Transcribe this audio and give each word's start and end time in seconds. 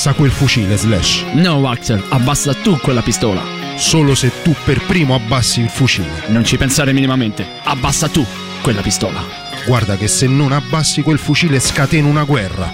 Abbassa 0.00 0.18
quel 0.18 0.30
fucile, 0.30 0.78
Slash. 0.78 1.24
No, 1.34 1.68
Axel, 1.68 2.02
abbassa 2.08 2.54
tu 2.54 2.78
quella 2.78 3.02
pistola. 3.02 3.42
Solo 3.76 4.14
se 4.14 4.32
tu 4.42 4.56
per 4.64 4.80
primo 4.86 5.14
abbassi 5.14 5.60
il 5.60 5.68
fucile. 5.68 6.22
Non 6.28 6.42
ci 6.42 6.56
pensare 6.56 6.94
minimamente. 6.94 7.46
Abbassa 7.64 8.08
tu 8.08 8.24
quella 8.62 8.80
pistola. 8.80 9.22
Guarda 9.66 9.98
che 9.98 10.08
se 10.08 10.26
non 10.26 10.52
abbassi 10.52 11.02
quel 11.02 11.18
fucile 11.18 11.60
scateno 11.60 12.08
una 12.08 12.24
guerra. 12.24 12.72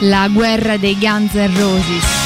La 0.00 0.28
guerra 0.32 0.78
dei 0.78 0.96
Guns 0.96 1.34
N' 1.34 1.58
Roses. 1.58 2.25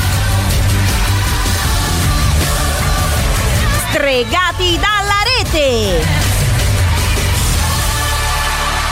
Stregati 4.01 4.79
dalla 4.79 5.21
rete! 5.37 6.03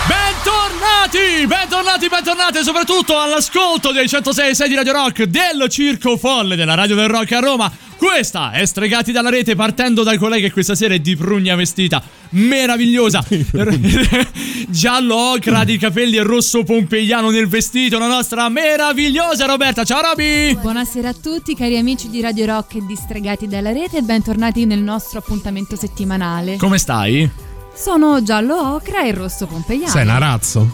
Bentornati, 0.05 1.47
bentornati, 1.47 2.07
bentornati 2.07 2.63
soprattutto 2.63 3.19
all'ascolto 3.19 3.91
dei 3.91 4.07
106 4.07 4.67
di 4.67 4.75
Radio 4.75 4.93
Rock 4.93 5.23
del 5.23 5.67
Circo 5.67 6.15
Folle 6.15 6.55
della 6.55 6.75
Radio 6.75 6.93
del 6.93 7.07
Rock 7.07 7.31
a 7.31 7.39
Roma. 7.39 7.71
Questa 7.99 8.51
è 8.51 8.65
Stregati 8.65 9.11
dalla 9.11 9.29
rete 9.29 9.55
partendo 9.55 10.03
dai 10.03 10.17
colleghi 10.17 10.43
che 10.43 10.53
questa 10.53 10.73
sera 10.73 10.93
è 10.93 10.99
di 10.99 11.17
prugna 11.17 11.55
vestita, 11.55 12.01
meravigliosa, 12.29 13.21
giallo 14.69 15.15
ocra 15.33 15.65
di 15.65 15.77
capelli 15.77 16.15
e 16.15 16.23
rosso 16.23 16.63
pompeiano 16.63 17.29
nel 17.29 17.49
vestito, 17.49 17.99
la 17.99 18.07
nostra 18.07 18.47
meravigliosa 18.47 19.45
Roberta. 19.45 19.83
Ciao 19.83 19.99
Roby! 20.01 20.55
Buonasera 20.55 21.09
a 21.09 21.13
tutti 21.13 21.53
cari 21.53 21.77
amici 21.77 22.09
di 22.09 22.21
Radio 22.21 22.45
Rock 22.45 22.75
e 22.75 22.85
di 22.85 22.95
Stregati 22.95 23.49
dalla 23.49 23.73
rete 23.73 23.97
e 23.97 24.01
bentornati 24.01 24.65
nel 24.65 24.79
nostro 24.79 25.19
appuntamento 25.19 25.75
settimanale. 25.75 26.55
Come 26.55 26.77
stai? 26.77 27.29
Sono 27.75 28.23
giallo 28.23 28.75
ocra 28.75 29.03
e 29.03 29.11
rosso 29.11 29.45
pompeiano. 29.45 29.91
Sei 29.91 30.03
un 30.03 30.09
arazzo. 30.09 30.71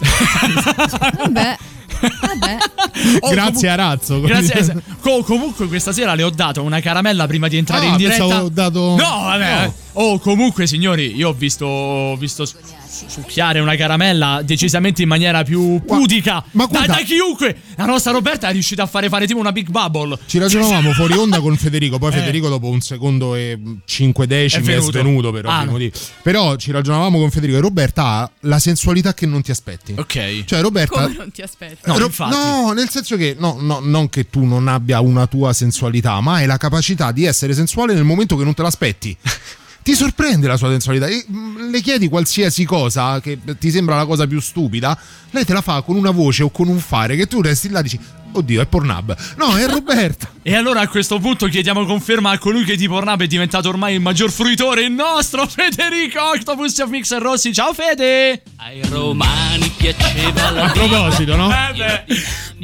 Vabbè. 1.16 1.56
Vabbè. 2.00 2.56
Oh, 3.20 3.30
Grazie 3.30 3.68
Arazzo. 3.68 4.20
Grazie. 4.20 4.82
Co- 5.00 5.22
comunque 5.22 5.66
questa 5.68 5.92
sera 5.92 6.14
le 6.14 6.22
ho 6.22 6.30
dato 6.30 6.62
una 6.62 6.80
caramella 6.80 7.26
prima 7.26 7.46
di 7.46 7.56
entrare 7.58 7.86
Ah, 7.86 7.90
in 7.90 7.96
diretta. 7.96 8.42
ho 8.42 8.48
dato- 8.48 8.96
No, 8.96 9.20
vabbè. 9.24 9.64
No. 9.64 9.74
Oh, 9.98 10.18
comunque 10.18 10.66
signori, 10.66 11.14
io 11.16 11.30
ho 11.30 11.32
visto, 11.32 11.64
ho 11.64 12.16
visto 12.16 12.44
su- 12.44 12.56
su- 12.86 13.06
succhiare 13.08 13.60
una 13.60 13.76
caramella 13.76 14.42
decisamente 14.44 15.00
in 15.00 15.08
maniera 15.08 15.42
più 15.42 15.80
pudica 15.86 16.44
ma 16.50 16.64
da, 16.66 16.70
guarda- 16.70 16.94
da 16.96 17.00
chiunque. 17.02 17.56
La 17.76 17.86
nostra 17.86 18.12
Roberta 18.12 18.48
è 18.48 18.52
riuscita 18.52 18.82
a 18.82 18.86
fare 18.86 19.08
fare 19.08 19.26
tipo 19.26 19.38
una 19.38 19.52
big 19.52 19.70
bubble. 19.70 20.18
Ci 20.26 20.38
ragionavamo 20.38 20.92
fuori 20.92 21.14
onda 21.14 21.40
con 21.40 21.56
Federico, 21.56 21.96
poi 21.98 22.10
Eh. 22.16 22.18
Federico 22.18 22.48
dopo 22.50 22.68
un 22.68 22.80
secondo 22.82 23.34
e 23.36 23.58
cinque 23.86 24.26
decimi 24.26 24.66
È 24.66 24.68
è, 24.68 24.74
venuto. 24.76 24.90
svenuto 24.90 25.32
per 25.32 25.46
Ah, 25.46 25.64
no. 25.64 25.78
Però 26.22 26.56
ci 26.56 26.72
ragionavamo 26.72 27.18
con 27.18 27.30
Federico 27.30 27.56
e 27.56 27.60
Roberta 27.62 28.02
ha 28.04 28.30
la 28.40 28.58
sensualità 28.58 29.14
che 29.14 29.24
non 29.24 29.40
ti 29.40 29.50
aspetti. 29.50 29.94
Ok. 29.96 30.44
Cioè 30.44 30.60
Roberta... 30.60 31.04
Come 31.04 31.14
non 31.16 31.30
ti 31.30 31.40
aspetti? 31.40 31.78
No, 31.84 31.96
Ro- 31.98 32.04
infatti. 32.06 32.34
no, 32.36 32.72
nel 32.72 32.90
senso 32.90 33.16
che 33.16 33.34
no, 33.38 33.56
no, 33.60 33.80
non 33.82 34.10
che 34.10 34.28
tu 34.28 34.44
non 34.44 34.68
abbia 34.68 35.00
una 35.00 35.26
tua 35.26 35.54
sensualità, 35.54 36.20
ma 36.20 36.34
hai 36.34 36.46
la 36.46 36.58
capacità 36.58 37.12
di 37.12 37.24
essere 37.24 37.54
sensuale 37.54 37.94
nel 37.94 38.04
momento 38.04 38.36
che 38.36 38.44
non 38.44 38.52
te 38.52 38.60
l'aspetti. 38.62 39.16
Ti 39.86 39.94
sorprende 39.94 40.48
la 40.48 40.56
sua 40.56 40.68
sensualità. 40.70 41.06
Mm, 41.06 41.70
Le 41.70 41.80
chiedi 41.80 42.08
qualsiasi 42.08 42.64
cosa 42.64 43.20
che 43.20 43.38
ti 43.56 43.70
sembra 43.70 43.94
la 43.94 44.04
cosa 44.04 44.26
più 44.26 44.40
stupida, 44.40 44.98
lei 45.30 45.44
te 45.44 45.52
la 45.52 45.60
fa 45.60 45.82
con 45.82 45.94
una 45.94 46.10
voce 46.10 46.42
o 46.42 46.50
con 46.50 46.66
un 46.66 46.80
fare 46.80 47.14
che 47.14 47.28
tu 47.28 47.40
resti 47.40 47.68
là 47.68 47.78
e 47.78 47.82
dici: 47.84 48.00
Oddio, 48.36 48.60
è 48.60 48.66
Pornhub. 48.66 49.16
No, 49.36 49.56
è 49.56 49.66
Roberta. 49.66 50.34
E 50.46 50.54
allora 50.54 50.78
a 50.82 50.86
questo 50.86 51.18
punto 51.18 51.48
chiediamo 51.48 51.84
conferma 51.84 52.30
a 52.30 52.38
colui 52.38 52.62
che 52.62 52.76
di 52.76 52.86
Pornhub 52.86 53.20
è 53.20 53.26
diventato 53.26 53.68
ormai 53.68 53.94
il 53.94 54.00
maggior 54.00 54.30
fruitore, 54.30 54.82
il 54.84 54.92
nostro 54.92 55.44
Federico 55.44 56.22
Octopus 56.22 56.78
of 56.78 56.88
Mixer 56.88 57.20
Rossi. 57.20 57.52
Ciao 57.52 57.74
Fede! 57.74 58.42
Ai 58.58 58.80
romani 58.88 59.68
piaceva 59.76 60.50
la 60.52 60.66
A 60.66 60.70
proposito, 60.70 61.34
no? 61.34 61.50
Eh. 61.50 62.04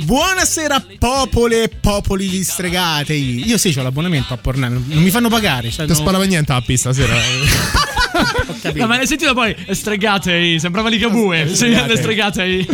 Buonasera 0.04 0.80
popole 0.96 1.64
e 1.64 1.68
popoli 1.70 2.28
di 2.28 2.44
stregate. 2.44 3.14
Io 3.14 3.58
sì 3.58 3.74
ho 3.76 3.82
l'abbonamento 3.82 4.32
a 4.32 4.36
Pornhub, 4.36 4.70
non 4.86 5.02
mi 5.02 5.10
fanno 5.10 5.28
pagare. 5.28 5.68
Cioè, 5.68 5.84
Non 5.86 5.96
no- 5.96 6.02
sparava 6.02 6.22
niente 6.22 6.52
a 6.52 6.60
pista 6.60 6.92
stasera. 6.92 7.16
ho 7.18 8.54
capito. 8.62 8.78
No, 8.78 8.86
ma 8.86 8.96
l'hai 8.98 9.08
sentito 9.08 9.34
poi? 9.34 9.56
Stregatei, 9.68 10.60
sembrava 10.60 10.88
Ligabue. 10.88 11.46
Le 11.46 11.96
stregatei. 11.96 12.64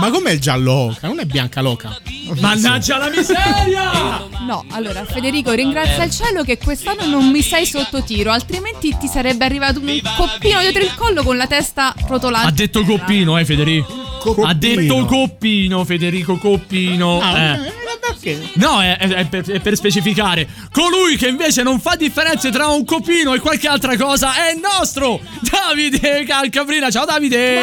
Ma 0.00 0.10
com'è 0.10 0.32
il 0.32 0.40
giallo 0.40 0.72
oca? 0.72 1.06
Non 1.06 1.20
è 1.20 1.24
bianca 1.24 1.60
loca. 1.60 1.96
Mannaggia 2.40 2.98
la 2.98 3.08
miseria! 3.08 4.26
No, 4.46 4.64
allora 4.70 5.04
Federico 5.04 5.52
ringrazia 5.52 6.04
il 6.04 6.10
cielo 6.10 6.42
che 6.42 6.58
quest'anno 6.58 7.06
non 7.06 7.30
mi 7.30 7.42
sei 7.42 7.66
sotto 7.66 8.02
tiro, 8.02 8.30
altrimenti 8.30 8.96
ti 8.98 9.06
sarebbe 9.06 9.44
arrivato 9.44 9.80
un 9.80 10.00
coppino 10.16 10.60
dietro 10.60 10.82
il 10.82 10.94
collo 10.94 11.22
con 11.22 11.36
la 11.36 11.46
testa 11.46 11.94
rotolata. 12.06 12.46
Ha 12.46 12.50
detto 12.50 12.84
Coppino, 12.84 13.38
eh, 13.38 13.44
Federico. 13.44 14.03
Ha 14.30 14.54
detto 14.54 15.04
Coppino, 15.04 15.84
Federico 15.84 16.38
Coppino. 16.38 17.20
Ah, 17.20 17.38
eh. 17.38 17.52
eh, 17.52 17.72
perché? 18.00 18.50
No, 18.54 18.80
è, 18.80 18.96
è- 18.96 19.08
è 19.08 19.26
per, 19.26 19.44
è 19.50 19.60
per 19.60 19.76
specificare. 19.76 20.48
Colui 20.72 21.16
che 21.16 21.28
invece 21.28 21.62
non 21.62 21.80
fa 21.80 21.96
differenze 21.96 22.50
tra 22.50 22.68
un 22.68 22.84
copino 22.84 23.34
e 23.34 23.40
qualche 23.40 23.68
altra 23.68 23.96
cosa 23.96 24.34
è 24.46 24.52
il 24.52 24.60
nostro 24.60 25.20
Davide 25.40 26.24
Calcabrina. 26.24 26.90
Ciao 26.90 27.04
Davide! 27.04 27.60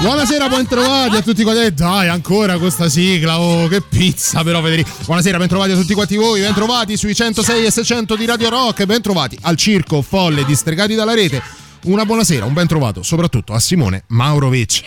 Buonasera, 0.00 0.48
bentrovati 0.50 1.16
a 1.16 1.22
tutti 1.22 1.42
quanti. 1.42 1.62
Eh, 1.62 1.72
Dai, 1.72 2.08
ancora 2.08 2.58
questa 2.58 2.88
sigla. 2.88 3.40
Oh, 3.40 3.68
che 3.68 3.80
pizza, 3.82 4.42
però, 4.42 4.60
Federico. 4.62 4.90
Buonasera, 5.04 5.38
bentrovati 5.38 5.72
a 5.72 5.76
tutti 5.76 5.94
quanti 5.94 6.16
voi. 6.16 6.40
Bentrovati 6.40 6.96
sui 6.96 7.14
106 7.14 7.64
e 7.64 7.70
600 7.70 8.16
di 8.16 8.26
Radio 8.26 8.48
Rock. 8.50 8.84
Bentrovati 8.84 9.38
al 9.42 9.56
circo 9.56 10.02
folle 10.02 10.44
distregati 10.44 10.94
dalla 10.94 11.14
rete. 11.14 11.61
Una 11.84 12.04
buona 12.04 12.24
sera, 12.24 12.44
un 12.44 12.52
ben 12.52 12.66
trovato 12.66 13.02
soprattutto 13.02 13.52
a 13.52 13.60
Simone 13.60 14.04
Maurovic. 14.08 14.82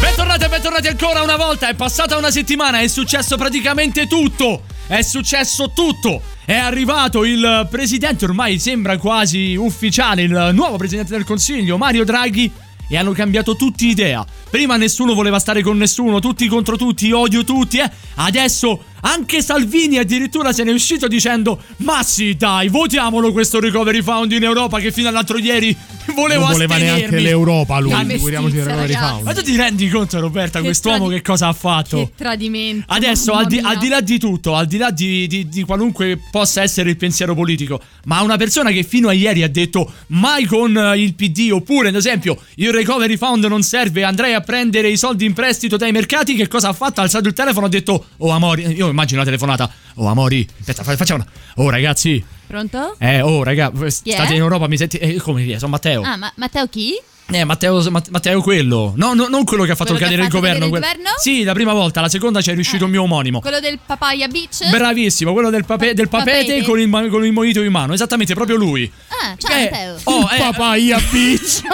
Bentornati 0.00 0.44
e 0.44 0.48
bentornati 0.48 0.88
ancora 0.88 1.22
una 1.22 1.36
volta. 1.36 1.68
È 1.68 1.74
passata 1.74 2.16
una 2.16 2.30
settimana, 2.30 2.80
è 2.80 2.88
successo 2.88 3.36
praticamente 3.36 4.06
tutto. 4.06 4.62
È 4.86 5.02
successo 5.02 5.70
tutto. 5.72 6.22
È 6.44 6.56
arrivato 6.56 7.24
il 7.24 7.68
presidente, 7.70 8.24
ormai 8.24 8.58
sembra 8.58 8.98
quasi 8.98 9.54
ufficiale, 9.54 10.22
il 10.22 10.50
nuovo 10.52 10.76
presidente 10.76 11.12
del 11.12 11.24
Consiglio, 11.24 11.76
Mario 11.76 12.04
Draghi. 12.04 12.50
E 12.88 12.96
hanno 12.96 13.12
cambiato 13.12 13.54
tutti 13.54 13.86
idea. 13.86 14.26
Prima 14.50 14.76
nessuno 14.76 15.14
voleva 15.14 15.38
stare 15.38 15.62
con 15.62 15.76
nessuno, 15.76 16.18
tutti 16.18 16.48
contro 16.48 16.76
tutti, 16.76 17.12
odio 17.12 17.44
tutti, 17.44 17.78
eh. 17.78 17.88
Adesso 18.16 18.86
anche 19.02 19.42
Salvini 19.42 19.98
addirittura 19.98 20.52
se 20.52 20.64
ne 20.64 20.70
è 20.70 20.74
uscito 20.74 21.08
dicendo: 21.08 21.60
Ma 21.78 22.02
sì, 22.02 22.34
dai, 22.36 22.68
votiamolo 22.68 23.32
questo 23.32 23.60
recovery 23.60 24.02
fund 24.02 24.32
in 24.32 24.42
Europa 24.42 24.78
che 24.80 24.92
fino 24.92 25.08
all'altro 25.08 25.38
ieri 25.38 25.76
volevo 26.14 26.42
non 26.44 26.52
voleva 26.52 26.74
astenermi. 26.74 26.98
neanche 27.00 27.18
l'Europa 27.20 27.78
lui, 27.78 27.94
figuriamoci 28.06 28.56
il 28.56 28.64
recovery 28.64 28.92
ragazzi. 28.92 29.12
fund. 29.14 29.24
Ma 29.24 29.32
tu 29.34 29.42
ti 29.42 29.56
rendi 29.56 29.88
conto, 29.88 30.20
Roberta, 30.20 30.58
Che 30.58 30.64
quest'uomo 30.64 30.98
tradi- 31.06 31.14
che 31.14 31.22
cosa 31.22 31.46
ha 31.48 31.52
fatto? 31.52 31.96
Che 31.98 32.10
tradimento. 32.16 32.84
Adesso, 32.92 33.32
al 33.32 33.46
di, 33.46 33.58
al 33.58 33.78
di 33.78 33.88
là 33.88 34.00
di 34.00 34.18
tutto, 34.18 34.54
al 34.54 34.66
di 34.66 34.76
là 34.76 34.90
di, 34.90 35.26
di- 35.26 35.48
di 35.48 35.62
qualunque 35.62 36.18
possa 36.30 36.62
essere 36.62 36.90
il 36.90 36.96
pensiero 36.96 37.34
politico, 37.34 37.80
ma 38.04 38.20
una 38.22 38.36
persona 38.36 38.70
che 38.70 38.82
fino 38.82 39.08
a 39.08 39.12
ieri 39.12 39.42
ha 39.42 39.48
detto 39.48 39.90
mai 40.08 40.44
con 40.44 40.76
eh, 40.76 40.98
il 41.00 41.14
PD, 41.14 41.50
oppure, 41.52 41.88
ad 41.88 41.94
esempio, 41.94 42.38
il 42.56 42.72
recovery 42.72 43.16
fund 43.16 43.44
non 43.44 43.62
serve, 43.62 44.04
andrei 44.04 44.34
a 44.34 44.40
prendere 44.40 44.88
i 44.88 44.96
soldi 44.96 45.24
in 45.24 45.32
prestito 45.32 45.76
dai 45.76 45.92
mercati, 45.92 46.34
che 46.34 46.48
cosa 46.48 46.68
ha 46.68 46.72
fatto? 46.72 47.00
Ha 47.00 47.04
alzato 47.04 47.28
il 47.28 47.34
telefono 47.34 47.66
e 47.66 47.68
ha 47.68 47.70
detto, 47.72 48.06
oh 48.18 48.30
Amori, 48.30 48.66
io 48.72 48.89
immagino 48.90 49.18
la 49.20 49.24
telefonata, 49.24 49.70
oh 49.96 50.06
Amori, 50.06 50.46
aspetta, 50.58 50.82
fa- 50.82 50.96
facciamo 50.96 51.22
una... 51.22 51.32
Oh 51.64 51.70
ragazzi, 51.70 52.22
Pronto? 52.46 52.96
eh, 52.98 53.20
oh 53.20 53.42
raga, 53.42 53.70
state 53.88 54.32
in 54.34 54.40
Europa, 54.40 54.66
mi 54.68 54.76
senti... 54.76 54.96
Eh, 54.98 55.16
come 55.20 55.44
è? 55.46 55.58
Sono 55.58 55.70
Matteo. 55.72 56.02
Ah, 56.02 56.16
ma 56.16 56.32
Matteo 56.36 56.66
chi? 56.68 56.94
Eh, 57.32 57.44
Matteo, 57.44 57.80
Matt- 57.92 58.08
Matteo 58.08 58.42
quello. 58.42 58.92
No, 58.96 59.14
no, 59.14 59.28
non 59.28 59.44
quello 59.44 59.62
che 59.62 59.70
ha 59.70 59.74
fatto 59.76 59.92
Quello 59.92 60.04
cadere 60.04 60.22
ha 60.22 60.24
il 60.26 60.30
fatto 60.32 60.42
governo. 60.42 60.66
cadere 60.68 60.86
il 60.96 60.96
governo? 60.98 61.16
Sì, 61.20 61.44
la 61.44 61.52
prima 61.52 61.72
volta, 61.72 62.00
la 62.00 62.08
seconda 62.08 62.40
ci 62.42 62.50
è 62.50 62.54
riuscito 62.54 62.86
il 62.86 62.90
mio 62.90 63.02
omonimo. 63.02 63.38
Quello 63.40 63.60
del 63.60 63.78
Papaya 63.86 64.26
Beach? 64.26 64.68
Bravissimo, 64.68 65.32
quello 65.32 65.48
del, 65.48 65.64
pape- 65.64 65.94
del 65.94 66.08
papete 66.08 66.44
Papete. 66.44 66.62
con 66.64 66.80
il, 66.80 66.88
ma- 66.88 67.06
con 67.06 67.24
il 67.24 67.30
mojito 67.30 67.62
in 67.62 67.70
mano, 67.70 67.92
esattamente 67.92 68.34
proprio 68.34 68.56
lui. 68.56 68.90
Ah, 69.22 69.36
ciao 69.38 69.56
Eh, 69.56 69.62
Matteo. 69.70 69.96
oh, 70.04 70.28
eh, 70.32 70.38
Papaya 70.38 71.00
Beach. 71.08 71.60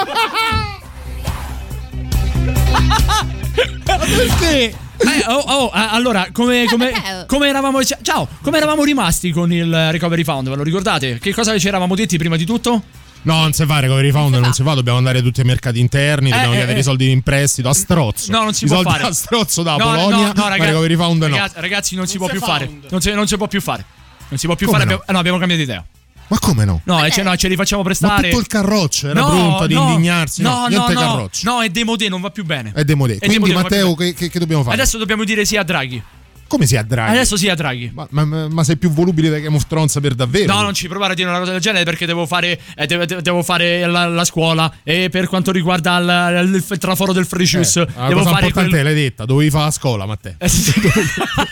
Perché? 3.86 4.74
Eh, 4.98 5.24
oh, 5.28 5.38
oh, 5.38 5.70
allora, 5.72 6.28
come, 6.32 6.64
come, 6.68 6.90
Matteo. 6.90 7.26
come 7.26 7.48
eravamo. 7.48 7.78
Ciao, 7.84 8.28
come 8.42 8.56
eravamo 8.56 8.84
rimasti 8.84 9.30
con 9.30 9.52
il 9.52 9.90
Recovery 9.90 10.24
Fund? 10.24 10.48
Ve 10.48 10.56
lo 10.56 10.62
ricordate? 10.62 11.18
Che 11.18 11.34
cosa 11.34 11.58
ci 11.58 11.68
eravamo 11.68 11.94
detti 11.94 12.16
prima 12.18 12.36
di 12.36 12.44
tutto? 12.44 12.82
No, 13.22 13.40
non 13.40 13.52
si 13.52 13.66
fa 13.66 13.80
recovery 13.80 14.12
fund, 14.12 14.36
non 14.36 14.52
si 14.52 14.62
fa, 14.62 14.74
dobbiamo 14.74 14.98
andare 14.98 15.20
tutti 15.20 15.40
ai 15.40 15.46
mercati 15.46 15.80
interni, 15.80 16.30
dobbiamo 16.30 16.52
eh, 16.52 16.56
chiedere 16.58 16.76
eh. 16.76 16.80
i 16.80 16.84
soldi 16.84 17.10
in 17.10 17.22
prestito 17.22 17.68
a 17.68 17.74
strozzo. 17.74 18.30
No, 18.30 18.44
non 18.44 18.54
si 18.54 18.64
I 18.64 18.66
può 18.68 18.76
soldi 18.76 18.90
fare. 18.92 19.02
a 19.02 19.12
strozzo 19.12 19.62
da 19.64 19.72
No, 19.74 19.84
Polonia, 19.84 20.16
no, 20.28 20.32
no, 20.32 20.48
ragazzi, 20.48 20.60
recovery 20.70 20.94
fund 20.94 21.22
no. 21.22 21.28
ragazzi, 21.28 21.54
ragazzi, 21.60 21.94
non 21.96 22.06
si 22.06 22.18
può 22.18 22.26
si 22.26 22.32
più 22.34 22.40
fa 22.40 22.46
fare. 22.46 22.70
Non 22.88 23.00
si, 23.00 23.10
non 23.12 23.26
si 23.26 23.36
può 23.36 23.48
più 23.48 23.60
fare. 23.60 23.84
Non 24.28 24.38
si 24.38 24.46
può 24.46 24.54
più 24.54 24.66
Come 24.66 24.78
fare. 24.78 24.90
no? 24.90 24.94
abbiamo- 24.96 25.10
eh, 25.10 25.12
no, 25.12 25.18
abbiamo 25.18 25.38
cambiato 25.38 25.62
idea. 25.62 25.84
Ma 26.28 26.38
come 26.38 26.64
no? 26.64 26.80
No, 26.84 27.04
eh, 27.04 27.10
cioè, 27.10 27.22
no, 27.24 27.36
ce 27.36 27.48
li 27.48 27.54
facciamo 27.56 27.82
Ma 27.82 27.88
prestare. 27.88 28.28
tutto 28.28 28.40
il 28.40 28.46
carroccio 28.46 29.08
era 29.08 29.20
No, 29.20 29.28
pronto 29.28 29.66
di 29.66 29.74
no, 29.74 29.88
indignarsi. 29.90 30.42
No, 30.42 30.50
No, 30.50 30.58
no, 30.60 30.66
niente 30.68 30.92
no, 30.94 31.00
carroccio. 31.00 31.50
no, 31.50 31.62
è 31.62 31.68
demodé, 31.68 32.08
non 32.08 32.20
va 32.20 32.30
più 32.30 32.44
bene. 32.44 32.72
È 32.74 32.84
demodé. 32.84 33.18
Quindi 33.18 33.52
Matteo, 33.52 33.94
che, 33.94 34.12
che- 34.14 34.28
che 34.28 34.38
dobbiamo 34.38 34.62
fare? 34.62 34.74
Adesso 34.74 34.98
dobbiamo 34.98 35.24
dire 35.24 35.44
sì 35.44 35.56
a 35.56 35.62
Draghi. 35.62 36.02
Come 36.48 36.66
si 36.66 36.76
a 36.76 36.82
Draghi? 36.82 37.10
Adesso 37.10 37.36
sì 37.36 37.48
a 37.48 37.54
Draghi. 37.54 37.90
Ma, 37.92 38.06
ma- 38.10 38.48
ma- 38.48 38.64
sei 38.64 38.76
più 38.76 38.90
volubile 38.90 39.28
da 39.30 39.38
Game 39.38 39.56
of 39.56 39.66
Thrones 39.66 39.98
per 40.00 40.14
davvero? 40.14 40.52
No, 40.54 40.62
non 40.62 40.74
ci 40.74 40.86
provare 40.88 41.12
a 41.12 41.16
dire 41.16 41.28
una 41.28 41.38
cosa 41.38 41.52
del 41.52 41.60
genere 41.60 41.84
perché 41.84 42.06
devo 42.06 42.26
fare, 42.26 42.58
eh, 42.76 42.86
devo, 42.86 43.04
devo 43.20 43.42
fare 43.42 43.84
la, 43.86 44.06
la 44.06 44.24
scuola. 44.24 44.72
E 44.84 45.08
per 45.10 45.26
quanto 45.28 45.50
riguarda 45.52 45.96
il, 45.98 46.46
il- 46.54 46.64
il 46.70 46.78
traforo 46.78 47.12
del 47.12 47.26
juice, 47.26 47.80
Eh, 47.80 47.86
la 47.96 48.08
devo 48.08 48.20
cosa 48.20 48.30
fare 48.32 48.46
importante 48.46 48.68
quello. 48.70 48.84
l'hai 48.84 48.94
detta, 48.94 49.24
dovevi 49.24 49.50
fare 49.50 49.66
a 49.66 49.70
scuola, 49.70 50.06
Matteo. 50.06 50.34
Eh, 50.38 50.48
sì. 50.48 50.72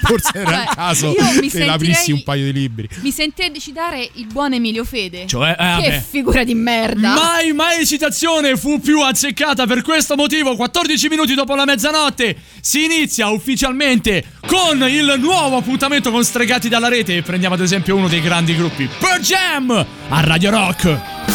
Forse 0.04 0.30
era 0.34 0.62
il 0.62 0.68
caso 0.74 1.06
io 1.08 1.40
mi 1.40 1.48
che 1.50 1.64
aprissi 1.64 1.92
sentirei- 1.94 2.12
un 2.12 2.22
paio 2.22 2.44
di 2.44 2.52
libri. 2.52 2.88
Mi 3.00 3.10
sentirei 3.10 3.58
citare 3.60 4.08
il 4.14 4.26
buon 4.26 4.52
Emilio 4.52 4.84
Fede. 4.84 5.26
Cioè, 5.26 5.50
eh, 5.50 5.54
che 5.56 5.88
vabbè. 5.90 6.04
figura 6.08 6.44
di 6.44 6.54
merda. 6.54 7.14
Mai, 7.14 7.52
mai 7.52 7.86
citazione 7.86 8.56
fu 8.56 8.80
più 8.80 9.00
azzeccata 9.00 9.66
per 9.66 9.82
questo 9.82 10.14
motivo. 10.16 10.54
14 10.56 11.08
minuti 11.08 11.34
dopo 11.34 11.54
la 11.54 11.64
mezzanotte 11.64 12.36
si 12.60 12.84
inizia 12.84 13.28
ufficialmente 13.28 14.24
con 14.46 14.83
il 14.86 15.14
nuovo 15.18 15.56
appuntamento 15.56 16.10
con 16.10 16.24
Stregati 16.24 16.68
dalla 16.68 16.88
rete. 16.88 17.22
Prendiamo 17.22 17.54
ad 17.54 17.60
esempio 17.60 17.96
uno 17.96 18.08
dei 18.08 18.20
grandi 18.20 18.54
gruppi, 18.56 18.88
Per 18.98 19.20
Jam, 19.20 19.70
a 20.08 20.20
Radio 20.20 20.50
Rock. 20.50 21.33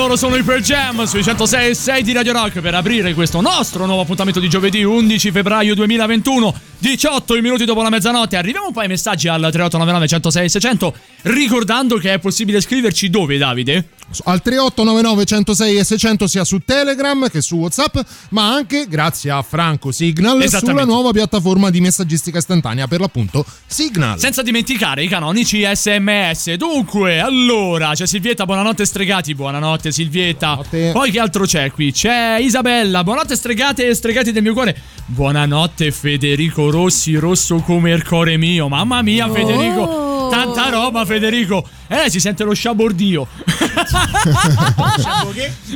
Loro 0.00 0.16
sono 0.16 0.36
i 0.36 0.42
Pearl 0.42 0.62
Jam 0.62 1.04
sui 1.04 1.22
106 1.22 1.68
e 1.68 1.74
6 1.74 2.02
di 2.02 2.12
Radio 2.12 2.32
Rock 2.32 2.60
per 2.60 2.74
aprire 2.74 3.12
questo 3.12 3.42
nostro 3.42 3.84
nuovo 3.84 4.00
appuntamento 4.00 4.40
di 4.40 4.48
giovedì 4.48 4.82
11 4.82 5.30
febbraio 5.30 5.74
2021, 5.74 6.54
18 6.78 7.34
minuti 7.42 7.66
dopo 7.66 7.82
la 7.82 7.90
mezzanotte. 7.90 8.38
Arriviamo 8.38 8.68
un 8.68 8.72
po' 8.72 8.80
ai 8.80 8.88
messaggi 8.88 9.28
al 9.28 9.40
3899 9.40 10.08
106 10.08 10.48
600, 10.48 10.94
ricordando 11.24 11.98
che 11.98 12.14
è 12.14 12.18
possibile 12.18 12.62
scriverci 12.62 13.10
dove 13.10 13.36
Davide? 13.36 13.88
Al 14.24 14.42
3899 14.42 15.24
106 15.24 15.76
e 15.76 15.84
600 15.84 16.26
sia 16.26 16.44
su 16.44 16.60
Telegram 16.64 17.28
che 17.28 17.40
su 17.40 17.56
WhatsApp, 17.56 17.98
ma 18.30 18.52
anche 18.52 18.86
grazie 18.88 19.30
a 19.30 19.42
Franco 19.42 19.92
Signal 19.92 20.48
sulla 20.48 20.84
nuova 20.84 21.12
piattaforma 21.12 21.70
di 21.70 21.80
messaggistica 21.80 22.38
istantanea 22.38 22.88
per 22.88 22.98
l'appunto 22.98 23.44
Signal. 23.66 24.18
Senza 24.18 24.42
dimenticare 24.42 25.04
i 25.04 25.08
canonici 25.08 25.62
SMS. 25.62 26.54
Dunque, 26.54 27.20
allora, 27.20 27.92
c'è 27.94 28.06
Silvietta, 28.06 28.46
buonanotte 28.46 28.84
stregati, 28.84 29.32
buonanotte 29.34 29.89
Silvietta. 29.92 30.54
Buonanotte. 30.54 30.90
Poi 30.92 31.10
che 31.10 31.18
altro 31.20 31.44
c'è 31.44 31.70
qui? 31.70 31.92
C'è 31.92 32.38
Isabella, 32.40 33.02
buonanotte 33.04 33.36
stregate 33.36 33.88
e 33.88 33.94
stregati 33.94 34.32
del 34.32 34.42
mio 34.42 34.52
cuore. 34.52 34.76
Buonanotte 35.06 35.90
Federico 35.90 36.70
Rossi, 36.70 37.14
rosso 37.14 37.56
come 37.56 37.90
il 37.92 38.04
cuore 38.06 38.36
mio. 38.36 38.68
Mamma 38.68 39.02
mia 39.02 39.28
Oh. 39.28 39.32
Federico, 39.32 40.09
tanta 40.30 40.68
roba 40.70 41.04
Federico. 41.04 41.68
Eh, 41.88 42.08
si 42.08 42.20
sente 42.20 42.44
lo 42.44 42.54
sciabordio. 42.54 43.26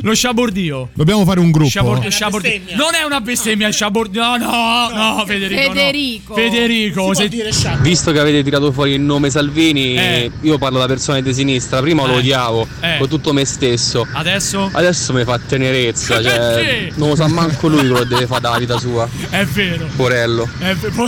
lo 0.01 0.13
sciabordio. 0.13 0.89
Dobbiamo 0.93 1.25
fare 1.25 1.39
un 1.39 1.51
gruppo. 1.51 1.69
Sciabor- 1.69 2.07
sciabordio. 2.09 2.49
bestemmia. 2.51 2.75
Non 2.77 2.93
è 2.95 3.03
una 3.03 3.21
bestemmia, 3.21 3.67
il 3.67 3.73
sciabordio. 3.73 4.21
No, 4.23 4.37
no, 4.37 4.89
no, 5.17 5.23
Federico. 5.25 5.61
no. 5.61 5.73
Federico. 5.73 6.33
Federico, 6.35 7.13
Si 7.13 7.21
se- 7.21 7.27
può 7.27 7.37
dire 7.37 7.51
sciacquo. 7.51 7.81
Visto 7.83 8.11
che 8.11 8.19
avete 8.19 8.43
tirato 8.43 8.71
fuori 8.71 8.91
il 8.93 9.01
nome 9.01 9.29
Salvini, 9.29 9.95
Eh. 9.97 10.31
io 10.41 10.57
parlo 10.57 10.79
da 10.79 10.85
persona 10.87 11.19
di 11.19 11.33
sinistra, 11.33 11.81
prima 11.81 12.03
Eh. 12.03 12.07
lo 12.07 12.13
odiavo 12.15 12.67
Eh. 12.79 12.97
con 12.97 13.07
tutto 13.09 13.33
me 13.33 13.43
stesso. 13.45 14.07
adesso 14.13 14.69
Adesso 14.71 15.13
mi 15.13 15.23
fa 15.23 15.37
tenerezza, 15.39 16.15
Perché? 16.15 16.29
cioè 16.29 16.89
non 16.95 17.09
lo 17.09 17.15
sa 17.15 17.27
manco 17.27 17.67
lui 17.67 17.79
quello 17.79 17.95
che 17.99 18.05
deve 18.05 18.27
fare 18.27 18.41
dalla 18.41 18.57
vita 18.57 18.77
sua. 18.79 19.07
è 19.29 19.43
vero. 19.45 19.87
Porello. 19.95 20.47
È 20.59 20.73
vero. 20.75 21.07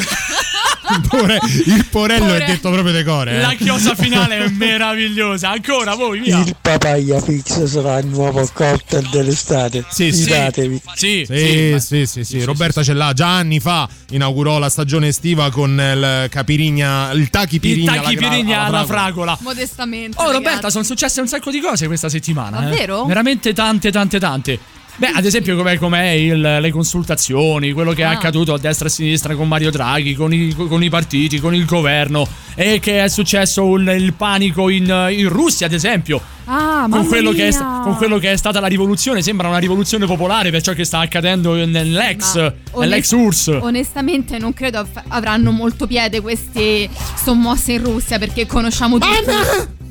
Pore- 1.08 1.40
il 1.66 1.86
porello 1.90 2.26
Pore- 2.26 2.44
è 2.44 2.48
detto 2.48 2.72
proprio 2.72 2.94
decore. 2.94 3.32
Eh. 3.32 3.40
La 3.42 3.54
chiosa 3.54 3.96
finale 3.96 4.38
è 4.38 4.50
meravigliosa. 4.50 5.50
Ancora 5.52 5.96
voi, 5.96 6.20
via. 6.20 6.40
Il 6.40 6.56
papaya 6.62 7.20
fix 7.22 7.64
sarà 7.66 7.98
il 8.00 8.08
nuovo 8.08 8.48
cocktail 8.54 9.08
dell'estate. 9.10 9.84
Sì, 9.90 10.12
sì. 10.12 10.24
Fidatevi. 10.24 10.82
Sì, 10.96 11.26
Sì, 11.28 11.70
ma- 11.74 11.80
sì, 11.80 12.06
sì, 12.06 12.24
sì, 12.24 12.44
Roberta 12.44 12.84
ce 12.84 12.94
l'ha. 12.94 13.14
Già 13.14 13.28
anni 13.36 13.60
fa 13.60 13.88
inaugurò 14.12 14.60
la 14.60 14.70
stagione 14.70 15.08
estiva 15.08 15.50
con 15.52 15.72
il 15.72 16.28
capirigna, 16.30 17.12
il 17.12 17.30
tachi 17.30 17.56
Il 17.56 17.62
pirigna. 17.62 17.92
alla 17.94 18.02
pirigna 18.08 18.60
alla 18.66 18.86
fragola. 18.86 18.86
fragola. 18.86 19.38
Modestamente. 19.42 20.18
Oh, 20.18 20.26
ragazzi. 20.26 20.44
Roberta, 20.44 20.70
sono 20.70 20.84
successe 20.84 21.22
un 21.22 21.28
sacco 21.28 21.52
di 21.52 21.60
cose 21.60 21.88
questa 21.88 22.10
settimana. 22.10 22.60
eh. 22.60 22.70
Davvero? 22.70 23.06
Veramente 23.06 23.54
tante, 23.54 23.92
tante, 23.92 24.20
tante. 24.20 24.60
Beh, 25.00 25.12
ad 25.14 25.26
esempio, 25.26 25.56
com'è, 25.56 25.78
com'è 25.78 26.10
il- 26.10 26.58
le 26.60 26.72
consultazioni, 26.72 27.72
quello 27.72 27.92
che 27.94 28.02
è 28.02 28.06
Ah. 28.06 28.12
accaduto 28.12 28.54
a 28.56 28.58
destra 28.58 28.88
e 28.88 28.90
a 28.90 28.94
sinistra 28.94 29.36
con 29.36 29.48
Mario 29.48 29.70
Draghi, 29.70 30.16
con 30.16 30.34
i, 30.34 30.52
con 30.56 30.82
i 30.84 30.90
partiti, 30.90 31.40
con 31.40 31.54
il 31.54 31.66
governo, 31.66 32.28
e 32.56 32.80
che 32.80 33.04
è 33.04 33.08
successo 33.08 33.64
un- 33.64 33.94
il 33.96 34.14
panico 34.14 34.70
in, 34.70 34.86
in 35.12 35.30
Russia, 35.30 35.68
ad 35.68 35.74
esempio. 35.74 36.20
Ah, 36.50 36.88
Con 36.90 37.06
quello, 37.08 37.32
che 37.32 37.50
è, 37.50 37.58
con 37.58 37.96
quello 37.98 38.18
che 38.20 38.32
è 38.32 38.38
stata 38.38 38.62
la 38.62 38.68
rivoluzione, 38.68 39.22
sembra 39.22 39.50
una 39.50 39.58
rivoluzione 39.58 40.06
popolare 40.06 40.50
per 40.50 40.62
ciò 40.62 40.72
che 40.72 40.86
sta 40.86 41.00
accadendo 41.00 41.54
nell'ex, 41.66 42.36
Ma 42.36 42.54
nell'ex 42.80 43.12
onest- 43.12 43.48
URSS. 43.48 43.48
Onestamente 43.62 44.38
non 44.38 44.54
credo 44.54 44.80
av- 44.80 45.04
avranno 45.10 45.52
molto 45.52 45.88
piede 45.88 46.22
queste 46.22 46.90
sommosse 47.22 47.74
in 47.74 47.84
Russia 47.84 48.18
perché 48.18 48.46
conosciamo 48.46 48.98
tutti. 48.98 49.14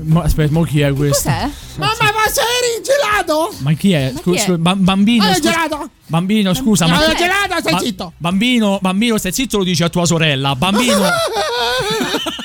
Ma 0.03 0.23
aspetta, 0.23 0.53
mo 0.53 0.63
chi 0.63 0.81
è 0.81 0.93
questo? 0.95 1.29
Cos'è? 1.29 1.49
Mamma, 1.77 1.95
ma 1.99 2.31
sei 2.31 2.83
gelato? 2.83 3.53
Ma 3.59 3.73
chi 3.73 3.93
è? 3.93 4.11
Ma 4.13 4.19
Scu- 4.21 4.35
chi 4.35 4.41
è? 4.41 4.43
scu- 4.45 4.57
ba- 4.57 4.77
bambino, 4.77 5.25
Ah, 5.25 5.35
scusa- 5.35 5.51
gelato. 5.51 5.91
bambino, 6.07 6.55
scusa, 6.55 6.87
Ma 6.87 6.97
ma 6.97 7.13
è 7.13 7.17
gelato, 7.17 7.61
stai 7.61 7.73
Ba- 7.73 7.79
zitto. 7.81 8.13
Bambino, 8.17 8.79
bambino, 8.81 9.19
stai 9.19 9.33
zitto, 9.33 9.59
lo 9.59 9.65
dici 9.65 9.83
a 9.83 9.89
tua 9.91 10.05
sorella. 10.07 10.55
Bambino, 10.55 10.93
Bambino, 11.01 11.11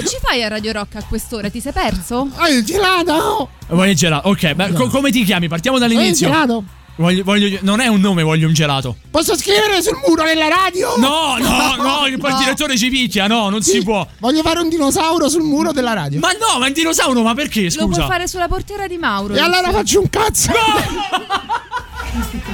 che 0.00 0.06
ci 0.08 0.16
fai 0.22 0.42
a 0.42 0.48
Radio 0.48 0.72
Rock 0.72 0.96
a 0.96 1.02
quest'ora? 1.08 1.50
Ti 1.50 1.60
sei 1.60 1.72
perso? 1.72 2.28
Ah, 2.36 2.48
il 2.48 2.64
gelato. 2.64 3.50
voglio 3.68 3.90
il 3.90 3.96
gelato. 3.96 4.28
Ok, 4.28 4.52
beh, 4.52 4.72
co- 4.72 4.88
come 4.88 5.10
ti 5.10 5.24
chiami? 5.24 5.48
Partiamo 5.48 5.78
Voglio 5.78 5.90
il 5.90 5.96
dall'inizio. 5.96 6.26
gelato. 6.28 6.64
Voglio, 6.96 7.22
voglio- 7.22 7.58
non 7.62 7.78
è 7.78 7.86
un 7.86 8.00
nome, 8.00 8.24
voglio 8.24 8.48
un 8.48 8.54
gelato. 8.54 8.96
Posso 9.10 9.36
scrivere 9.36 9.80
sul 9.82 10.00
muro 10.04 10.24
della 10.24 10.48
radio? 10.48 10.96
No, 10.96 11.36
no, 11.38 11.76
no, 11.76 12.02
che 12.06 12.16
poi 12.18 12.30
il 12.30 12.36
No. 12.36 12.42
direttore 12.42 12.76
ci 12.76 12.88
picchia. 12.90 13.28
No, 13.28 13.48
non 13.50 13.62
si 13.62 13.70
Sì, 13.72 13.84
può. 13.84 14.04
Voglio 14.18 14.42
fare 14.42 14.58
un 14.60 14.68
dinosauro 14.68 15.28
sul 15.28 15.42
muro 15.42 15.70
della 15.72 15.92
radio. 15.92 16.18
Ma 16.18 16.32
no, 16.32 16.58
ma 16.58 16.66
un 16.66 16.72
dinosauro, 16.72 17.22
ma 17.22 17.34
perché? 17.34 17.62
Lo 17.76 17.84
puoi 17.84 17.94
Scusa. 17.94 18.06
fare 18.06 18.26
sulla 18.26 18.48
portiera 18.48 18.88
di 18.88 18.96
Mauro. 18.98 19.34
E 19.34 19.38
allora 19.40 19.70
faccio 19.70 20.00
un 20.00 20.10
cazzo. 20.10 20.50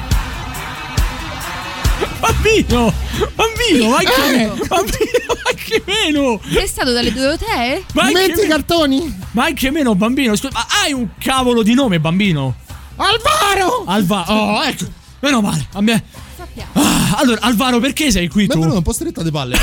Bambino, 2.25 2.91
bambino, 3.35 3.89
ma 3.91 3.99
che 3.99 4.15
Eh. 4.15 4.31
meno? 4.37 4.55
Bambino, 4.67 5.27
ma 5.29 5.51
che 5.55 5.83
meno? 5.85 6.41
Sei 6.51 6.67
stato 6.67 6.93
dalle 6.93 7.13
due 7.13 7.37
te? 7.37 7.85
Ma 7.93 8.03
anche, 8.05 8.15
Metti 8.15 8.31
i 8.31 8.35
meno, 8.43 8.49
cartoni. 8.49 9.19
ma 9.33 9.45
anche 9.45 9.71
meno, 9.71 9.95
bambino. 9.95 10.35
Scusa, 10.35 10.51
ma 10.55 10.67
hai 10.83 10.95
un 10.95 11.07
cavolo 11.19 11.63
di 11.63 11.75
nome, 11.75 12.01
bambino? 12.01 12.55
Alvaro. 12.97 13.85
Alva, 13.87 14.25
oh, 14.33 14.63
ecco, 14.65 14.87
meno 15.21 15.43
male. 15.43 15.67
A 15.73 15.83
me. 15.83 16.03
Sappiamo. 16.37 16.71
Ah, 16.73 17.17
allora, 17.19 17.41
Alvaro, 17.43 17.79
perché 17.79 18.11
sei 18.11 18.29
qui 18.29 18.45
è 18.45 18.49
tu? 18.49 18.59
venuto 18.59 18.79
un 18.79 18.83
po' 18.83 18.93
stretta 18.95 19.23
di 19.23 19.31
palle. 19.31 19.59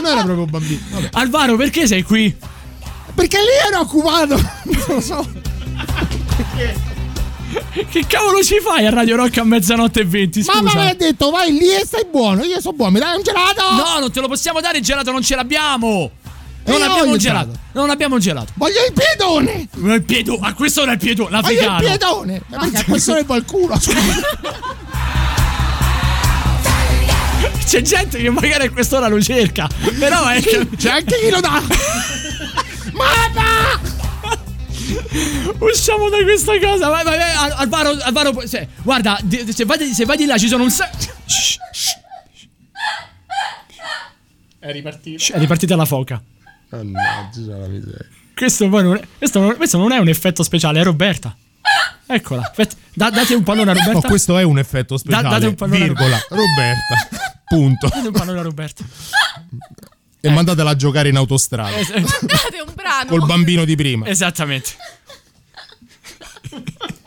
non 0.00 0.06
era 0.12 0.22
proprio 0.22 0.44
bambino. 0.46 0.80
Vabbè. 0.90 1.08
Alvaro, 1.14 1.56
perché 1.56 1.88
sei 1.88 2.02
qui? 2.04 2.32
Perché 3.14 3.38
lì 3.38 3.66
ero 3.68 3.80
occupato. 3.80 4.36
Non 4.36 4.84
lo 4.86 5.00
so. 5.00 5.26
Che 7.88 8.04
cavolo 8.06 8.42
ci 8.42 8.58
fai 8.60 8.86
a 8.86 8.90
Radio 8.90 9.16
Rock 9.16 9.38
a 9.38 9.44
mezzanotte 9.44 10.00
e 10.00 10.04
20? 10.04 10.42
Scusa. 10.42 10.60
Mamma 10.62 10.82
mi 10.82 10.88
ha 10.90 10.94
detto 10.94 11.30
vai 11.30 11.52
lì 11.52 11.72
e 11.74 11.84
stai 11.86 12.06
buono. 12.10 12.42
Io 12.42 12.60
sono 12.60 12.76
buono. 12.76 12.92
Mi 12.92 12.98
dai 12.98 13.16
un 13.16 13.22
gelato? 13.22 13.62
No, 13.74 13.98
non 14.00 14.10
te 14.12 14.20
lo 14.20 14.28
possiamo 14.28 14.60
dare 14.60 14.78
il 14.78 14.84
gelato, 14.84 15.10
non 15.10 15.22
ce 15.22 15.34
l'abbiamo. 15.34 16.10
Non 16.64 16.82
abbiamo 16.82 17.08
un 17.08 17.14
il 17.14 17.18
gelato. 17.20 17.46
gelato. 17.46 17.58
Non 17.72 17.90
abbiamo 17.90 18.14
un 18.16 18.20
gelato. 18.20 18.52
Voglio 18.54 18.84
il 18.86 18.92
piedone. 18.92 19.68
Ma 19.76 19.94
Il 19.94 20.02
piedo, 20.02 20.38
a 20.40 20.52
quest'ora 20.52 20.90
è 20.90 20.94
il 20.94 21.00
piedo, 21.00 21.24
Voglio 21.24 21.36
il 21.38 21.42
l'africano. 21.42 21.78
piedone. 21.78 22.42
Perché 22.50 22.76
a 22.76 22.84
questo 22.84 23.14
ne 23.14 23.20
il 23.20 23.44
culo. 23.46 23.78
C'è 27.64 27.82
gente 27.82 28.18
che 28.18 28.30
magari 28.30 28.66
a 28.66 28.70
quest'ora 28.70 29.08
lo 29.08 29.20
cerca. 29.22 29.68
Però 29.98 30.26
è 30.26 30.40
che. 30.42 30.68
C'è 30.76 30.90
anche 30.90 31.18
chi 31.22 31.30
lo 31.30 31.40
dà. 31.40 31.62
Mamma! 32.92 33.97
Usciamo 35.58 36.08
da 36.08 36.22
questa 36.22 36.58
cosa. 36.58 36.88
Vai, 36.88 37.04
vai, 37.04 37.16
vai. 37.18 37.32
Al- 37.34 37.52
Alvaro, 37.58 37.90
Alvaro, 38.02 38.46
se- 38.46 38.68
guarda, 38.82 39.18
di- 39.22 39.52
se 39.52 39.64
vai, 39.64 39.78
di- 39.78 39.92
se 39.94 40.04
vai 40.04 40.16
di 40.16 40.24
là 40.26 40.36
ci 40.38 40.48
sono 40.48 40.62
un 40.64 40.70
sa- 40.70 40.90
Shh, 41.26 41.56
shh. 41.70 41.96
È 44.58 44.72
ripartito. 44.72 45.18
Shh, 45.18 45.30
È 45.32 45.38
ripartita 45.38 45.76
la 45.76 45.84
foca. 45.84 46.22
Mannaggia 46.70 47.56
la 47.56 47.66
miseria. 47.68 48.06
Questo, 48.34 48.68
poi 48.68 48.82
non 48.82 48.96
è, 48.96 49.00
questo, 49.18 49.40
non, 49.40 49.56
questo 49.56 49.78
non 49.78 49.92
è 49.92 49.98
un 49.98 50.08
effetto 50.08 50.42
speciale, 50.42 50.80
è 50.80 50.84
Roberta. 50.84 51.34
Eccola. 52.06 52.42
Aspetta, 52.42 52.76
da- 52.94 53.10
date 53.10 53.34
un 53.34 53.42
pallone 53.42 53.70
a 53.70 53.74
No, 53.74 53.80
Roberta. 53.80 54.08
questo 54.08 54.38
è 54.38 54.42
un 54.42 54.58
effetto 54.58 54.96
speciale. 54.96 55.28
date 55.28 55.46
un 55.46 55.54
pallone 55.54 55.78
a 55.78 55.84
virgola. 55.84 56.18
Roberta. 56.28 57.08
Punto. 57.46 57.88
Date 57.88 58.06
un 58.08 58.12
pallone 58.12 58.38
a 58.38 58.42
Roberta. 58.42 58.84
E 60.20 60.30
mandatela 60.30 60.70
a 60.70 60.76
giocare 60.76 61.08
in 61.08 61.16
autostrada. 61.16 61.76
Eh, 61.76 61.80
eh, 61.80 62.00
Date 62.02 62.60
un 62.66 62.72
brano. 62.74 63.08
Col 63.08 63.24
bambino 63.24 63.64
di 63.64 63.76
prima. 63.76 64.06
Esattamente. 64.06 64.70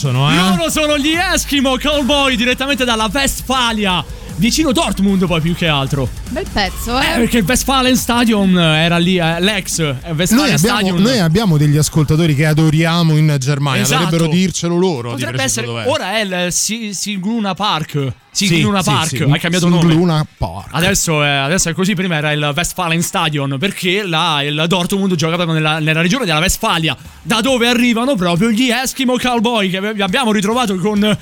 Piacciono, 0.00 0.30
eh? 0.30 0.56
Loro 0.56 0.70
sono 0.70 0.96
gli 0.96 1.12
Eskimo 1.12 1.76
Cowboy 1.76 2.34
direttamente 2.34 2.86
dalla 2.86 3.10
Westfalia 3.12 4.02
Vicino 4.40 4.72
Dortmund 4.72 5.26
poi 5.26 5.42
più 5.42 5.54
che 5.54 5.66
altro 5.66 6.08
Bel 6.30 6.46
pezzo, 6.50 6.98
Eh, 6.98 7.04
eh. 7.04 7.14
perché 7.18 7.38
il 7.38 7.44
Westfalen 7.46 7.94
Stadium 7.94 8.56
era 8.56 8.96
lì, 8.96 9.18
eh, 9.18 9.38
l'ex 9.38 9.80
eh, 9.80 9.84
Noi 9.84 10.16
Westfalen 10.16 10.54
abbiamo, 10.54 10.56
Stadium 10.78 10.98
noi 10.98 11.18
abbiamo 11.18 11.56
degli 11.58 11.76
ascoltatori 11.76 12.34
che 12.34 12.46
adoriamo 12.46 13.16
in 13.18 13.36
Germania, 13.38 13.82
Esatto. 13.82 14.04
dovrebbero 14.04 14.30
dircelo 14.30 14.76
loro. 14.76 15.10
Potrebbe 15.10 15.42
essere, 15.42 15.66
dov'è. 15.66 15.86
ora 15.86 16.16
è 16.16 16.20
il 16.22 16.52
Si- 16.52 16.94
Sigluna 16.94 17.52
Park 17.52 18.12
Sì, 18.30 18.46
Sigluna 18.46 18.82
sì, 18.82 18.90
Park, 18.90 19.08
sì, 19.08 19.22
ha 19.22 19.36
cambiato 19.36 19.68
nome 19.68 19.90
Sigluna 19.92 20.26
Park. 20.38 20.68
Adesso 20.70 21.22
è, 21.22 21.28
adesso 21.28 21.68
è 21.68 21.74
così, 21.74 21.94
prima 21.94 22.16
era 22.16 22.32
il 22.32 22.52
Westfalen 22.56 23.02
Stadion 23.02 23.56
perché 23.58 24.02
là 24.06 24.42
il 24.42 24.64
Dortmund 24.68 25.14
gioca 25.16 25.34
proprio 25.34 25.54
nella, 25.56 25.80
nella 25.80 26.00
regione 26.00 26.24
della 26.24 26.38
Westfalia, 26.38 26.96
da 27.22 27.42
dove 27.42 27.68
arrivano 27.68 28.14
proprio 28.14 28.50
gli 28.50 28.70
Eskimo 28.70 29.18
Cowboy 29.18 29.68
che 29.68 29.76
abbiamo 29.98 30.32
ritrovato 30.32 30.76
con 30.76 31.18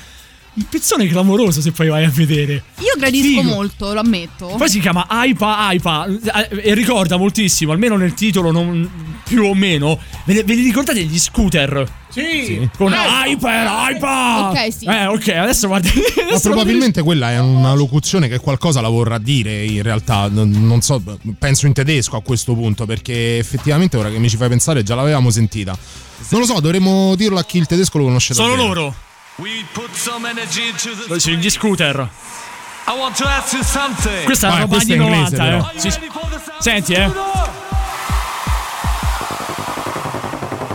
un 0.58 0.64
pezzone 0.68 1.06
clamoroso 1.06 1.60
se 1.60 1.70
poi 1.72 1.88
vai 1.88 2.04
a 2.04 2.10
vedere. 2.10 2.62
Io 2.80 2.94
gradisco 2.98 3.40
Figo. 3.40 3.42
molto, 3.54 3.92
lo 3.92 4.00
ammetto. 4.00 4.46
Poi 4.56 4.68
si 4.68 4.80
chiama 4.80 5.06
Aipa 5.08 5.58
Aipa 5.58 6.06
eh, 6.06 6.48
e 6.70 6.74
ricorda 6.74 7.16
moltissimo, 7.16 7.72
almeno 7.72 7.96
nel 7.96 8.14
titolo 8.14 8.50
non, 8.50 8.88
più 9.24 9.44
o 9.44 9.54
meno. 9.54 9.98
Ve, 10.24 10.34
ne- 10.34 10.42
ve 10.44 10.54
li 10.54 10.62
ricordate 10.64 11.02
gli 11.04 11.18
scooter? 11.18 11.86
Sì. 12.10 12.68
Con 12.76 12.92
Eh. 12.92 12.96
Hyper 12.96 13.66
Aipa! 13.66 14.48
Ok, 14.50 14.72
sì. 14.72 14.84
Eh, 14.86 15.06
ok, 15.06 15.28
adesso 15.28 15.68
guarda. 15.68 15.88
Ma 16.30 16.38
probabilmente 16.40 17.02
quella 17.02 17.30
è 17.30 17.38
una 17.38 17.74
locuzione 17.74 18.28
che 18.28 18.38
qualcosa 18.38 18.80
la 18.80 18.88
vorrà 18.88 19.18
dire 19.18 19.64
in 19.64 19.82
realtà, 19.82 20.28
non 20.28 20.50
non 20.50 20.80
so, 20.80 21.00
penso 21.38 21.66
in 21.66 21.72
tedesco 21.74 22.16
a 22.16 22.22
questo 22.22 22.54
punto 22.54 22.86
perché 22.86 23.38
effettivamente 23.38 23.96
ora 23.96 24.10
che 24.10 24.18
mi 24.18 24.28
ci 24.28 24.36
fai 24.36 24.48
pensare 24.48 24.82
già 24.82 24.94
l'avevamo 24.94 25.30
sentita. 25.30 25.76
Non 26.30 26.40
lo 26.40 26.46
so, 26.46 26.58
dovremmo 26.60 27.14
dirlo 27.14 27.38
a 27.38 27.44
chi 27.44 27.58
il 27.58 27.66
tedesco 27.66 27.98
lo 27.98 28.04
conosce 28.04 28.34
Sono 28.34 28.48
davvero. 28.48 28.66
loro. 28.74 28.94
We 29.38 29.64
put 29.72 29.94
some 29.94 30.28
energy 30.28 30.68
into 30.68 30.90
the 31.08 31.20
Sì, 31.20 31.36
gli 31.36 31.48
scooter. 31.48 32.08
I 32.86 32.98
want 32.98 33.16
to 33.18 33.24
ask 33.26 33.52
you 33.52 33.62
something. 33.62 34.24
Questa 34.24 34.48
è 34.48 34.50
la 34.50 34.58
roba 34.60 34.76
anni 34.78 34.90
è 34.92 34.96
inglese, 34.96 35.36
90, 35.36 35.42
però. 35.44 35.70
eh. 35.74 35.80
Sì, 35.80 35.90
Senti, 36.58 36.92
eh. 36.94 37.10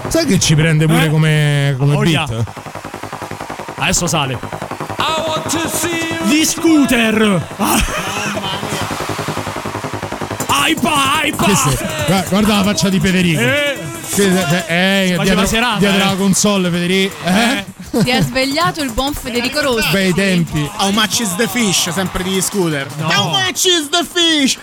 Sai 0.08 0.26
che 0.26 0.40
ci 0.40 0.56
prende 0.56 0.86
pure 0.86 1.06
Eh? 1.06 1.10
come, 1.10 1.76
come 1.78 1.96
Oria. 1.96 2.24
beat? 2.26 2.44
Adesso 3.78 4.08
sale. 4.08 4.34
I 4.34 5.22
want 5.28 5.48
to 5.50 5.68
see 5.68 6.16
you. 6.20 6.28
Gli 6.28 6.46
scooter. 6.46 7.46
Ah. 7.58 7.84
Aipa, 10.48 11.20
aipa. 11.22 11.46
Guarda 12.30 12.56
la 12.58 12.64
faccia 12.64 12.90
di 12.90 13.00
Federico. 13.00 13.42
Eh, 13.42 13.78
Che- 14.10 14.24
eh, 14.68 15.08
faceva 15.16 15.24
dietro, 15.24 15.46
serata, 15.46 15.80
dietro 15.80 15.98
eh. 16.02 16.06
la 16.06 16.16
console, 16.16 16.70
Federico. 16.70 17.16
Eh? 17.26 17.66
Si 18.04 18.10
è 18.10 18.22
svegliato 18.22 18.82
il 18.82 18.92
buon 18.92 19.14
Federico 19.14 19.62
Rossi. 19.62 19.90
Bei 19.92 20.14
tempi. 20.14 20.68
How 20.78 20.92
much 20.92 21.20
is 21.20 21.36
the 21.36 21.48
fish? 21.48 21.90
Sempre 21.90 22.24
di 22.24 22.42
scooter. 22.42 22.88
No. 22.98 23.08
How 23.08 23.30
much 23.30 23.66
is 23.66 23.88
the 23.90 24.04
fish? 24.04 24.58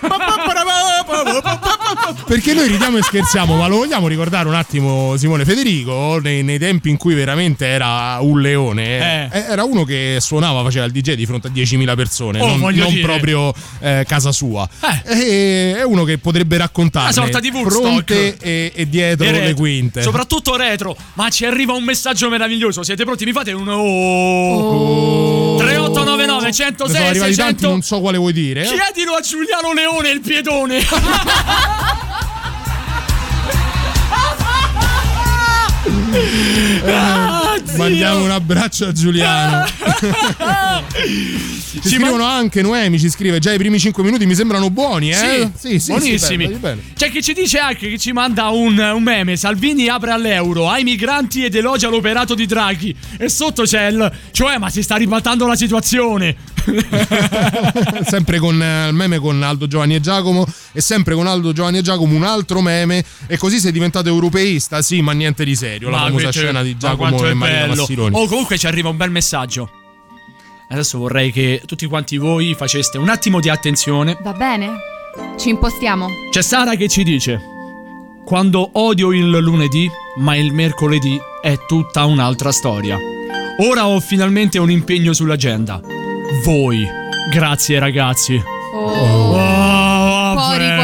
Perché 2.26 2.54
noi 2.54 2.68
ridiamo 2.68 2.96
e 2.98 3.02
scherziamo, 3.02 3.56
ma 3.56 3.66
lo 3.66 3.76
vogliamo 3.78 4.08
ricordare 4.08 4.48
un 4.48 4.54
attimo, 4.54 5.16
Simone 5.16 5.44
Federico, 5.44 6.18
nei, 6.20 6.42
nei 6.42 6.58
tempi 6.58 6.90
in 6.90 6.96
cui 6.96 7.14
veramente 7.14 7.66
era 7.66 8.18
un 8.20 8.40
leone. 8.40 9.28
Eh. 9.30 9.38
eh, 9.38 9.44
Era 9.50 9.64
uno 9.64 9.84
che 9.84 10.18
suonava, 10.20 10.62
faceva 10.62 10.84
il 10.86 10.92
DJ 10.92 11.14
di 11.14 11.26
fronte 11.26 11.48
a 11.48 11.50
10.000 11.50 11.94
persone, 11.96 12.40
Oh, 12.40 12.56
non, 12.56 12.74
non 12.74 13.00
proprio 13.00 13.52
eh, 13.80 14.04
casa 14.08 14.32
sua. 14.32 14.68
Eh. 14.80 15.12
E- 15.20 15.76
è 15.78 15.82
uno 15.84 16.04
che 16.04 16.18
potrebbe 16.18 16.56
raccontare 16.56 17.04
Una 17.12 17.12
sorta 17.12 17.40
di 17.40 17.50
Woodstock. 17.50 17.82
fronte 17.82 18.36
e, 18.38 18.72
e 18.74 18.88
dietro 18.88 19.26
E 19.30 19.32
le 19.32 19.46
retro. 19.46 19.56
quinte. 19.56 20.02
Soprattutto 20.02 20.56
retro. 20.56 20.96
Ma 21.14 21.28
ci 21.30 21.44
arriva 21.44 21.72
un 21.72 21.84
messaggio 21.84 22.28
meraviglioso. 22.28 22.82
Siete 22.82 23.04
pronti? 23.04 23.24
Mi 23.24 23.32
fate 23.32 23.52
un 23.52 23.68
oh. 23.68 25.56
3899 25.58 26.46
Ne 26.46 26.52
sono 26.52 26.68
106 26.70 26.96
arrivati 26.96 27.34
tanti, 27.34 27.60
600. 27.60 27.68
non 27.68 27.82
so 27.82 28.00
quale 28.00 28.18
vuoi 28.18 28.32
dire. 28.32 28.62
Chiedilo 28.62 29.14
a 29.14 29.20
Giuliano 29.20 29.72
Leone 29.72 30.10
il 30.10 30.20
piedone. 30.20 30.78
Ah. 36.84 37.40
Mandiamo 37.76 38.24
un 38.24 38.30
abbraccio 38.30 38.86
a 38.86 38.92
Giuliano. 38.92 39.64
ci 41.82 41.88
scrivono 41.88 42.24
anche 42.24 42.62
Noemi, 42.62 42.98
ci 42.98 43.08
scrive 43.08 43.38
già 43.38 43.52
i 43.52 43.58
primi 43.58 43.78
5 43.78 44.02
minuti 44.02 44.26
mi 44.26 44.34
sembrano 44.34 44.70
buoni, 44.70 45.10
eh? 45.10 45.50
Sì, 45.56 45.80
buonissimi. 45.86 46.46
bello, 46.46 46.58
bello. 46.58 46.80
C'è 46.94 47.10
chi 47.10 47.22
ci 47.22 47.32
dice 47.32 47.58
anche 47.58 47.88
che 47.88 47.98
ci 47.98 48.12
manda 48.12 48.48
un, 48.48 48.78
un 48.78 49.02
meme. 49.02 49.36
Salvini 49.36 49.88
apre 49.88 50.10
all'euro 50.10 50.68
ai 50.68 50.82
migranti 50.82 51.44
ed 51.44 51.54
elogia 51.54 51.88
l'operato 51.88 52.34
di 52.34 52.46
Draghi. 52.46 52.94
E 53.16 53.28
sotto 53.28 53.62
c'è 53.62 53.86
il. 53.86 54.12
Cioè, 54.32 54.58
ma 54.58 54.68
si 54.70 54.82
sta 54.82 54.96
ribaltando 54.96 55.46
la 55.46 55.56
situazione. 55.56 56.36
sempre 58.06 58.38
con 58.38 58.60
eh, 58.62 58.88
il 58.88 58.94
meme 58.94 59.18
con 59.18 59.42
Aldo 59.42 59.66
Giovanni 59.66 59.94
e 59.94 60.00
Giacomo 60.00 60.46
e 60.72 60.80
sempre 60.80 61.14
con 61.14 61.26
Aldo 61.26 61.52
Giovanni 61.52 61.78
e 61.78 61.82
Giacomo 61.82 62.14
un 62.14 62.22
altro 62.22 62.60
meme 62.60 63.02
e 63.26 63.36
così 63.38 63.58
sei 63.58 63.72
diventato 63.72 64.08
europeista 64.08 64.82
sì 64.82 65.00
ma 65.00 65.12
niente 65.12 65.44
di 65.44 65.56
serio 65.56 65.88
la 66.04 66.10
Ma 66.10 66.18
famosa 66.18 66.32
scena 66.32 66.62
di 66.62 66.76
Giacomo 66.76 67.24
e 67.24 67.30
è 67.30 67.34
Marina 67.34 67.60
bello. 67.60 67.74
Massironi 67.74 68.16
Oh, 68.16 68.26
comunque 68.26 68.58
ci 68.58 68.66
arriva 68.66 68.88
un 68.88 68.96
bel 68.96 69.10
messaggio. 69.10 69.70
Adesso 70.68 70.98
vorrei 70.98 71.32
che 71.32 71.62
tutti 71.66 71.86
quanti 71.86 72.16
voi 72.16 72.54
faceste 72.54 72.98
un 72.98 73.08
attimo 73.08 73.40
di 73.40 73.48
attenzione. 73.48 74.16
Va 74.22 74.32
bene? 74.32 74.70
Ci 75.36 75.48
impostiamo. 75.48 76.08
C'è 76.30 76.42
Sara 76.42 76.74
che 76.76 76.88
ci 76.88 77.02
dice: 77.02 77.40
Quando 78.24 78.70
odio 78.74 79.12
il 79.12 79.28
lunedì, 79.28 79.90
ma 80.16 80.36
il 80.36 80.52
mercoledì 80.52 81.20
è 81.42 81.58
tutta 81.66 82.04
un'altra 82.04 82.52
storia. 82.52 82.98
Ora 83.58 83.88
ho 83.88 83.98
finalmente 84.00 84.58
un 84.58 84.70
impegno 84.70 85.12
sull'agenda. 85.12 85.80
Voi. 86.44 86.86
Grazie 87.30 87.78
ragazzi. 87.78 88.42
Oh. 88.72 88.78
Oh, 88.78 89.39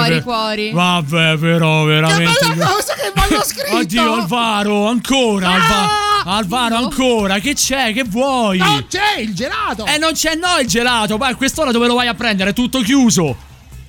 Cuori, 0.06 0.14
vabbè, 0.14 0.22
cuori. 0.22 0.70
Vabbè, 0.72 1.38
però, 1.38 1.84
veramente. 1.84 2.46
cosa 2.56 2.94
che 2.94 3.12
voglio 3.14 3.42
scritto! 3.44 3.76
Oddio, 3.76 4.12
Alvaro, 4.12 4.86
ancora. 4.86 5.48
Alva- 5.50 6.04
Alvaro, 6.24 6.76
ancora. 6.76 7.38
Che 7.38 7.54
c'è? 7.54 7.92
Che 7.92 8.04
vuoi? 8.04 8.58
Non 8.58 8.86
c'è 8.88 9.18
il 9.18 9.34
gelato! 9.34 9.86
Eh, 9.86 9.98
non 9.98 10.12
c'è 10.12 10.34
no 10.34 10.58
il 10.60 10.66
gelato. 10.66 11.16
Ma 11.16 11.28
a 11.28 11.34
quest'ora 11.34 11.70
dove 11.70 11.86
lo 11.86 11.94
vai 11.94 12.08
a 12.08 12.14
prendere? 12.14 12.50
È 12.50 12.52
tutto 12.52 12.80
chiuso. 12.80 13.36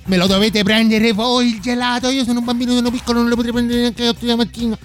Me 0.04 0.16
lo 0.16 0.26
dovete 0.26 0.62
prendere 0.62 1.12
voi 1.12 1.48
il 1.54 1.60
gelato. 1.60 2.08
Io 2.08 2.24
sono 2.24 2.38
un 2.38 2.44
bambino, 2.44 2.72
sono 2.72 2.90
piccolo, 2.90 3.18
non 3.20 3.28
lo 3.28 3.34
potrei 3.34 3.52
prendere 3.52 3.80
neanche 3.80 4.02
alle 4.02 4.10
8 4.10 4.24
di 4.24 4.34
mattina. 4.34 4.78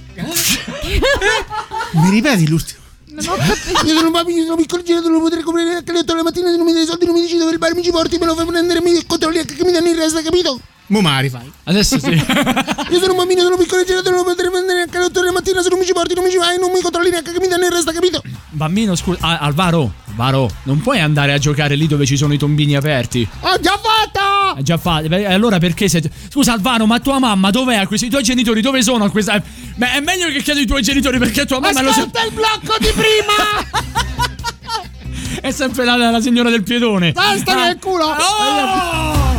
Mi 1.93 2.09
ripeti 2.09 2.47
l'ultimo? 2.47 2.81
Non 3.05 3.25
ho 3.27 3.35
capito. 3.35 3.85
Io 3.85 3.93
sono 3.93 4.07
un 4.07 4.11
bambino, 4.11 4.43
sono 4.43 4.55
piccolo, 4.55 4.81
il 4.81 4.87
gelato 4.87 5.07
non 5.07 5.17
lo 5.17 5.23
potrei 5.23 5.43
comprare 5.43 5.69
neanche 5.69 5.91
alle 5.91 5.99
8 5.99 6.11
della 6.11 6.23
mattina. 6.23 6.49
Se 6.49 6.57
non 6.57 6.65
mi 6.65 6.73
dai 6.73 6.83
i 6.83 6.85
soldi, 6.85 7.05
non 7.05 7.13
mi 7.13 7.21
dici 7.21 7.37
dove 7.37 7.51
il 7.51 7.57
bar 7.59 7.75
mi 7.75 7.83
ci 7.83 7.91
porti, 7.91 8.17
me 8.17 8.25
lo 8.25 8.35
fai 8.35 8.45
prendere, 8.45 8.81
mi 8.81 9.05
controlli 9.05 9.37
anche 9.37 9.53
che 9.53 9.63
mi 9.63 9.71
danno 9.71 9.89
il 9.89 9.95
resto, 9.95 10.21
capito? 10.23 10.59
Mo 10.87 10.99
mari 11.01 11.29
fai. 11.29 11.51
Adesso 11.63 11.97
sì. 11.99 12.09
Io 12.91 12.99
sono 12.99 13.11
un 13.13 13.17
bambino, 13.17 13.41
sono 13.41 13.55
piccolo, 13.57 13.83
gelato 13.83 14.09
non 14.09 14.19
lo 14.19 14.25
potrei 14.25 14.49
prendere 14.49 14.75
neanche 14.79 14.97
alle 14.97 15.05
8 15.07 15.19
della 15.21 15.31
mattina. 15.31 15.61
Se 15.61 15.69
non 15.69 15.79
mi 15.79 15.85
ci 15.85 15.93
porti, 15.93 16.13
non 16.13 16.23
mi 16.25 16.29
ci 16.29 16.37
vai, 16.37 16.59
non 16.59 16.71
mi 16.71 16.81
controlli 16.81 17.09
neanche 17.09 17.31
che 17.31 17.39
mi 17.39 17.47
danno 17.47 17.65
il 17.65 17.71
resto, 17.71 17.91
capito? 17.91 18.21
Bambino, 18.49 18.93
scusa, 18.95 19.17
ah, 19.21 19.37
Alvaro, 19.39 19.93
Alvaro, 20.09 20.49
non 20.63 20.81
puoi 20.81 20.99
andare 20.99 21.33
a 21.33 21.37
giocare 21.37 21.75
lì 21.75 21.87
dove 21.87 22.05
ci 22.05 22.17
sono 22.17 22.33
i 22.33 22.37
tombini 22.37 22.75
aperti. 22.75 23.27
Ho 23.39 23.59
già 23.59 23.79
fatto! 23.81 24.55
Hai 24.57 24.63
già 24.63 24.77
fatto. 24.77 25.07
Beh, 25.07 25.25
Allora 25.25 25.57
perché 25.57 25.87
sei. 25.87 26.03
Scusa, 26.29 26.51
Alvaro, 26.53 26.85
ma 26.85 26.99
tua 26.99 27.17
mamma 27.17 27.49
dov'è? 27.49 27.87
Questi 27.87 28.09
tuoi 28.09 28.21
genitori 28.21 28.61
dove 28.61 28.83
sono? 28.83 29.05
a 29.05 29.09
Questa... 29.09 29.41
Beh, 29.75 29.93
è 29.93 29.99
meglio 30.01 30.27
che 30.27 30.41
chiedi 30.43 30.61
i 30.61 30.65
tuoi 30.67 30.81
genitori 30.83 31.17
perché 31.17 31.45
tua 31.45 31.59
mamma 31.59 31.81
lo 31.81 31.91
sa. 31.91 32.01
Ascolta 32.01 32.23
il 32.25 32.31
blocco 32.33 32.75
di 32.79 32.91
prima! 32.93 34.31
È 35.41 35.51
sempre 35.51 35.83
la, 35.83 35.95
la 35.97 36.21
signora 36.21 36.49
del 36.49 36.63
piedone. 36.63 37.11
Basta 37.13 37.53
Ah. 37.53 37.65
nel 37.65 37.79
culo! 37.79 38.05
Oh! 38.05 39.32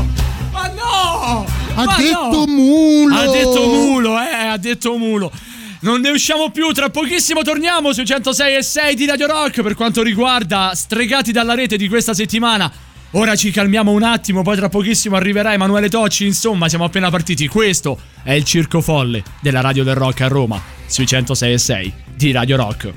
No! 0.95 1.47
Ha 1.75 1.85
Ma 1.85 1.97
detto 1.97 2.45
no! 2.47 2.47
mulo! 2.47 3.15
Ha 3.15 3.27
detto 3.27 3.67
mulo, 3.67 4.21
eh, 4.21 4.47
ha 4.47 4.57
detto 4.57 4.97
mulo. 4.97 5.33
Non 5.81 6.01
ne 6.01 6.11
usciamo 6.11 6.51
più, 6.51 6.73
tra 6.73 6.89
pochissimo 6.89 7.43
torniamo 7.43 7.93
sui 7.93 8.07
106 8.07 8.57
e 8.57 8.63
6 8.63 8.95
di 8.95 9.07
Radio 9.07 9.27
Rock 9.27 9.61
per 9.61 9.75
quanto 9.75 10.03
riguarda 10.03 10.73
Stregati 10.75 11.31
dalla 11.31 11.55
rete 11.55 11.77
di 11.77 11.89
questa 11.89 12.15
settimana. 12.15 12.73
Ora 13.17 13.37
ci 13.37 13.51
calmiamo 13.51 13.93
un 13.93 14.03
attimo, 14.03 14.43
poi 14.43 14.57
tra 14.57 14.69
pochissimo 14.69 15.15
arriverà 15.15 15.53
Emanuele 15.53 15.89
Tocci, 15.89 16.27
insomma 16.27 16.69
siamo 16.69 16.85
appena 16.85 17.11
partiti. 17.11 17.47
Questo 17.49 17.99
è 18.23 18.33
il 18.33 18.45
Circo 18.45 18.81
Folle 18.81 19.23
della 19.41 19.61
Radio 19.61 19.85
del 19.85 19.95
Rock 19.95 20.23
a 20.23 20.29
Roma, 20.29 20.61
sui 20.87 21.07
106 21.07 21.53
e 21.53 21.59
6 21.59 21.93
di 22.17 22.33
Radio 22.33 22.57
Rock. 22.57 22.93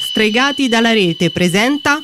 Stregati 0.00 0.68
dalla 0.68 0.92
rete 0.92 1.30
presenta 1.30 2.02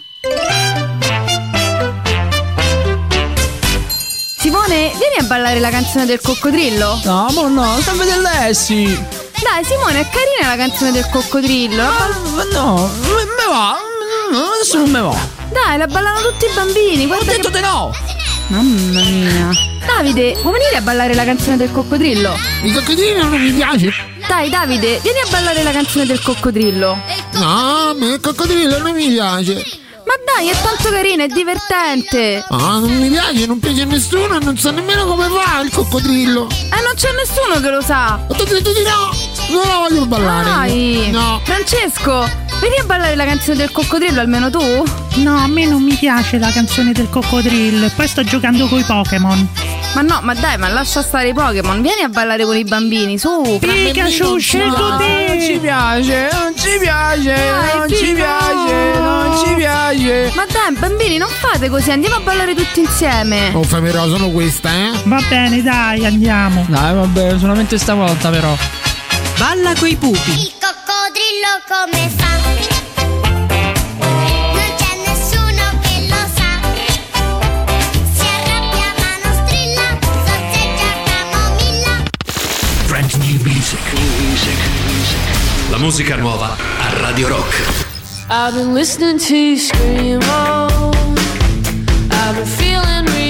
Simone, 4.39 4.93
vieni 4.99 5.17
a 5.21 5.25
ballare 5.25 5.61
la 5.61 5.71
canzone 5.71 6.07
del 6.07 6.21
coccodrillo? 6.21 7.01
No, 7.05 7.29
ma 7.35 7.49
no, 7.49 7.81
sta 7.81 7.93
a 7.93 7.95
vedere 7.95 8.21
Lessi. 8.21 8.85
Dai, 8.85 9.65
Simone, 9.65 10.01
è 10.01 10.09
carina 10.09 10.55
la 10.55 10.57
canzone 10.57 10.93
del 10.93 11.09
coccodrillo. 11.11 11.83
Ma 11.83 12.45
no, 12.53 12.91
me 13.03 13.47
va. 13.49 13.77
Adesso 14.57 14.79
non 14.79 14.91
me 14.91 15.01
va. 15.01 15.17
Dai, 15.51 15.79
la 15.79 15.87
ballano 15.87 16.21
tutti 16.21 16.47
i 16.47 16.51
bambini. 16.55 17.07
Guarda 17.07 17.31
Ho 17.31 17.37
detto 17.37 17.51
che... 17.51 17.57
di 17.57 17.63
no. 17.63 17.93
Mamma 18.49 19.01
mia. 19.01 19.51
Davide, 19.87 20.37
vuoi 20.43 20.53
venire 20.59 20.77
a 20.77 20.81
ballare 20.81 21.15
la 21.15 21.25
canzone 21.25 21.57
del 21.57 21.71
coccodrillo? 21.71 22.37
Il 22.63 22.73
coccodrillo 22.73 23.29
non 23.29 23.41
mi 23.41 23.53
piace! 23.53 23.93
Dai, 24.27 24.49
Davide, 24.49 24.99
vieni 25.03 25.21
a 25.21 25.27
ballare 25.31 25.63
la 25.63 25.71
canzone 25.73 26.07
del 26.07 26.21
coccodrillo. 26.23 26.99
No, 27.33 27.89
a 27.91 27.95
me 27.95 28.15
il 28.15 28.21
coccodrillo 28.21 28.79
non 28.79 28.95
mi 28.95 29.09
piace! 29.09 29.84
Ma 30.05 30.13
dai, 30.25 30.49
è 30.49 30.55
tanto 30.61 30.91
carina, 30.91 31.25
è 31.25 31.29
divertente. 31.29 32.45
Ah, 32.51 32.79
non 32.79 32.95
mi 32.95 33.09
piace, 33.09 33.47
non 33.47 33.59
piace 33.59 33.83
a 33.83 33.85
nessuno, 33.87 34.39
non 34.39 34.57
so 34.57 34.71
nemmeno 34.71 35.07
come 35.07 35.29
fa 35.29 35.61
il 35.61 35.71
coccodrillo! 35.73 36.47
Eh, 36.51 36.83
non 36.83 36.95
c'è 36.95 37.09
nessuno 37.13 37.61
che 37.61 37.71
lo 37.71 37.81
sa. 37.81 38.21
Ho 38.29 38.35
detto 38.35 38.73
di 38.73 38.83
no! 38.83 39.11
Non 39.51 39.67
la 39.67 39.77
voglio 39.89 40.07
ballare! 40.07 40.45
Dai. 40.45 41.11
No! 41.11 41.41
Francesco, 41.45 42.29
vieni 42.61 42.77
a 42.81 42.85
ballare 42.85 43.15
la 43.17 43.25
canzone 43.25 43.57
del 43.57 43.71
coccodrillo 43.71 44.21
almeno 44.21 44.51
tu? 44.51 44.61
No, 45.17 45.37
a 45.37 45.47
me 45.47 45.65
non 45.67 45.83
mi 45.83 45.95
piace 45.95 46.39
la 46.39 46.51
canzone 46.51 46.93
del 46.93 47.09
coccodrillo 47.09 47.87
e 47.87 47.91
poi 47.91 48.09
sto 48.09 48.25
giocando 48.25 48.67
coi 48.67 48.83
Pokémon. 48.83 49.49
Ma 49.95 50.01
no, 50.03 50.19
ma 50.23 50.35
dai, 50.35 50.59
ma 50.59 50.69
lascia 50.69 51.03
stare 51.03 51.29
i 51.29 51.33
Pokémon, 51.33 51.81
vieni 51.81 52.03
a 52.03 52.09
ballare 52.09 52.45
con 52.45 52.57
i 52.57 52.65
bambini, 52.65 53.17
su. 53.17 53.59
Pikachu, 53.61 54.39
scelgo 54.39 54.77
Non 54.77 55.01
ci 55.41 55.53
te! 55.53 55.59
piace, 55.61 56.29
non 56.33 56.53
ci 56.57 56.79
piace, 56.81 57.23
Dai, 57.35 57.79
non 57.79 57.89
ci 57.89 57.95
Pino. 58.03 58.15
piace, 58.17 58.99
non 58.99 59.39
ci 59.45 59.55
piace. 59.55 60.33
Ma 60.35 60.45
dai, 60.47 60.75
bambini, 60.77 61.17
non 61.17 61.29
fate 61.29 61.69
così, 61.69 61.93
andiamo 61.93 62.17
a 62.17 62.21
ballare 62.21 62.55
tutti 62.57 62.81
insieme. 62.81 63.51
Oh, 63.55 63.63
fammi 63.63 63.91
solo 63.91 64.31
questa, 64.31 64.71
eh? 64.71 64.91
Va 65.05 65.21
bene, 65.29 65.63
dai, 65.63 66.05
andiamo. 66.07 66.65
Dai, 66.69 66.93
vabbè, 66.93 67.39
solamente 67.39 67.79
stavolta 67.79 68.31
però. 68.31 68.57
Balla 69.39 69.75
coi 69.75 69.97
pupi. 69.97 70.31
Il 70.31 70.53
coccodrillo 70.61 71.63
come 71.69 72.09
fa? 72.17 72.33
Non 74.53 74.69
c'è 74.77 74.93
nessuno 75.07 75.65
che 75.83 76.07
lo 76.09 76.23
sa. 76.35 76.51
Si 78.15 78.27
arrabbia 78.27 78.89
ma 78.99 79.11
non 79.23 79.35
strilla, 79.47 79.87
sorseggia 80.25 80.91
camomilla. 81.05 81.93
Brand 82.87 83.13
new 83.15 83.39
music. 83.43 83.81
La 85.71 85.79
musica 85.79 86.17
nuova 86.17 86.57
a 86.79 87.01
Radio 87.01 87.29
Rock. 87.29 87.83
I've 88.31 88.55
been 88.55 88.73
listening 88.73 89.19
to 89.19 89.35
you 89.35 89.59
scream, 89.59 90.21
oh. 90.23 90.93
I've 92.11 92.35
been 92.37 92.47
feeling 92.47 93.05
real 93.07 93.24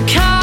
the 0.00 0.06
car 0.06 0.39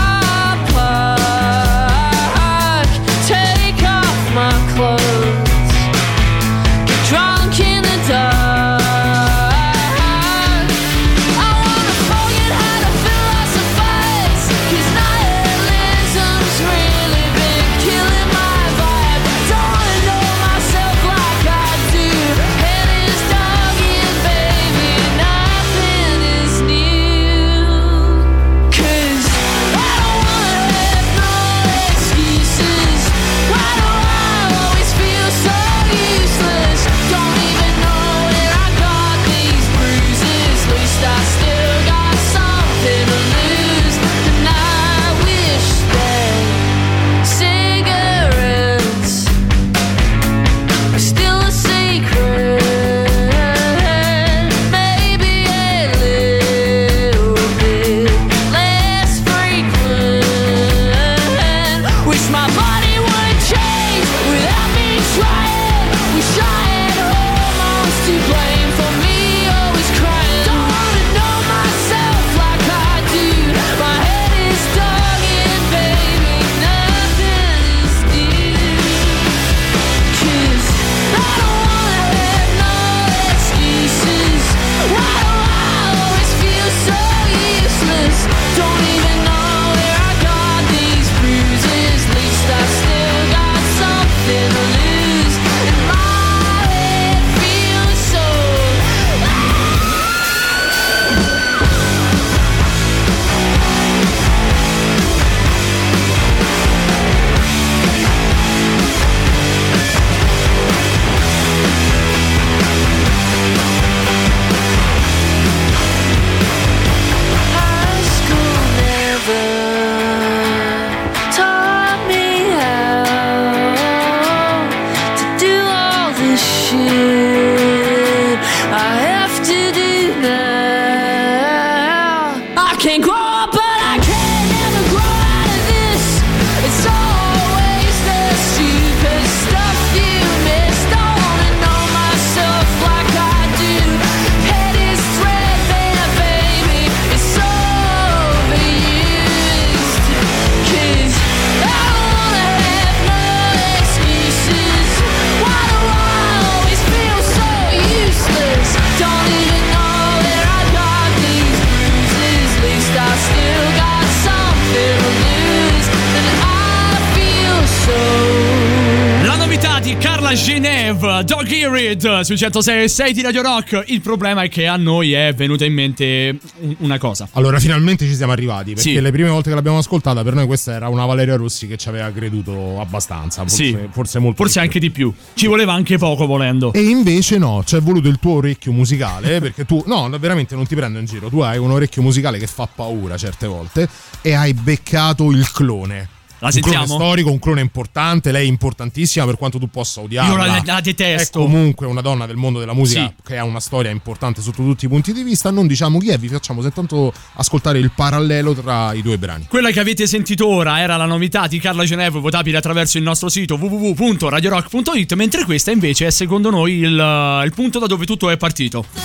Dog 171.98 172.12
Eared 172.12 172.26
sui 172.26 172.38
106 172.38 173.14
di 173.14 173.22
Radio 173.22 173.42
Rock. 173.42 173.84
Il 173.88 174.02
problema 174.02 174.44
è 174.44 174.50
che 174.50 174.68
a 174.68 174.76
noi 174.78 175.14
è 175.14 175.34
venuta 175.34 175.66
in 175.66 175.74
mente 175.74 176.38
un- 176.60 176.76
una 176.80 176.98
cosa. 177.00 177.28
Allora, 177.34 177.60
finalmente 177.60 178.06
ci 178.06 178.14
siamo 178.16 178.32
arrivati. 178.32 178.74
Perché 178.74 178.90
Sì. 178.92 179.02
le 179.02 179.12
prime 179.12 179.30
volte 179.30 179.50
che 179.50 179.56
l'abbiamo 179.56 179.80
ascoltata, 179.80 180.24
per 180.24 180.34
noi 180.36 180.46
questa 180.46 180.74
era 180.74 180.90
una 180.90 181.06
Valeria 181.06 181.36
Rossi 181.36 181.66
che 181.68 181.76
ci 181.78 181.90
aveva 181.90 182.12
creduto 182.12 182.80
abbastanza. 182.80 183.42
Forse, 183.42 183.64
Sì. 183.64 183.78
forse 183.92 184.20
molto. 184.20 184.44
Forse 184.44 184.60
anche 184.60 184.80
di 184.80 184.92
più. 184.92 185.12
Ci 185.34 185.48
voleva 185.48 185.74
anche 185.74 185.98
poco 185.98 186.26
volendo. 186.28 186.72
E 186.74 186.82
invece 186.84 187.38
no, 187.40 187.64
ci 187.66 187.76
è 187.76 187.82
voluto 187.82 188.08
il 188.08 188.20
tuo 188.20 188.34
orecchio 188.36 188.72
musicale, 188.72 189.40
perché 189.42 189.66
tu, 189.66 189.84
no, 189.88 190.08
veramente 190.20 190.56
non 190.56 190.68
ti 190.68 190.76
prendo 190.76 191.00
in 191.00 191.06
giro, 191.06 191.30
tu 191.30 191.40
hai 191.40 191.58
un 191.58 191.72
orecchio 191.72 192.02
musicale 192.04 192.38
che 192.38 192.48
fa 192.48 192.68
paura 192.74 193.18
certe 193.18 193.48
volte 193.48 193.88
e 194.22 194.34
hai 194.34 194.54
beccato 194.54 195.32
il 195.32 195.50
clone. 195.52 196.10
La 196.40 196.50
un 196.54 196.62
clone 196.62 196.86
storico, 196.86 197.32
un 197.32 197.40
clone 197.40 197.62
importante, 197.62 198.32
lei 198.32 198.46
è 198.46 198.48
importantissima 198.48 199.26
per 199.26 199.38
quanto 199.38 199.58
tu 199.58 199.70
possa 199.70 200.02
odiarla. 200.02 200.32
Io 200.32 200.38
la- 200.38 200.62
la 200.64 200.82
detesto. 200.82 201.40
È 201.40 201.42
comunque 201.42 201.88
una 201.88 202.02
donna 202.02 202.26
del 202.28 202.36
mondo 202.36 202.60
della 202.60 202.74
musica 202.74 203.08
Sì. 203.08 203.14
che 203.26 203.38
ha 203.38 203.44
una 203.44 203.60
storia 203.60 203.90
importante 203.90 204.42
sotto 204.42 204.62
tutti 204.62 204.86
i 204.86 204.88
punti 204.88 205.14
di 205.14 205.24
vista. 205.24 205.50
Non 205.50 205.66
diciamo 205.66 205.98
chi 205.98 206.10
è, 206.10 206.18
vi 206.20 206.28
facciamo 206.28 206.62
soltanto 206.62 207.12
ascoltare 207.36 207.80
il 207.80 207.92
parallelo 207.92 208.54
tra 208.54 208.94
i 208.94 209.02
due 209.02 209.18
brani. 209.18 209.46
Quella 209.50 209.72
che 209.72 209.80
avete 209.80 210.06
sentito 210.06 210.48
ora 210.48 210.80
era 210.80 210.96
la 210.96 211.06
novità 211.06 211.48
di 211.48 211.60
Carla 211.60 211.84
Geneve, 211.86 212.20
votabile 212.20 212.58
attraverso 212.58 212.98
il 212.98 213.04
nostro 213.04 213.30
sito 213.30 213.56
www.radiorock.it, 213.56 215.14
mentre 215.16 215.44
questa 215.44 215.72
invece 215.72 216.08
è 216.08 216.12
secondo 216.12 216.50
noi 216.52 216.74
il, 216.78 217.42
il 217.46 217.52
punto 217.56 217.80
da 217.80 217.88
dove 217.88 218.06
tutto 218.06 218.30
è 218.30 218.38
partito. 218.38 218.86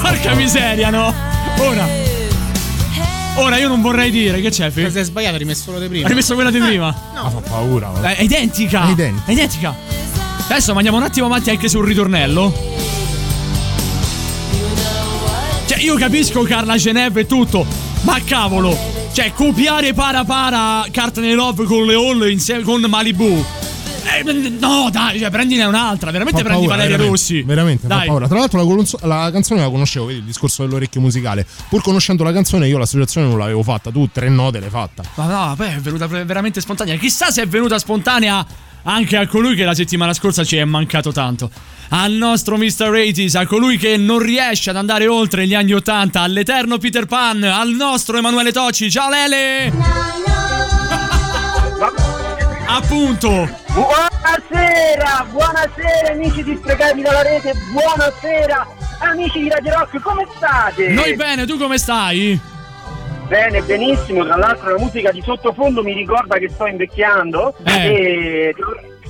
Porca 0.00 0.34
miseria, 0.34 0.90
no? 0.90 1.12
Ora. 1.58 2.05
Ora 3.38 3.58
io 3.58 3.68
non 3.68 3.82
vorrei 3.82 4.10
dire 4.10 4.40
che 4.40 4.50
c'è, 4.50 4.70
Fi? 4.70 4.90
sei 4.90 5.04
sbagliato, 5.04 5.34
hai 5.34 5.40
rimesso 5.40 5.64
quello 5.64 5.80
di 5.80 5.88
prima. 5.88 6.04
Hai 6.04 6.08
rimesso 6.10 6.34
quella 6.34 6.50
di 6.50 6.58
prima? 6.58 6.94
Ma 7.14 7.30
fa 7.30 7.40
paura. 7.40 7.92
Eh, 8.02 8.16
È 8.16 8.22
identica. 8.22 8.86
È 8.86 8.90
identica. 8.90 9.24
È 9.26 9.32
identica. 9.32 9.74
Adesso 10.48 10.72
andiamo 10.72 10.96
un 10.96 11.02
attimo 11.02 11.26
avanti 11.26 11.50
anche 11.50 11.68
sul 11.68 11.84
ritornello. 11.84 12.52
Cioè, 15.66 15.78
io 15.80 15.96
capisco 15.96 16.42
Carla 16.44 16.76
Geneve 16.76 17.22
e 17.22 17.26
tutto, 17.26 17.66
ma 18.02 18.18
cavolo, 18.24 18.76
cioè, 19.12 19.32
copiare 19.32 19.92
para 19.92 20.24
para 20.24 20.86
Cartney 20.90 21.32
Love 21.34 21.64
con 21.64 21.84
le 21.84 21.94
Hall 21.94 22.30
insieme 22.30 22.62
con 22.62 22.80
Malibu. 22.82 23.44
Eh, 24.20 24.50
no, 24.58 24.88
dai, 24.90 25.18
cioè, 25.18 25.30
prendine 25.30 25.64
un'altra, 25.64 26.10
veramente 26.10 26.42
Fa 26.42 26.44
prendi 26.44 26.66
paura, 26.66 26.76
Valeria 26.76 26.96
veramente, 26.96 27.20
Rossi. 27.20 27.42
Veramente, 27.42 27.86
fa 27.86 27.94
Dai. 27.94 28.06
paura. 28.06 28.28
Tra 28.28 28.38
l'altro 28.38 28.58
la, 28.58 28.64
colonzo- 28.64 28.98
la 29.02 29.30
canzone 29.32 29.60
la 29.60 29.68
conoscevo, 29.68 30.06
vedi 30.06 30.18
il 30.18 30.24
discorso 30.24 30.64
dell'orecchio 30.64 31.00
musicale. 31.00 31.46
Pur 31.68 31.82
conoscendo 31.82 32.24
la 32.24 32.32
canzone 32.32 32.68
io 32.68 32.78
l'associazione 32.78 33.28
non 33.28 33.38
l'avevo 33.38 33.62
fatta, 33.62 33.90
tu 33.90 34.08
tre 34.10 34.28
note 34.28 34.60
l'hai 34.60 34.70
fatta. 34.70 35.02
Ma 35.14 35.26
no, 35.26 35.54
beh, 35.56 35.76
è 35.76 35.80
venuta 35.80 36.06
veramente 36.06 36.60
spontanea. 36.60 36.96
Chissà 36.96 37.30
se 37.30 37.42
è 37.42 37.46
venuta 37.46 37.78
spontanea 37.78 38.46
anche 38.86 39.16
a 39.16 39.26
colui 39.26 39.54
che 39.54 39.64
la 39.64 39.74
settimana 39.74 40.12
scorsa 40.12 40.44
ci 40.44 40.56
è 40.56 40.64
mancato 40.64 41.12
tanto. 41.12 41.50
Al 41.88 42.12
nostro 42.12 42.56
Mr. 42.56 42.88
80 42.88 43.38
a 43.38 43.46
colui 43.46 43.78
che 43.78 43.96
non 43.96 44.18
riesce 44.18 44.70
ad 44.70 44.76
andare 44.76 45.06
oltre 45.06 45.46
gli 45.46 45.54
anni 45.54 45.72
80, 45.72 46.20
all'eterno 46.20 46.78
Peter 46.78 47.06
Pan, 47.06 47.42
al 47.42 47.70
nostro 47.70 48.16
Emanuele 48.16 48.52
Tocci. 48.52 48.90
Ciao 48.90 49.10
Lele! 49.10 51.15
Appunto! 52.76 53.30
Buonasera, 53.72 55.26
buonasera 55.30 56.12
amici 56.12 56.42
di 56.42 56.58
Stregati 56.60 57.00
dalla 57.00 57.22
rete, 57.22 57.54
buonasera 57.72 58.66
amici 58.98 59.38
di 59.38 59.48
Radio 59.48 59.78
Rock, 59.78 59.98
come 60.02 60.26
state? 60.36 60.88
Noi 60.88 61.16
bene, 61.16 61.46
tu 61.46 61.56
come 61.56 61.78
stai? 61.78 62.38
Bene, 63.28 63.62
benissimo, 63.62 64.26
tra 64.26 64.36
l'altro 64.36 64.72
la 64.72 64.78
musica 64.78 65.10
di 65.10 65.22
sottofondo 65.22 65.82
mi 65.82 65.94
ricorda 65.94 66.36
che 66.36 66.50
sto 66.50 66.66
invecchiando 66.66 67.54
Eh. 67.64 67.72
e 67.72 68.54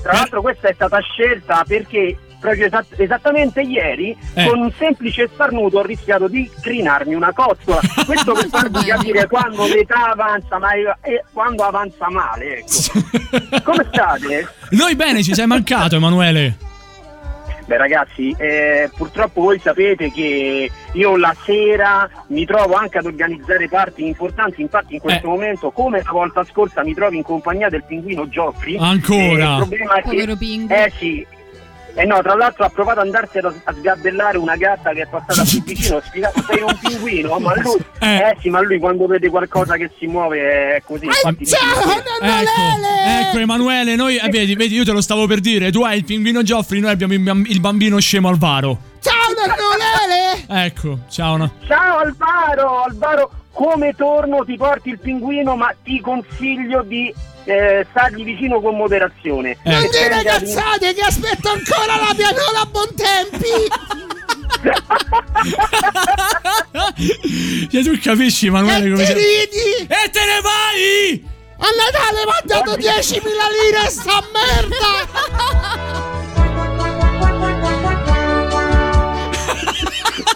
tra 0.00 0.12
l'altro 0.12 0.42
questa 0.42 0.68
è 0.68 0.72
stata 0.72 1.00
scelta 1.00 1.64
perché 1.66 2.16
proprio 2.38 2.66
esatt- 2.66 2.98
esattamente 3.00 3.60
ieri 3.60 4.16
Eh. 4.34 4.46
con 4.48 4.58
un 4.60 4.72
semplice 4.78 5.28
starnuto 5.32 5.78
ho 5.78 5.82
rischiato 5.82 6.28
di 6.28 6.48
crinarmi 6.60 7.14
una 7.14 7.32
cottola. 7.32 7.80
Questo 8.06 8.32
per 8.32 8.48
farvi 8.48 8.84
capire 8.84 9.26
quando 9.26 9.66
l'età 9.66 10.10
avanza, 10.10 10.58
ma 10.58 10.70
è- 10.72 11.22
quando 11.32 11.62
avanza 11.64 12.08
male, 12.10 12.58
ecco. 12.58 13.60
Come 13.62 13.86
state? 13.90 14.48
Noi 14.70 14.94
bene, 14.96 15.22
ci 15.22 15.34
sei 15.34 15.46
mancato 15.46 15.96
Emanuele. 15.96 16.56
Beh 17.66 17.78
ragazzi, 17.78 18.32
eh, 18.38 18.88
purtroppo 18.96 19.40
voi 19.40 19.58
sapete 19.58 20.12
che 20.12 20.70
io 20.92 21.16
la 21.16 21.34
sera 21.44 22.08
mi 22.28 22.44
trovo 22.46 22.74
anche 22.74 22.98
ad 22.98 23.06
organizzare 23.06 23.68
parti 23.68 24.06
importanti, 24.06 24.62
infatti 24.62 24.94
in 24.94 25.00
questo 25.00 25.26
momento, 25.26 25.72
come 25.72 26.00
la 26.04 26.12
volta 26.12 26.44
scorsa, 26.44 26.84
mi 26.84 26.94
trovo 26.94 27.16
in 27.16 27.24
compagnia 27.24 27.68
del 27.68 27.82
pinguino 27.82 28.28
Geoffrey. 28.28 28.76
Ancora? 28.78 29.18
Eh, 29.18 29.32
il 29.32 29.56
problema 29.56 29.94
è 29.94 30.02
che... 30.02 30.36
Pingu. 30.36 30.72
Eh 30.72 30.92
sì. 30.96 31.26
Eh 31.98 32.04
no, 32.04 32.20
tra 32.20 32.34
l'altro 32.34 32.64
ha 32.64 32.68
provato 32.68 33.00
ad 33.00 33.06
andarsi 33.06 33.38
a, 33.38 33.50
sgabellare 33.72 34.36
una 34.36 34.54
gatta 34.56 34.90
che 34.92 35.00
è 35.02 35.06
passata 35.06 35.42
più 35.48 35.62
vicino, 35.64 35.96
ho 35.96 36.02
spiegato 36.04 36.42
sei 36.46 36.60
un 36.60 36.78
pinguino, 36.78 37.38
ma 37.38 37.54
lui, 37.56 37.78
eh. 38.00 38.36
sì, 38.38 38.50
ma 38.50 38.60
lui 38.60 38.78
quando 38.78 39.06
vede 39.06 39.30
qualcosa 39.30 39.76
che 39.76 39.90
si 39.98 40.06
muove 40.06 40.76
è 40.76 40.82
così. 40.84 41.06
infatti- 41.06 41.46
Ecco, 42.20 43.28
ecco 43.28 43.38
Emanuele, 43.38 43.96
noi 43.96 44.16
eh, 44.18 44.28
vedi, 44.28 44.54
vedi, 44.54 44.74
io 44.74 44.84
te 44.84 44.92
lo 44.92 45.00
stavo 45.00 45.26
per 45.26 45.40
dire, 45.40 45.72
tu 45.72 45.82
hai 45.84 45.96
il 45.96 46.04
pinguino 46.04 46.42
Geoffrey, 46.42 46.80
noi 46.80 46.90
abbiamo 46.90 47.14
il 47.14 47.20
bamb- 47.20 47.46
il 47.48 47.60
bambino 47.60 47.98
scemo 47.98 48.28
Alvaro. 48.28 48.78
Ciao 49.00 49.32
nonno 49.34 49.54
Lele! 49.78 50.64
Ecco, 50.66 50.98
ciao. 51.08 51.36
no. 51.38 51.50
Ciao 51.66 51.98
Alvaro, 51.98 52.82
Alvaro, 52.82 53.30
come 53.56 53.94
torno 53.96 54.44
ti 54.44 54.56
porti 54.56 54.90
il 54.90 54.98
pinguino, 54.98 55.56
ma 55.56 55.74
ti 55.82 55.98
consiglio 56.02 56.82
di 56.82 57.10
eh, 57.44 57.86
stargli 57.90 58.22
vicino 58.22 58.60
con 58.60 58.76
moderazione. 58.76 59.56
Non 59.64 59.82
E 59.82 59.88
dire 59.88 60.22
cazzate 60.22 60.92
che 60.92 61.00
aspetto 61.00 61.48
ancora 61.48 61.96
la 61.96 62.12
pianola 62.14 62.60
a 62.60 62.66
buon 62.66 62.94
tempi! 62.94 63.48
Cioè, 67.70 67.82
tu 67.82 67.98
capisci 68.00 68.46
Emanuele 68.46 68.90
come 68.90 69.04
Ti 69.04 69.06
sei- 69.06 69.14
ridi! 69.14 69.86
E 69.88 70.10
te 70.10 70.20
ne 70.20 70.40
vai! 70.42 71.26
A 71.58 71.68
Natale 71.74 72.24
mi 72.24 72.30
ha 72.30 72.40
dato 72.44 72.74
10.000 72.76 73.22
lire 73.22 73.88
sta 73.88 74.20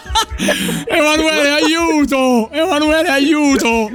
Emanuele, 0.87 1.49
aiuto! 1.51 2.49
Emanuele, 2.51 3.09
aiuto! 3.09 3.91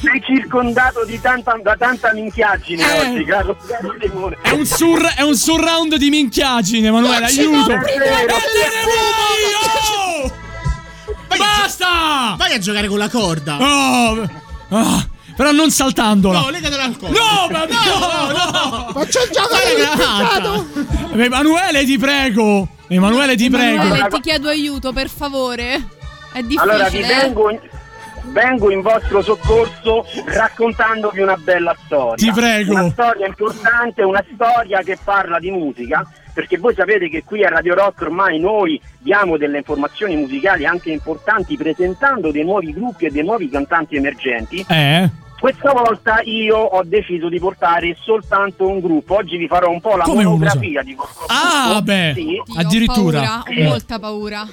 Sei 0.00 0.20
circondato 0.24 1.04
di 1.04 1.20
tanta, 1.20 1.56
da 1.62 1.76
tanta 1.76 2.12
minchiaggine 2.12 2.82
Eh. 2.82 3.00
oggi, 3.10 3.24
caro, 3.24 3.56
caro 3.66 3.94
Simone. 4.00 4.36
È 4.42 4.50
un, 4.50 4.66
sur- 4.66 5.14
è 5.14 5.22
un 5.22 5.36
surround 5.36 5.94
di 5.96 6.10
minchiagine, 6.10 6.88
Emanuele, 6.88 7.18
Non 7.18 7.24
aiuto! 7.28 7.72
oh! 7.72 7.80
Basta! 11.36 12.34
Vai 12.36 12.54
a 12.54 12.58
giocare 12.58 12.88
con 12.88 12.98
la 12.98 13.08
corda! 13.08 13.56
Oh, 13.60 14.28
ah, 14.70 15.06
però 15.36 15.52
non 15.52 15.70
saltandola! 15.70 16.40
No, 16.40 16.50
legatela 16.50 16.84
al 16.84 16.96
collo! 16.96 17.12
No, 17.12 17.48
ma 17.50 17.64
no, 17.64 18.92
no! 18.94 19.02
Il 19.02 19.08
gioco 19.08 19.48
Guarda 19.48 19.58
che 19.58 19.74
dell'impiccato! 19.74 20.66
Emanuele, 21.14 21.84
ti 21.84 21.98
prego! 21.98 22.68
Emanuele, 22.88 23.36
ti 23.36 23.50
prego! 23.50 23.82
Emanuele, 23.82 24.08
ti 24.08 24.20
chiedo 24.20 24.48
aiuto, 24.48 24.92
per 24.92 25.08
favore. 25.08 26.00
È 26.32 26.40
difficile. 26.40 26.62
Allora 26.62 26.88
vi 26.88 27.00
eh? 27.00 27.06
vengo 27.06 27.50
in, 27.50 27.60
vengo 28.24 28.70
in 28.70 28.80
vostro 28.80 29.22
soccorso 29.22 30.06
raccontandovi 30.26 31.20
una 31.20 31.36
bella 31.36 31.76
storia. 31.84 32.14
Ti 32.14 32.32
prego. 32.32 32.72
Una 32.72 32.90
storia 32.90 33.26
importante, 33.26 34.02
una 34.02 34.24
storia 34.34 34.82
che 34.82 34.98
parla 35.02 35.38
di 35.38 35.50
musica, 35.50 36.06
perché 36.32 36.56
voi 36.56 36.74
sapete 36.74 37.08
che 37.08 37.24
qui 37.24 37.44
a 37.44 37.50
Radio 37.50 37.74
Rock 37.74 38.02
ormai 38.02 38.38
noi 38.38 38.80
diamo 38.98 39.36
delle 39.36 39.58
informazioni 39.58 40.16
musicali 40.16 40.64
anche 40.64 40.90
importanti 40.90 41.56
presentando 41.56 42.30
dei 42.30 42.44
nuovi 42.44 42.72
gruppi 42.72 43.06
e 43.06 43.10
dei 43.10 43.22
nuovi 43.22 43.48
cantanti 43.48 43.96
emergenti. 43.96 44.64
Eh? 44.68 45.10
Questa 45.42 45.72
volta 45.72 46.20
io 46.22 46.56
ho 46.56 46.84
deciso 46.84 47.28
di 47.28 47.40
portare 47.40 47.96
soltanto 48.00 48.68
un 48.68 48.78
gruppo. 48.78 49.16
Oggi 49.16 49.36
vi 49.36 49.48
farò 49.48 49.70
un 49.70 49.80
po' 49.80 49.96
la 49.96 50.04
Come 50.04 50.22
monografia 50.22 50.82
di 50.84 50.94
questo 50.94 51.24
Ah, 51.26 51.64
gruppo. 51.70 51.82
beh, 51.82 52.12
Sì. 52.14 52.42
Addirittura. 52.58 53.18
Ho 53.18 53.42
paura, 53.42 53.62
ho 53.64 53.68
molta 53.68 53.98
paura. 53.98 54.46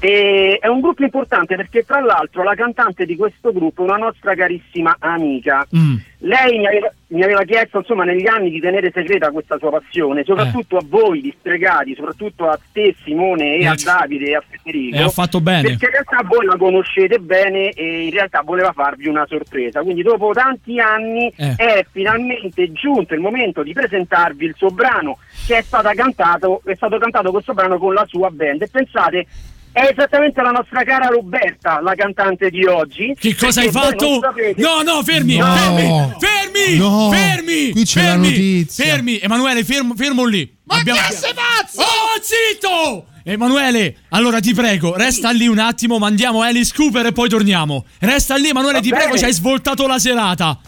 E 0.00 0.58
è 0.60 0.68
un 0.68 0.80
gruppo 0.80 1.02
importante 1.02 1.56
perché 1.56 1.84
tra 1.84 2.00
l'altro 2.00 2.44
la 2.44 2.54
cantante 2.54 3.04
di 3.04 3.16
questo 3.16 3.52
gruppo 3.52 3.82
è 3.82 3.88
una 3.88 3.96
nostra 3.96 4.34
carissima 4.36 4.94
amica. 5.00 5.66
Mm. 5.76 5.96
Lei 6.20 6.58
mi 6.58 6.66
aveva, 6.66 6.92
mi 7.08 7.22
aveva 7.22 7.42
chiesto 7.42 7.78
insomma 7.78 8.04
negli 8.04 8.26
anni 8.28 8.50
di 8.50 8.60
tenere 8.60 8.92
segreta 8.92 9.30
questa 9.30 9.58
sua 9.58 9.70
passione, 9.70 10.22
soprattutto 10.24 10.76
a 10.76 10.84
voi 10.86 11.20
di 11.20 11.34
stregati, 11.38 11.94
soprattutto 11.96 12.48
a 12.48 12.58
te 12.72 12.94
Simone 13.02 13.56
e 13.56 13.62
Eh, 13.62 13.66
a 13.66 13.74
c- 13.74 13.84
Davide 13.84 14.26
e 14.26 14.34
a 14.36 14.42
Federico. 14.48 14.96
E 14.96 15.02
ha 15.02 15.08
fatto 15.08 15.40
bene. 15.40 15.62
Perché 15.62 15.86
in 15.86 15.90
realtà 15.90 16.20
voi 16.24 16.46
la 16.46 16.56
conoscete 16.56 17.18
bene 17.18 17.70
e 17.70 18.04
in 18.04 18.10
realtà 18.10 18.42
voleva 18.44 18.70
farvi 18.72 19.08
una 19.08 19.26
sorpresa. 19.26 19.82
Quindi 19.82 20.02
dopo 20.02 20.30
tanti 20.32 20.78
anni 20.78 21.32
Eh. 21.36 21.54
è 21.56 21.86
finalmente 21.90 22.70
giunto 22.72 23.14
il 23.14 23.20
momento 23.20 23.64
di 23.64 23.72
presentarvi 23.72 24.44
il 24.44 24.54
suo 24.56 24.70
brano 24.70 25.18
che 25.46 25.56
è 25.58 25.62
stato 25.62 25.90
cantato, 25.94 26.62
è 26.64 26.74
stato 26.76 26.98
cantato 26.98 27.32
questo 27.32 27.52
brano 27.52 27.78
con 27.78 27.94
la 27.94 28.04
sua 28.06 28.30
band. 28.30 28.62
E 28.62 28.68
pensate, 28.70 29.26
È 29.70 29.80
esattamente 29.92 30.42
la 30.42 30.50
nostra 30.50 30.82
cara 30.82 31.06
Roberta, 31.06 31.80
la 31.80 31.94
cantante 31.94 32.50
di 32.50 32.64
oggi. 32.64 33.14
Che 33.18 33.34
cosa 33.36 33.60
hai 33.60 33.70
fatto? 33.70 34.18
sapete- 34.20 34.60
No, 34.60 34.82
no, 34.82 35.02
fermi, 35.04 35.36
No. 35.36 35.46
fermi, 35.54 36.14
fermi, 36.18 36.76
No. 36.78 37.10
fermi, 37.12 37.70
Qui 37.70 37.84
c'è 37.84 38.00
la 38.02 38.06
fermi, 38.08 38.28
notizia. 38.28 38.84
Fermi, 38.84 39.18
Emanuele, 39.20 39.64
fermo, 39.64 39.94
fermo 39.94 40.24
lì. 40.24 40.52
Ma 40.64 40.78
Abbiamo- 40.78 40.98
che 41.08 41.14
sei 41.14 41.32
pazzo? 41.34 41.80
Oh, 41.80 42.20
zitto! 42.20 43.06
Emanuele, 43.22 43.96
allora 44.08 44.40
ti 44.40 44.54
prego, 44.54 44.96
resta 44.96 45.30
lì 45.30 45.46
un 45.46 45.58
attimo, 45.58 45.98
mandiamo 45.98 46.40
Alice 46.42 46.72
Cooper 46.74 47.06
e 47.06 47.12
poi 47.12 47.28
torniamo. 47.28 47.84
Resta 48.00 48.36
lì, 48.36 48.48
Emanuele, 48.48 48.78
Va 48.78 48.82
ti 48.82 48.88
prego, 48.88 49.06
bene. 49.08 49.18
ci 49.18 49.24
hai 49.26 49.32
svoltato 49.32 49.86
la 49.86 49.98
serata. 49.98 50.58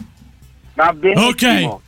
Va 0.75 0.93
benissimo. 0.93 1.27
Ok. 1.27 1.59
Bro, 1.59 1.81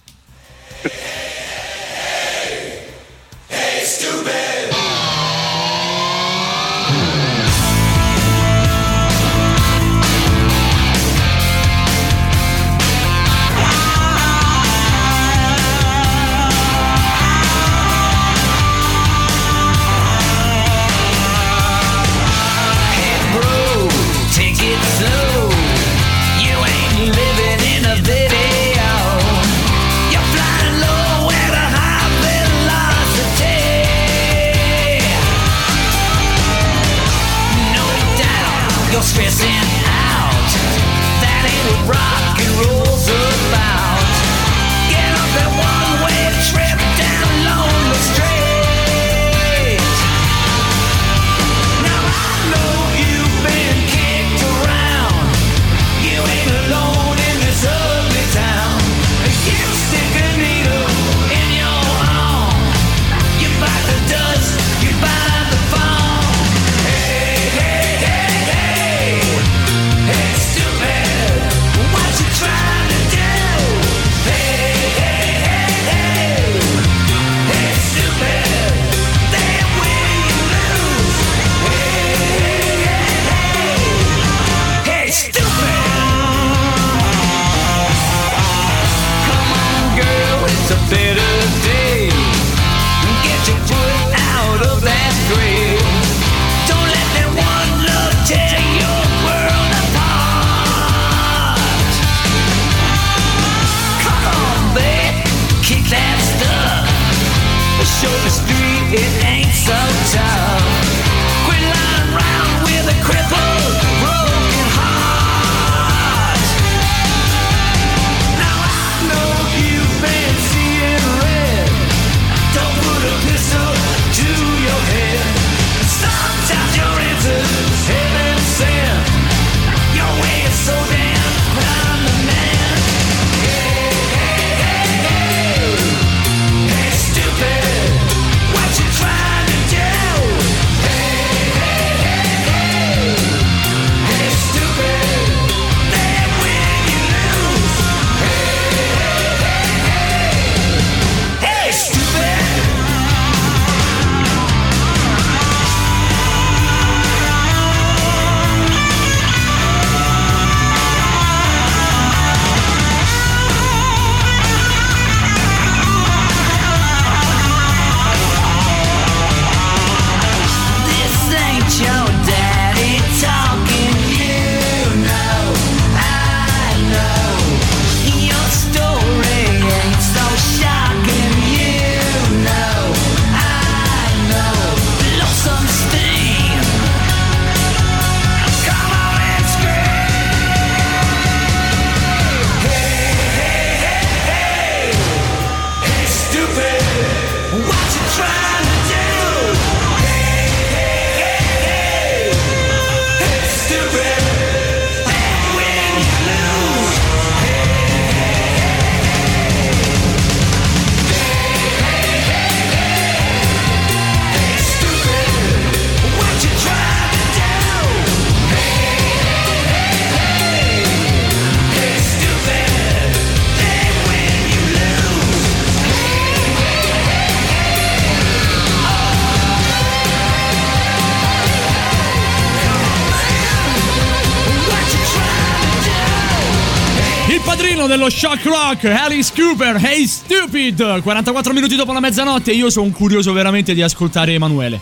padrino 237.44 237.88
dello 237.88 238.10
shock 238.10 238.46
rock, 238.46 238.86
Alice 238.86 239.32
Cooper, 239.36 239.76
Hey 239.84 240.06
Stupid! 240.08 241.02
44 241.02 241.54
minuti 241.54 241.76
dopo 241.76 241.92
la 241.94 242.00
mezzanotte 242.00 242.52
e 242.52 242.56
io 242.56 242.70
sono 242.70 242.90
curioso 242.92 243.34
veramente 243.34 243.74
di 243.74 243.82
ascoltare 243.82 244.34
Emanuele. 244.34 244.80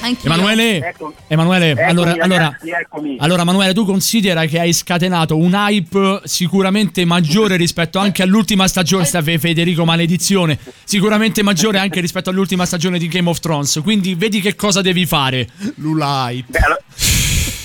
Anch'io. 0.00 0.30
Emanuele, 0.30 0.86
Ecco. 0.88 1.14
Emanuele, 1.28 1.70
Eccomi, 1.70 1.88
allora, 1.88 2.10
allora, 2.20 2.42
ragazzi, 2.44 2.70
eccomi. 2.70 3.16
allora, 3.20 3.42
Emanuele, 3.42 3.72
tu 3.72 3.84
considera 3.86 4.44
che 4.44 4.60
hai 4.60 4.72
scatenato 4.72 5.36
un 5.36 5.54
hype 5.54 6.20
sicuramente 6.24 7.04
maggiore 7.06 7.56
rispetto 7.56 7.98
anche 7.98 8.22
all'ultima 8.22 8.68
stagione, 8.68 9.04
sta 9.06 9.22
Fe- 9.22 9.38
Federico 9.38 9.84
Maledizione, 9.86 10.58
sicuramente 10.84 11.42
maggiore 11.42 11.78
anche 11.78 12.00
rispetto 12.00 12.28
all'ultima 12.28 12.66
stagione 12.66 12.98
di 12.98 13.08
Game 13.08 13.30
of 13.30 13.40
Thrones, 13.40 13.80
quindi 13.82 14.14
vedi 14.14 14.40
che 14.42 14.54
cosa 14.54 14.82
devi 14.82 15.06
fare. 15.06 15.48
Lulai. 15.76 16.44
Beh, 16.46 16.58
allora- 16.58 16.80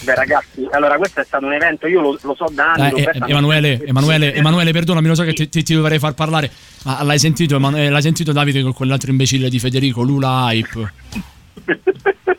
beh, 0.02 0.16
ragazzi, 0.16 0.68
allora 0.72 0.98
questo 0.98 1.22
è 1.22 1.24
stato 1.24 1.46
un 1.46 1.54
evento, 1.54 1.88
io 1.88 2.02
lo, 2.02 2.18
lo 2.22 2.36
so 2.36 2.46
da 2.52 2.74
anni. 2.74 3.02
Eh, 3.02 3.10
eh, 3.14 3.20
Emanuele, 3.28 3.82
Emanuele, 3.86 4.34
Emanuele, 4.34 4.72
perdonami, 4.72 5.08
lo 5.08 5.16
so 5.16 5.24
che 5.24 5.34
ti, 5.34 5.50
ti- 5.50 5.64
ti 5.64 5.74
dovrei 5.76 6.00
far 6.00 6.14
parlare, 6.14 6.52
ma 6.86 7.04
l'hai 7.04 7.20
sentito, 7.20 7.56
Eman- 7.56 7.78
eh, 7.78 7.90
l'hai 7.90 8.02
sentito 8.02 8.32
Davide 8.32 8.62
con 8.62 8.74
quell'altro 8.74 9.12
imbecille 9.12 9.50
di 9.50 9.60
Federico, 9.60 10.02
Lula 10.02 10.52
Hype? 10.52 10.94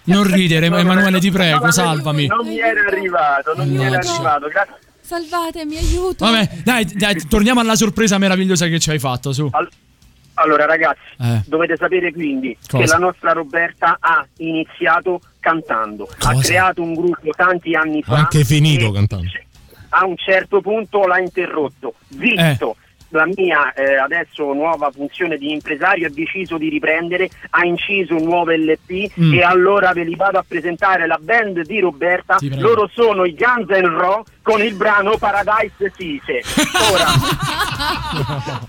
Non 0.05 0.25
ridere, 0.25 0.67
Emanuele, 0.67 1.21
ti 1.21 1.31
prego, 1.31 1.71
salvami. 1.71 2.27
Non 2.27 2.45
mi 2.47 2.59
era 2.59 2.81
arrivato, 2.89 3.55
non 3.55 3.69
mi 3.69 3.85
era 3.85 3.99
arrivato. 3.99 4.49
Grazie. 4.49 4.75
Salvatemi, 5.03 5.77
aiuto. 5.77 6.25
Vabbè, 6.25 6.51
dai, 6.65 6.85
dai, 6.95 7.23
torniamo 7.29 7.61
alla 7.61 7.77
sorpresa 7.77 8.19
meravigliosa 8.19 8.67
che 8.67 8.81
ci 8.81 8.91
hai 8.91 8.99
fatto, 8.99 9.33
su. 9.33 9.49
Allora 10.41 10.65
ragazzi, 10.65 11.01
Eh. 11.19 11.43
dovete 11.47 11.77
sapere 11.77 12.13
quindi 12.13 12.57
Cosa? 12.67 12.83
che 12.83 12.91
la 12.91 12.99
nostra 12.99 13.33
Roberta 13.33 13.99
ha 14.01 14.27
iniziato 14.39 15.21
cantando, 15.39 16.09
ha 16.21 16.33
Cosa? 16.33 16.43
creato 16.49 16.83
un 16.83 16.95
gruppo 16.95 17.31
tanti 17.37 17.75
anni 17.75 18.03
fa. 18.03 18.15
Anche 18.17 18.45
finito 18.45 18.91
cantando. 18.91 19.27
A 19.91 20.07
un 20.07 20.17
certo 20.17 20.61
punto 20.61 21.07
l'ha 21.07 21.19
interrotto, 21.19 21.95
visto 22.09 22.77
la 23.11 23.27
mia 23.35 23.73
eh, 23.73 23.97
adesso 23.97 24.53
nuova 24.53 24.91
funzione 24.91 25.37
di 25.37 25.53
impresario 25.53 26.07
ha 26.07 26.11
deciso 26.11 26.57
di 26.59 26.69
riprendere, 26.69 27.29
ha 27.51 27.65
inciso 27.65 28.17
un 28.17 28.25
nuovo 28.25 28.51
LP 28.53 28.89
Mm. 29.21 29.35
e 29.35 29.43
allora 29.43 29.93
ve 29.93 30.05
li 30.05 30.15
vado 30.17 30.39
a 30.39 30.45
presentare 30.47 31.07
la 31.07 31.19
band 31.21 31.63
di 31.67 31.81
Roberta, 31.81 32.37
prego. 32.37 32.61
loro 32.61 32.91
sono 32.93 33.25
i 33.25 33.35
Guns 33.35 33.69
N' 33.69 33.87
Roses 33.99 34.33
con 34.43 34.63
il 34.63 34.75
brano 34.75 35.17
Paradise 35.19 35.93
Sise. 35.97 36.43
Ora 36.93 37.07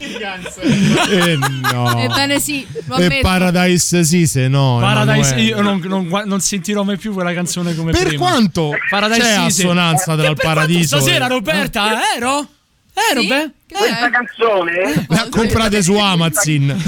Eh 1.10 1.38
no. 1.72 1.98
Ebbene 2.00 2.40
sì, 2.40 2.66
E 2.74 2.84
ammetto. 2.88 3.22
Paradise 3.28 4.04
Sise, 4.04 4.48
no. 4.48 4.78
Paradise, 4.80 5.36
io 5.36 5.62
non, 5.62 5.82
non 5.86 6.08
non 6.26 6.40
sentirò 6.40 6.84
mai 6.84 6.98
più 6.98 7.14
quella 7.14 7.34
canzone 7.34 7.76
come 7.76 7.92
Per 7.92 8.08
prima. 8.08 8.28
quanto 8.28 8.72
Paradise 8.90 9.20
c'è 9.22 9.28
City. 9.34 9.46
assonanza 9.64 10.14
Eh, 10.14 10.16
dal 10.18 10.36
per 10.36 10.46
paradiso 10.46 10.98
Stasera, 11.00 11.28
Roberta, 11.28 11.94
eh, 11.94 12.18
ero? 12.18 12.48
Ero, 12.94 13.24
beh? 13.24 13.52
questa 13.68 14.10
canzone 14.10 15.06
La 15.08 15.28
comprate 15.30 15.82
su 15.82 15.98
Amazon. 15.98 16.78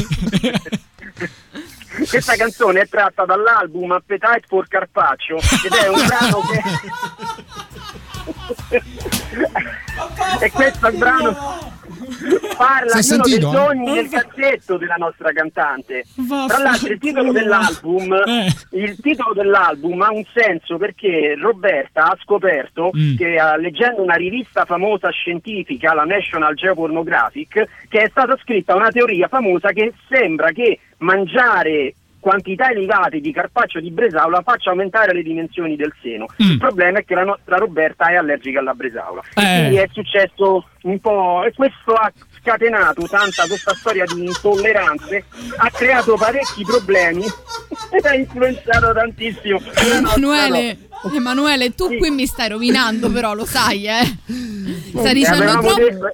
Questa 2.09 2.35
canzone 2.35 2.81
è 2.81 2.87
tratta 2.87 3.23
dall'album 3.23 3.91
Appetite 3.91 4.41
for 4.47 4.67
Carpaccio 4.67 5.37
ed 5.37 5.71
è 5.71 5.87
un 5.89 6.05
brano 6.07 6.41
che 6.41 6.61
e 10.39 10.51
questo 10.51 10.91
brano 10.91 11.81
parla 12.57 12.99
di 12.99 13.13
uno 13.13 13.23
dei 13.23 13.41
sogni 13.41 13.93
del 13.93 14.09
cazzetto 14.09 14.77
della 14.77 14.95
nostra 14.97 15.31
cantante. 15.31 16.03
Tra 16.47 16.57
l'altro 16.57 16.91
il 16.93 16.99
titolo 16.99 17.31
dell'album 17.31 18.13
Eh. 18.13 18.47
il 18.71 18.97
titolo 19.01 19.33
dell'album 19.33 20.01
ha 20.01 20.11
un 20.11 20.23
senso 20.33 20.77
perché 20.77 21.35
Roberta 21.39 22.05
ha 22.05 22.17
scoperto 22.21 22.91
Mm. 22.95 23.15
che 23.15 23.35
eh, 23.35 23.59
leggendo 23.59 24.01
una 24.01 24.15
rivista 24.15 24.65
famosa 24.65 25.09
scientifica, 25.09 25.93
la 25.93 26.03
National 26.03 26.53
Geopornographic, 26.55 27.65
che 27.89 28.01
è 28.01 28.07
stata 28.09 28.37
scritta 28.41 28.75
una 28.75 28.89
teoria 28.91 29.27
famosa 29.27 29.69
che 29.71 29.93
sembra 30.09 30.51
che 30.51 30.79
mangiare 30.97 31.95
quantità 32.23 32.69
elevate 32.69 33.19
di 33.19 33.33
carpaccio 33.33 33.81
di 33.81 33.91
bresaola 33.91 34.41
faccia 34.41 34.69
aumentare 34.69 35.13
le 35.13 35.23
dimensioni 35.23 35.75
del 35.75 35.93
seno. 36.01 36.25
Mm. 36.41 36.51
Il 36.51 36.57
problema 36.57 36.99
è 36.99 37.03
che 37.03 37.15
la 37.15 37.25
nostra 37.25 37.57
Roberta 37.57 38.07
è 38.07 38.15
allergica 38.15 38.61
alla 38.61 38.73
bresaola. 38.73 39.21
Eh. 39.35 39.41
Quindi 39.41 39.75
è 39.75 39.89
successo 39.91 40.65
un 40.83 40.99
po' 40.99 41.43
e 41.43 41.51
questo 41.53 41.93
ha 41.93 42.09
scatenato 42.39 43.05
tanta 43.07 43.45
questa 43.45 43.73
storia 43.73 44.05
di 44.05 44.23
intolleranze, 44.25 45.25
ha 45.57 45.69
creato 45.69 46.15
parecchi 46.15 46.63
problemi 46.63 47.25
ed 47.91 48.05
ha 48.05 48.13
influenzato 48.15 48.93
tantissimo. 48.93 49.59
Emanuele, 49.75 50.77
Emanuele, 51.13 51.73
tu 51.75 51.95
qui 51.97 52.09
mi 52.09 52.25
stai 52.25 52.49
rovinando, 52.49 53.09
però 53.11 53.33
lo 53.33 53.45
sai, 53.45 53.85
eh. 53.85 54.17
Stai 54.95 55.13
dicendo, 55.13 55.43
avevamo 55.43 55.67
troppo- 55.73 56.11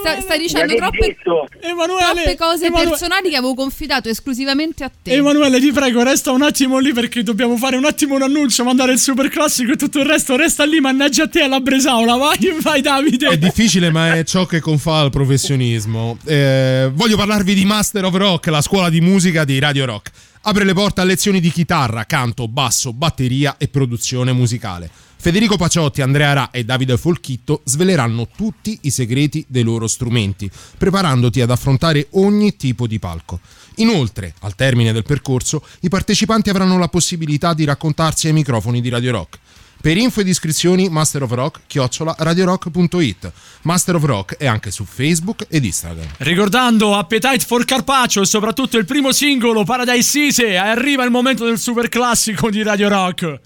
sta- 0.00 0.20
stai 0.20 0.38
dicendo 0.38 0.74
troppe, 0.76 1.16
troppe 1.22 2.36
cose 2.36 2.66
Emanuele- 2.66 2.88
personali 2.90 3.30
che 3.30 3.36
avevo 3.36 3.54
confidato 3.54 4.08
esclusivamente 4.08 4.84
a 4.84 4.90
te. 5.02 5.12
Emanuele, 5.12 5.58
ti 5.58 5.72
prego, 5.72 6.02
resta 6.02 6.30
un 6.30 6.42
attimo 6.42 6.78
lì 6.78 6.92
perché 6.92 7.22
dobbiamo 7.22 7.56
fare 7.56 7.76
un 7.76 7.84
attimo 7.86 8.14
un 8.14 8.22
annuncio, 8.22 8.62
mandare 8.64 8.92
il 8.92 8.98
super 8.98 9.28
classico 9.28 9.72
e 9.72 9.76
tutto 9.76 10.00
il 10.00 10.06
resto. 10.06 10.36
Resta 10.36 10.64
lì, 10.64 10.80
mannaggia 10.80 11.24
a 11.24 11.28
te 11.28 11.40
alla 11.42 11.60
Bresaola. 11.60 12.16
Vai, 12.16 12.56
vai, 12.60 12.80
Davide. 12.82 13.28
È 13.28 13.38
difficile, 13.38 13.90
ma 13.90 14.14
è 14.14 14.24
ciò 14.24 14.44
che 14.46 14.60
confà 14.60 14.98
al 15.00 15.10
professionismo. 15.10 16.18
Eh, 16.24 16.90
voglio 16.92 17.16
parlarvi 17.16 17.54
di 17.54 17.64
Master 17.64 18.04
of 18.04 18.14
Rock, 18.14 18.46
la 18.48 18.60
scuola 18.60 18.90
di 18.90 19.00
musica 19.00 19.44
di 19.44 19.58
Radio 19.58 19.86
Rock. 19.86 20.10
Apre 20.46 20.64
le 20.64 20.74
porte 20.74 21.00
a 21.00 21.04
lezioni 21.04 21.40
di 21.40 21.50
chitarra, 21.50 22.04
canto, 22.04 22.48
basso, 22.48 22.92
batteria 22.92 23.56
e 23.56 23.68
produzione 23.68 24.32
musicale. 24.32 24.90
Federico 25.16 25.56
Paciotti, 25.56 26.02
Andrea 26.02 26.34
Ra 26.34 26.50
e 26.50 26.64
Davide 26.64 26.98
Folchitto 26.98 27.62
sveleranno 27.64 28.28
tutti 28.28 28.78
i 28.82 28.90
segreti 28.90 29.42
dei 29.48 29.62
loro 29.62 29.86
strumenti, 29.86 30.50
preparandoti 30.76 31.40
ad 31.40 31.50
affrontare 31.50 32.08
ogni 32.10 32.56
tipo 32.56 32.86
di 32.86 32.98
palco. 32.98 33.40
Inoltre, 33.76 34.34
al 34.40 34.54
termine 34.54 34.92
del 34.92 35.02
percorso, 35.02 35.64
i 35.80 35.88
partecipanti 35.88 36.50
avranno 36.50 36.76
la 36.76 36.88
possibilità 36.88 37.54
di 37.54 37.64
raccontarsi 37.64 38.26
ai 38.26 38.34
microfoni 38.34 38.82
di 38.82 38.90
Radio 38.90 39.12
Rock. 39.12 39.38
Per 39.84 39.98
info 39.98 40.22
ed 40.22 40.28
iscrizioni 40.28 40.88
Master 40.88 41.24
of 41.24 41.30
Rock 41.32 41.60
chiocciola 41.66 42.14
radiorock.it. 42.16 43.30
Master 43.64 43.96
of 43.96 44.04
Rock 44.04 44.36
è 44.38 44.46
anche 44.46 44.70
su 44.70 44.86
Facebook 44.86 45.44
ed 45.46 45.62
Instagram. 45.62 46.06
Ricordando 46.20 46.96
Appetite 46.96 47.44
for 47.44 47.66
Carpaccio 47.66 48.22
e 48.22 48.24
soprattutto 48.24 48.78
il 48.78 48.86
primo 48.86 49.12
singolo 49.12 49.62
Paradise 49.62 50.08
Sise, 50.08 50.56
arriva 50.56 51.04
il 51.04 51.10
momento 51.10 51.44
del 51.44 51.58
super 51.58 51.90
classico 51.90 52.48
di 52.48 52.62
Radio 52.62 52.88
Rock. 52.88 53.40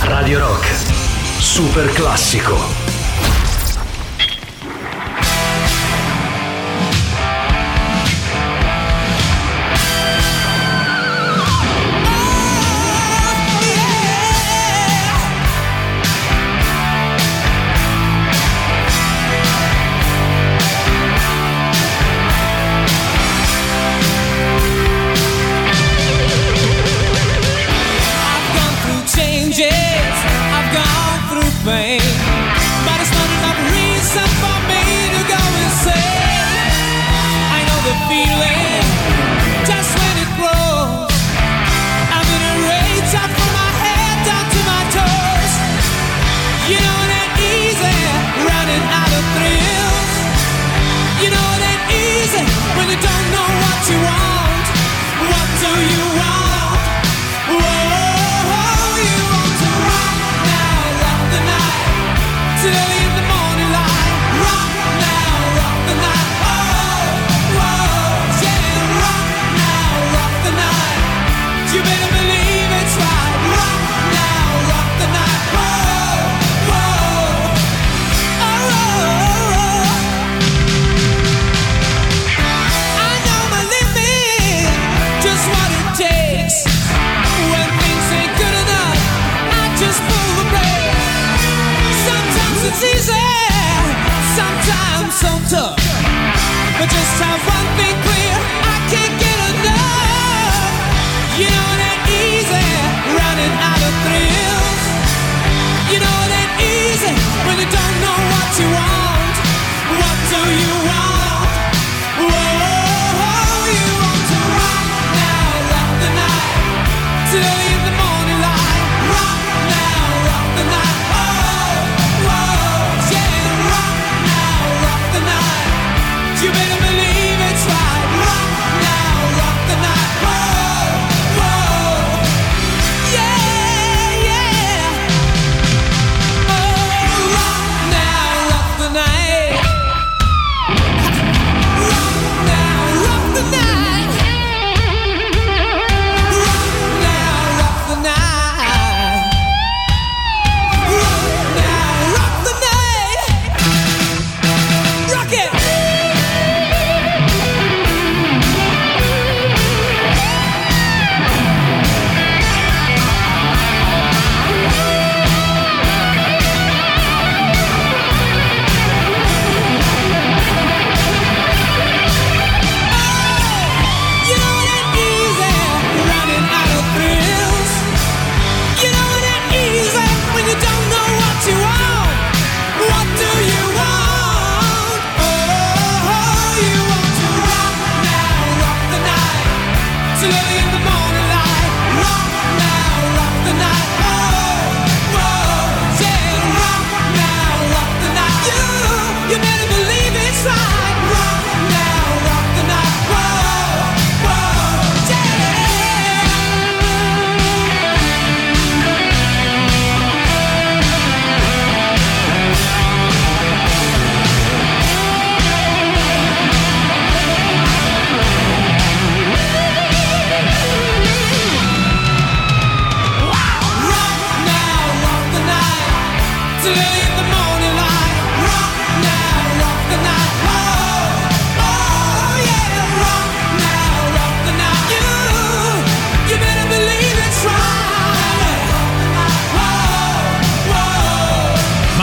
Radio 0.00 0.38
Rock. 0.40 0.66
Super 1.40 1.90
classico. 1.94 2.93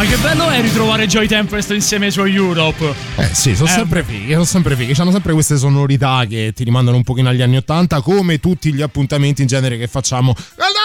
Ma 0.01 0.07
che 0.07 0.17
bello 0.17 0.49
è 0.49 0.59
ritrovare 0.61 1.05
Joy 1.05 1.27
Tempest 1.27 1.69
insieme 1.71 2.05
ai 2.05 2.11
suoi 2.11 2.33
Europe. 2.33 2.91
Eh 3.17 3.29
sì, 3.33 3.55
sono 3.55 3.69
eh. 3.69 3.71
sempre 3.71 4.03
fighi, 4.03 4.31
sono 4.31 4.45
sempre 4.45 4.75
fighi. 4.75 4.93
C'hanno 4.95 5.11
sempre 5.11 5.33
queste 5.33 5.57
sonorità 5.57 6.25
che 6.27 6.53
ti 6.55 6.63
rimandano 6.63 6.97
un 6.97 7.03
pochino 7.03 7.29
agli 7.29 7.43
anni 7.43 7.57
Ottanta, 7.57 8.01
come 8.01 8.39
tutti 8.39 8.73
gli 8.73 8.81
appuntamenti 8.81 9.43
in 9.43 9.47
genere 9.47 9.77
che 9.77 9.85
facciamo. 9.85 10.33
Guarda 10.55 10.80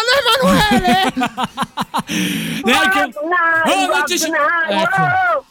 Emanuele! 0.49 1.13
Neanche... 2.65 3.11
Oh, 3.67 3.87
non 3.87 4.05
ci 4.07 4.15
Ecco. 4.69 5.45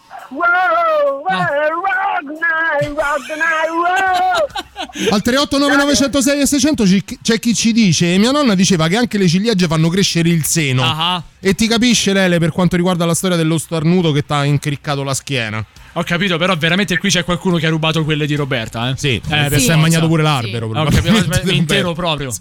Al 5.12 5.22
389 5.22 5.96
106 5.96 6.39
e 6.41 6.46
600 6.48 6.88
ci- 6.88 7.04
c'è 7.22 7.39
chi 7.39 7.54
ci 7.54 7.72
dice: 7.72 8.18
Mia 8.18 8.32
nonna 8.32 8.56
diceva 8.56 8.88
che 8.88 8.98
anche 8.98 9.18
le 9.18 9.28
ciliegie 9.28 9.68
fanno 9.68 9.89
crescere 9.89 10.30
il 10.30 10.43
seno. 10.43 10.84
Ah. 10.84 11.22
E 11.39 11.54
ti 11.54 11.68
capisce, 11.68 12.14
Lele, 12.14 12.39
per 12.39 12.52
quanto 12.52 12.76
riguarda 12.76 13.06
la 13.06 13.14
storia 13.14 13.38
dello 13.38 13.58
starnuto 13.58 14.12
che 14.12 14.26
ti 14.26 14.34
ha 14.34 14.43
incriccato 14.46 15.04
la 15.04 15.14
schiena. 15.14 15.64
Ho 15.93 16.04
capito, 16.04 16.38
però 16.38 16.56
veramente 16.58 16.98
qui 16.98 17.10
c'è 17.10 17.24
qualcuno 17.24 17.58
che 17.58 17.68
ha 17.68 17.70
rubato 17.70 18.04
quelle 18.04 18.26
di 18.26 18.36
Roberta, 18.36 18.89
eh? 18.89 18.93
Sì, 18.98 19.22
eh, 19.30 19.60
si 19.60 19.70
è 19.70 19.76
mangiato 19.76 20.08
pure 20.08 20.24
l'albero. 20.24 20.68
Ho 20.68 20.84
capito, 20.86 21.02
probabilmente, 21.14 21.52
intero 21.54 21.93
Roberta. 21.93 22.02
proprio. 22.02 22.32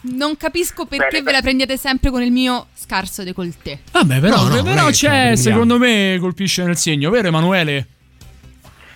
Non 0.00 0.36
capisco 0.36 0.86
perché 0.86 1.22
ve 1.22 1.32
la 1.32 1.40
prendete 1.40 1.76
sempre 1.76 2.10
con 2.10 2.22
il 2.22 2.30
mio 2.30 2.66
scarso 2.74 3.24
décolleté. 3.24 3.80
Vabbè, 3.90 4.20
però, 4.20 4.36
No, 4.46 4.56
no, 4.56 4.62
però 4.62 4.84
la 4.84 4.90
c'è, 4.90 5.34
secondo 5.36 5.76
me, 5.78 6.16
colpisce 6.20 6.62
nel 6.64 6.76
segno, 6.76 7.10
vero 7.10 7.28
Emanuele? 7.28 7.86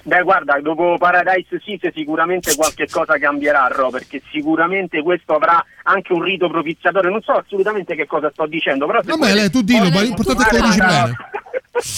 Beh, 0.05 0.23
guarda, 0.23 0.59
dopo 0.61 0.97
Paradise 0.99 1.61
City 1.61 1.91
sicuramente 1.95 2.55
qualche 2.57 2.89
cosa 2.89 3.19
cambierà, 3.19 3.69
Ro, 3.69 3.91
perché 3.91 4.21
sicuramente 4.33 5.01
questo 5.03 5.35
avrà 5.35 5.65
anche 5.85 6.13
un 6.13 6.23
rito 6.23 6.49
propiziatorio. 6.49 7.11
Non 7.11 7.23
so 7.23 7.33
assolutamente 7.33 7.95
che 7.95 8.07
cosa 8.07 8.31
sto 8.33 8.47
dicendo, 8.47 8.87
però 8.87 9.01
Vabbè, 9.03 9.19
poi- 9.19 9.35
lei, 9.35 9.51
tu 9.51 9.63
dillo, 9.63 9.91
ma 9.91 10.01
l'importante 10.01 10.43
è 10.43 10.47
che 10.49 10.59
lo 10.59 10.67
dici 10.67 10.79
continuare 10.79 11.13
bene. 11.13 11.17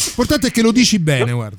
L'importante 0.07 0.47
è 0.47 0.51
che 0.51 0.63
lo 0.63 0.73
dici 0.73 0.99
bene, 0.99 1.33
guarda. 1.33 1.57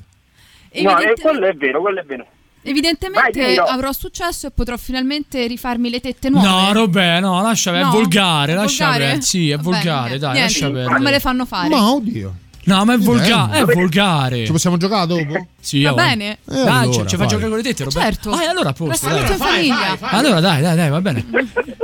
No, 0.72 0.98
eh, 0.98 1.14
quello 1.20 1.46
è 1.46 1.52
vero, 1.54 1.80
quello 1.80 2.00
è 2.00 2.04
vero. 2.04 2.26
Evidentemente 2.68 3.40
Vai, 3.40 3.56
avrò 3.58 3.92
successo 3.92 4.48
e 4.48 4.50
potrò 4.50 4.76
finalmente 4.76 5.46
rifarmi 5.46 5.88
le 5.88 6.00
tette 6.00 6.28
nuove. 6.28 6.46
No, 6.48 6.72
Robè, 6.72 7.20
no, 7.20 7.40
lascia 7.42 7.72
è 7.72 7.82
No? 7.82 7.90
volgare, 7.90 8.52
È 8.52 8.54
lascia 8.56 8.84
volgare? 8.84 9.04
perdere. 9.04 9.22
Sì, 9.24 9.50
è 9.50 9.56
Va 9.56 9.62
volgare, 9.62 10.18
dai, 10.18 10.32
niente, 10.32 10.40
lascia 10.52 10.66
perdere. 10.70 10.92
Non 10.92 11.02
me 11.02 11.10
le 11.10 11.20
fanno 11.20 11.44
fare. 11.46 11.68
Ma 11.68 11.90
oddio. 11.90 12.34
No, 12.66 12.84
ma 12.84 12.94
è 12.94 12.98
volgare, 12.98 13.60
è 13.60 13.64
volgare. 13.64 14.44
Ci 14.44 14.50
possiamo 14.52 14.76
giocare 14.76 15.06
dopo? 15.06 15.46
Sì, 15.60 15.82
Va 15.82 15.92
bene. 15.92 16.32
Eh, 16.32 16.36
Dai, 16.46 16.66
allora, 16.66 16.92
ci, 16.92 17.06
ci 17.06 17.16
fa 17.16 17.16
vai. 17.18 17.26
giocare 17.28 17.48
con 17.48 17.56
le 17.58 17.62
tette, 17.62 17.84
Roberto. 17.84 18.30
Certo. 18.30 18.30
Ah, 18.32 18.50
allora 18.50 18.68
a 18.70 18.72
posto. 18.72 19.08
Dai. 19.08 19.20
in 19.20 19.26
famiglia. 19.36 19.98
Allora 20.00 20.40
dai, 20.40 20.62
dai, 20.62 20.76
dai, 20.76 20.90
va 20.90 21.00
bene. 21.00 21.24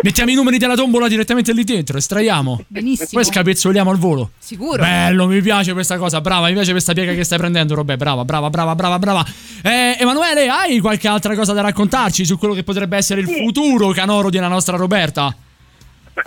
Mettiamo 0.02 0.30
i 0.32 0.34
numeri 0.34 0.58
della 0.58 0.74
tombola 0.74 1.06
direttamente 1.06 1.52
lì 1.52 1.62
dentro, 1.62 1.96
estraiamo. 1.98 2.64
Benissimo. 2.66 3.08
Poi 3.12 3.24
scapezzoliamo 3.24 3.90
al 3.90 3.98
volo. 3.98 4.30
Sicuro. 4.38 4.82
Bello, 4.82 5.28
mi 5.28 5.40
piace 5.40 5.72
questa 5.72 5.96
cosa. 5.98 6.20
Brava, 6.20 6.48
mi 6.48 6.54
piace 6.54 6.72
questa 6.72 6.92
piega 6.92 7.14
che 7.14 7.22
stai 7.22 7.38
prendendo, 7.38 7.76
Robè. 7.76 7.96
Brava, 7.96 8.24
brava, 8.24 8.50
brava, 8.50 8.74
brava, 8.74 8.98
brava. 8.98 9.24
Eh, 9.62 9.96
Emanuele, 10.00 10.48
hai 10.48 10.80
qualche 10.80 11.06
altra 11.06 11.36
cosa 11.36 11.52
da 11.52 11.60
raccontarci 11.60 12.24
su 12.24 12.36
quello 12.38 12.54
che 12.54 12.64
potrebbe 12.64 12.96
essere 12.96 13.20
il 13.20 13.28
futuro 13.28 13.90
canoro 13.90 14.30
della 14.30 14.48
nostra 14.48 14.76
Roberta? 14.76 15.32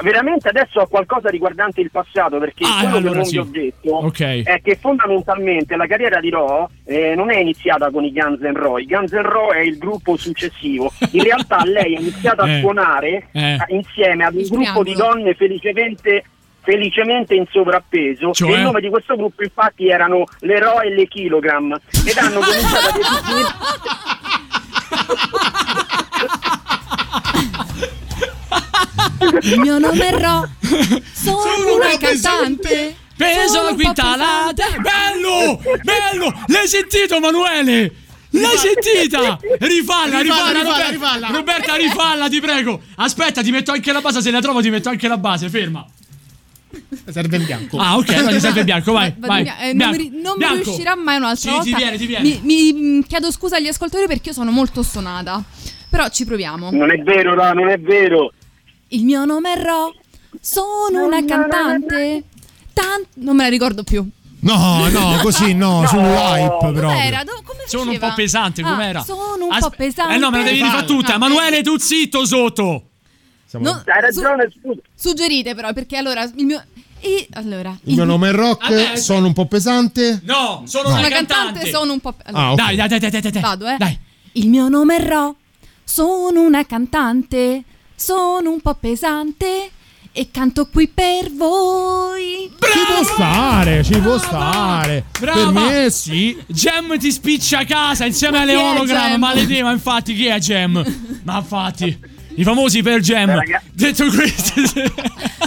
Veramente 0.01 0.49
adesso 0.49 0.79
ho 0.79 0.87
qualcosa 0.87 1.29
riguardante 1.29 1.79
il 1.79 1.91
passato 1.91 2.39
perché 2.39 2.65
Ah, 2.65 2.79
quello 2.81 2.97
allora 2.97 3.11
che 3.11 3.15
non 3.17 3.25
sì. 3.25 3.31
vi 3.33 3.37
ho 3.37 3.43
detto 3.51 3.89
Ok. 4.07 4.43
è 4.43 4.61
che 4.63 4.77
fondamentalmente 4.81 5.75
la 5.75 5.85
carriera 5.85 6.19
di 6.19 6.29
Ro 6.31 6.69
eh, 6.85 7.13
non 7.15 7.29
è 7.31 7.37
iniziata 7.37 7.91
con 7.91 8.03
i 8.03 8.11
Guns 8.11 8.39
N' 8.41 8.55
Roses, 8.55 8.83
i 8.83 8.87
Guns 8.87 9.11
N' 9.11 9.21
Roses 9.21 9.55
è 9.57 9.59
il 9.61 9.77
gruppo 9.77 10.17
successivo. 10.17 10.91
In 11.11 11.23
realtà 11.23 11.63
lei 11.69 11.95
ha 11.95 11.99
iniziato 11.99 12.41
a 12.41 12.49
Eh. 12.49 12.59
suonare 12.61 13.27
Eh. 13.31 13.53
eh, 13.53 13.57
insieme 13.69 14.25
ad 14.25 14.33
un 14.33 14.39
Il 14.41 14.49
gruppo 14.49 14.83
di 14.83 14.93
donne 14.95 15.33
felicemente 15.35 16.23
felicemente 16.65 17.35
in 17.35 17.45
sovrappeso 17.51 18.31
Cioè? 18.33 18.49
e 18.49 18.55
il 18.55 18.61
nome 18.61 18.81
di 18.81 18.89
questo 18.89 19.15
gruppo 19.15 19.43
infatti 19.43 19.87
erano 19.87 20.23
le 20.39 20.59
Ro 20.59 20.81
e 20.81 20.89
le 20.95 21.07
Kilogram 21.07 21.71
ed 22.07 22.17
hanno 22.17 22.39
cominciato 22.39 22.89
ad 22.89 22.95
esibire 22.99 23.47
Il 29.41 29.59
mio 29.59 29.77
nome 29.79 30.07
è 30.07 30.19
Ro. 30.19 30.49
Sono 31.13 31.75
una 31.75 31.97
cantante. 31.97 32.95
Peso 33.17 33.47
Sono 33.53 33.69
la 33.69 33.73
quintalata. 33.75 34.65
Bello! 34.81 35.61
Bello! 35.83 36.43
L'hai 36.47 36.67
sentito, 36.67 37.15
Emanuele? 37.15 37.93
L'hai 38.31 38.57
sentita? 38.57 39.39
Rifalla, 39.59 40.19
rifalla, 40.19 40.19
Rifalla, 40.19 40.51
rifalla, 40.51 40.59
Roberta, 40.59 40.89
rifalla. 40.89 41.27
Roberta, 41.27 41.75
rifalla, 41.75 42.29
ti 42.29 42.41
prego. 42.41 42.81
Aspetta, 42.95 43.41
ti 43.41 43.51
metto 43.51 43.71
anche 43.71 43.91
la 43.93 44.01
base. 44.01 44.21
Se 44.21 44.31
la 44.31 44.41
trovo, 44.41 44.61
ti 44.61 44.69
metto 44.69 44.89
anche 44.89 45.07
la 45.07 45.17
base. 45.17 45.49
Ferma. 45.49 45.85
Serve 47.09 47.37
in 47.37 47.45
bianco. 47.45 47.77
Ah, 47.77 47.95
ok, 47.95 48.09
allora 48.09 48.33
ti 48.33 48.39
serve 48.41 48.63
bianco, 48.65 48.91
vai. 48.91 49.13
Vai. 49.17 49.43
via. 49.43 49.57
Eh, 49.59 49.73
non 49.73 49.95
Bianco, 50.37 50.57
mi, 50.57 50.63
riuscirà 50.63 50.95
mai 50.95 51.15
un'altra 51.15 51.37
Sì, 51.37 51.49
volta. 51.49 51.63
ti 51.63 51.75
viene, 51.75 51.97
ti 51.97 52.05
viene. 52.05 52.23
Mi, 52.23 52.39
mi, 52.43 52.73
mm, 52.73 53.01
chiedo 53.07 53.31
scusa 53.31 53.55
agli 53.55 53.67
ascoltatori 53.67 54.07
perché 54.07 54.29
io 54.29 54.35
sono 54.35 54.51
molto 54.51 54.83
stonata. 54.83 55.41
Però 55.89 56.09
ci 56.09 56.25
proviamo. 56.25 56.71
non 56.71 56.91
è 56.91 56.97
vero 56.97 57.33
Ro, 57.33 57.53
non 57.53 57.69
è 57.69 57.79
vero 57.79 58.33
Il 58.89 59.03
mio 59.03 59.25
nome 59.25 59.53
è 59.53 59.61
Ro. 59.61 59.93
Sono 60.39 61.05
una 61.05 61.23
cantante. 61.25 62.23
Tan- 62.73 63.05
non 63.15 63.35
me 63.35 63.43
la 63.43 63.49
ricordo 63.49 63.83
più. 63.83 64.07
No, 64.41 64.87
no, 64.89 65.17
così 65.23 65.53
no, 65.55 65.85
sull'hype 65.87 66.57
proprio. 66.59 66.81
Com'era? 66.83 67.23
Do- 67.23 67.41
come 67.43 67.63
Sono 67.65 67.83
un 67.83 67.87
faceva? 67.93 68.07
po' 68.09 68.13
pesante, 68.15 68.61
Ah, 68.61 68.69
com'era? 68.69 69.01
sono 69.03 69.45
un 69.49 69.57
po' 69.59 69.69
pesante. 69.71 70.13
Eh 70.13 70.17
no, 70.17 70.29
me 70.29 70.37
la 70.39 70.43
devi 70.43 70.61
rifare 70.61 70.85
tutta. 70.85 71.13
Ah, 71.13 71.15
Emanuele, 71.15 71.63
tu 71.63 71.77
zitto 71.79 72.25
sotto. 72.25 72.83
No, 73.57 73.81
hai 73.85 74.01
ragione 74.01 74.49
scusa 74.51 74.81
Suggerite 74.93 75.55
però, 75.55 75.71
perché 75.71 75.95
allora 75.97 76.23
il 76.23 76.45
mio... 76.45 76.61
E 76.99 77.27
allora... 77.33 77.75
Il 77.83 77.95
mio 77.95 78.03
nome 78.03 78.29
è 78.29 78.31
Rock, 78.33 78.69
Vabbè. 78.69 78.95
sono 78.97 79.27
un 79.27 79.33
po' 79.33 79.45
pesante. 79.45 80.19
No, 80.25 80.63
sono 80.65 80.83
Sono 80.83 80.89
una 80.89 80.97
una 80.99 81.07
cantante, 81.09 81.69
sono 81.69 81.93
un 81.93 81.99
po'... 82.01 82.13
Ah, 82.33 82.51
ok. 82.51 82.57
Dai, 82.57 82.75
dai, 82.75 82.87
dai, 82.89 82.99
dai, 82.99 83.21
dai, 83.21 83.31
dai. 83.31 83.41
Vado, 83.41 83.67
eh. 83.67 83.75
Dai. 83.77 83.97
Il 84.33 84.49
mio 84.49 84.67
nome 84.67 84.97
è 84.97 85.07
Ro, 85.07 85.35
sono 85.83 86.41
una 86.41 86.65
cantante, 86.65 87.63
sono 87.95 88.51
un 88.51 88.61
po' 88.61 88.75
pesante 88.75 89.69
e 90.11 90.29
canto 90.31 90.67
qui 90.67 90.87
per 90.87 91.31
voi. 91.33 92.49
Ci 92.59 92.93
può 92.93 93.03
stare, 93.03 93.83
ci 93.83 93.99
può 93.99 94.17
stare. 94.17 95.05
Brava. 95.19 95.43
Per 95.43 95.51
me 95.51 95.89
sì. 95.89 96.37
Gem 96.47 96.97
ti 96.97 97.11
spiccia 97.11 97.59
a 97.59 97.65
casa 97.65 98.05
insieme 98.05 98.37
Ma 98.37 98.43
alle 98.43 98.53
chi 98.53 98.59
è 98.59 98.63
ologrammi. 98.63 99.09
Gem? 99.11 99.19
Maledetto, 99.19 99.63
ma 99.65 99.71
infatti 99.71 100.13
chi 100.13 100.25
è 100.27 100.39
Gem? 100.39 101.21
Ma 101.23 101.37
infatti, 101.37 101.99
i 102.35 102.43
famosi 102.43 102.81
per 102.81 103.01
Gem. 103.01 103.41
Detto 103.73 104.05
questo, 104.07 104.61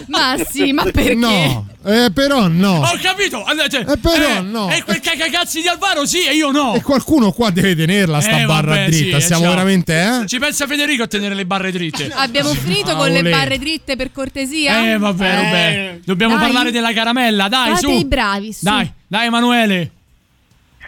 Ma 0.09 0.37
sì, 0.47 0.73
ma 0.73 0.83
perché? 0.85 1.15
No, 1.15 1.67
eh, 1.89 2.11
però 2.12 2.47
no. 2.49 2.80
ho 2.82 2.99
capito. 3.01 3.43
Allora, 3.45 3.68
cioè, 3.68 3.84
Eh, 3.89 3.97
però 3.99 4.36
eh, 4.36 4.41
no. 4.41 4.70
E 4.70 4.82
quel 4.84 5.01
cagacazzi 5.01 5.61
di 5.61 5.68
Alvaro 5.68 6.07
sì 6.07 6.26
e 6.26 6.34
io 6.34 6.51
no. 6.51 6.74
E 6.74 6.82
qualcuno 6.82 7.32
qua 7.32 7.51
deve 7.51 7.74
tenerla 7.74 8.20
sta 8.20 8.41
Eh, 8.41 8.45
barra 8.45 8.70
vabbè, 8.76 8.86
dritta. 8.86 9.16
sì, 9.18 9.24
Stiamo 9.24 9.43
ciao. 9.45 9.51
veramente, 9.53 9.95
eh? 10.22 10.26
Ci 10.26 10.39
pensa 10.39 10.66
Federico 10.66 11.03
a 11.03 11.07
tenere 11.07 11.34
le 11.34 11.47
barre 11.47 11.72
dritte. 11.72 12.11
Abbiamo 12.14 12.53
finito 12.55 12.91
Ah, 12.93 12.97
con 12.97 13.11
le 13.11 13.22
barre 13.22 13.59
dritte 13.59 13.97
per 13.97 14.12
cortesia? 14.12 14.93
Eh, 14.93 14.99
vabbè, 14.99 15.34
vabbè. 15.34 15.99
Dobbiamo 16.05 16.36
Dai. 16.36 16.45
parlare 16.45 16.70
della 16.70 16.93
caramella, 16.93 17.49
dai, 17.49 17.70
Fate 17.74 17.80
su. 17.86 17.91
i 17.91 18.05
bravi, 18.05 18.53
su. 18.53 18.64
Dai, 18.64 18.91
dai, 19.07 19.26
Emanuele. 19.26 19.91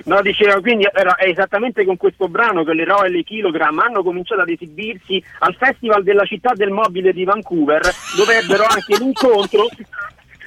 No, 0.05 0.22
diceva 0.22 0.59
quindi 0.62 0.88
era 0.90 1.14
è 1.16 1.28
esattamente 1.28 1.84
con 1.84 1.98
questo 1.98 2.26
brano 2.26 2.64
che 2.64 2.72
le 2.72 2.84
Ro 2.86 3.05
e 3.05 3.11
le 3.11 3.22
Kilogram 3.22 3.78
hanno 3.80 4.03
cominciato 4.03 4.40
ad 4.40 4.48
esibirsi 4.48 5.22
al 5.40 5.55
Festival 5.59 6.03
della 6.03 6.24
città 6.24 6.53
del 6.55 6.70
mobile 6.70 7.12
di 7.12 7.24
Vancouver, 7.24 7.82
dove 8.16 8.38
ebbero 8.38 8.64
anche 8.64 8.96
l'incontro 8.96 9.68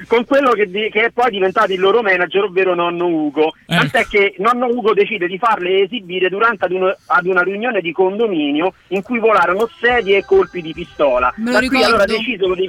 con 0.07 0.25
quello 0.25 0.51
che, 0.51 0.69
di- 0.69 0.89
che 0.89 1.05
è 1.05 1.09
poi 1.11 1.29
diventato 1.31 1.71
il 1.73 1.79
loro 1.79 2.01
manager, 2.01 2.43
ovvero 2.43 2.73
nonno 2.75 3.07
Ugo. 3.07 3.53
Ecco. 3.65 3.79
Tant'è 3.81 4.05
che 4.07 4.35
nonno 4.39 4.67
Ugo 4.67 4.93
decide 4.93 5.27
di 5.27 5.37
farle 5.37 5.81
esibire 5.83 6.29
durante 6.29 6.65
ad, 6.65 6.71
uno- 6.71 6.95
ad 7.07 7.25
una 7.25 7.41
riunione 7.41 7.81
di 7.81 7.91
condominio 7.91 8.73
in 8.89 9.01
cui 9.01 9.19
volarono 9.19 9.69
sedie 9.79 10.17
e 10.17 10.25
colpi 10.25 10.61
di 10.61 10.73
pistola. 10.73 11.33
Me 11.37 11.51
lo 11.51 11.59
da 11.59 11.67
qui 11.67 11.83
allora 11.83 12.05
decisero 12.05 12.55
di, 12.55 12.67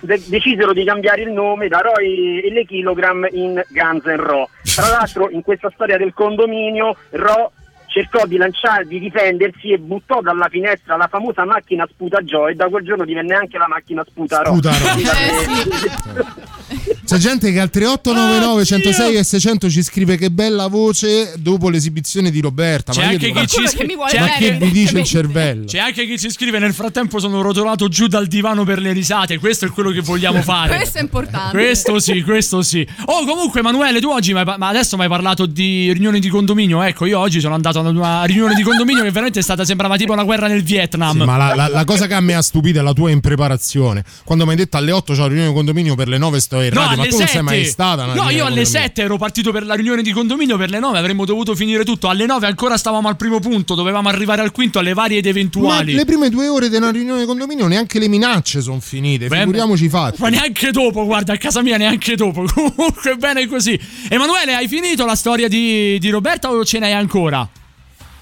de- 0.00 0.22
decisero 0.26 0.72
di 0.72 0.84
cambiare 0.84 1.22
il 1.22 1.30
nome 1.30 1.68
da 1.68 1.78
Roy 1.78 2.40
e 2.40 2.50
le 2.52 2.64
Kilogram 2.64 3.26
in 3.32 3.62
Guns 3.68 4.04
N' 4.04 4.16
Ro. 4.16 4.48
Tra 4.74 4.88
l'altro 4.88 5.30
in 5.30 5.42
questa 5.42 5.70
storia 5.74 5.96
del 5.96 6.12
condominio 6.14 6.96
Ro 7.10 7.52
cercò 7.92 8.24
di 8.24 8.38
lanciare, 8.38 8.86
di 8.86 8.98
difendersi 8.98 9.70
e 9.70 9.78
buttò 9.78 10.22
dalla 10.22 10.48
finestra 10.48 10.96
la 10.96 11.08
famosa 11.08 11.44
macchina 11.44 11.86
sputa 11.90 12.20
Joe 12.22 12.52
e 12.52 12.54
da 12.54 12.68
quel 12.68 12.84
giorno 12.84 13.04
divenne 13.04 13.34
anche 13.34 13.58
la 13.58 13.68
macchina 13.68 14.02
sputa 14.08 14.40
Ro. 14.40 14.54
Sputa 14.54 14.70
Ro. 14.70 16.26
C'è 17.12 17.18
gente 17.18 17.52
che 17.52 17.60
al 17.60 17.68
3899 17.68 18.64
106 18.64 19.16
e 19.16 19.22
600 19.22 19.68
ci 19.68 19.82
scrive 19.82 20.16
che 20.16 20.30
bella 20.30 20.66
voce 20.68 21.34
dopo 21.36 21.68
l'esibizione 21.68 22.30
di 22.30 22.40
Roberta. 22.40 22.92
C'è 22.92 23.02
ma 23.04 23.08
anche 23.10 23.30
chi 23.32 23.46
ci 23.46 23.60
che 23.60 23.68
scrive. 23.68 23.94
c'è 24.08 24.20
ma 24.20 24.30
che 24.38 24.52
vi 24.52 24.70
dice 24.70 24.98
il 25.00 25.04
cervello? 25.04 25.66
C'è 25.66 25.78
anche 25.78 26.06
chi 26.06 26.18
ci 26.18 26.30
scrive 26.30 26.58
nel 26.58 26.72
frattempo 26.72 27.18
sono 27.18 27.42
rotolato 27.42 27.88
giù 27.88 28.06
dal 28.06 28.26
divano 28.28 28.64
per 28.64 28.78
le 28.78 28.92
risate, 28.92 29.38
questo 29.38 29.66
è 29.66 29.68
quello 29.68 29.90
che 29.90 30.00
vogliamo 30.00 30.40
fare. 30.42 30.74
Questo 30.74 30.96
è 30.96 31.00
importante. 31.02 31.54
Questo 31.54 31.98
sì, 31.98 32.22
questo 32.22 32.62
sì. 32.62 32.86
Oh, 33.04 33.26
comunque, 33.26 33.60
Emanuele, 33.60 34.00
tu 34.00 34.08
oggi, 34.08 34.32
ma 34.32 34.42
adesso 34.60 34.96
mi 34.96 35.02
hai 35.02 35.08
parlato 35.10 35.44
di 35.44 35.92
riunioni 35.92 36.18
di 36.18 36.30
condominio. 36.30 36.80
Ecco, 36.80 37.04
io 37.04 37.18
oggi 37.18 37.40
sono 37.40 37.52
andato 37.54 37.78
ad 37.80 37.94
una 37.94 38.24
riunione 38.24 38.54
di 38.54 38.62
condominio 38.62 39.02
che 39.02 39.10
veramente 39.10 39.40
è 39.40 39.42
stata, 39.42 39.66
sembrava 39.66 39.98
tipo 39.98 40.14
una 40.14 40.24
guerra 40.24 40.46
nel 40.46 40.62
Vietnam. 40.62 41.18
Sì, 41.18 41.24
ma 41.26 41.36
la, 41.36 41.54
la- 41.54 41.68
la 41.68 41.84
cosa 41.84 42.06
che 42.06 42.14
a 42.14 42.20
me 42.20 42.32
ha 42.32 42.42
stupito 42.42 42.78
è 42.78 42.82
la 42.82 42.94
tua 42.94 43.10
impreparazione. 43.10 44.02
Quando 44.24 44.44
mi 44.46 44.52
hai 44.52 44.56
detto 44.56 44.78
alle 44.78 44.92
8 44.92 45.12
c'ho 45.12 45.20
la 45.20 45.26
riunione 45.26 45.48
di 45.50 45.54
condominio 45.54 45.94
per 45.94 46.08
le 46.08 46.16
9 46.16 46.40
sto 46.40 46.62
in 46.62 46.70
No, 46.72 46.80
radio, 46.80 47.01
alle 47.02 47.10
tu 47.10 47.18
non 47.18 47.26
7. 47.26 47.32
sei 47.32 47.42
mai 47.42 47.64
stata 47.64 48.04
no, 48.06 48.12
io 48.12 48.20
alle 48.22 48.30
condominio. 48.38 48.64
7 48.64 49.02
ero 49.02 49.16
partito 49.16 49.52
per 49.52 49.64
la 49.64 49.74
riunione 49.74 50.02
di 50.02 50.12
condominio 50.12 50.56
per 50.56 50.70
le 50.70 50.78
9, 50.78 50.98
avremmo 50.98 51.24
dovuto 51.24 51.54
finire 51.54 51.84
tutto. 51.84 52.08
Alle 52.08 52.26
9 52.26 52.46
ancora 52.46 52.76
stavamo 52.76 53.08
al 53.08 53.16
primo 53.16 53.40
punto, 53.40 53.74
dovevamo 53.74 54.08
arrivare 54.08 54.42
al 54.42 54.52
quinto 54.52 54.78
alle 54.78 54.94
varie 54.94 55.18
ed 55.18 55.24
Ma 55.24 55.30
eventuali. 55.30 55.94
le 55.94 56.04
prime 56.04 56.28
due 56.28 56.48
ore 56.48 56.68
una 56.76 56.90
riunione 56.90 57.20
di 57.20 57.26
condominio 57.26 57.66
neanche 57.66 57.98
le 57.98 58.08
minacce 58.08 58.60
sono 58.60 58.80
finite, 58.80 59.28
Beh, 59.28 59.38
figuriamoci 59.38 59.88
fatti. 59.88 60.20
Ma 60.20 60.28
neanche 60.28 60.70
dopo, 60.70 61.04
guarda, 61.04 61.34
a 61.34 61.36
casa 61.36 61.62
mia 61.62 61.76
neanche 61.76 62.16
dopo. 62.16 62.44
Comunque 62.52 63.16
bene 63.16 63.46
così. 63.46 63.78
Emanuele, 64.08 64.54
hai 64.54 64.68
finito 64.68 65.04
la 65.06 65.14
storia 65.14 65.48
di, 65.48 65.98
di 65.98 66.10
Roberta 66.10 66.50
o 66.50 66.64
ce 66.64 66.78
n'hai 66.78 66.92
ancora? 66.92 67.48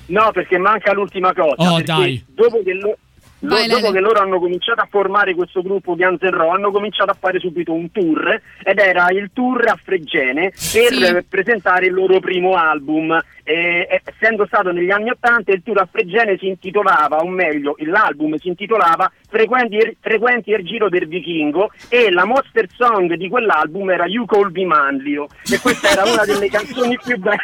No, 0.07 0.31
perché 0.33 0.59
manca 0.59 0.93
l'ultima 0.93 1.33
cosa. 1.33 1.73
Oh, 1.73 1.81
dai. 1.83 2.23
Dopo 2.35 2.61
che, 2.65 2.73
lo- 2.75 2.99
Vai, 3.41 3.67
dopo 3.69 3.81
Lele. 3.87 3.93
che 3.95 4.01
loro 4.01 4.21
hanno 4.21 4.39
cominciato 4.39 4.81
a 4.81 4.89
formare 4.91 5.35
questo 5.35 5.63
gruppo 5.63 5.95
Guns 5.97 6.21
N' 6.21 6.31
Roses, 6.31 6.55
hanno 6.57 6.71
cominciato 6.71 7.11
a 7.11 7.17
fare 7.19 7.39
subito 7.39 7.73
un 7.73 7.91
tour 7.91 8.41
ed 8.63 8.79
era 8.79 9.07
il 9.11 9.31
tour 9.33 9.67
a 9.67 9.79
Fregene 9.83 10.51
per 10.51 10.55
Sì. 10.57 11.25
presentare 11.29 11.87
il 11.87 11.93
loro 11.95 12.21
primo 12.21 12.55
album. 12.55 13.19
E, 13.43 14.01
essendo 14.05 14.47
stato 14.47 14.71
negli 14.71 14.91
anni 14.91 15.11
Ottanta, 15.11 15.51
il 15.53 15.63
tour 15.65 15.79
a 15.81 15.89
Fregene 15.91 16.37
si 16.39 16.47
intitolava, 16.49 17.17
o 17.17 17.27
meglio, 17.29 17.75
l'album 17.79 18.37
si 18.37 18.49
intitolava 18.49 19.11
Frequenti, 19.29 19.97
Frequenti 20.01 20.51
il 20.51 20.65
giro 20.65 20.89
del 20.89 21.09
vichingo 21.09 21.71
e 21.89 22.11
la 22.11 22.25
monster 22.25 22.67
song 22.77 23.13
di 23.15 23.29
quell'album 23.29 23.91
era 23.91 24.07
You 24.07 24.25
Call 24.27 24.51
Me 24.53 24.65
Manlio 24.67 25.27
e 25.51 25.59
questa 25.59 25.91
era 25.91 26.05
una 26.05 26.25
delle 26.25 26.49
canzoni 26.51 26.97
più 27.03 27.17
belle. 27.19 27.39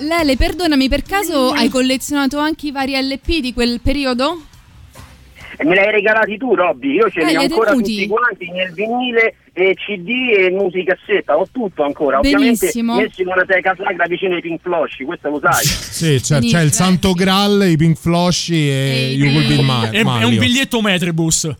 Lele, 0.00 0.36
perdonami, 0.36 0.88
per 0.88 1.02
caso 1.02 1.50
hai 1.50 1.68
collezionato 1.68 2.38
anche 2.38 2.68
i 2.68 2.70
vari 2.72 2.94
LP 3.00 3.40
di 3.40 3.52
quel 3.52 3.80
periodo? 3.82 4.46
E 5.56 5.64
me 5.64 5.74
li 5.74 5.78
hai 5.78 5.90
regalati 5.92 6.36
tu, 6.36 6.54
Robby. 6.54 6.94
Io 6.94 7.08
ce 7.10 7.20
Eh, 7.20 7.26
li 7.26 7.36
ho 7.36 7.40
ancora 7.42 7.70
tenuti? 7.70 7.94
tutti 7.94 8.06
quanti 8.08 8.50
nel 8.50 8.72
vinile, 8.72 9.36
e 9.52 9.74
CD 9.74 10.08
e 10.36 10.50
musicassetta. 10.50 11.36
Ho 11.38 11.46
tutto 11.50 11.84
ancora. 11.84 12.18
Ovviamente 12.18 12.58
Benissimo. 12.58 12.96
messi 12.96 13.22
in 13.22 13.28
una 13.28 13.44
teca 13.44 13.74
sacra 13.76 14.06
vicino 14.08 14.34
ai 14.34 14.40
Pink 14.40 14.60
Floyd, 14.62 14.90
questo 15.04 15.28
lo 15.28 15.40
sai. 15.40 15.64
Sì, 15.64 16.18
c'è, 16.20 16.40
c'è 16.40 16.60
il 16.60 16.72
Santo 16.72 17.12
Graal, 17.12 17.68
i 17.70 17.76
Pink 17.76 17.96
Flosci 17.96 18.68
e 18.68 19.10
E 19.10 19.12
You 19.14 19.28
Will 19.32 19.46
Be 19.46 19.54
i- 19.54 19.62
Ma- 19.64 19.90
È, 19.90 20.02
è 20.02 20.24
un 20.24 20.38
biglietto 20.38 20.80
Metribus. 20.80 21.44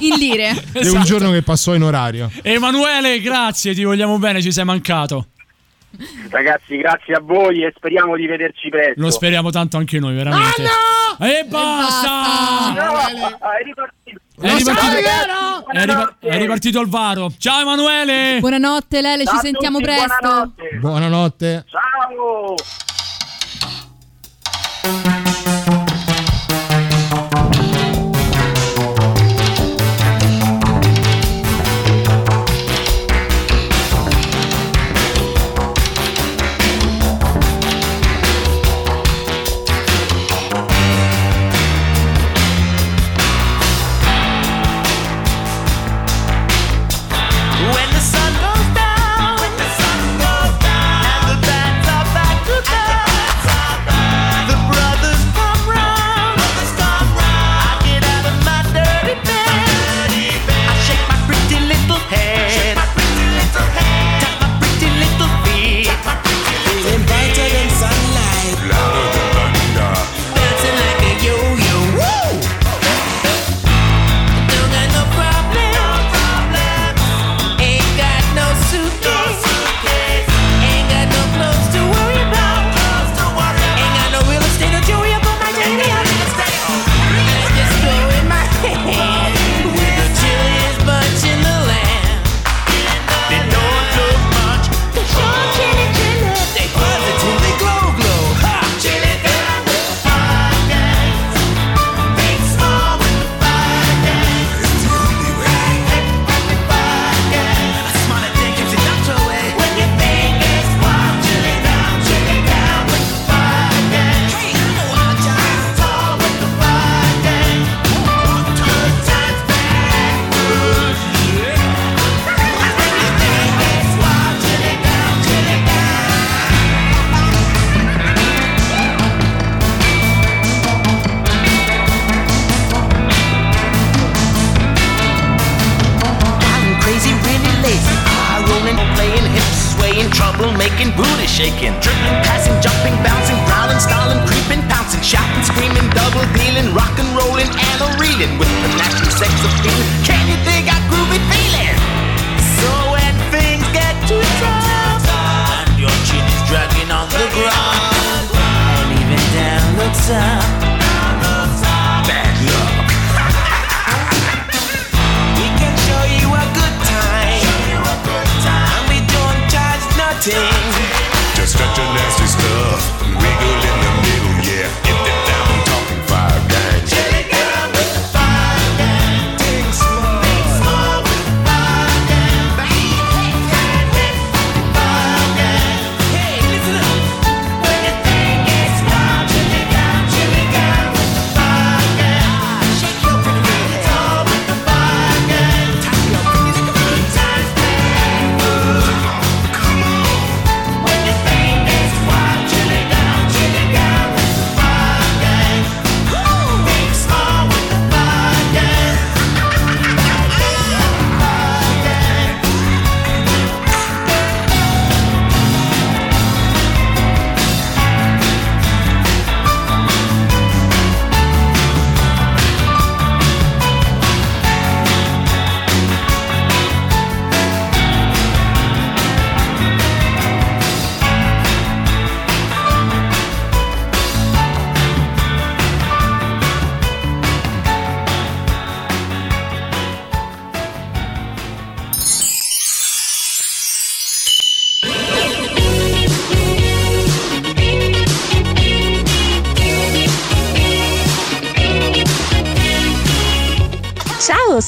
In 0.00 0.14
lire. 0.18 0.50
È 0.72 0.86
un 0.88 1.02
giorno 1.04 1.30
che 1.32 1.42
passò 1.42 1.74
in 1.74 1.82
orario. 1.82 2.30
Emanuele, 2.42 3.20
grazie, 3.20 3.74
ti 3.74 3.84
vogliamo 3.84 4.18
bene, 4.18 4.40
ci 4.42 4.52
sei 4.52 4.64
mancato. 4.64 5.28
Ragazzi, 6.30 6.76
grazie 6.76 7.14
a 7.14 7.20
voi 7.20 7.64
e 7.64 7.72
speriamo 7.76 8.16
di 8.16 8.26
vederci 8.26 8.68
presto. 8.68 9.00
Lo 9.00 9.10
speriamo 9.10 9.50
tanto 9.50 9.76
anche 9.76 9.98
noi, 9.98 10.14
veramente. 10.14 10.62
E 11.20 11.44
basta! 11.48 12.72
No, 12.72 12.96
hai 13.40 13.64
ripartito. 13.64 14.20
È 14.40 14.56
ripartito, 14.56 14.96
è, 15.70 15.84
ripa- 15.84 16.16
è 16.18 16.38
ripartito 16.38 16.80
il 16.80 16.88
varo. 16.88 17.30
Ciao 17.36 17.60
Emanuele! 17.60 18.38
Buonanotte 18.40 19.02
Lele, 19.02 19.26
ci 19.26 19.34
a 19.34 19.38
sentiamo 19.38 19.78
tutti, 19.78 19.90
presto. 19.90 20.16
buonanotte. 20.20 20.78
Buonanotte. 20.80 21.64
Ciao! 21.68 22.54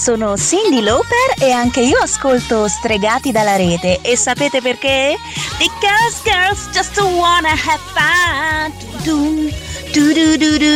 sono 0.02 0.36
Cindy 0.36 0.80
Lauper 0.80 1.34
e 1.38 1.52
anche 1.52 1.80
io 1.80 1.96
ascolto 1.98 2.66
Stregati 2.66 3.30
dalla 3.30 3.54
rete. 3.54 4.00
E 4.02 4.16
sapete 4.16 4.60
perché? 4.60 5.14
Because 5.58 6.20
girls 6.24 6.68
just 6.72 6.98
wanna 6.98 7.50
have 7.50 7.78
fun. 7.94 8.72
Dun, 9.04 9.48
dun, 9.92 10.12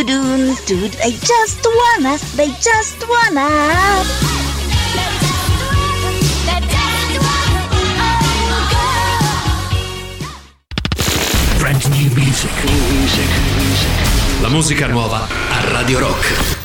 dun, 0.05 0.57
they 0.99 1.11
just 1.19 1.67
wanna, 1.67 2.17
they 2.37 2.55
just 2.61 3.05
wanna. 3.09 4.05
Brand 11.59 11.85
new 11.89 12.15
music. 12.15 12.53
New 12.63 13.01
music. 13.01 13.29
La 14.41 14.49
musica 14.49 14.87
nuova 14.87 15.27
a 15.51 15.73
Radio 15.73 15.99
Rock. 15.99 16.56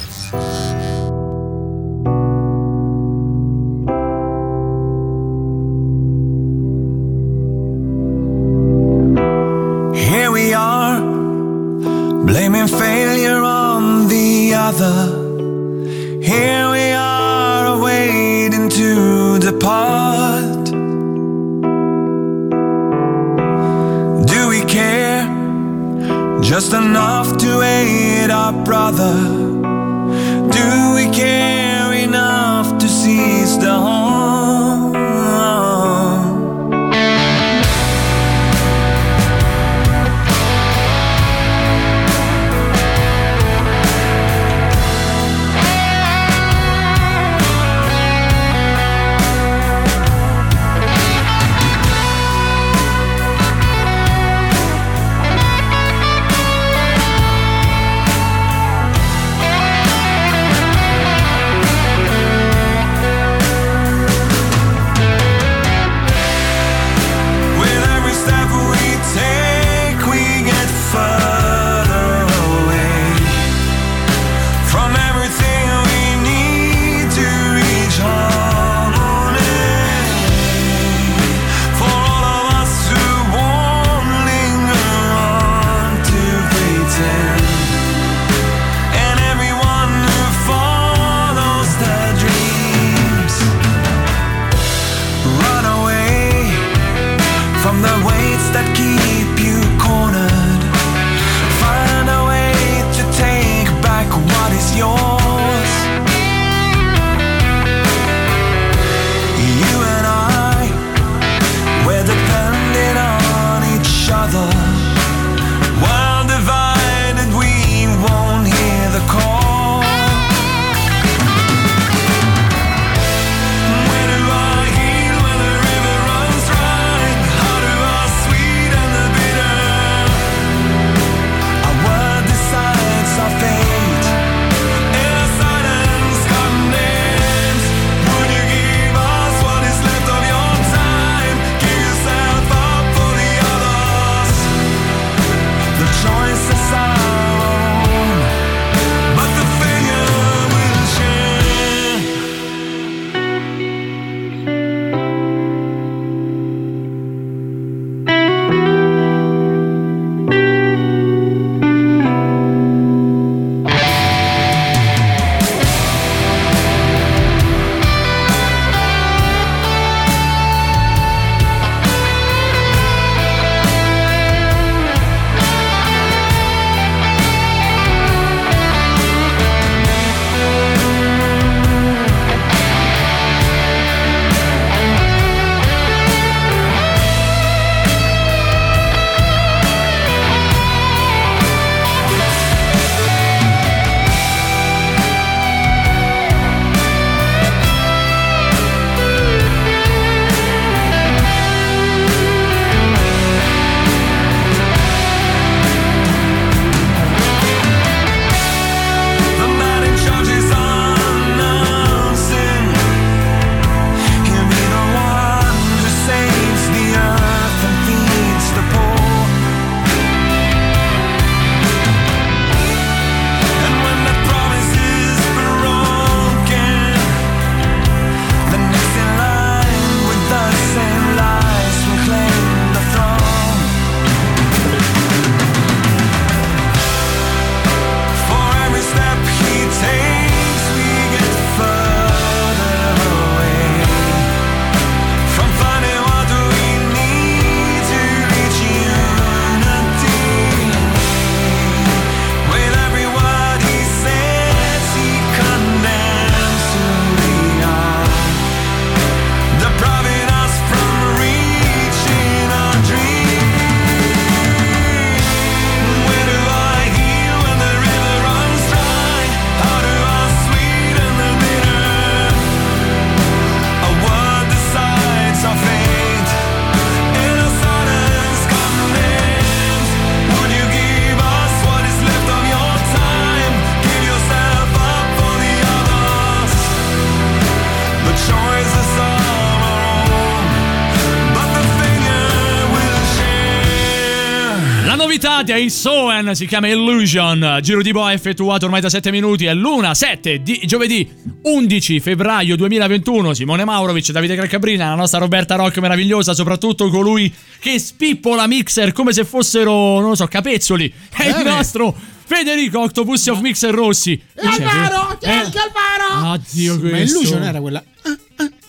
Novità 295.42 295.44
dei 295.44 295.70
Soen 295.70 296.36
si 296.36 296.46
chiama 296.46 296.68
Illusion. 296.68 297.60
Giro 297.62 297.82
di 297.82 297.92
boa 297.92 298.14
effettuato 298.14 298.66
ormai 298.66 298.82
da 298.82 298.90
7 298.90 299.12
minuti. 299.12 299.46
È 299.46 299.54
l'una 299.54 299.94
7 299.94 300.42
di 300.42 300.62
giovedì 300.66 301.10
11 301.44 302.00
febbraio 302.00 302.56
2021. 302.56 303.34
Simone 303.34 303.66
Maurovic, 303.66 304.12
Davide 304.12 304.36
Calcabrina, 304.36 304.90
la 304.90 304.96
nostra 304.96 305.20
Roberta 305.20 305.56
Rock 305.56 305.78
meravigliosa, 305.80 306.34
soprattutto 306.34 306.90
colui 306.90 307.34
che 307.60 307.80
spippola 307.80 308.48
mixer 308.48 308.92
come 308.92 309.14
se 309.14 309.26
fossero, 309.26 310.00
non 310.00 310.10
lo 310.10 310.16
so, 310.16 310.28
capezzoli. 310.28 310.92
È 311.10 311.28
il 311.28 311.44
nostro 311.44 311.96
Federico 312.26 312.80
Octopus 312.82 313.28
of 313.28 313.40
Mixer 313.42 313.74
Rossi. 313.74 314.22
E 314.36 314.48
Alvaro! 314.48 315.18
Ti 315.18 315.26
anche 315.26 315.58
Alvaro! 315.58 316.32
Oddio, 316.34 316.74
Ma 316.76 316.90
questo. 316.90 317.20
Illusion 317.20 317.44
era 317.44 317.60
quella. 317.60 317.84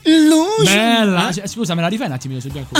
Illusion. 0.04 0.64
Bella. 0.64 1.28
Eh? 1.28 1.32
S- 1.32 1.42
Scusa, 1.52 1.74
me 1.74 1.82
la 1.82 1.88
rifai 1.88 2.06
un 2.06 2.12
attimino 2.12 2.40
sul 2.40 2.50
bianco? 2.50 2.74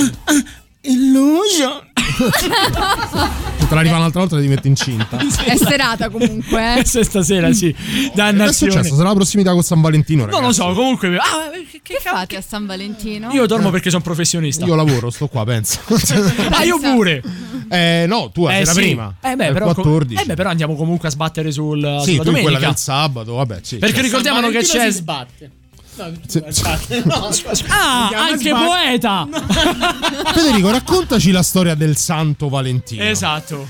Illusion. 0.84 1.90
Se 2.02 3.66
te 3.68 3.74
la 3.74 3.80
rifà 3.80 3.96
un'altra 3.96 4.20
volta 4.20 4.40
ti 4.40 4.46
metti 4.48 4.68
incinta. 4.68 5.16
È 5.44 5.56
serata 5.56 6.08
comunque. 6.10 6.72
eh. 6.72 6.74
Questa 6.82 7.02
stasera, 7.04 7.52
sì. 7.52 7.72
Che 7.72 8.08
è 8.08 8.10
Dannazione. 8.14 8.72
successo? 8.72 8.94
Sarà 8.96 9.08
la 9.08 9.14
prossimità 9.14 9.52
con 9.52 9.62
San 9.62 9.80
Valentino, 9.80 10.22
Non 10.22 10.30
lo 10.30 10.36
ragazzi. 10.40 10.60
so, 10.60 10.72
comunque. 10.72 11.16
Ah, 11.16 11.50
Che 11.82 11.98
fate 12.00 12.36
a 12.36 12.42
San 12.42 12.66
Valentino? 12.66 13.30
io 13.32 13.46
dormo 13.46 13.70
perché 13.70 13.90
sono 13.90 14.02
professionista. 14.02 14.64
Io 14.64 14.74
lavoro, 14.74 15.10
sto 15.10 15.28
qua, 15.28 15.44
penso. 15.44 15.78
Ah, 16.50 16.64
io 16.64 16.78
pure. 16.78 17.22
Eh, 17.68 18.04
no, 18.06 18.30
tu 18.32 18.46
Eh, 18.46 18.54
era 18.56 18.72
sì. 18.72 18.80
prima. 18.80 19.14
Eh 19.22 19.34
beh, 19.36 19.52
però, 19.52 19.64
14. 19.72 20.20
eh 20.22 20.24
beh, 20.26 20.34
però 20.34 20.50
andiamo 20.50 20.74
comunque 20.74 21.08
a 21.08 21.10
sbattere 21.10 21.50
sul, 21.52 21.78
sì, 22.02 22.10
sulla 22.12 22.18
tu 22.18 22.24
domenica. 22.24 22.50
quella 22.50 22.58
del 22.66 22.76
sabato, 22.76 23.34
vabbè, 23.34 23.58
sì. 23.62 23.78
Perché 23.78 23.94
Cioè, 23.96 24.04
ricordiamolo 24.04 24.50
che 24.50 24.58
c'è. 24.62 24.90
si 24.90 24.98
sbatte. 24.98 25.50
No, 25.94 26.10
Sì. 26.26 26.42
sbatte. 26.48 27.02
No. 27.04 27.28
Ah, 27.68 28.08
anche 28.08 28.48
sbatte. 28.48 28.64
poeta. 28.64 29.28
Federico, 30.32 30.70
raccontaci 30.70 31.30
la 31.30 31.42
storia 31.42 31.74
del 31.74 31.96
Santo 31.96 32.48
Valentino. 32.48 33.02
Esatto. 33.04 33.68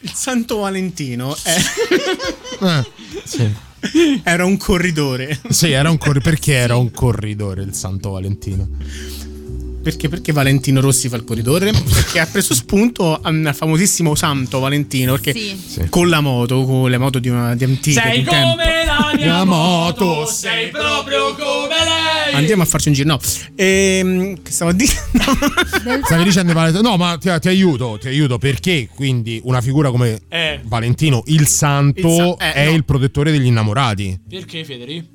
Il 0.00 0.12
Santo 0.12 0.58
Valentino 0.58 1.34
è- 1.42 1.56
Eh, 2.60 2.84
sì. 3.24 4.20
era 4.22 4.44
un 4.44 4.56
corridore. 4.58 5.40
Sì, 5.48 5.70
era 5.70 5.88
un 5.90 5.96
corri- 5.98 6.20
perché 6.20 6.52
era 6.52 6.76
un 6.76 6.90
corridore 6.90 7.62
il 7.62 7.74
Santo 7.74 8.10
Valentino? 8.10 8.68
Perché? 9.84 10.08
Perché 10.08 10.32
Valentino 10.32 10.80
Rossi 10.80 11.10
fa 11.10 11.16
il 11.16 11.24
corridore? 11.24 11.70
Perché 11.70 12.18
ha 12.18 12.24
preso 12.26 12.54
spunto 12.54 13.20
al 13.20 13.50
famosissimo 13.54 14.14
Santo 14.14 14.58
Valentino. 14.58 15.12
Perché 15.12 15.34
Sì. 15.34 15.86
con 15.90 16.08
la 16.08 16.20
moto, 16.22 16.64
con 16.64 16.88
le 16.88 16.96
moto 16.96 17.18
di, 17.18 17.28
una, 17.28 17.54
di 17.54 17.64
antiche 17.64 18.00
Sei 18.00 18.20
di 18.20 18.24
tempo. 18.24 18.50
come 18.52 18.84
la 18.86 19.12
mia 19.14 19.26
La 19.26 19.44
moto, 19.44 20.24
sei 20.24 20.70
proprio 20.70 21.34
come 21.34 21.68
lei. 21.68 22.34
Andiamo 22.34 22.62
a 22.62 22.64
farci 22.66 22.88
un 22.88 22.94
giro. 22.94 23.08
No. 23.08 23.20
Ehm, 23.56 24.40
che 24.42 24.50
stavo 24.50 24.70
a 24.70 24.74
dire? 24.74 24.90
Stavi 26.04 26.24
dicendo 26.24 26.54
Valentino? 26.54 26.88
No, 26.88 26.96
ma 26.96 27.18
ti, 27.18 27.30
ti 27.38 27.48
aiuto, 27.48 27.98
ti 28.00 28.08
aiuto 28.08 28.38
perché 28.38 28.88
quindi 28.94 29.38
una 29.44 29.60
figura 29.60 29.90
come 29.90 30.18
Eh. 30.28 30.60
Valentino, 30.64 31.22
il 31.26 31.46
Santo, 31.46 32.08
Il 32.08 32.36
sa- 32.38 32.52
eh, 32.52 32.52
è 32.54 32.64
no. 32.70 32.72
il 32.74 32.84
protettore 32.86 33.30
degli 33.30 33.46
innamorati. 33.46 34.18
Perché, 34.30 34.64
Federi? 34.64 35.06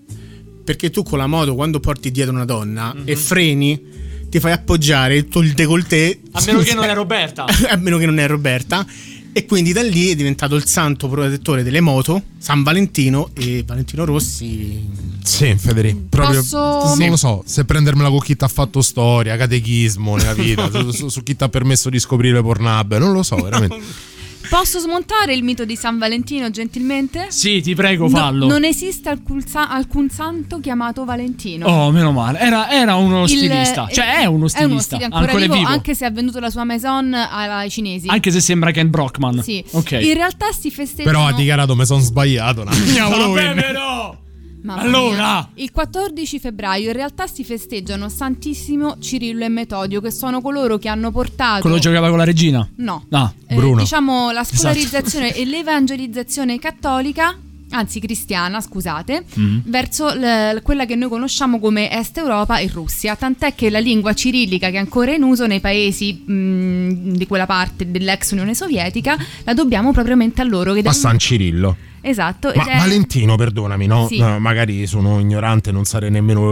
Perché 0.64 0.92
tu 0.92 1.02
con 1.02 1.18
la 1.18 1.26
moto, 1.26 1.56
quando 1.56 1.80
porti 1.80 2.12
dietro 2.12 2.34
una 2.36 2.46
donna 2.46 2.94
Mhm. 2.96 3.02
e 3.06 3.16
freni, 3.16 4.08
ti 4.30 4.40
fai 4.40 4.52
appoggiare 4.52 5.24
tutto 5.24 5.40
il 5.42 5.54
décolleté. 5.54 6.20
A 6.32 6.44
meno 6.46 6.60
che 6.60 6.74
non 6.76 6.84
è 6.86 6.94
Roberta. 6.94 7.46
a 7.46 7.76
meno 7.78 7.98
che 7.98 8.06
non 8.06 8.20
è 8.20 8.28
Roberta. 8.28 8.86
E 9.32 9.46
quindi 9.46 9.74
da 9.74 9.84
lì 9.84 10.10
è 10.10 10.16
diventato 10.16 10.56
il 10.56 10.66
santo 10.66 11.08
protettore 11.08 11.62
delle 11.62 11.82
moto, 11.82 12.22
San 12.40 12.64
Valentino 12.64 13.30
e 13.36 13.64
Valentino 13.66 14.04
Rossi. 14.04 14.84
Sì, 15.24 15.56
Federico. 15.56 16.00
Proprio 16.10 16.40
Posso- 16.40 16.96
non 16.98 17.10
lo 17.10 17.16
so 17.16 17.44
se 17.46 17.64
prendermela 17.64 18.10
con 18.10 18.20
chi 18.20 18.36
ti 18.36 18.44
ha 18.44 18.48
fatto 18.48 18.82
storia, 18.82 19.38
catechismo 19.38 20.16
nella 20.16 20.34
vita, 20.34 20.70
su, 20.74 20.90
su- 20.92 21.10
su 21.10 21.22
chi 21.24 21.36
ti 21.36 21.44
ha 21.44 21.50
permesso 21.50 21.90
di 21.92 22.00
scoprire 22.00 22.42
Pornhub, 22.42 22.98
non 22.98 23.14
lo 23.14 23.22
so, 23.24 23.36
veramente. 23.36 23.78
Posso 24.50 24.80
smontare 24.80 25.34
il 25.36 25.44
mito 25.44 25.64
di 25.64 25.76
San 25.76 26.00
Valentino 26.00 26.50
gentilmente? 26.50 27.28
Sì, 27.30 27.62
ti 27.62 27.76
prego, 27.76 28.06
No, 28.10 28.18
fallo. 28.18 28.48
non 28.48 28.64
esiste 28.64 29.08
alcun, 29.10 29.42
sa- 29.46 29.70
alcun 29.70 30.10
santo 30.10 30.60
chiamato 30.60 31.06
Valentino. 31.06 31.68
Oh, 31.68 31.92
meno 31.92 32.12
male. 32.12 32.40
Era, 32.40 32.68
era 32.72 32.96
uno 32.96 33.24
Il- 33.24 33.30
stilista. 33.30 33.88
Cioè, 33.92 34.22
è 34.22 34.26
uno 34.26 34.48
È 34.52 34.64
uno 34.64 34.80
stilista. 34.80 34.96
ancora, 34.96 35.20
ancora 35.22 35.38
è 35.38 35.42
vivo, 35.44 35.54
vivo. 35.54 35.68
anche 35.68 35.94
se 35.94 36.06
ha 36.06 36.10
venduto 36.10 36.40
la 36.40 36.50
sua 36.50 36.64
maison 36.64 37.14
ai 37.14 37.70
cinesi. 37.70 38.08
Anche 38.08 38.32
se 38.32 38.40
sembra 38.42 38.72
Ken 38.72 38.90
Brockman. 38.90 39.44
Sì. 39.44 39.64
Ok. 39.72 39.92
In 39.92 40.14
realtà 40.16 40.48
si 40.52 40.72
festeggiano 40.72 41.12
Però 41.12 41.28
ha 41.28 41.34
dichiarato 41.34 41.76
mi 41.76 41.86
sono 41.86 42.02
sbagliato. 42.02 42.64
no? 42.64 42.72
Vabbè, 42.74 43.54
però. 43.54 44.18
Mamma 44.62 44.82
Allora. 44.82 45.16
mia. 45.34 45.50
Il 45.64 45.72
14 45.72 46.40
febbraio 46.40 46.88
in 46.88 46.94
realtà 46.94 47.28
si 47.28 47.44
festeggiano 47.44 48.10
Santissimo 48.10 48.98
Cirillo 49.00 49.44
e 49.46 49.50
Metodio, 49.50 50.02
che 50.02 50.12
sono 50.12 50.42
coloro 50.42 50.78
che 50.78 50.90
hanno 50.90 51.12
portato. 51.12 51.62
Quello 51.62 51.80
giocava 51.80 52.10
con 52.10 52.18
la 52.18 52.26
regina? 52.26 52.68
No. 52.78 53.06
Ah, 53.12 53.32
Eh, 53.48 53.56
Bruno. 53.56 53.80
diciamo 53.82 54.32
la 54.32 54.44
scolarizzazione 54.44 55.34
e 55.34 55.46
l'evangelizzazione 55.48 56.60
cattolica, 56.60 57.38
anzi 57.72 58.00
cristiana, 58.02 58.60
scusate, 58.60 59.24
Mm. 59.40 59.58
verso 59.66 60.08
l- 60.14 60.60
quella 60.62 60.86
che 60.86 60.96
noi 60.96 61.08
conosciamo 61.08 61.60
come 61.60 61.90
Est 61.92 62.18
Europa 62.18 62.58
e 62.58 62.68
Russia. 62.74 63.16
Tant'è 63.16 63.56
che 63.56 63.70
la 63.70 63.80
lingua 63.80 64.14
cirillica 64.14 64.70
che 64.70 64.76
è 64.76 64.80
ancora 64.80 65.14
in 65.14 65.24
uso 65.24 65.48
nei 65.48 65.62
paesi 65.62 66.14
mh, 66.14 67.14
di 67.16 67.28
quella 67.28 67.46
parte 67.46 67.90
dell'ex 67.90 68.32
Unione 68.32 68.54
Sovietica 68.56 69.16
la 69.46 69.54
dobbiamo 69.54 69.94
propriamente 69.94 70.42
a 70.42 70.46
loro. 70.46 70.74
Che 70.74 70.82
A 70.84 70.92
San 70.92 71.18
Cirillo. 71.18 71.78
Esatto. 72.02 72.52
Ma 72.56 72.66
è- 72.66 72.78
Valentino, 72.78 73.36
perdonami, 73.36 73.86
no? 73.88 74.08
Sì. 74.08 74.18
No, 74.20 74.40
magari 74.40 74.86
sono 74.88 75.20
ignorante, 75.20 75.72
non 75.72 75.86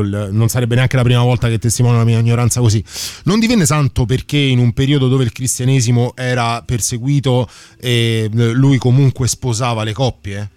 il- 0.02 0.30
non 0.32 0.48
sarebbe 0.50 0.76
neanche 0.76 0.96
la 0.96 1.04
prima 1.04 1.22
volta 1.22 1.48
che 1.48 1.58
testimonio 1.60 1.98
la 2.00 2.04
mia 2.06 2.20
ignoranza 2.20 2.60
così. 2.60 2.84
Non 3.24 3.40
divenne 3.40 3.66
santo 3.66 4.06
perché 4.06 4.38
in 4.38 4.60
un 4.60 4.74
periodo 4.74 5.08
dove 5.08 5.24
il 5.24 5.32
cristianesimo 5.32 6.14
era 6.16 6.62
perseguito 6.64 7.48
e 7.80 8.30
eh, 8.34 8.52
lui 8.52 8.78
comunque 8.78 9.28
sposava 9.28 9.84
le 9.84 9.94
coppie? 9.94 10.50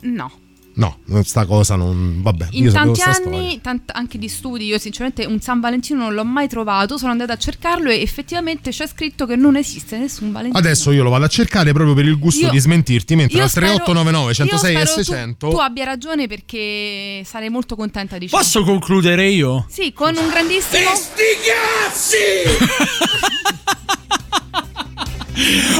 No. 0.00 0.30
No, 0.76 0.98
sta 1.22 1.46
cosa 1.46 1.76
non. 1.76 2.20
Vabbè, 2.20 2.48
In 2.52 2.72
tanti 2.72 3.00
anni, 3.02 3.60
tant- 3.62 3.92
anche 3.94 4.18
di 4.18 4.28
studi, 4.28 4.64
io 4.66 4.78
sinceramente 4.78 5.24
un 5.24 5.40
San 5.40 5.60
Valentino 5.60 6.00
non 6.02 6.14
l'ho 6.14 6.24
mai 6.24 6.48
trovato, 6.48 6.98
sono 6.98 7.12
andata 7.12 7.34
a 7.34 7.36
cercarlo 7.36 7.90
e 7.90 8.00
effettivamente 8.00 8.70
c'è 8.70 8.88
scritto 8.88 9.24
che 9.24 9.36
non 9.36 9.54
esiste 9.56 9.96
nessun 9.98 10.32
Valentino. 10.32 10.58
Adesso 10.58 10.90
io 10.90 11.04
lo 11.04 11.10
vado 11.10 11.26
a 11.26 11.28
cercare 11.28 11.72
proprio 11.72 11.94
per 11.94 12.06
il 12.06 12.18
gusto 12.18 12.46
Io- 12.46 12.50
di 12.50 12.58
smentirti, 12.58 13.14
mentre 13.14 13.40
al 13.40 13.48
spero- 13.48 13.66
3899 13.66 14.34
106 14.34 14.72
io 14.72 14.78
e 14.80 14.86
spero 14.86 14.96
tu- 14.96 15.02
600 15.12 15.50
Tu, 15.50 15.56
abbia 15.58 15.84
ragione 15.84 16.26
perché 16.26 17.22
sarei 17.24 17.50
molto 17.50 17.76
contenta 17.76 18.18
di 18.18 18.28
ciò. 18.28 18.36
Posso 18.36 18.64
concludere 18.64 19.28
io? 19.28 19.66
Sì, 19.68 19.92
con 19.92 20.16
un 20.16 20.28
grandissimo. 20.28 20.90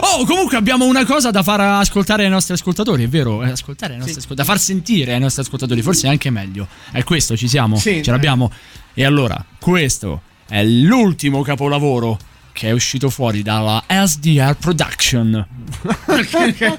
Oh, 0.01 0.25
comunque 0.25 0.57
abbiamo 0.57 0.85
una 0.85 1.05
cosa 1.05 1.31
da 1.31 1.43
far 1.43 1.61
ascoltare 1.61 2.25
ai 2.25 2.31
nostri 2.31 2.55
ascoltatori, 2.55 3.05
è 3.05 3.09
vero? 3.09 3.43
Eh, 3.45 3.51
Ascoltare 3.51 3.93
ai 3.93 3.99
nostri 3.99 4.19
ascoltatori, 4.19 4.47
da 4.47 4.53
far 4.53 4.61
sentire 4.63 5.15
ai 5.15 5.21
nostri 5.21 5.43
ascoltatori, 5.43 5.81
forse 5.83 6.07
è 6.07 6.11
anche 6.11 6.31
meglio. 6.31 6.67
È 6.91 7.03
questo, 7.05 7.37
ci 7.37 7.49
siamo? 7.49 7.77
Sì, 7.77 8.03
Ce 8.03 8.11
l'abbiamo? 8.11 8.51
E 8.95 9.05
allora, 9.05 9.43
questo 9.59 10.23
è 10.49 10.63
l'ultimo 10.65 11.43
capolavoro 11.43 12.19
che 12.53 12.69
è 12.69 12.73
uscito 12.73 13.11
fuori 13.11 13.43
dalla 13.43 13.83
SDR 13.89 14.57
Production. 14.57 15.47
SDR 16.07 16.77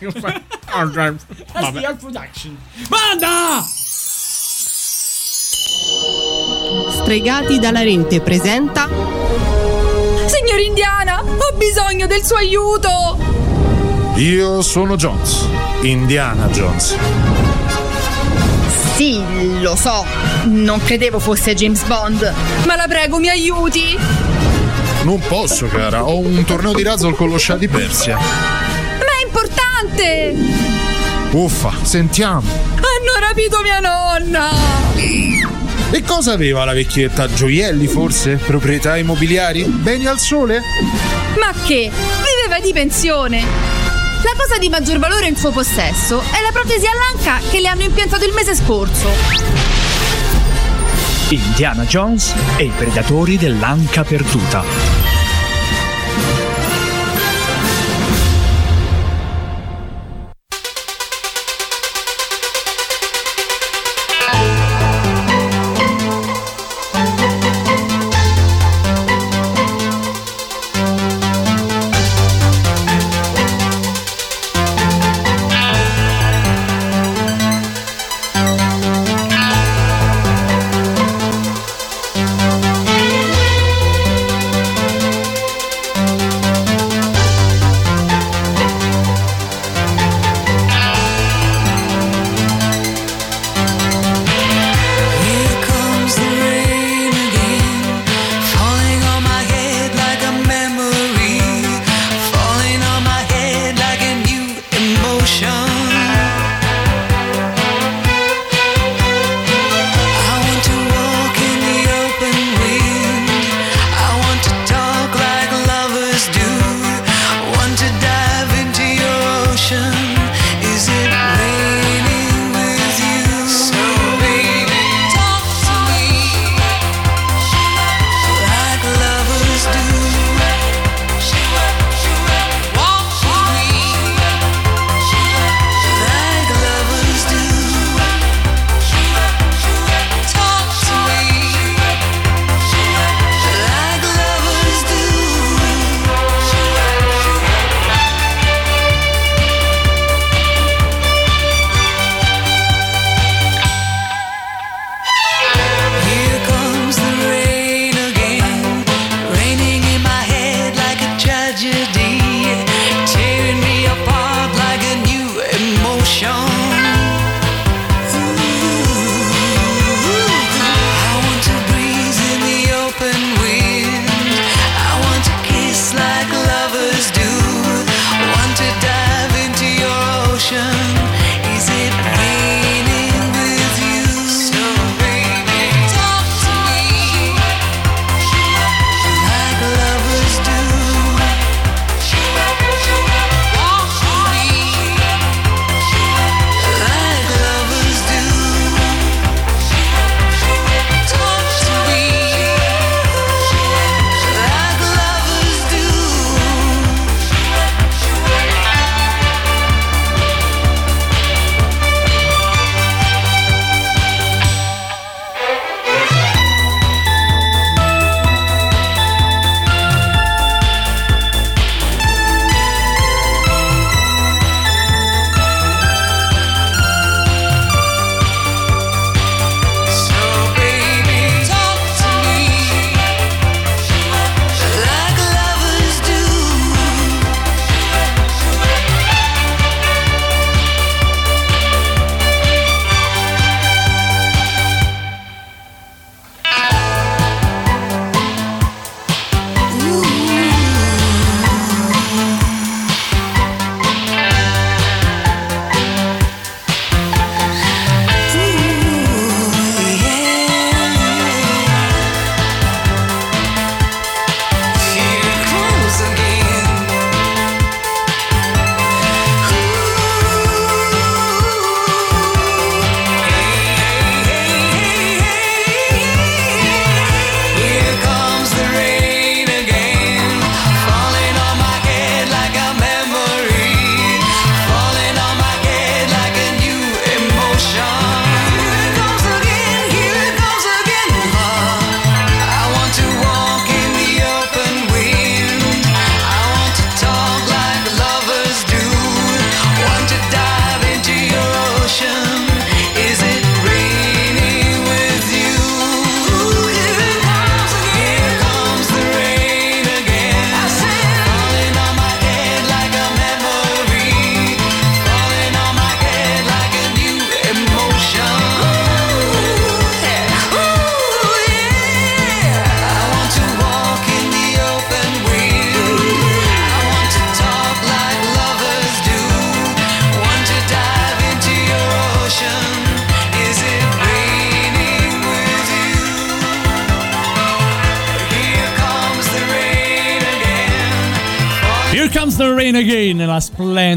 Production. 1.97 2.57
Banda! 2.87 3.65
Stregati 6.91 7.59
dalla 7.59 7.81
rete 7.81 8.21
presenta 8.21 8.87
Signor 10.45 10.61
Indiana, 10.61 11.23
ho 11.23 11.57
bisogno 11.57 12.05
del 12.05 12.23
suo 12.23 12.35
aiuto! 12.35 13.17
Io 14.17 14.61
sono 14.61 14.95
Jones, 14.95 15.43
Indiana 15.81 16.45
Jones. 16.49 16.95
Sì, 18.93 19.59
lo 19.59 19.75
so. 19.75 20.05
Non 20.43 20.79
credevo 20.83 21.17
fosse 21.17 21.55
James 21.55 21.81
Bond. 21.85 22.31
Ma 22.67 22.75
la 22.75 22.85
prego, 22.87 23.17
mi 23.17 23.27
aiuti! 23.27 23.97
Non 25.01 25.19
posso, 25.27 25.65
cara, 25.65 26.05
ho 26.05 26.19
un 26.19 26.43
torneo 26.43 26.73
di 26.73 26.83
razzle 26.83 27.15
con 27.15 27.29
lo 27.29 27.37
scià 27.37 27.57
di 27.57 27.67
Persia. 27.67 28.15
Ma 28.15 28.21
è 28.21 29.25
importante! 29.25 30.35
Uffa, 31.31 31.73
sentiamo. 31.81 32.47
Hanno 32.75 33.27
rapito 33.27 33.61
mia 33.63 33.79
nonna! 33.79 35.54
E 35.91 36.01
cosa 36.03 36.33
aveva 36.33 36.65
la 36.65 36.73
vecchietta? 36.73 37.27
Gioielli, 37.27 37.87
forse? 37.87 38.35
Proprietà 38.35 38.97
immobiliari? 38.97 39.63
Beni 39.63 40.07
al 40.07 40.19
sole? 40.19 40.61
Ma 41.39 41.53
che? 41.65 41.89
Viveva 41.89 42.59
di 42.61 42.73
pensione! 42.73 43.41
La 44.23 44.33
cosa 44.35 44.57
di 44.57 44.69
maggior 44.69 44.97
valore 44.97 45.27
in 45.27 45.37
suo 45.37 45.51
possesso 45.51 46.19
è 46.19 46.41
la 46.41 46.51
protesi 46.51 46.85
all'anca 46.87 47.39
che 47.49 47.59
le 47.59 47.67
hanno 47.67 47.83
impiantato 47.83 48.25
il 48.25 48.33
mese 48.33 48.55
scorso. 48.55 49.07
Indiana 51.29 51.85
Jones 51.85 52.33
e 52.57 52.63
i 52.63 52.71
predatori 52.75 53.37
dell'anca 53.37 54.03
perduta. 54.03 55.04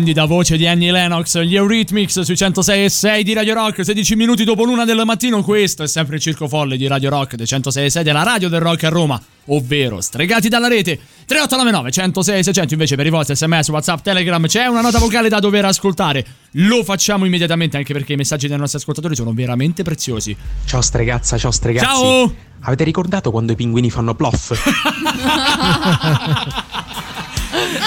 Splendida 0.09 0.25
voce 0.25 0.57
di 0.57 0.67
Annie 0.67 0.91
Lennox, 0.91 1.39
gli 1.41 1.55
Eurythmics 1.55 2.21
sui 2.21 2.37
106 2.37 2.85
e 2.85 2.89
6 2.89 3.25
di 3.25 3.35
Radio 3.35 3.53
Rock, 3.55 3.85
16 3.85 4.17
minuti 4.17 4.45
dopo 4.45 4.65
l'una 4.65 4.87
del 4.87 5.03
mattino, 5.05 5.43
questo 5.43 5.83
è 5.83 5.89
sempre 5.89 6.17
il 6.17 6.23
circo 6.23 6.49
folle 6.49 6.79
di 6.79 6.87
Radio 6.87 7.11
Rock, 7.11 7.35
dei 7.35 7.47
106 7.47 7.85
e 7.85 7.91
6 7.91 8.05
della 8.05 8.23
Radio 8.23 8.49
del 8.49 8.61
Rock 8.61 8.85
a 8.85 8.89
Roma, 8.89 9.21
ovvero 9.47 10.01
stregati 10.01 10.49
dalla 10.49 10.69
rete, 10.69 10.99
3899 11.27 11.91
106 11.91 12.45
600 12.45 12.73
invece 12.73 12.97
per 12.97 13.07
i 13.07 13.11
vostri 13.11 13.37
sms, 13.37 13.69
whatsapp, 13.69 14.01
telegram, 14.01 14.47
c'è 14.47 14.65
una 14.67 14.81
nota 14.81 14.99
vocale 14.99 15.29
da 15.29 15.41
dover 15.41 15.67
ascoltare, 15.67 16.25
lo 16.53 16.83
facciamo 16.85 17.27
immediatamente 17.27 17.77
anche 17.77 17.93
perché 17.93 18.15
i 18.15 18.17
messaggi 18.17 18.49
dei 18.49 18.57
nostri 18.57 18.79
ascoltatori 18.79 19.15
sono 19.15 19.33
veramente 19.33 19.83
preziosi. 19.83 20.35
Ciao 20.65 20.81
stregazza, 20.81 21.37
ciao 21.37 21.51
stregazzi. 21.51 21.87
Ciao! 21.87 22.35
Avete 22.61 22.85
ricordato 22.85 23.31
quando 23.31 23.53
i 23.53 23.57
pinguini 23.57 23.91
fanno 23.91 24.15
ploff? 24.15 24.57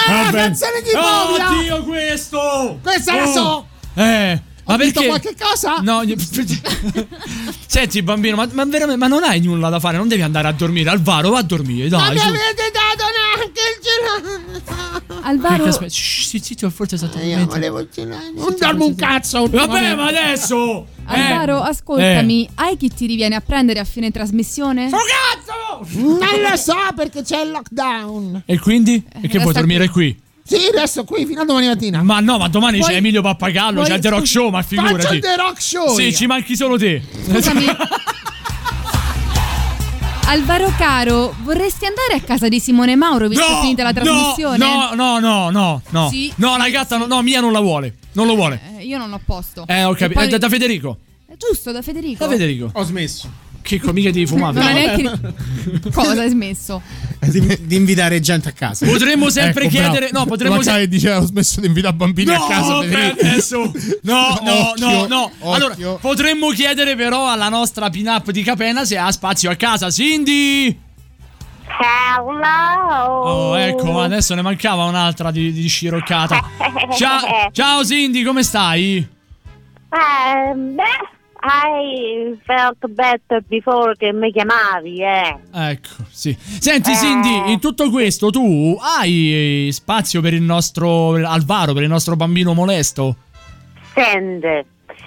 Ah, 0.06 0.30
canzone 0.30 0.82
di 0.82 0.90
Bobia! 0.92 1.50
Oddio 1.50 1.84
questo! 1.84 2.78
Questa 2.82 3.14
la 3.14 3.22
Oh. 3.24 3.32
so! 3.32 3.66
Eh, 3.94 4.40
ma 4.64 4.74
Ho 4.74 4.76
perché? 4.76 5.06
qualche 5.06 5.34
cosa? 5.38 5.76
No, 5.80 6.02
senti 7.66 8.02
bambino, 8.02 8.36
ma, 8.36 8.48
ma 8.52 8.64
veramente, 8.64 8.96
ma 8.96 9.06
non 9.08 9.22
hai 9.24 9.40
nulla 9.40 9.68
da 9.68 9.80
fare, 9.80 9.96
non 9.96 10.08
devi 10.08 10.22
andare 10.22 10.48
a 10.48 10.52
dormire, 10.52 10.90
Alvaro, 10.90 11.30
va 11.30 11.38
a 11.38 11.42
dormire, 11.42 11.88
dai. 11.88 12.12
mi 12.12 12.18
su. 12.18 12.26
avete 12.28 12.70
dato 12.72 13.04
neanche 13.12 13.60
il 13.60 14.62
gelato! 14.62 14.91
Alvaro, 15.22 15.64
aspetta, 15.64 15.90
shh, 15.90 16.26
sì, 16.26 16.38
zitto, 16.40 16.68
forse 16.70 16.96
Io 16.96 17.04
esattamente. 17.04 17.44
volevo 17.46 17.78
il 17.80 17.88
gelato. 17.92 18.22
Non 18.34 18.54
darmi 18.58 18.84
un 18.84 18.94
cazzo! 18.94 19.46
Vabbè, 19.46 19.94
ma 19.94 20.06
adesso! 20.06 20.86
Eh. 21.08 21.20
Alvaro, 21.20 21.60
ascoltami, 21.62 22.48
hai 22.56 22.76
chi 22.76 22.88
ti 22.88 23.06
riviene 23.06 23.34
a 23.34 23.40
prendere 23.40 23.78
a 23.80 23.84
fine 23.84 24.10
trasmissione? 24.10 24.88
Non 24.88 25.00
lo 26.50 26.56
so 26.56 26.74
perché 26.94 27.22
c'è 27.22 27.40
il 27.42 27.50
lockdown! 27.50 28.42
E 28.46 28.58
quindi? 28.58 29.02
E 29.22 29.28
che 29.28 29.38
vuoi 29.38 29.52
dormire 29.52 29.88
qui? 29.88 30.18
Sì, 30.44 30.58
resto 30.74 31.04
qui 31.04 31.24
fino 31.24 31.42
a 31.42 31.44
domani 31.44 31.68
mattina. 31.68 32.02
Ma 32.02 32.18
no, 32.20 32.36
ma 32.36 32.48
domani 32.48 32.80
Poi- 32.80 32.88
c'è 32.90 32.96
Emilio 32.96 33.22
Pappagallo, 33.22 33.80
poi- 33.80 33.88
c'è 33.88 33.94
il 33.94 34.00
The 34.00 34.08
Rock 34.08 34.26
Show, 34.26 34.50
ma 34.50 34.62
figurati. 34.62 35.00
Faccio 35.00 35.14
il 35.14 35.20
The 35.20 35.36
Rock 35.36 35.62
Show! 35.62 35.94
Sì, 35.94 36.02
io. 36.02 36.12
ci 36.12 36.26
manchi 36.26 36.56
solo 36.56 36.76
te. 36.76 37.00
Scusami. 37.28 37.64
Alvaro 40.26 40.72
caro, 40.78 41.34
vorresti 41.42 41.84
andare 41.84 42.14
a 42.14 42.20
casa 42.20 42.48
di 42.48 42.58
Simone 42.58 42.96
Mauro 42.96 43.28
visto 43.28 43.44
che 43.44 43.52
è 43.52 43.60
finita 43.60 43.82
la 43.82 43.92
trasmissione? 43.92 44.56
No, 44.56 44.94
no, 44.94 45.18
no, 45.18 45.50
no, 45.50 45.82
no. 45.90 46.08
Sì, 46.08 46.32
no, 46.36 46.56
la 46.56 46.70
gatta, 46.70 46.96
no, 46.96 47.06
no, 47.06 47.20
Mia 47.22 47.40
non 47.40 47.52
la 47.52 47.60
vuole. 47.60 47.96
Non 48.12 48.26
lo 48.26 48.34
vuole. 48.34 48.60
Eh, 48.78 48.84
io 48.84 48.96
non 48.98 49.12
ho 49.12 49.20
posto. 49.24 49.64
Eh, 49.66 49.84
ho 49.84 49.92
capito. 49.92 50.14
poi- 50.20 50.24
Eh, 50.24 50.30
da, 50.30 50.38
da 50.38 50.48
Federico. 50.48 50.98
È 51.26 51.34
giusto, 51.36 51.70
da 51.72 51.82
Federico. 51.82 52.24
Da 52.24 52.30
Federico. 52.30 52.70
Ho 52.72 52.82
smesso. 52.82 53.30
Che 53.62 53.80
mica 53.92 54.10
devi 54.10 54.26
fumare. 54.26 54.54
Però. 54.60 54.72
neanche... 54.72 55.34
Cosa 55.94 56.20
hai 56.20 56.28
smesso? 56.28 56.82
di, 57.20 57.58
di 57.62 57.76
invitare 57.76 58.18
gente 58.20 58.48
a 58.48 58.52
casa. 58.52 58.84
Potremmo 58.84 59.30
sempre 59.30 59.62
Ecco, 59.64 59.70
chiedere. 59.70 60.08
bravo. 60.08 60.18
No, 60.18 60.24
potremmo 60.26 60.56
Ma 60.56 60.62
sai, 60.62 60.88
diceva 60.88 61.18
ho 61.18 61.24
smesso 61.24 61.60
di 61.60 61.68
invitare 61.68 61.94
bambini 61.94 62.32
No, 62.32 62.44
a 62.44 62.48
casa. 62.48 62.80
beh, 62.80 63.10
adesso. 63.20 63.72
No, 64.02 64.38
no, 64.42 64.70
Occhio, 64.70 64.86
no, 64.86 65.06
no. 65.06 65.52
Allora, 65.52 65.72
occhio. 65.74 65.96
potremmo 66.00 66.48
chiedere 66.50 66.96
però 66.96 67.30
alla 67.30 67.48
nostra 67.48 67.88
pin-up 67.88 68.30
di 68.32 68.42
Capena 68.42 68.84
se 68.84 68.98
ha 68.98 69.10
spazio 69.12 69.50
a 69.50 69.54
casa. 69.54 69.90
Cindy! 69.90 70.76
Hello. 71.80 73.22
Oh, 73.24 73.58
ecco, 73.58 74.00
adesso 74.00 74.34
ne 74.34 74.42
mancava 74.42 74.84
un'altra 74.84 75.30
di, 75.30 75.52
di 75.52 75.66
sciroccata. 75.68 76.50
Ciao, 76.96 77.50
ciao 77.52 77.84
Cindy, 77.84 78.22
come 78.24 78.42
stai? 78.42 78.96
Eh, 78.98 80.54
beh, 80.54 80.82
I 81.44 82.38
felt 82.44 82.86
better 82.88 83.42
before 83.48 83.96
che 83.96 84.12
mi 84.12 84.30
chiamavi, 84.30 85.02
eh. 85.02 85.38
Ecco, 85.52 86.04
sì. 86.08 86.36
Senti, 86.38 86.92
Eh. 86.92 86.94
Cindy, 86.94 87.50
in 87.52 87.58
tutto 87.58 87.90
questo 87.90 88.30
tu 88.30 88.78
hai 88.80 89.68
spazio 89.72 90.20
per 90.20 90.34
il 90.34 90.42
nostro 90.42 91.14
Alvaro, 91.14 91.72
per 91.72 91.82
il 91.82 91.88
nostro 91.88 92.14
bambino 92.14 92.54
molesto? 92.54 93.16
Send. 93.92 94.64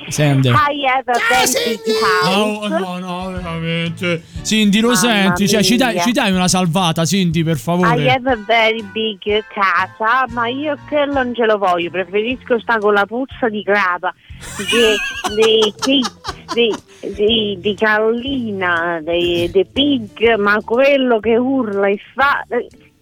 Sende. 0.09 0.49
I 0.49 0.85
have 0.87 1.09
a 1.09 1.17
basic 1.29 1.79
house. 2.01 2.35
Oh, 2.35 2.67
no, 2.67 2.99
no, 2.99 3.31
veramente. 3.31 4.23
Cindy, 4.43 4.79
lo 4.81 4.89
Mamma 4.89 4.99
senti? 4.99 5.47
Cioè, 5.47 5.63
ci 5.63 5.77
dai, 5.77 5.99
ci 6.01 6.11
dai 6.11 6.31
una 6.31 6.47
salvata, 6.49 7.05
Cindy, 7.05 7.43
per 7.43 7.55
I 7.55 7.59
favore? 7.59 8.09
have 8.11 8.29
a 8.29 8.37
very 8.45 8.83
big 8.91 9.19
casa, 9.53 10.25
ma 10.31 10.47
io 10.47 10.77
che 10.89 11.05
non 11.05 11.33
ce 11.33 11.45
lo 11.45 11.57
voglio, 11.57 11.89
preferisco 11.89 12.59
stare 12.59 12.81
con 12.81 12.93
la 12.93 13.05
puzza 13.05 13.47
di 13.49 13.61
grapa 13.61 14.13
di, 15.35 15.73
di, 15.85 16.01
di, 16.53 16.75
di, 17.13 17.57
di 17.59 17.75
Carolina, 17.75 18.99
di, 19.03 19.49
di 19.51 19.65
Pig, 19.65 20.35
ma 20.37 20.59
quello 20.63 21.19
che 21.19 21.35
urla 21.37 21.87
e 21.87 21.99
fa... 22.13 22.43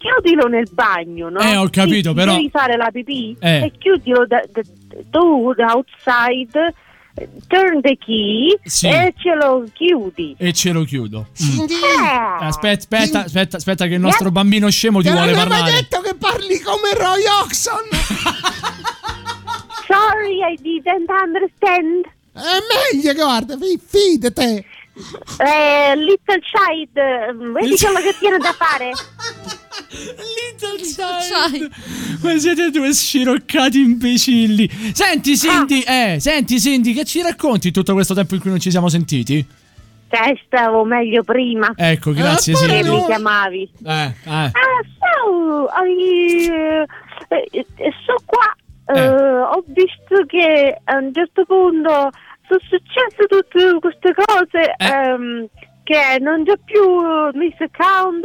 Chiudilo 0.04 0.50
nel 0.50 0.68
bagno, 0.70 1.30
no? 1.30 1.40
Eh, 1.40 1.56
ho 1.56 1.70
capito, 1.70 2.10
Sì, 2.10 2.16
però- 2.16 2.34
Devi 2.36 2.50
fare 2.50 2.76
la 2.76 2.90
pipì 2.92 3.38
Eh. 3.40 3.64
e 3.64 3.72
chiudilo 3.78 4.26
da, 4.28 4.42
da- 4.52 4.62
tu 5.10 5.54
outside, 5.58 6.74
turn 7.48 7.80
the 7.80 7.96
key 7.98 8.54
Sì. 8.66 8.88
e 8.90 9.14
ce 9.18 9.34
lo 9.34 9.64
chiudi. 9.72 10.36
E 10.38 10.52
ce 10.52 10.74
lo 10.74 10.84
chiudo. 10.84 11.28
Mm. 11.42 11.60
Eh. 11.62 12.44
Aspetta, 12.46 12.80
aspetta, 12.98 13.24
aspetta, 13.24 13.56
aspetta, 13.56 13.88
che 13.88 13.94
il 13.94 14.02
nostro 14.02 14.30
bambino 14.30 14.70
scemo 14.70 15.00
ti 15.00 15.08
Che 15.08 15.14
vuole 15.14 15.32
non 15.32 15.40
hai 15.40 15.48
mai 15.48 15.58
parlare. 15.60 15.80
detto 15.80 16.02
che 16.02 16.16
parli 16.16 16.60
come 16.60 16.94
Roy 16.98 17.22
Oxon! 17.42 18.92
Sorry, 19.88 20.40
I 20.42 20.56
didn't 20.62 21.10
understand. 21.10 22.06
È 22.34 22.94
meglio 22.94 23.14
che 23.14 23.22
guarda, 23.22 23.58
fi- 23.58 23.80
fidate! 23.84 24.66
Eh, 25.40 25.96
little 25.96 26.40
child, 26.40 26.96
eh, 26.98 27.34
vedi 27.34 27.76
quello 27.78 28.00
che 28.00 28.16
tiene 28.20 28.38
da 28.38 28.54
fare? 28.54 28.92
Little 29.90 30.78
child. 30.84 31.72
Ma 32.22 32.38
siete 32.38 32.70
due 32.70 32.94
sciroccati 32.94 33.80
imbecilli. 33.80 34.70
Senti, 34.94 35.36
Cindy, 35.38 35.82
eh, 35.82 36.18
senti, 36.20 36.60
Cindy, 36.60 36.94
che 36.94 37.06
ci 37.06 37.22
racconti 37.22 37.72
tutto 37.72 37.94
questo 37.94 38.14
tempo 38.14 38.36
in 38.36 38.42
cui 38.42 38.50
non 38.52 38.60
ci 38.60 38.70
siamo 38.72 38.88
sentiti? 38.90 39.46
Cioè, 40.10 40.40
stavo 40.46 40.84
meglio 40.84 41.24
prima. 41.24 41.74
Ecco, 41.76 42.12
grazie, 42.12 42.54
Che 42.54 42.60
Cindy. 42.60 42.90
mi 42.90 43.06
chiamavi. 43.06 43.70
Eh, 43.84 44.04
eh. 44.06 44.12
Ah, 44.26 44.52
so, 45.00 45.70
I, 45.88 46.48
eh, 46.50 47.48
eh, 47.52 47.66
so 48.06 48.16
qua. 48.26 48.56
Eh, 48.96 49.40
ho 49.42 49.64
visto 49.68 50.26
che 50.28 50.78
a 50.84 50.96
un 50.98 51.12
certo 51.14 51.46
punto 51.46 52.10
sono 52.48 52.60
successe 52.70 53.26
tutte 53.28 53.80
queste 53.80 54.14
cose 54.14 54.74
ehm, 54.78 55.48
che 55.84 56.18
non 56.20 56.44
c'è 56.46 56.54
più 56.64 56.82
Miss 57.40 57.56
Account 57.60 58.24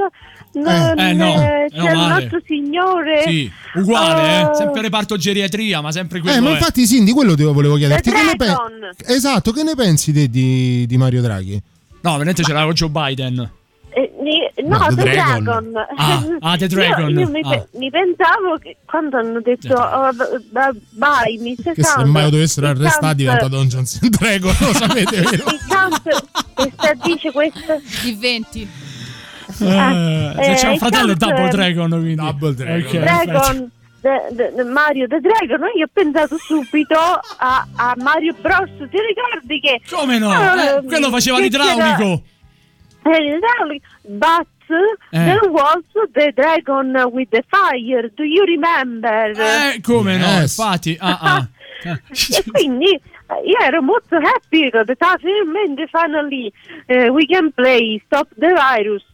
non 0.55 0.99
Eh, 0.99 1.13
no, 1.13 1.35
eh, 1.43 1.67
c'è 1.71 1.91
il 1.91 1.97
male. 1.97 2.21
nostro 2.21 2.41
signore 2.47 3.23
Sì, 3.23 3.51
uguale, 3.75 4.23
eh. 4.23 4.51
Eh, 4.51 4.55
Sempre 4.55 4.81
reparto 4.83 5.17
geriatria, 5.17 5.81
ma 5.81 5.93
sempre 5.93 6.21
quello 6.21 6.37
Eh, 6.37 6.41
ma 6.41 6.51
infatti, 6.51 6.87
Cindy, 6.87 7.13
quello 7.13 7.35
te 7.35 7.43
lo 7.43 7.53
volevo 7.53 7.77
chiederti. 7.77 8.11
Che 8.11 8.23
ne 8.23 8.37
pe- 8.37 9.13
esatto, 9.13 9.53
che 9.53 9.63
ne 9.63 9.75
pensi 9.75 10.13
te 10.13 10.29
di, 10.29 10.87
di 10.87 10.97
Mario 10.97 11.21
Draghi? 11.21 11.61
No, 12.01 12.13
veramente 12.13 12.43
ce 12.43 12.53
l'aveva 12.53 12.73
Joe 12.73 12.89
Biden. 12.89 13.51
Eh, 14.01 14.13
no, 14.63 14.79
No, 14.79 14.87
The 14.89 14.95
The, 14.95 15.03
Dragon. 15.11 15.43
Dragon. 15.43 15.77
Ah, 15.97 16.23
ah, 16.53 16.57
The 16.57 16.65
Io- 16.67 16.69
Dragon. 16.69 17.11
Io, 17.19 17.29
mi, 17.29 17.41
Ah. 17.43 17.67
mi 17.73 17.91
pensavo 17.91 18.57
che 18.61 18.77
quando 18.85 19.17
hanno 19.17 19.41
detto 19.41 19.75
oh, 19.75 20.13
b- 20.13 20.39
b- 20.51 20.79
bye, 20.91 21.39
Miss 21.41 21.63
Che 21.63 21.83
se 21.83 22.05
mai 22.05 22.31
dovessero 22.31 22.69
arrestare 22.69 23.15
diventa 23.15 23.49
Dungeons 23.49 23.99
and 24.03 24.17
Dragon, 24.17 24.55
lo 24.61 24.73
sapete, 24.73 25.21
vero? 25.23 25.45
Il 25.51 26.33
questa 26.55 26.95
dice 27.05 27.33
questo 27.33 27.81
Di 28.03 28.15
20. 28.15 28.69
Eh, 29.61 30.35
se 30.43 30.55
c'è 30.55 30.67
un 30.69 30.75
eh, 30.75 30.79
fratello 30.79 31.13
è 31.13 31.17
count, 31.17 31.19
Double 31.19 31.47
eh, 31.47 31.51
Dragon, 31.51 31.89
quindi. 31.91 32.15
Double 32.15 32.55
Dragon. 32.55 32.85
Ok, 32.87 32.99
Dragon 32.99 33.71
the- 34.01 34.35
the- 34.37 34.53
the 34.55 34.63
Mario 34.65 35.07
The 35.09 35.19
Dragon 35.21 35.61
io 35.77 35.87
ho 35.87 35.91
pensato 35.93 36.37
subito 36.39 36.95
a, 36.97 37.67
a 37.75 37.95
Mario 37.99 38.35
Bros 38.41 38.69
ti 38.77 38.97
ricordi 39.01 39.59
che 39.61 39.81
Come 39.91 40.19
no? 40.19 40.31
eh, 40.33 40.77
Eh, 40.77 40.83
quello 40.85 41.11
faceva 41.11 41.41
l'idraulico. 41.41 41.97
c'era- 42.05 42.21
l'idraulico 43.05 43.87
but 44.03 44.47
Eh. 44.71 45.25
there 45.25 45.49
was 45.51 45.83
the 46.13 46.31
dragon 46.35 46.95
with 47.11 47.31
the 47.31 47.43
fire 47.49 48.11
do 48.15 48.23
you 48.25 48.45
remember 48.45 49.31
Eh, 49.35 49.81
come 49.81 50.19
no? 50.19 50.27
Yes. 50.27 50.59
Infatti, 50.59 50.95
ah, 51.01 51.19
ah. 51.23 51.49
e 51.89 52.45
quindi 52.51 52.91
eh, 52.93 53.01
io 53.47 53.59
ero 53.65 53.81
molto 53.81 54.17
happy 54.17 54.69
che 54.69 54.79
ah, 54.99 55.17
finalmente 55.19 55.87
finally 55.91 56.53
eh, 56.87 57.09
we 57.09 57.25
can 57.25 57.51
play 57.53 57.99
stop 58.05 58.29
the 58.37 58.49
virus 58.53 59.05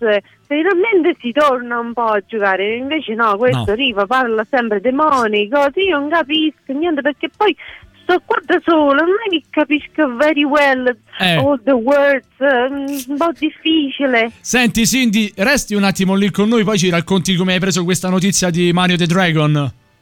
finalmente 0.46 1.14
si 1.20 1.30
torna 1.30 1.78
un 1.78 1.92
po' 1.92 2.06
a 2.06 2.22
giocare 2.26 2.74
invece 2.74 3.14
no 3.14 3.36
questo 3.36 3.64
No. 3.66 3.74
Riva 3.74 4.06
parla 4.06 4.44
sempre 4.50 4.80
demoni 4.80 5.48
cose 5.48 5.80
io 5.82 5.98
non 6.00 6.08
capisco 6.10 6.72
niente 6.72 7.00
perché 7.00 7.28
poi 7.36 7.56
sto 8.04 8.22
qua 8.24 8.38
da 8.44 8.60
sola 8.64 9.02
non 9.02 9.14
è 9.26 9.30
che 9.30 9.42
capisco 9.50 10.14
very 10.16 10.44
well 10.44 10.96
Eh. 11.18 11.34
all 11.36 11.60
the 11.64 11.72
words 11.72 12.26
eh, 12.38 12.66
un 13.08 13.16
po' 13.16 13.30
difficile 13.38 14.30
Senti, 14.40 14.86
Cindy, 14.86 15.32
resti 15.36 15.74
un 15.74 15.82
attimo 15.84 16.14
lì 16.14 16.30
con 16.30 16.48
noi, 16.48 16.62
poi 16.64 16.78
ci 16.78 16.88
racconti 16.90 17.34
come 17.34 17.54
hai 17.54 17.60
preso 17.60 17.82
questa 17.84 18.08
notizia 18.08 18.50
di 18.50 18.72
Mario 18.72 18.96
the 18.96 19.06
Dragon. 19.06 19.56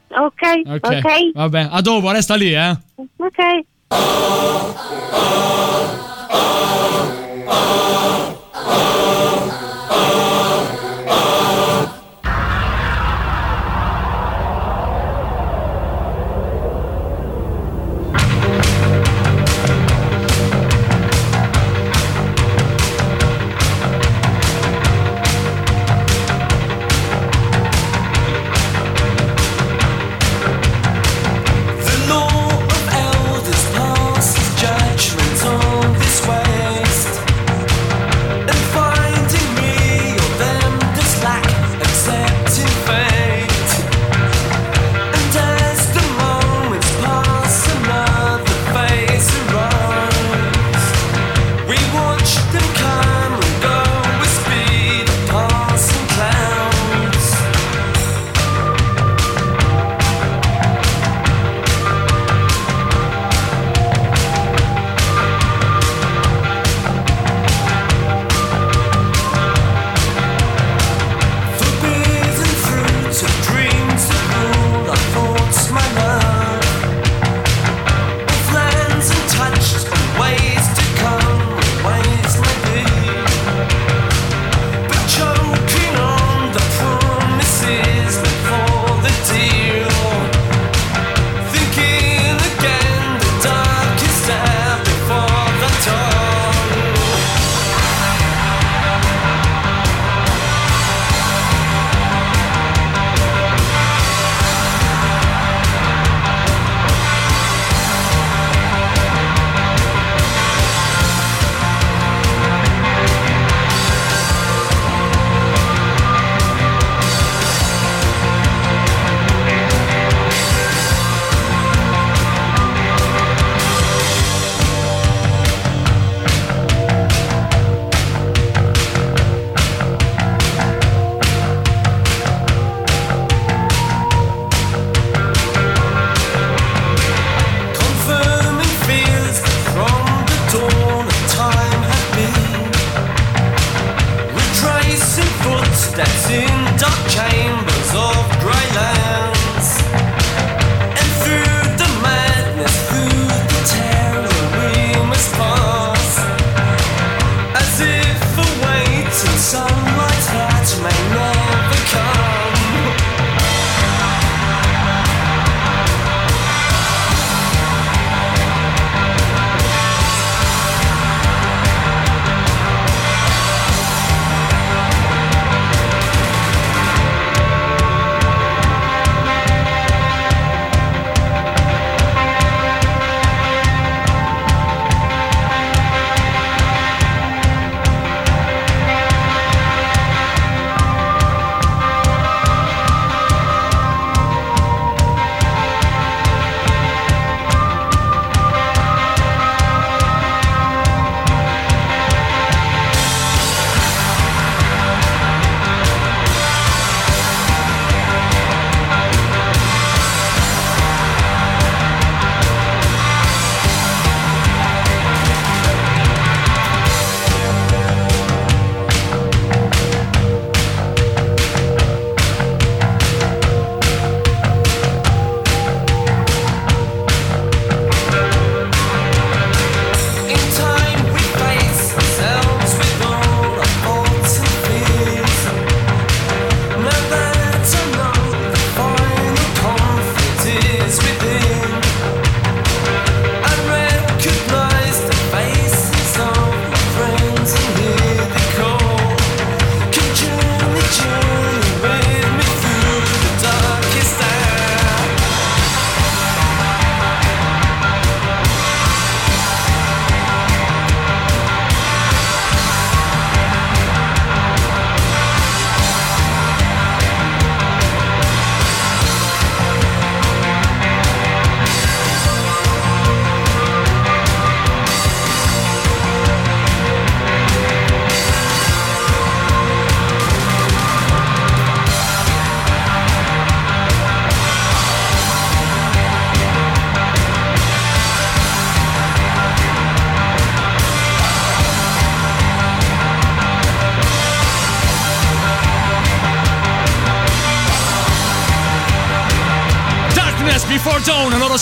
ok 0.08 0.42
Ok. 0.66 0.88
ok 0.90 1.30
Vabbè, 1.34 1.68
a 1.70 1.80
dopo, 1.80 2.10
resta 2.10 2.34
lì, 2.34 2.52
eh. 2.52 2.76
ok 3.16 4.60
Darkness 8.52 9.41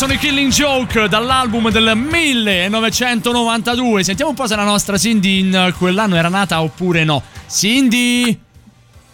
sono 0.01 0.14
i 0.14 0.16
Killing 0.16 0.51
Joke 0.51 1.09
dall'album 1.09 1.70
del 1.70 1.93
1992. 1.94 4.02
Sentiamo 4.02 4.31
un 4.31 4.36
po' 4.36 4.47
se 4.47 4.56
la 4.56 4.64
nostra 4.64 4.97
Cindy 4.97 5.40
in 5.40 5.74
quell'anno 5.77 6.16
era 6.16 6.31
nata 6.31 6.62
oppure 6.62 7.05
no. 7.05 7.22
Cindy? 7.47 8.40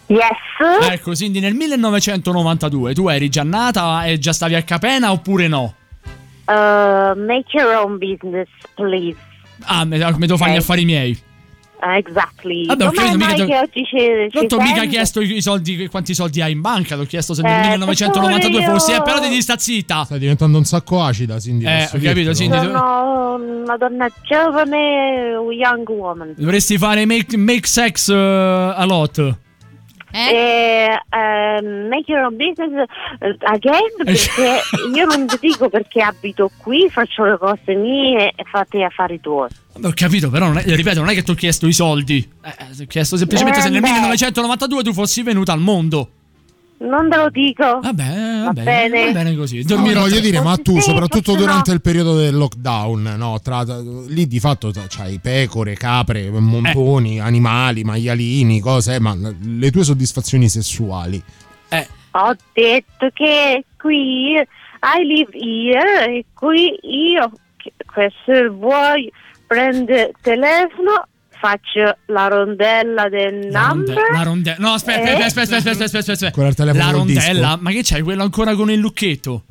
Yes. 0.05 0.87
Ecco, 0.89 1.13
Cindy, 1.13 1.41
nel 1.41 1.55
1992 1.55 2.93
tu 2.93 3.09
eri 3.09 3.27
già 3.27 3.43
nata 3.43 4.05
e 4.05 4.17
già 4.17 4.31
stavi 4.31 4.55
a 4.55 4.61
Capena 4.61 5.11
oppure 5.11 5.49
no? 5.49 5.75
Uh, 6.45 7.19
make 7.19 7.47
your 7.51 7.75
own 7.75 7.97
business, 7.97 8.47
please. 8.75 9.17
Ah, 9.63 9.83
me, 9.83 9.97
me 9.97 10.25
devo 10.25 10.37
fare 10.37 10.53
gli 10.53 10.57
affari 10.57 10.85
miei. 10.85 11.21
Uh, 11.79 11.91
exactly. 11.91 12.65
Vabbè, 12.65 13.15
mica 13.15 13.45
che 13.45 13.57
oggi 13.57 13.85
ci, 13.85 13.97
ci 13.97 14.29
Non 14.33 14.47
ti 14.47 14.55
ho 14.55 14.61
mica 14.61 14.85
chiesto 14.85 15.21
i 15.21 15.41
soldi, 15.41 15.87
quanti 15.89 16.15
soldi 16.15 16.41
hai 16.41 16.51
in 16.51 16.61
banca, 16.61 16.95
ti 16.95 17.01
ho 17.01 17.05
chiesto 17.05 17.35
se 17.35 17.43
nel 17.43 17.65
Eh, 17.65 17.69
1992 17.77 18.61
per 18.61 18.69
fossi. 18.71 18.91
Eh, 18.93 19.01
però 19.03 19.19
devi 19.19 19.39
sta 19.41 19.57
zitta. 19.57 20.03
Stai 20.03 20.17
diventando 20.17 20.57
un 20.57 20.65
sacco 20.65 21.03
acida, 21.03 21.39
Cindy. 21.39 21.65
Eh, 21.65 21.89
ho 21.93 21.99
capito. 21.99 22.33
Cindy. 22.33 22.57
Sono 22.57 23.35
una 23.35 23.77
donna 23.77 24.09
giovane, 24.23 25.37
young 25.51 25.87
woman. 25.87 26.33
Dovresti 26.35 26.77
fare 26.79 27.05
make, 27.05 27.37
make 27.37 27.67
sex 27.67 28.07
uh, 28.07 28.13
a 28.13 28.83
lot. 28.85 29.37
Eh, 30.17 30.99
ehm, 31.09 31.87
make 31.87 32.11
your 32.11 32.23
own 32.25 32.35
business 32.37 32.87
eh, 33.19 33.35
again 33.41 33.81
perché 34.03 34.61
io 34.95 35.05
non 35.05 35.27
ti 35.27 35.37
dico 35.39 35.69
perché 35.69 36.01
abito 36.01 36.49
qui, 36.57 36.89
faccio 36.89 37.23
le 37.25 37.37
cose 37.37 37.75
mie 37.75 38.31
e 38.35 38.43
fate 38.49 38.79
gli 38.79 38.83
affari 38.83 39.19
tuoi. 39.19 39.49
Ho 39.83 39.91
capito, 39.93 40.29
però, 40.29 40.47
non 40.47 40.57
è- 40.57 40.63
ripeto, 40.65 40.99
non 40.99 41.09
è 41.09 41.13
che 41.13 41.21
ti 41.23 41.31
ho 41.31 41.35
chiesto 41.35 41.67
i 41.67 41.73
soldi. 41.73 42.27
Eh, 42.43 42.49
eh, 42.49 42.75
ti 42.75 42.81
ho 42.83 42.85
chiesto 42.87 43.15
semplicemente 43.17 43.59
Eh, 43.59 43.61
se 43.61 43.69
nel 43.69 43.81
beh. 43.81 43.87
1992 43.91 44.83
tu 44.83 44.93
fossi 44.93 45.21
venuta 45.23 45.53
al 45.53 45.59
mondo. 45.59 46.09
Non 46.79 47.09
te 47.09 47.17
lo 47.17 47.29
dico. 47.29 47.79
Vabbè, 47.81 48.43
va, 48.45 48.53
bene. 48.53 49.05
va 49.05 49.11
bene 49.11 49.35
così. 49.35 49.57
No, 49.57 49.63
Dormirò 49.65 50.01
voglio 50.01 50.19
dire, 50.19 50.41
ma 50.41 50.55
tu, 50.57 50.75
Sì, 50.75 50.81
soprattutto 50.81 51.35
durante 51.35 51.69
no. 51.71 51.75
il 51.75 51.81
periodo 51.81 52.15
del 52.15 52.35
lockdown, 52.35 53.15
no? 53.17 53.39
Tra, 53.41 53.63
lì 54.07 54.27
di 54.27 54.39
fatto 54.39 54.71
c'hai 54.87 55.17
pecore, 55.19 55.73
capre, 55.73 56.29
montoni, 56.29 57.19
animali, 57.19 57.83
maialini, 57.83 58.59
cose, 58.59 58.95
eh, 58.95 58.99
ma 58.99 59.15
le 59.15 59.71
tue 59.71 59.83
soddisfazioni 59.83 60.47
sessuali. 60.49 61.21
Ho 62.11 62.35
detto 62.53 63.09
che 63.13 63.63
qui 63.77 64.31
I 64.33 65.03
live 65.03 65.31
here 65.33 66.05
e 66.17 66.25
qui 66.33 66.75
io, 66.81 67.31
che- 67.57 67.73
se 68.25 68.47
vuoi 68.47 69.11
prende 69.45 70.13
telefono, 70.21 71.05
faccio 71.39 71.97
la 72.07 72.27
rondella 72.27 73.09
del 73.09 73.49
La 73.51 73.67
ronde- 73.69 73.93
number. 73.93 74.11
la 74.11 74.23
ronde- 74.23 74.55
No, 74.59 74.69
aspetta, 74.73 75.09
Eh? 75.09 75.21
aspetta, 75.23 75.55
aspetta, 75.57 75.69
aspetta, 75.71 75.83
aspetta, 75.99 76.11
aspetta, 76.13 76.41
aspetta. 76.43 76.73
La 76.73 76.89
rondella? 76.91 77.31
disco. 77.47 77.57
Ma 77.61 77.71
che 77.71 77.81
c'hai 77.83 78.01
quello 78.01 78.23
ancora 78.23 78.55
con 78.55 78.69
il 78.71 78.79
lucchetto? 78.79 79.43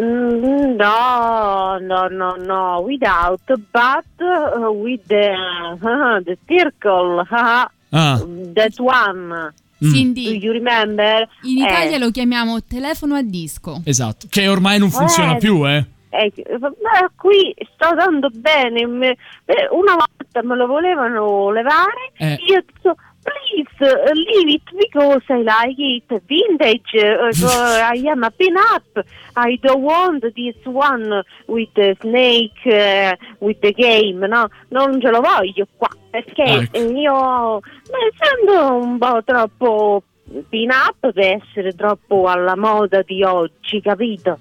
Mm, 0.00 0.76
No, 0.76 1.78
no, 1.80 2.06
no, 2.08 2.36
no, 2.38 2.78
without, 2.86 3.40
but 3.46 4.04
uh, 4.20 4.66
with 4.68 5.00
the, 5.08 5.32
uh, 5.80 6.22
the 6.22 6.38
circle, 6.46 7.20
uh, 7.28 7.66
Ah. 7.90 8.20
that 8.54 8.78
one. 8.78 9.52
Mm. 9.82 9.92
Cindy. 9.92 10.24
Do 10.38 10.46
you 10.46 10.52
remember? 10.52 11.26
In 11.42 11.62
Eh, 11.62 11.68
Italia 11.70 11.98
lo 11.98 12.10
chiamiamo 12.10 12.62
telefono 12.64 13.14
a 13.14 13.22
disco. 13.22 13.80
Esatto. 13.84 14.26
Che 14.28 14.46
ormai 14.48 14.78
non 14.78 14.90
funziona 14.90 15.34
Eh. 15.34 15.38
più, 15.38 15.66
eh. 15.68 15.84
eh, 16.10 16.32
ma 16.60 17.10
qui 17.16 17.54
sto 17.74 17.86
andando 17.88 18.28
bene. 18.32 18.80
eh, 18.80 19.68
una 19.70 19.92
volta 19.94 20.17
me 20.42 20.56
lo 20.56 20.66
volevano 20.66 21.50
levare. 21.50 22.12
Eh. 22.16 22.38
Io 22.46 22.58
ho 22.58 22.64
detto, 22.64 22.96
please 23.22 23.68
uh, 23.80 24.12
leave 24.12 24.54
it 24.54 24.62
because 24.72 25.22
I 25.28 25.42
like 25.42 25.78
it 25.78 26.22
vintage. 26.26 26.94
uh, 26.94 27.30
I 27.92 28.02
am 28.08 28.22
a 28.24 28.30
pin-up. 28.30 29.04
I 29.36 29.58
don't 29.62 29.82
want 29.82 30.22
this 30.34 30.56
one 30.64 31.22
with 31.46 31.68
the 31.74 31.96
snake, 32.00 32.58
uh, 32.66 33.14
with 33.40 33.60
the 33.60 33.72
game. 33.72 34.26
No, 34.26 34.48
non 34.70 35.00
ce 35.00 35.10
lo 35.10 35.20
voglio 35.20 35.66
qua 35.76 35.88
perché 36.10 36.42
Ecco. 36.42 36.78
io 36.78 37.60
mi 37.60 38.10
sento 38.16 38.74
un 38.74 38.98
po' 38.98 39.22
troppo 39.24 40.02
pin-up 40.48 41.12
per 41.12 41.40
essere 41.42 41.72
troppo 41.74 42.26
alla 42.26 42.56
moda 42.56 43.02
di 43.02 43.22
oggi, 43.22 43.80
capito? 43.80 44.38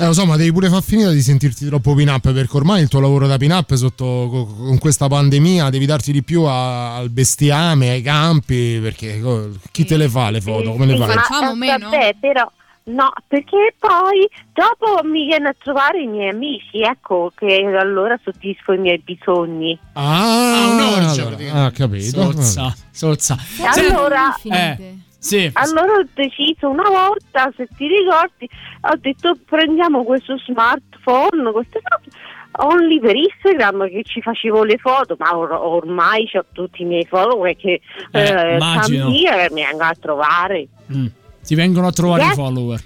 Eh, 0.00 0.06
lo 0.06 0.14
so, 0.14 0.24
ma 0.24 0.36
devi 0.36 0.50
pure 0.50 0.70
far 0.70 0.82
finita 0.82 1.10
di 1.10 1.20
sentirti 1.20 1.66
troppo 1.66 1.94
pin-up 1.94 2.32
perché 2.32 2.56
ormai 2.56 2.80
il 2.80 2.88
tuo 2.88 3.00
lavoro 3.00 3.26
da 3.26 3.36
pin-up 3.36 3.74
sotto 3.74 4.28
co- 4.30 4.46
con 4.46 4.78
questa 4.78 5.08
pandemia 5.08 5.68
devi 5.68 5.84
darti 5.84 6.10
di 6.10 6.22
più 6.22 6.44
a- 6.44 6.96
al 6.96 7.10
bestiame, 7.10 7.90
ai 7.90 8.00
campi, 8.00 8.78
perché 8.80 9.20
chi 9.70 9.84
te 9.84 9.98
le 9.98 10.08
fa 10.08 10.30
le 10.30 10.40
foto? 10.40 10.70
Come 10.72 10.86
le 10.86 10.96
fai? 10.96 11.06
ma, 11.16 11.22
eh, 11.74 11.78
Vabbè, 11.90 12.16
però 12.18 12.50
no, 12.84 13.12
perché 13.28 13.74
poi 13.78 14.26
dopo 14.54 15.06
mi 15.06 15.26
viene 15.26 15.48
a 15.48 15.56
trovare 15.62 16.00
i 16.00 16.06
miei 16.06 16.30
amici, 16.30 16.80
ecco 16.80 17.30
che 17.36 17.62
allora 17.78 18.18
soddisfo 18.24 18.72
i 18.72 18.78
miei 18.78 19.02
bisogni. 19.04 19.78
Ah, 19.92 20.68
un'orgia, 20.70 21.26
allora, 21.26 21.64
ah, 21.66 21.70
capito. 21.72 22.32
Sozza, 22.32 22.74
sozza. 22.90 23.36
E 23.60 23.64
allora, 23.66 24.34
Eh, 24.44 24.94
sì. 25.20 25.50
allora 25.52 25.92
ho 25.98 26.06
deciso 26.14 26.68
una 26.68 26.88
volta, 26.88 27.52
se 27.56 27.68
ti 27.76 27.86
ricordi, 27.86 28.48
ho 28.80 28.96
detto 28.98 29.36
prendiamo 29.46 30.02
questo 30.02 30.36
smartphone, 30.38 31.52
queste 31.52 31.80
cose. 31.82 32.10
Only 32.62 32.98
per 32.98 33.14
Instagram 33.14 33.88
che 33.88 34.02
ci 34.04 34.20
facevo 34.20 34.64
le 34.64 34.76
foto, 34.76 35.14
ma 35.18 35.36
or- 35.36 35.52
ormai 35.52 36.28
ho 36.34 36.44
tutti 36.52 36.82
i 36.82 36.84
miei 36.84 37.06
follower 37.06 37.54
che 37.56 37.80
Eh, 38.10 38.20
eh, 38.20 38.56
e 38.56 39.48
mi 39.52 39.62
vengono 39.62 39.88
a 39.88 39.94
trovare. 39.98 40.66
Mm. 40.92 41.06
Ti 41.44 41.54
vengono 41.54 41.86
a 41.86 41.92
trovare 41.92 42.22
Yes. 42.24 42.32
i 42.32 42.34
follower. 42.34 42.80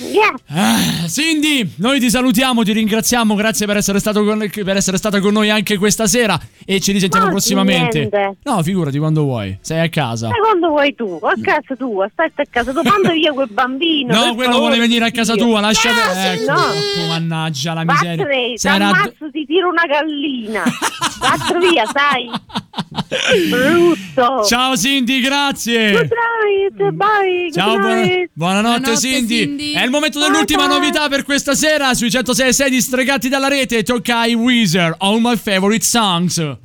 Yeah. 0.00 0.32
Ah, 0.50 1.08
Cindy, 1.08 1.72
noi 1.76 1.98
ti 1.98 2.08
salutiamo, 2.08 2.62
ti 2.62 2.72
ringraziamo, 2.72 3.34
grazie 3.34 3.66
per 3.66 3.78
essere, 3.78 3.98
stato 3.98 4.22
con, 4.24 4.48
per 4.52 4.76
essere 4.76 4.96
stata 4.96 5.18
con 5.20 5.32
noi 5.32 5.50
anche 5.50 5.76
questa 5.76 6.06
sera 6.06 6.38
e 6.64 6.78
ci 6.80 6.92
risentiamo 6.92 7.26
Ma 7.26 7.30
prossimamente. 7.32 7.98
niente. 7.98 8.36
No, 8.44 8.62
figurati 8.62 8.98
quando 8.98 9.22
vuoi, 9.24 9.58
sei 9.60 9.80
a 9.80 9.88
casa. 9.88 10.28
Ma 10.28 10.36
quando 10.36 10.68
vuoi 10.68 10.94
tu? 10.94 11.18
A 11.22 11.34
casa 11.42 11.74
tua, 11.76 12.08
stai 12.12 12.30
a 12.34 12.42
casa 12.48 12.70
tua, 12.72 12.82
mando 12.84 13.10
via 13.10 13.32
quel 13.32 13.48
bambino. 13.50 14.14
No, 14.14 14.34
quello 14.34 14.52
favore, 14.52 14.58
vuole 14.74 14.78
venire 14.78 15.04
a 15.06 15.10
casa 15.10 15.34
Dio. 15.34 15.44
tua, 15.44 15.60
lascia 15.60 15.90
Ah, 15.90 16.26
ecco, 16.32 16.52
no. 16.52 16.58
ecco, 16.72 17.06
mannaggia 17.08 17.72
la 17.74 17.84
miseria. 17.84 18.24
Vattene, 18.24 18.52
Se 18.58 18.68
era- 18.68 18.90
t'ammazzo, 18.90 19.30
ti 19.32 19.44
tiro 19.46 19.68
una 19.68 19.84
gallina. 19.86 20.62
Vattene 21.18 21.68
via, 21.70 21.84
sai. 21.92 22.30
Brutto. 23.50 24.44
Ciao 24.44 24.76
Cindy, 24.76 25.20
grazie. 25.20 25.90
Good 25.92 26.10
night, 26.76 26.90
bye. 26.94 27.50
Ciao, 27.52 27.70
good 27.70 27.80
buona- 27.80 27.94
night. 28.00 28.30
buonanotte, 28.32 28.96
Cindy. 28.96 29.72
È 29.72 29.87
il 29.88 29.94
momento 29.94 30.18
dell'ultima 30.18 30.66
novità 30.66 31.08
per 31.08 31.24
questa 31.24 31.54
sera 31.54 31.94
sui 31.94 32.10
106 32.10 32.68
di 32.68 32.80
Stregati 32.82 33.30
dalla 33.30 33.48
rete. 33.48 33.82
Tocca 33.82 34.20
ai 34.20 34.34
Weezer, 34.34 34.94
All 34.98 35.18
My 35.20 35.36
Favorite 35.36 35.84
Songs. 35.84 36.56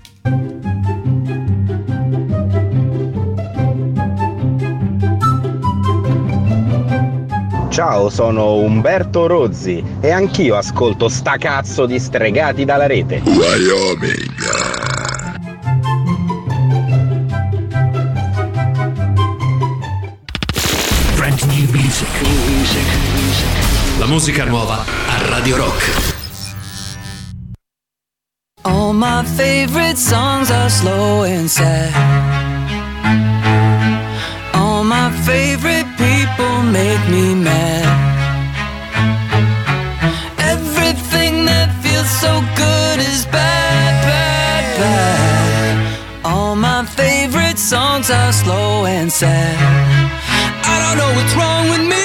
Ciao, 7.70 8.10
sono 8.10 8.56
Umberto 8.58 9.26
Rozzi 9.26 9.84
e 10.02 10.12
anch'io 10.12 10.58
ascolto 10.58 11.08
sta 11.08 11.38
cazzo 11.38 11.86
di 11.86 12.00
stregati 12.00 12.66
dalla 12.66 12.86
rete. 12.86 13.22
Brand 13.24 14.63
musica 24.14 24.46
nuova 24.46 24.86
a 25.08 25.28
Radio 25.30 25.58
Rock. 25.58 25.82
All 28.62 28.94
my 28.94 29.24
favorite 29.26 29.98
songs 29.98 30.52
are 30.52 30.70
slow 30.70 31.24
and 31.24 31.50
sad. 31.50 31.92
All 34.54 34.84
my 34.84 35.10
favorite 35.26 35.88
people 35.98 36.62
make 36.62 37.04
me 37.10 37.34
mad. 37.34 37.88
Everything 40.38 41.46
that 41.46 41.70
feels 41.82 42.10
so 42.22 42.40
good 42.56 43.00
is 43.00 43.26
bad, 43.26 43.94
bad, 44.06 44.64
bad. 44.78 46.24
All 46.24 46.56
my 46.56 46.86
favorite 46.86 47.58
songs 47.58 48.12
are 48.12 48.32
slow 48.32 48.86
and 48.86 49.12
sad. 49.12 49.58
I 50.72 50.76
don't 50.84 50.98
know 51.00 51.12
what's 51.18 51.34
wrong 51.34 51.70
with 51.72 51.88
me. 51.90 52.03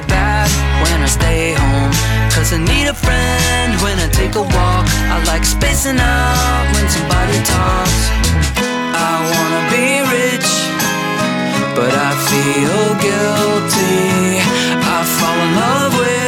Feel 0.00 0.08
bad 0.08 0.48
when 0.82 1.02
I 1.02 1.06
stay 1.06 1.54
home. 1.54 1.92
Cause 2.30 2.52
I 2.52 2.58
need 2.58 2.88
a 2.88 2.94
friend 2.94 3.80
when 3.82 3.98
I 3.98 4.08
take 4.08 4.34
a 4.34 4.42
walk. 4.42 4.86
I 5.14 5.22
like 5.26 5.44
spacing 5.44 5.98
out 5.98 6.64
when 6.74 6.86
somebody 6.88 7.38
talks. 7.44 8.00
I 8.96 9.12
wanna 9.32 9.62
be 9.74 10.00
rich, 10.16 10.50
but 11.74 11.92
I 11.92 12.10
feel 12.30 12.82
guilty. 13.06 14.40
I 14.96 14.98
fall 15.16 15.38
in 15.46 15.50
love 15.56 15.98
with 15.98 16.19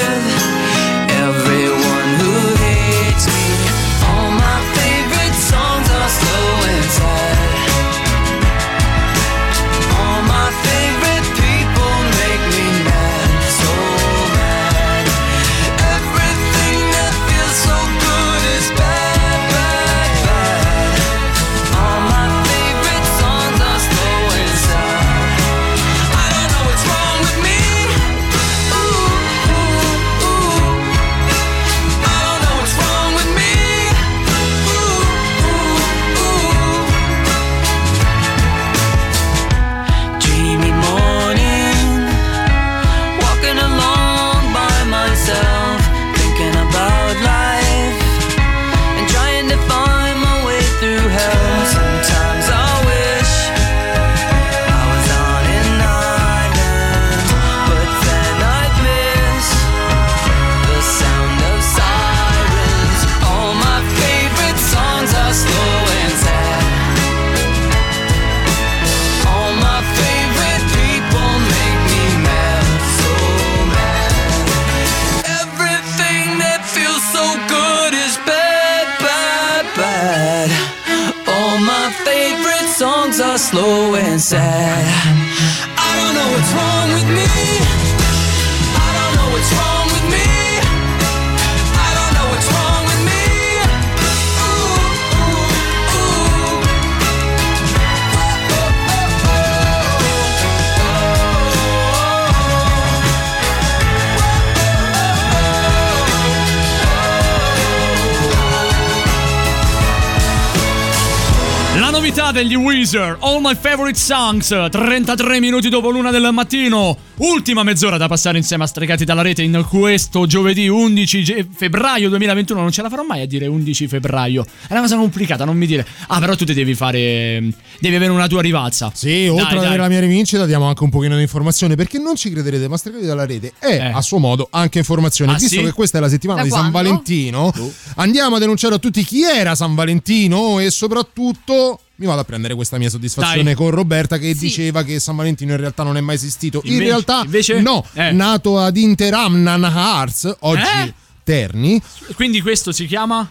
Favorite 113.73 113.99
Songs, 113.99 114.69
33 114.71 115.41
minuti 115.41 115.71
dopo 115.71 115.89
l'una 115.89 116.11
del 116.11 116.29
mattino, 116.31 116.95
ultima 117.17 117.63
mezz'ora 117.63 117.97
da 117.97 118.07
passare 118.07 118.37
insieme 118.37 118.65
a 118.65 118.67
Stregati 118.67 119.07
dalla 119.07 119.23
rete 119.23 119.41
in 119.41 119.65
questo 119.67 120.27
giovedì 120.27 120.69
11 120.69 121.25
ge- 121.25 121.47
febbraio 121.51 122.11
2021, 122.11 122.61
non 122.61 122.71
ce 122.71 122.83
la 122.83 122.91
farò 122.91 123.03
mai 123.03 123.23
a 123.23 123.27
dire 123.27 123.47
11 123.47 123.89
febbraio, 123.89 124.45
è 124.69 124.73
una 124.73 124.83
cosa 124.83 124.97
complicata, 124.97 125.47
non 125.47 125.57
mi 125.57 125.65
dire, 125.65 125.87
ah 126.09 126.21
però 126.21 126.37
tu 126.37 126.45
ti 126.45 126.53
devi 126.53 126.75
fare, 126.75 127.43
devi 127.81 127.97
avere 127.97 128.11
una 128.11 128.27
tua 128.27 128.43
rivalsa. 128.43 128.93
Sì, 128.93 129.27
oltre 129.29 129.55
Dai, 129.55 129.59
ad 129.61 129.65
avere 129.65 129.81
la 129.81 129.89
mia 129.89 130.01
rivincita, 130.01 130.45
diamo 130.45 130.67
anche 130.67 130.83
un 130.83 130.91
pochino 130.91 131.17
di 131.17 131.23
informazione 131.23 131.75
perché 131.75 131.99
non 131.99 132.15
ci 132.15 132.31
crederete, 132.31 132.69
ma 132.69 132.77
Stregati 132.77 133.07
dalla 133.07 133.25
rete 133.25 133.55
è 133.59 133.91
a 133.91 134.03
suo 134.03 134.19
modo 134.19 134.49
anche 134.51 134.77
informazione. 134.77 135.33
Eh. 135.33 135.37
Ah, 135.37 135.39
Visto 135.39 135.61
sì? 135.61 135.65
che 135.65 135.73
questa 135.73 135.97
è 135.97 136.01
la 136.03 136.11
settimana 136.11 136.41
Da 136.41 136.45
di 136.45 136.51
San 136.51 136.71
quando? 136.71 136.91
Valentino, 136.91 137.51
andiamo 137.97 138.37
a 138.37 138.39
denunciare 138.39 138.75
a 138.75 138.79
tutti 138.79 139.03
chi 139.03 139.23
era 139.23 139.55
San 139.55 139.75
Valentino 139.75 140.59
e 140.59 140.71
soprattutto 140.71 141.81
mi 142.03 142.09
vado 142.09 142.21
a 142.21 142.25
prendere 142.25 142.55
questa 142.55 142.79
mia 142.79 142.91
soddisfazione 142.91 143.43
Dai. 143.43 143.55
con 143.55 143.71
Roberta 143.71 144.19
che 144.19 144.35
diceva 144.35 144.83
che 144.83 144.99
San 145.01 145.17
Valentino 145.17 145.53
in 145.53 145.59
realtà 145.59 145.83
non 145.83 145.97
è 145.97 146.01
mai 146.01 146.15
esistito. 146.17 146.61
in 146.65 146.73
Invece- 146.73 146.89
realtà 146.91 147.23
invece? 147.25 147.61
no, 147.61 147.85
Eh. 147.95 148.13
nato 148.13 148.59
ad 148.59 148.77
Interamnan 148.77 149.63
Hearts, 149.65 150.37
oggi 150.41 150.61
Eh? 150.63 150.95
Terni. 151.25 151.81
Quindi 152.15 152.41
questo 152.41 152.73
si 152.73 152.87
chiama? 152.87 153.31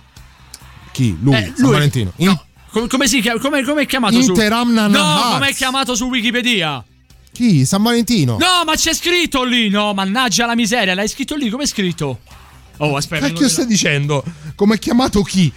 Chi? 0.91 1.17
Lui, 1.21 1.35
Eh, 1.35 1.43
San 1.55 1.63
lui. 1.65 1.71
Valentino. 1.71 2.11
In- 2.17 2.39
Come, 2.71 2.87
come 2.87 3.07
si 3.07 3.19
chiama? 3.19 3.39
Come, 3.39 3.63
come 3.63 3.81
è 3.81 3.85
chiamato 3.85 4.21
su? 4.21 4.29
Interamnan 4.29 4.89
No, 4.91 5.31
come 5.33 5.49
è 5.49 5.53
chiamato 5.53 5.93
su 5.93 6.05
Wikipedia? 6.05 6.81
Chi? 7.33 7.65
San 7.65 7.81
Valentino. 7.83 8.37
No, 8.37 8.63
ma 8.65 8.75
c'è 8.75 8.93
scritto 8.93 9.43
lì, 9.43 9.67
no, 9.69 9.93
mannaggia 9.93 10.45
la 10.45 10.55
miseria, 10.55 10.93
l'hai 10.95 11.09
scritto 11.09 11.35
lì, 11.35 11.49
come 11.49 11.63
è 11.63 11.65
scritto? 11.67 12.19
Oh, 12.77 12.95
aspetta. 12.95 13.27
Cacchio 13.27 13.49
stai 13.49 13.65
dicendo? 13.65 14.23
Come 14.55 14.75
è 14.75 14.79
chiamato 14.79 15.21
chi? 15.21 15.51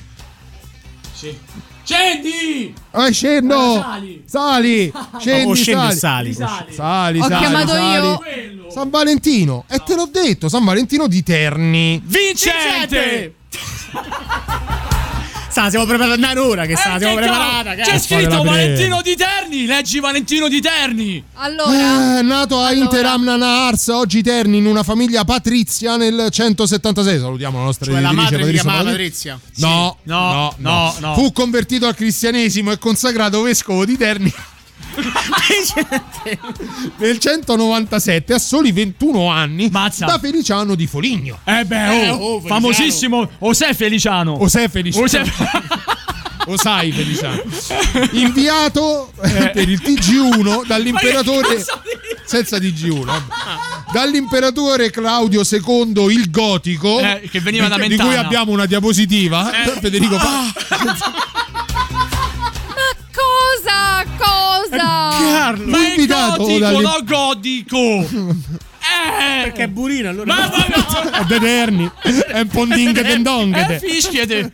Sì. 1.12 1.36
Scendi! 1.84 2.74
Ah, 2.92 3.10
scendo! 3.10 3.80
Sali. 3.80 4.22
Sali! 4.26 4.92
Scendi, 5.20 5.50
O 5.50 5.54
scendi 5.54 5.94
sali. 5.94 6.30
o 6.30 6.34
sali. 6.34 6.72
Sali, 6.74 7.18
Ho 7.20 7.22
sali, 7.28 7.36
chiamato 7.38 7.68
sali. 7.72 8.06
io. 8.06 8.70
San 8.70 8.90
Valentino. 8.90 9.64
E 9.68 9.78
te 9.84 9.94
l'ho 9.94 10.08
detto, 10.10 10.48
San 10.48 10.64
Valentino 10.64 11.06
di 11.06 11.22
Terni. 11.22 12.00
Vincente! 12.04 13.34
Sa, 13.48 14.00
siamo 15.70 15.84
preparati 15.86 16.20
da 16.20 16.30
un'ora 16.32 16.66
che 16.66 16.76
sa, 16.76 16.96
Eh, 16.96 16.98
siamo 16.98 17.14
che 17.14 17.20
preparata. 17.22 17.74
C'è 17.74 17.98
scritto 17.98 18.42
Valentino 18.42 19.00
di 19.02 19.14
Terni! 19.16 19.66
Leggi 19.66 20.00
Valentino 20.00 20.48
di 20.48 20.60
Terni! 20.60 21.22
Allora, 21.34 22.18
Eh, 22.18 22.22
nato 22.22 22.58
a 22.60 22.72
Interamnana 22.72 23.66
Ars, 23.66 23.88
oggi 23.88 24.22
Terni, 24.22 24.58
in 24.58 24.66
una 24.66 24.82
famiglia 24.82 25.24
patrizia 25.24 25.96
nel 25.96 26.28
176. 26.30 27.18
Salutiamo 27.18 27.58
la 27.58 27.64
nostra 27.64 27.90
Cioè, 27.90 28.00
la 28.00 28.08
editrice 28.10 28.22
madre 28.32 28.36
si 28.36 28.42
Patrizia 28.44 28.62
chiamava 28.70 28.90
Patrizia. 28.90 29.32
Patrizia. 29.40 29.68
No, 29.68 29.96
Sì. 30.02 30.08
No, 30.10 30.54
no, 30.58 30.70
no, 30.70 30.94
no. 30.98 31.14
Fu 31.14 31.32
convertito 31.32 31.86
al 31.86 31.94
cristianesimo 31.94 32.72
e 32.72 32.78
consacrato 32.78 33.42
vescovo 33.42 33.84
di 33.84 33.96
Terni 33.96 34.32
nel 36.98 37.18
197 37.18 38.34
a 38.34 38.38
soli 38.38 38.72
21 38.72 39.30
anni 39.30 39.70
da 39.70 40.18
Feliciano 40.20 40.74
di 40.74 40.86
Foligno. 40.86 41.38
Eh 41.44 41.64
beh, 41.64 42.08
oh, 42.10 42.40
famosissimo 42.40 43.28
José 43.38 43.74
Feliciano. 43.74 44.36
José 44.38 44.68
Feliciano. 44.68 45.06
José- 45.06 45.32
Lo 46.46 46.56
sai, 46.58 46.92
Feliciano. 46.92 47.42
Inviato 48.12 49.12
eh, 49.22 49.50
per 49.50 49.68
il 49.68 49.80
TG1 49.82 50.66
dall'imperatore. 50.66 51.64
Senza 52.26 52.56
TG1. 52.58 53.04
vabbè. 53.04 53.22
Dall'imperatore 53.92 54.90
Claudio 54.90 55.42
II 55.48 56.12
il 56.12 56.30
Gotico. 56.30 56.98
Eh, 57.00 57.28
che 57.30 57.40
veniva 57.40 57.68
da 57.68 57.76
di, 57.76 57.82
di 57.82 57.88
Mentana. 57.88 58.08
cui 58.10 58.18
abbiamo 58.18 58.52
una 58.52 58.66
diapositiva. 58.66 59.64
Eh. 59.64 59.70
Federico 59.80 60.16
Pa- 60.16 61.33
Cosa? 65.52 65.64
Ma 65.66 65.78
è 65.78 65.88
invitato 65.90 66.42
gotico, 66.44 66.80
no 66.80 66.98
godico! 67.04 68.08
Eh! 68.84 69.44
Perché 69.44 69.62
è 69.62 69.68
burino 69.68 70.10
allora. 70.10 70.34
Ma, 70.34 70.46
ma- 70.46 71.10
a 71.18 71.24
Deterni. 71.24 71.90
È 72.02 72.40
un 72.40 72.48
ponding 72.48 72.92
tendonghete. 73.00 73.78
fischiete! 73.82 74.52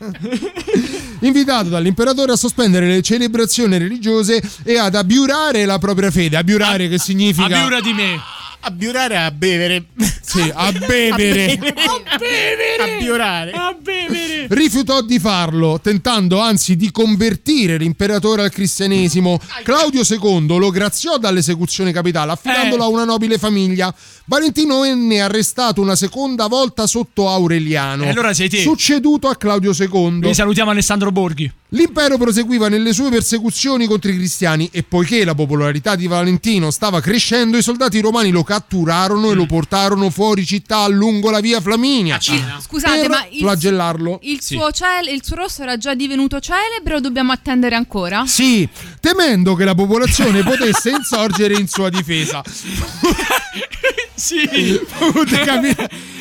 Invitato 1.22 1.68
dall'imperatore 1.68 2.32
a 2.32 2.36
sospendere 2.36 2.86
le 2.86 3.02
celebrazioni 3.02 3.76
religiose 3.76 4.40
e 4.62 4.78
ad 4.78 4.94
abiurare 4.94 5.64
la 5.64 5.78
propria 5.78 6.12
fede. 6.12 6.36
Abiurare 6.36 6.88
che 6.88 6.98
significa. 7.00 7.56
Abiura 7.58 7.80
di 7.80 7.92
me! 7.92 8.20
A 8.62 8.70
biurare 8.70 9.16
a 9.16 9.30
bevere. 9.30 9.84
Sì, 10.30 10.48
a 10.54 10.70
bevere. 10.70 11.54
A 11.54 12.16
bevere! 12.16 12.76
A 12.78 12.98
biurare. 13.00 13.50
A 13.50 13.76
bevere! 13.80 14.46
rifiutò 14.50 15.00
di 15.02 15.18
farlo, 15.18 15.80
tentando 15.82 16.38
anzi 16.38 16.76
di 16.76 16.92
convertire 16.92 17.76
l'imperatore 17.76 18.42
al 18.42 18.50
cristianesimo. 18.52 19.40
Claudio 19.64 20.02
II 20.08 20.56
lo 20.58 20.70
graziò 20.70 21.18
dall'esecuzione 21.18 21.90
capitale, 21.90 22.30
affidandolo 22.30 22.82
Eh. 22.82 22.86
a 22.86 22.88
una 22.90 23.04
nobile 23.04 23.38
famiglia. 23.38 23.92
Valentino 24.26 24.80
venne 24.82 25.20
arrestato 25.20 25.80
una 25.80 25.96
seconda 25.96 26.46
volta 26.46 26.86
sotto 26.86 27.28
Aureliano, 27.28 28.04
E 28.04 28.10
allora 28.10 28.32
sei 28.32 28.48
te. 28.48 28.58
succeduto 28.60 29.26
a 29.26 29.34
Claudio 29.34 29.72
II. 29.76 29.88
Quindi 29.88 30.32
salutiamo 30.34 30.70
Alessandro 30.70 31.10
Borghi. 31.10 31.50
L'impero 31.72 32.18
proseguiva 32.18 32.68
nelle 32.68 32.92
sue 32.92 33.10
persecuzioni 33.10 33.86
contro 33.86 34.10
i 34.10 34.16
cristiani 34.16 34.68
e 34.72 34.82
poiché 34.82 35.24
la 35.24 35.36
popolarità 35.36 35.94
di 35.94 36.08
Valentino 36.08 36.72
stava 36.72 37.00
crescendo, 37.00 37.56
i 37.56 37.62
soldati 37.62 38.00
romani 38.00 38.30
lo 38.30 38.42
catturarono 38.42 39.28
Mm. 39.28 39.30
e 39.30 39.34
lo 39.34 39.46
portarono 39.46 40.10
fuori 40.10 40.44
città 40.44 40.86
lungo 40.88 41.30
la 41.30 41.38
via 41.40 41.60
Flaminia. 41.60 42.18
Scusate, 42.18 43.00
per 43.02 43.08
ma 43.08 43.24
il, 43.30 43.38
flagellarlo. 43.38 44.18
il 44.22 44.42
suo 44.42 44.72
cel- 44.72 45.08
il 45.14 45.22
suo 45.24 45.36
rosso 45.36 45.62
era 45.62 45.76
già 45.76 45.94
divenuto 45.94 46.40
celebre 46.40 46.94
o 46.96 47.00
dobbiamo 47.00 47.30
attendere 47.30 47.76
ancora? 47.76 48.24
Sì, 48.26 48.68
temendo 49.00 49.54
che 49.54 49.64
la 49.64 49.74
popolazione 49.76 50.42
potesse 50.42 50.90
insorgere 50.90 51.54
in 51.54 51.68
sua 51.68 51.88
difesa. 51.88 52.42
Sì! 54.20 54.78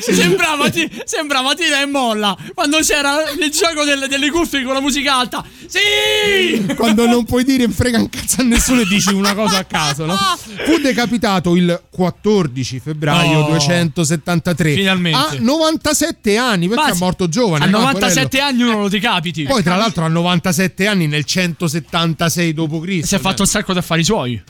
Sembrava, 0.00 0.70
ti- 0.70 0.90
sembrava 1.04 1.54
tira 1.54 1.82
e 1.82 1.86
molla 1.86 2.34
quando 2.54 2.78
c'era 2.78 3.16
il 3.38 3.50
gioco 3.50 3.84
delle, 3.84 4.08
delle 4.08 4.30
cuffie 4.30 4.62
con 4.64 4.72
la 4.72 4.80
musica 4.80 5.16
alta. 5.16 5.44
Sì! 5.66 6.74
Quando 6.74 7.06
non 7.06 7.24
puoi 7.24 7.44
dire 7.44 7.68
frega 7.68 7.98
un 7.98 8.08
cazzo 8.08 8.40
a 8.40 8.44
nessuno 8.44 8.80
e 8.80 8.86
dici 8.86 9.12
una 9.12 9.34
cosa 9.34 9.58
a 9.58 9.64
caso, 9.64 10.06
no? 10.06 10.16
Fu 10.64 10.78
decapitato 10.80 11.54
il 11.54 11.80
14 11.90 12.80
febbraio 12.80 13.38
Oh. 13.40 13.48
273 13.50 14.74
Finalmente. 14.74 15.36
a 15.36 15.40
97 15.40 16.36
anni 16.38 16.68
perché 16.68 16.82
Ma 16.82 16.90
è 16.92 16.96
morto 16.98 17.28
giovane. 17.28 17.64
A 17.64 17.68
no, 17.68 17.80
97 17.80 18.28
quello. 18.28 18.44
anni 18.44 18.62
uno 18.62 18.80
lo 18.80 18.88
decapiti. 18.88 19.42
Poi 19.44 19.62
tra 19.62 19.76
l'altro 19.76 20.04
a 20.04 20.08
97 20.08 20.86
anni 20.86 21.06
nel 21.06 21.24
176 21.24 22.54
d.C. 22.54 23.04
si 23.04 23.14
è 23.14 23.18
fatto 23.18 23.42
un 23.42 23.48
sacco 23.48 23.72
di 23.72 23.78
affari 23.78 24.02
suoi. 24.04 24.42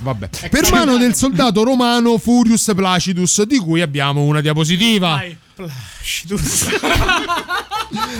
Vabbè. 0.00 0.28
Per 0.50 0.70
mano 0.70 0.96
del 0.96 1.14
soldato 1.14 1.62
romano 1.62 2.18
Furius 2.18 2.72
Placidus, 2.74 3.42
di 3.44 3.58
cui 3.58 3.80
abbiamo 3.80 4.22
una 4.22 4.40
diapositiva. 4.40 5.22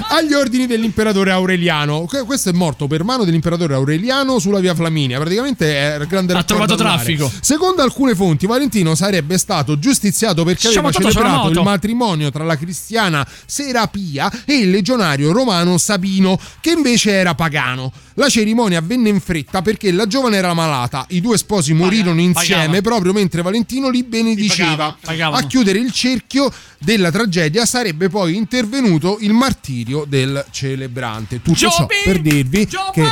Agli 0.09 0.33
ordini 0.33 0.67
dell'imperatore 0.67 1.31
Aureliano. 1.31 2.05
Que- 2.07 2.25
Questo 2.25 2.51
è 2.51 2.53
morto 2.53 2.87
per 2.87 3.05
mano 3.05 3.25
dell'imperatore 3.25 3.75
Aureliano 3.75 4.39
sulla 4.39 4.59
via 4.61 4.75
Flaminia. 4.75 5.19
Praticamente 5.19 5.95
è 5.95 5.99
il 6.01 6.07
grande 6.07 6.35
Ha 6.35 6.43
trovato 6.43 6.75
traffico. 6.75 7.31
Secondo 7.41 7.83
alcune 7.83 8.15
fonti, 8.15 8.47
Valentino 8.47 8.95
sarebbe 8.95 9.39
stato 9.39 9.79
giustiziato 9.79 10.45
perché 10.45 10.69
aveva 10.69 10.91
celebrato 10.91 11.49
il 11.51 11.61
matrimonio 11.63 12.31
tra 12.31 12.45
la 12.45 12.57
cristiana 12.57 13.27
Serapia 13.47 14.31
e 14.45 14.59
il 14.59 14.71
legionario 14.71 15.33
romano 15.33 15.79
Sabino, 15.79 16.39
che 16.61 16.71
invece 16.71 17.11
era 17.13 17.35
pagano. 17.35 17.93
La 18.19 18.29
cerimonia 18.31 18.79
avvenne 18.79 19.11
in 19.11 19.21
fretta 19.21 19.61
perché 19.61 19.93
la 19.93 20.07
giovane 20.07 20.37
era 20.37 20.55
malata. 20.55 21.05
I 21.11 21.21
due 21.21 21.37
sposi 21.37 21.75
morirono 21.75 22.19
insieme 22.21 22.65
pagava. 22.67 22.81
proprio 22.81 23.13
mentre 23.13 23.43
Valentino 23.43 23.91
li 23.91 24.03
benediceva. 24.03 24.97
pagava. 24.99 25.37
A 25.37 25.43
chiudere 25.43 25.79
il 25.79 25.93
cerchio 25.93 26.51
della 26.79 27.11
tragedia 27.11 27.67
sarebbe 27.77 28.09
poi 28.09 28.37
intervenuto 28.37 29.19
il 29.21 29.35
martirio 29.35 30.07
del 30.09 30.43
celebrante. 30.51 31.43
Tutto 31.43 31.59
ciò 31.59 31.69
Giopi! 31.69 31.97
per 32.05 32.23
dirvi 32.23 32.67
che 32.67 33.05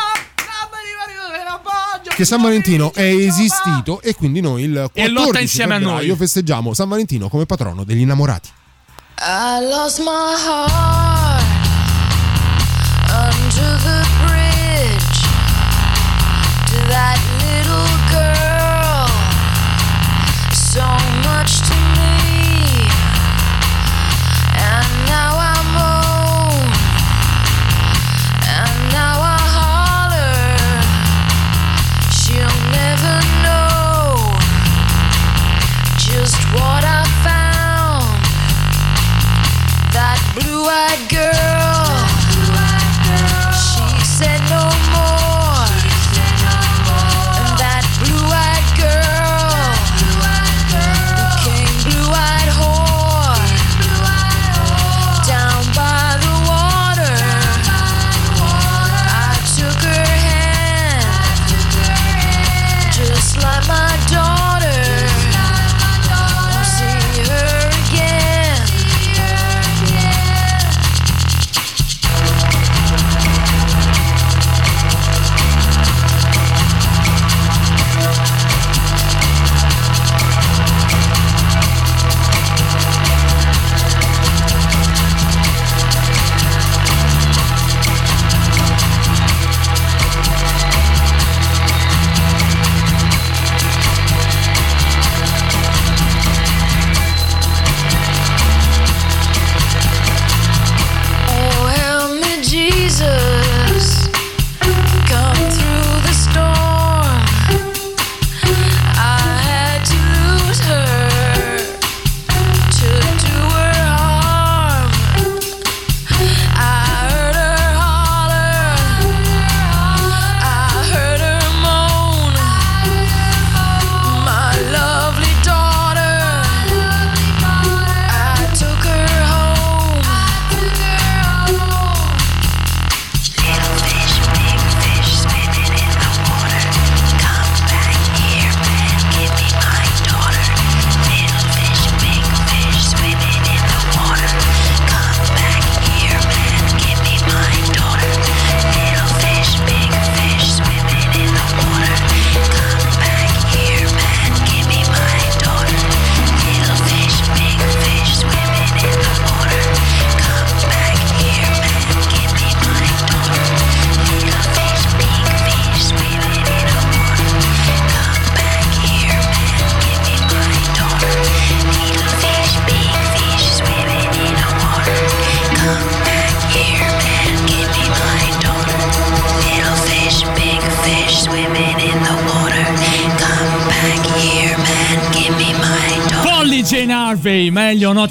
che 2.17 2.25
San 2.25 2.41
Valentino 2.41 2.93
è 2.95 3.03
esistito 3.03 4.01
e 4.01 4.15
quindi 4.15 4.41
noi 4.41 4.63
il 4.63 4.89
14 4.93 5.01
E 5.01 5.09
lotta 5.09 5.41
insieme 5.41 5.75
a 5.75 5.79
noi. 5.79 5.89
febbraio 5.89 6.17
festeggiamo 6.17 6.73
San 6.73 6.89
Valentino 6.89 7.29
come 7.29 7.45
patrono 7.45 7.85
degli 7.85 8.01
innamorati. 8.01 8.49
I 9.19 9.67
lost 9.69 9.99
my 9.99 10.07
heart 10.07 11.54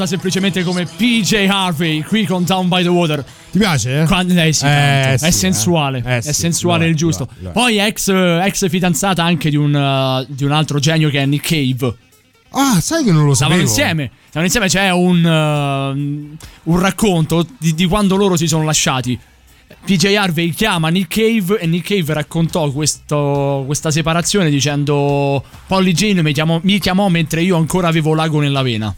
nota 0.04 0.06
semplicemente 0.06 0.64
come 0.64 0.86
PJ 0.86 1.46
Harvey, 1.50 2.02
qui 2.04 2.26
con 2.26 2.44
Down 2.44 2.68
by 2.68 2.84
the 2.84 2.90
Water. 2.90 3.24
Ti 3.52 3.58
piace? 3.58 4.04
Quando, 4.08 4.34
eh 4.34 4.52
sì, 4.54 4.66
Eh, 4.66 5.16
sì, 5.18 5.26
è 5.26 5.28
eh. 5.28 5.32
sensuale, 5.32 6.04
Eh 6.06 6.18
è 6.18 6.32
sensuale 6.32 6.88
il 6.88 6.96
giusto. 6.96 7.28
lo 7.30 7.36
è, 7.40 7.44
lo 7.44 7.50
è. 7.50 7.54
Poi 7.54 7.78
ex, 7.80 8.10
ex 8.10 8.70
fidanzata 8.70 9.24
anche 9.24 9.50
di 9.50 9.56
un, 9.56 9.74
uh, 9.74 10.26
di 10.28 10.44
un 10.44 10.52
altro 10.52 10.80
genio 10.80 11.10
che 11.10 11.22
è 11.22 11.26
Nick 11.26 11.48
Cave. 11.48 11.96
Ah, 12.56 12.80
sai 12.80 13.04
che 13.04 13.12
non 13.12 13.26
lo 13.26 13.34
Stavano 13.34 13.66
sapevo. 13.66 13.70
insieme, 13.80 14.12
stavano 14.28 14.46
insieme, 14.46 14.68
c'è 14.68 14.92
un, 14.92 15.24
uh, 16.64 16.72
un 16.72 16.80
racconto 16.80 17.46
di, 17.58 17.74
di 17.74 17.86
quando 17.86 18.16
loro 18.16 18.36
si 18.36 18.48
sono 18.48 18.64
lasciati. 18.64 19.20
PJ 19.86 20.06
Harvey 20.16 20.52
chiama 20.52 20.90
Nick 20.90 21.16
Cave 21.16 21.60
e 21.60 21.66
Nick 21.66 21.88
Cave 21.88 22.14
raccontò 22.14 22.70
questo- 22.72 23.64
questa 23.66 23.90
separazione 23.92 24.50
dicendo 24.52 25.44
Polly 25.68 25.92
Jane 25.94 26.22
mi 26.22 26.32
chiamò, 26.32 26.60
mi 26.64 26.80
chiamò 26.80 27.10
mentre 27.10 27.42
io 27.42 27.58
ancora 27.58 27.88
avevo 27.88 28.14
l'ago 28.14 28.40
nella 28.40 28.62
vena. 28.62 28.96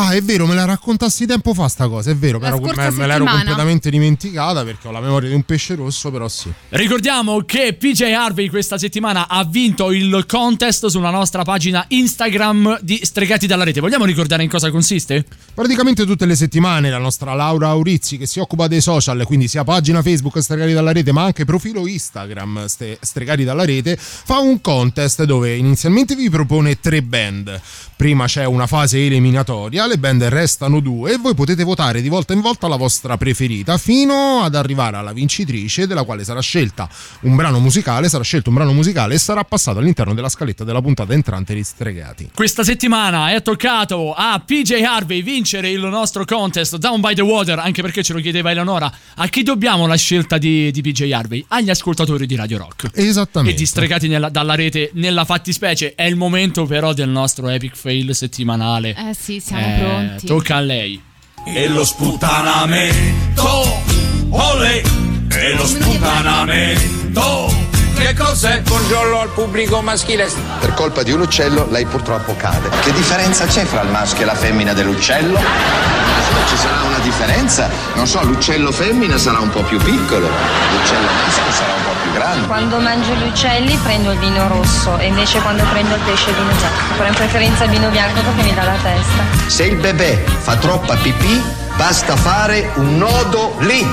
Ah, 0.00 0.12
è 0.12 0.22
vero, 0.22 0.46
me 0.46 0.54
la 0.54 0.64
raccontassi 0.64 1.26
tempo 1.26 1.52
fa 1.54 1.66
sta 1.66 1.88
cosa, 1.88 2.12
è 2.12 2.14
vero, 2.14 2.38
La 2.38 2.50
me, 2.56 2.72
me- 2.76 2.90
me 2.92 3.06
l'ero 3.08 3.24
completamente 3.24 3.90
dimenticata 3.90 4.62
perché 4.62 4.86
ho 4.86 4.92
la 4.92 5.00
memoria 5.00 5.28
di 5.28 5.34
un 5.34 5.42
pesce 5.42 5.74
rosso, 5.74 6.12
però 6.12 6.28
sì. 6.28 6.52
Ricordiamo 6.68 7.40
che 7.40 7.72
PJ 7.72 8.02
Harvey 8.02 8.48
questa 8.48 8.78
settimana 8.78 9.26
ha 9.26 9.42
vinto 9.42 9.90
il 9.90 10.24
contest 10.28 10.86
sulla 10.86 11.10
nostra 11.10 11.42
pagina 11.42 11.84
Instagram 11.88 12.78
di 12.80 13.00
Stregati 13.02 13.48
dalla 13.48 13.64
Rete. 13.64 13.80
Vogliamo 13.80 14.04
ricordare 14.04 14.44
in 14.44 14.48
cosa 14.48 14.70
consiste? 14.70 15.24
Praticamente 15.52 16.06
tutte 16.06 16.26
le 16.26 16.36
settimane 16.36 16.90
la 16.90 16.98
nostra 16.98 17.34
Laura 17.34 17.70
Aurizzi 17.70 18.18
che 18.18 18.26
si 18.26 18.38
occupa 18.38 18.68
dei 18.68 18.80
social, 18.80 19.24
quindi 19.24 19.48
sia 19.48 19.64
pagina 19.64 20.00
Facebook 20.00 20.40
Stregati 20.40 20.74
dalla 20.74 20.92
Rete 20.92 21.10
ma 21.10 21.24
anche 21.24 21.44
profilo 21.44 21.88
Instagram 21.88 22.66
Stregati 22.66 23.42
dalla 23.42 23.64
Rete, 23.64 23.96
fa 23.98 24.38
un 24.38 24.60
contest 24.60 25.24
dove 25.24 25.56
inizialmente 25.56 26.14
vi 26.14 26.30
propone 26.30 26.78
tre 26.78 27.02
band. 27.02 27.60
Prima 27.96 28.26
c'è 28.26 28.44
una 28.44 28.68
fase 28.68 29.04
eliminatoria, 29.04 29.87
le 29.88 29.98
band 29.98 30.22
restano 30.24 30.80
due 30.80 31.12
e 31.14 31.16
voi 31.16 31.34
potete 31.34 31.64
votare 31.64 32.00
di 32.00 32.08
volta 32.08 32.32
in 32.32 32.40
volta 32.40 32.68
la 32.68 32.76
vostra 32.76 33.16
preferita 33.16 33.76
fino 33.78 34.42
ad 34.42 34.54
arrivare 34.54 34.96
alla 34.96 35.12
vincitrice 35.12 35.86
della 35.86 36.04
quale 36.04 36.22
sarà 36.24 36.40
scelta 36.40 36.88
un 37.22 37.34
brano 37.34 37.58
musicale, 37.58 38.08
sarà 38.08 38.22
scelto 38.22 38.50
un 38.50 38.54
brano 38.56 38.72
musicale 38.72 39.14
e 39.14 39.18
sarà 39.18 39.42
passato 39.44 39.78
all'interno 39.78 40.14
della 40.14 40.28
scaletta 40.28 40.62
della 40.64 40.80
puntata 40.82 41.12
entrante 41.12 41.54
di 41.54 41.64
Stregati. 41.64 42.30
Questa 42.34 42.62
settimana 42.62 43.32
è 43.32 43.42
toccato 43.42 44.12
a 44.14 44.40
PJ 44.44 44.82
Harvey 44.82 45.22
vincere 45.22 45.70
il 45.70 45.80
nostro 45.80 46.24
contest 46.24 46.76
Down 46.76 47.00
by 47.00 47.14
the 47.14 47.22
Water, 47.22 47.58
anche 47.58 47.82
perché 47.82 48.02
ce 48.02 48.12
lo 48.12 48.20
chiedeva 48.20 48.50
Eleonora. 48.50 48.92
A 49.16 49.26
chi 49.28 49.42
dobbiamo 49.42 49.86
la 49.86 49.96
scelta 49.96 50.38
di, 50.38 50.70
di 50.70 50.80
PJ 50.82 51.10
Harvey? 51.10 51.44
Agli 51.48 51.70
ascoltatori 51.70 52.26
di 52.26 52.36
Radio 52.36 52.58
Rock. 52.58 52.90
Esattamente. 52.94 53.54
E 53.56 53.58
distregati 53.58 54.08
nella- 54.08 54.28
dalla 54.28 54.54
rete 54.54 54.90
nella 54.94 55.24
fattispecie. 55.24 55.94
È 55.94 56.02
il 56.04 56.16
momento 56.16 56.66
però 56.66 56.92
del 56.92 57.08
nostro 57.08 57.48
epic 57.48 57.76
fail 57.76 58.14
settimanale. 58.14 58.94
Eh 58.96 59.14
sì, 59.18 59.40
siamo 59.40 59.62
Eh, 59.66 59.77
pronti. 59.78 60.26
Tocca 60.26 60.56
a 60.56 60.60
lei. 60.60 61.02
E 61.44 61.68
lo 61.68 61.84
sputtanamento, 61.84 63.80
olè, 64.30 64.82
e 65.30 65.54
lo 65.54 65.66
sputtanamento, 65.66 67.52
che 67.96 68.14
cos'è? 68.14 68.60
Buongiorno 68.62 69.20
al 69.20 69.30
pubblico 69.30 69.80
maschile. 69.80 70.30
Per 70.60 70.74
colpa 70.74 71.02
di 71.02 71.12
un 71.12 71.20
uccello 71.20 71.66
lei 71.70 71.84
purtroppo 71.86 72.36
cade. 72.36 72.68
Che 72.82 72.92
differenza 72.92 73.46
c'è 73.46 73.64
fra 73.64 73.82
il 73.82 73.88
maschio 73.90 74.22
e 74.22 74.26
la 74.26 74.34
femmina 74.34 74.72
dell'uccello? 74.72 75.38
Ci 75.38 76.56
sarà 76.56 76.82
una 76.82 76.98
differenza? 76.98 77.68
Non 77.94 78.06
so, 78.06 78.22
l'uccello 78.24 78.70
femmina 78.72 79.18
sarà 79.18 79.40
un 79.40 79.50
po' 79.50 79.62
più 79.62 79.78
piccolo, 79.78 80.28
l'uccello 80.28 81.06
maschio 81.06 81.52
sarà 81.52 81.72
un 81.74 81.82
po' 81.82 81.90
più 81.90 81.97
grande. 82.18 82.46
Quando 82.46 82.78
mangio 82.78 83.14
gli 83.14 83.26
uccelli 83.26 83.76
prendo 83.82 84.10
il 84.10 84.18
vino 84.18 84.48
rosso 84.48 84.98
e 84.98 85.06
invece 85.06 85.38
quando 85.40 85.62
prendo 85.70 85.94
il 85.94 86.00
pesce 86.02 86.30
il 86.30 86.36
vino 86.36 86.50
giallo. 86.58 86.96
Però 86.96 87.08
in 87.08 87.14
preferenza 87.14 87.64
il 87.64 87.70
vino 87.70 87.88
bianco 87.90 88.20
perché 88.20 88.42
mi 88.42 88.54
dà 88.54 88.64
la 88.64 88.76
testa. 88.82 89.48
Se 89.48 89.64
il 89.64 89.76
bebè 89.76 90.24
fa 90.38 90.56
troppa 90.56 90.96
pipì, 90.96 91.40
basta 91.76 92.16
fare 92.16 92.70
un 92.74 92.98
nodo 92.98 93.54
lì. 93.60 93.86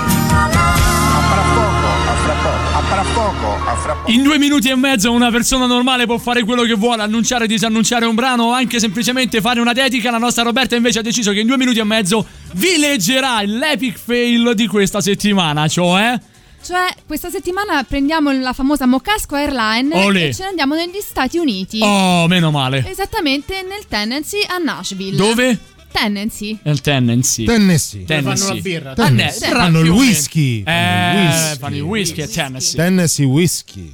In 4.08 4.24
due 4.24 4.38
minuti 4.38 4.70
e 4.70 4.76
mezzo 4.76 5.12
una 5.12 5.32
persona 5.32 5.66
normale 5.66 6.06
può 6.06 6.18
fare 6.18 6.44
quello 6.44 6.64
che 6.64 6.74
vuole, 6.74 7.02
annunciare, 7.02 7.48
disannunciare 7.48 8.06
un 8.06 8.16
brano 8.16 8.46
o 8.46 8.52
anche 8.52 8.80
semplicemente 8.80 9.42
fare 9.42 9.60
una 9.60 9.74
dedica. 9.74 10.12
La 10.12 10.18
nostra 10.18 10.44
Roberta 10.44 10.76
invece 10.76 11.00
ha 11.00 11.02
deciso 11.02 11.32
che 11.32 11.40
in 11.40 11.48
due 11.48 11.58
minuti 11.58 11.80
e 11.80 11.84
mezzo 11.84 12.26
vi 12.54 12.78
leggerà 12.78 13.42
l'epic 13.42 13.98
fail 13.98 14.54
di 14.56 14.68
questa 14.68 15.02
settimana, 15.02 15.68
cioè... 15.68 16.20
Cioè, 16.66 16.96
questa 17.06 17.30
settimana 17.30 17.84
prendiamo 17.84 18.32
la 18.32 18.52
famosa 18.52 18.88
Mocasco 18.88 19.36
Airline 19.36 20.04
Olè. 20.04 20.28
e 20.30 20.34
ce 20.34 20.42
ne 20.44 20.50
andiamo 20.50 20.74
negli 20.74 21.00
Stati 21.00 21.38
Uniti. 21.38 21.80
Oh, 21.80 22.26
meno 22.28 22.50
male. 22.50 22.84
Esattamente 22.90 23.62
nel 23.62 23.86
Tennessee 23.88 24.44
a 24.48 24.58
Nashville. 24.58 25.16
Dove? 25.16 25.60
Tennessee. 25.92 26.58
Nel 26.64 26.82
Tennessee. 26.82 27.46
Tennessee. 27.46 28.04
Tennessee. 28.04 28.36
fanno 28.36 28.54
la 28.56 28.62
birra. 28.62 28.90
Ne- 28.90 28.96
Tennessee. 28.96 29.50
Fanno 29.50 29.80
il 29.82 29.90
whisky. 29.90 30.64
Eh, 30.66 31.56
Fanno 31.60 31.76
il 31.76 31.82
whisky. 31.84 32.22
a 32.22 32.28
Tennessee. 32.28 32.84
Tennessee 32.84 33.26
whisky. 33.26 33.94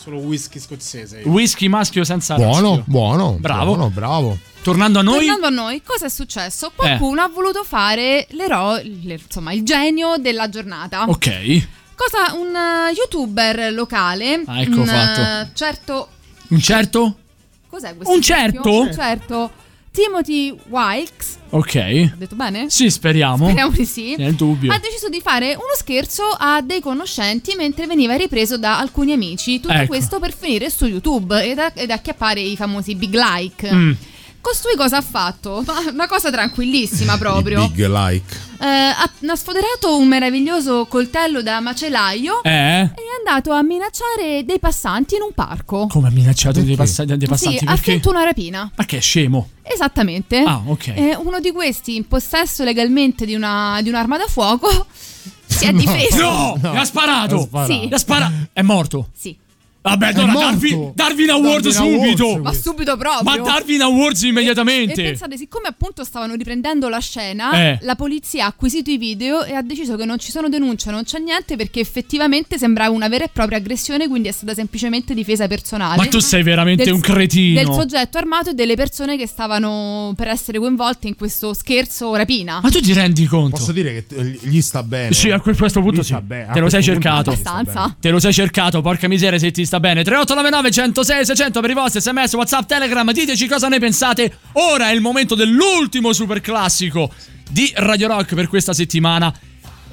Solo 0.00 0.18
whisky 0.18 0.58
scozzese. 0.60 1.22
Whisky 1.24 1.66
maschio 1.68 2.04
senza 2.04 2.34
Buono, 2.34 2.68
raschio. 2.76 2.84
buono. 2.88 3.36
Bravo. 3.40 3.64
Buono, 3.74 3.90
bravo. 3.90 4.38
Tornando 4.62 4.98
a 4.98 5.02
noi, 5.02 5.26
Tornando 5.26 5.46
a 5.46 5.50
noi, 5.50 5.82
cosa 5.82 6.06
è 6.06 6.10
successo? 6.10 6.70
Qualcuno 6.76 7.22
ha 7.22 7.28
voluto 7.28 7.64
fare 7.64 8.26
l'eroe, 8.32 8.82
le- 9.02 9.18
insomma, 9.24 9.52
il 9.52 9.62
genio 9.64 10.16
della 10.18 10.48
giornata. 10.50 11.04
ok. 11.08 11.68
Cosa 11.94 12.34
un 12.34 12.54
eh, 12.54 12.92
youtuber 12.94 13.72
locale, 13.72 14.42
Ah, 14.46 14.60
ecco 14.62 14.80
un 14.80 14.86
fatto. 14.86 15.20
eh, 15.20 15.48
certo 15.54 16.08
Un 16.48 16.60
certo? 16.60 17.16
Cos'è 17.68 17.94
questo? 17.96 18.12
Un 18.14 18.20
certo? 18.22 18.80
Un 18.80 18.92
certo 18.92 19.50
Timothy 19.92 20.56
Wilkes, 20.68 21.36
Ok. 21.50 21.74
ho 22.14 22.16
detto 22.16 22.34
bene? 22.34 22.70
Sì, 22.70 22.88
speriamo. 22.90 23.44
Speriamo 23.44 23.72
di 23.72 23.84
sì. 23.84 24.14
Nel 24.16 24.34
dubbio. 24.34 24.72
Ha 24.72 24.78
deciso 24.78 25.10
di 25.10 25.20
fare 25.20 25.48
uno 25.54 25.74
scherzo 25.76 26.22
a 26.38 26.62
dei 26.62 26.80
conoscenti 26.80 27.54
mentre 27.56 27.86
veniva 27.86 28.14
ripreso 28.16 28.56
da 28.56 28.78
alcuni 28.78 29.12
amici. 29.12 29.60
Tutto 29.60 29.74
Ecco. 29.74 29.88
questo 29.88 30.18
per 30.18 30.34
finire 30.34 30.70
su 30.70 30.86
YouTube 30.86 31.44
ed, 31.44 31.60
ed 31.74 31.90
acchiappare 31.90 32.40
i 32.40 32.56
famosi 32.56 32.94
big 32.94 33.12
like. 33.14 33.70
Mm. 33.70 33.92
Costui 34.40 34.74
cosa 34.76 34.96
ha 34.96 35.02
fatto? 35.02 35.62
Ma 35.66 35.74
Una 35.92 36.06
cosa 36.08 36.30
tranquillissima 36.30 37.18
proprio. 37.18 37.68
Big 37.68 37.86
like. 37.86 38.40
Eh, 38.62 38.64
ha, 38.64 39.34
sfoderato 39.34 39.96
un 39.96 40.06
meraviglioso 40.06 40.86
coltello 40.86 41.42
da 41.42 41.58
macellaio 41.58 42.44
Eh? 42.44 42.50
e 42.50 42.84
è 42.84 43.16
andato 43.18 43.50
a 43.50 43.60
minacciare 43.60 44.44
dei 44.44 44.60
passanti 44.60 45.16
in 45.16 45.22
un 45.22 45.32
parco. 45.34 45.88
Come 45.88 46.06
ha 46.06 46.10
minacciato 46.12 46.60
dei, 46.60 46.76
passa- 46.76 47.04
dei 47.04 47.18
passanti? 47.26 47.58
sì, 47.58 47.64
ha 47.66 47.76
finto 47.76 48.10
una 48.10 48.22
rapina. 48.22 48.70
Ma 48.72 48.84
che 48.84 48.98
è 48.98 49.00
scemo? 49.00 49.48
Esattamente. 49.62 50.38
Ah, 50.38 50.62
ok. 50.64 50.86
Eh, 50.94 51.16
uno 51.16 51.40
di 51.40 51.50
questi, 51.50 51.96
in 51.96 52.06
possesso 52.06 52.62
legalmente 52.62 53.26
di, 53.26 53.34
una, 53.34 53.80
di 53.82 53.88
un'arma 53.88 54.16
da 54.16 54.26
fuoco, 54.28 54.86
si 55.44 55.64
è 55.64 55.72
difeso. 55.72 56.56
No, 56.60 56.72
gli 56.72 56.76
ha 56.76 56.84
sparato. 56.84 57.48
Sì. 57.66 57.88
Ha 57.90 57.98
sparato. 57.98 58.32
È 58.52 58.62
morto. 58.62 59.08
Sì. 59.12 59.36
Vabbè, 59.82 60.06
allora 60.14 60.26
morto. 60.32 60.48
Darwin, 60.50 60.92
Darwin 60.94 61.30
Award 61.30 61.68
Darwin 61.72 61.98
subito. 61.98 62.24
Awards, 62.24 62.42
Ma 62.44 62.52
subito 62.52 62.96
proprio. 62.96 63.22
Ma 63.24 63.36
Darwin 63.42 63.80
Awards 63.82 64.22
E 64.22 64.26
immediatamente. 64.28 65.02
pensate, 65.02 65.36
siccome 65.36 65.66
appunto 65.68 66.04
stavano 66.04 66.34
riprendendo 66.34 66.88
la 66.88 67.00
scena, 67.00 67.52
Eh. 67.52 67.78
la 67.82 67.96
polizia 67.96 68.44
ha 68.44 68.48
acquisito 68.48 68.90
i 68.90 68.96
video 68.96 69.42
e 69.44 69.54
ha 69.54 69.62
deciso 69.62 69.96
che 69.96 70.04
non 70.04 70.18
ci 70.20 70.30
sono 70.30 70.48
denunce, 70.48 70.90
non 70.92 71.02
c'è 71.02 71.18
niente 71.18 71.56
perché 71.56 71.80
effettivamente 71.80 72.58
sembrava 72.58 72.94
una 72.94 73.08
vera 73.08 73.24
e 73.24 73.28
propria 73.32 73.58
aggressione, 73.58 74.06
quindi 74.08 74.28
è 74.28 74.32
stata 74.32 74.54
semplicemente 74.54 75.14
difesa 75.14 75.48
personale. 75.48 75.96
Ma 75.96 76.06
tu 76.06 76.20
sei 76.20 76.44
veramente 76.44 76.84
Del- 76.84 76.92
un 76.94 77.00
cretino. 77.00 77.60
Del 77.62 77.72
soggetto 77.72 78.18
armato 78.18 78.50
e 78.50 78.54
delle 78.54 78.76
persone 78.76 79.16
che 79.16 79.26
stavano 79.26 80.12
per 80.16 80.28
essere 80.28 80.58
coinvolte 80.58 81.08
in 81.08 81.16
questo 81.16 81.54
scherzo 81.54 82.06
o 82.06 82.14
rapina. 82.16 82.60
Ma 82.62 82.70
tu 82.70 82.80
ti 82.80 82.92
rendi 82.92 83.26
conto? 83.26 83.56
Posso 83.56 83.72
dire 83.72 84.04
che 84.06 84.38
gli 84.42 84.60
sta 84.60 84.82
bene. 84.84 85.12
Sì, 85.12 85.30
a 85.30 85.40
quel- 85.40 85.56
questo 85.56 85.80
punto 85.80 86.00
Gli 86.00 86.04
sì. 86.04 86.10
sta 86.12 86.20
bene, 86.22 86.48
a 86.48 86.52
Te 86.52 86.60
lo 86.60 86.68
sei 86.68 86.82
cercato. 86.84 87.30
Abbastanza. 87.30 87.96
Te 87.98 88.10
lo 88.10 88.20
sei 88.20 88.32
cercato, 88.32 88.80
porca 88.80 89.08
miseria 89.08 89.38
se 89.40 89.50
ti 89.50 89.64
sta 89.72 89.80
bene. 89.80 90.04
3899 90.04 90.70
106 90.70 91.24
600 91.24 91.60
per 91.60 91.70
i 91.70 91.74
vostri 91.74 92.00
sms, 92.00 92.34
whatsapp, 92.34 92.66
telegram. 92.66 93.10
Diteci 93.10 93.48
cosa 93.48 93.68
ne 93.68 93.78
pensate. 93.78 94.36
Ora 94.52 94.90
è 94.90 94.92
il 94.92 95.00
momento 95.00 95.34
dell'ultimo 95.34 96.12
super 96.12 96.42
classico 96.42 97.10
di 97.48 97.72
Radio 97.76 98.08
Rock 98.08 98.34
per 98.34 98.48
questa 98.48 98.74
settimana. 98.74 99.32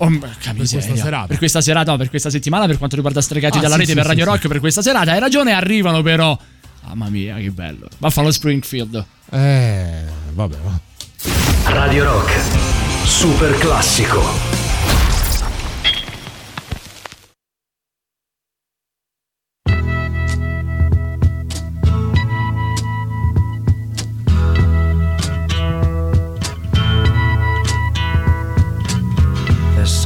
Oh, 0.01 0.10
miseria. 0.10 0.53
questa 0.56 0.95
serata. 0.95 1.27
Per 1.27 1.38
questa 1.38 1.61
serata, 1.61 1.91
no, 1.91 1.97
per 1.97 2.10
questa 2.10 2.30
settimana, 2.30 2.65
per 2.65 2.77
quanto 2.77 2.95
riguarda 2.95 3.22
Stregati 3.22 3.57
Ah, 3.57 3.61
dalla 3.61 3.73
sì, 3.76 3.80
rete 3.81 3.91
sì, 3.91 3.97
per 3.97 4.06
Radio 4.06 4.23
sì. 4.26 4.30
Rock 4.30 4.47
per 4.47 4.60
questa 4.60 4.81
serata. 4.81 5.11
Hai 5.11 5.19
ragione, 5.19 5.53
arrivano 5.53 6.01
però. 6.01 6.38
Mamma 6.85 7.10
mia, 7.10 7.35
che 7.35 7.51
bello. 7.51 7.88
Buffalo 7.97 8.31
Springfield. 8.31 9.06
Eh, 9.31 10.03
vabbè, 10.34 10.57
va. 10.61 10.80
Radio 11.72 12.03
Rock. 12.03 12.31
Super 13.06 13.57
classico. 13.57 14.48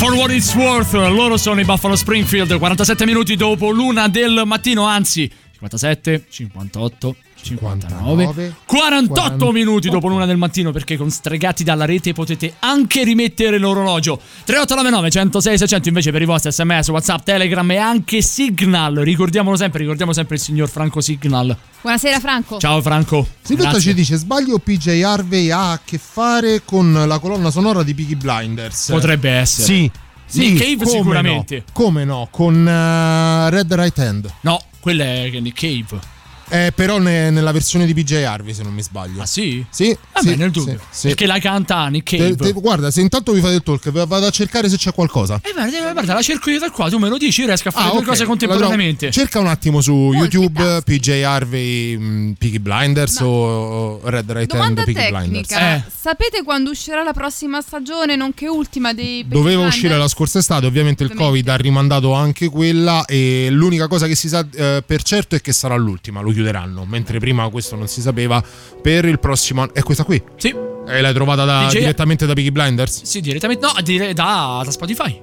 For 0.00 0.14
what 0.14 0.30
it's 0.30 0.54
worth, 0.54 0.94
loro 0.94 1.36
sono 1.36 1.60
i 1.60 1.64
Buffalo 1.64 1.94
Springfield, 1.94 2.56
47 2.56 3.04
minuti 3.04 3.36
dopo 3.36 3.68
l'una 3.68 4.08
del 4.08 4.44
mattino, 4.46 4.84
anzi 4.86 5.30
57, 5.52 6.24
58, 6.26 7.16
59, 7.42 8.54
48 8.64 9.52
minuti 9.52 9.88
dopo 9.88 10.08
l'una 10.08 10.26
del 10.26 10.36
mattino 10.36 10.72
perché 10.72 10.96
con 10.96 11.10
Stregati 11.10 11.64
dalla 11.64 11.84
rete 11.84 12.12
potete 12.12 12.54
anche 12.60 13.04
rimettere 13.04 13.58
l'orologio. 13.58 14.16
3899 14.44 15.10
106 15.10 15.58
600 15.58 15.88
invece 15.88 16.10
per 16.12 16.22
i 16.22 16.24
vostri 16.24 16.52
sms, 16.52 16.88
whatsapp, 16.88 17.22
telegram 17.22 17.70
e 17.70 17.76
anche 17.76 18.22
signal. 18.22 18.96
Ricordiamolo 18.96 19.56
sempre, 19.56 19.80
ricordiamo 19.80 20.12
sempre 20.12 20.36
il 20.36 20.40
signor 20.40 20.68
Franco 20.68 21.00
Signal. 21.00 21.56
Buonasera 21.80 22.20
Franco. 22.20 22.58
ciao 22.58 22.80
Franco. 22.82 23.26
Silvetta 23.42 23.78
ci 23.78 23.94
dice 23.94 24.16
sbaglio 24.16 24.58
PJ 24.58 25.02
Harvey 25.02 25.50
ha 25.50 25.72
a 25.72 25.80
che 25.84 25.98
fare 25.98 26.62
con 26.64 26.92
la 26.92 27.18
colonna 27.18 27.50
sonora 27.50 27.82
di 27.82 27.94
Piggy 27.94 28.16
Blinders. 28.16 28.90
Potrebbe 28.90 29.30
essere. 29.30 29.64
Sì, 29.66 29.90
sì 30.26 30.50
Nick 30.50 30.58
Cave 30.58 30.84
come 30.84 30.90
sicuramente. 30.90 31.56
no, 31.56 31.62
come 31.72 32.04
no 32.04 32.28
con 32.30 32.68
eh, 32.68 33.50
Red 33.50 33.72
Right 33.74 33.98
Hand. 33.98 34.32
No 34.42 34.60
quella 34.80 35.04
è 35.04 35.30
Nick 35.40 35.60
Cave 35.60 36.18
Eh, 36.50 36.72
però 36.74 36.98
ne- 36.98 37.30
nella 37.30 37.52
versione 37.52 37.86
di 37.86 37.94
PJ 37.94 38.12
Harvey 38.24 38.52
se 38.52 38.62
non 38.64 38.72
mi 38.74 38.82
sbaglio 38.82 39.22
ah 39.22 39.26
sì? 39.26 39.64
Sì, 39.70 39.96
Vabbè, 40.12 40.28
sì, 40.30 40.34
nel 40.36 40.50
dubbio. 40.50 40.74
sì, 40.90 40.98
sì. 41.00 41.06
Perché 41.08 41.26
la 41.26 41.38
canta 41.38 41.86
Nick 41.88 42.10
Te- 42.10 42.16
Cave. 42.16 42.36
te- 42.36 42.52
guarda, 42.52 42.90
se 42.90 43.00
intanto 43.00 43.32
vi 43.32 43.40
fate 43.40 43.54
il 43.54 43.62
talk, 43.62 43.90
vado 43.90 44.26
a 44.26 44.30
cercare 44.30 44.68
se 44.68 44.76
c'è 44.76 44.92
qualcosa. 44.92 45.40
Eh, 45.44 45.52
guarda, 45.52 45.92
guarda, 45.92 46.14
la 46.14 46.22
cerco 46.22 46.50
io 46.50 46.58
da 46.58 46.70
qua, 46.70 46.88
tu 46.88 46.98
me 46.98 47.08
lo 47.08 47.16
dici, 47.18 47.40
io 47.40 47.46
riesco 47.46 47.68
a 47.68 47.70
fare 47.70 47.86
Ah, 47.86 47.90
due 47.90 48.00
ok, 48.00 48.06
cose 48.06 48.24
contemporaneamente. 48.24 49.08
trovo. 49.10 49.12
Cerca 49.12 49.38
un 49.38 49.46
attimo 49.46 49.80
su 49.80 50.12
YouTube 50.12 50.82
PJ 50.84 51.08
Harvey 51.24 51.96
mh, 51.96 52.34
Piggy 52.38 52.58
Blinders 52.58 53.20
o 53.20 54.00
Red 54.04 54.30
Right 54.32 54.50
Domanda 54.52 54.82
Hand 54.82 54.92
Piggy 54.92 55.08
Blinders. 55.10 55.46
tecnica. 55.48 55.84
Sapete 56.00 56.42
quando 56.42 56.70
uscirà 56.70 57.02
la 57.02 57.12
prossima 57.12 57.60
stagione, 57.60 58.16
nonché 58.16 58.48
ultima 58.48 58.92
dei 58.92 59.22
Peaky 59.22 59.28
Doveva 59.28 59.48
Blinders? 59.50 59.74
uscire 59.74 59.96
la 59.98 60.08
scorsa 60.08 60.38
estate, 60.38 60.66
ovviamente 60.66 61.04
il 61.04 61.14
Covid 61.14 61.48
ha 61.48 61.56
rimandato 61.56 62.12
anche 62.12 62.48
quella 62.48 63.04
e 63.04 63.48
l'unica 63.50 63.86
cosa 63.86 64.06
che 64.06 64.14
si 64.14 64.28
sa 64.28 64.44
eh, 64.52 64.82
per 64.84 65.02
certo 65.02 65.36
è 65.36 65.40
che 65.40 65.52
sarà 65.52 65.76
l'ultima, 65.76 66.20
lo 66.20 66.32
chiuderanno, 66.40 66.84
mentre 66.88 67.18
prima 67.18 67.48
questo 67.50 67.76
non 67.76 67.86
si 67.88 68.00
sapeva 68.00 68.42
per 68.82 69.04
il 69.04 69.18
prossimo 69.18 69.62
anno. 69.62 69.74
È 69.74 69.82
questa 69.82 70.04
qui? 70.04 70.20
Sì. 70.36 70.54
E 70.88 71.00
l'hai 71.00 71.12
trovata 71.14 71.44
da- 71.44 71.68
direttamente 71.70 72.26
da 72.26 72.32
Piggy 72.32 72.50
Blinders? 72.50 73.02
Sì, 73.04 73.20
direttamente. 73.20 73.64
No, 73.66 73.72
dire- 73.82 74.12
da, 74.12 74.62
da 74.64 74.70
Spotify. 74.70 75.22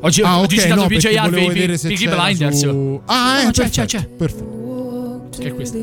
Oggi 0.00 0.20
Ah, 0.22 0.38
ho 0.38 0.42
ok, 0.42 0.46
digitato 0.48 0.82
no, 0.82 0.86
PJ 0.88 1.06
Harvey, 1.16 1.48
Piggy 1.76 1.94
c'era 1.96 2.22
Blinders. 2.22 2.58
su- 2.58 3.00
Ah, 3.06 3.42
No, 3.42 3.48
eh, 3.48 3.52
c'è, 3.52 3.68
c'è, 3.70 3.84
perfetto, 3.84 3.98
c'è. 3.98 4.06
Perfetto. 4.08 5.28
Che 5.38 5.48
è 5.48 5.54
questo? 5.54 5.76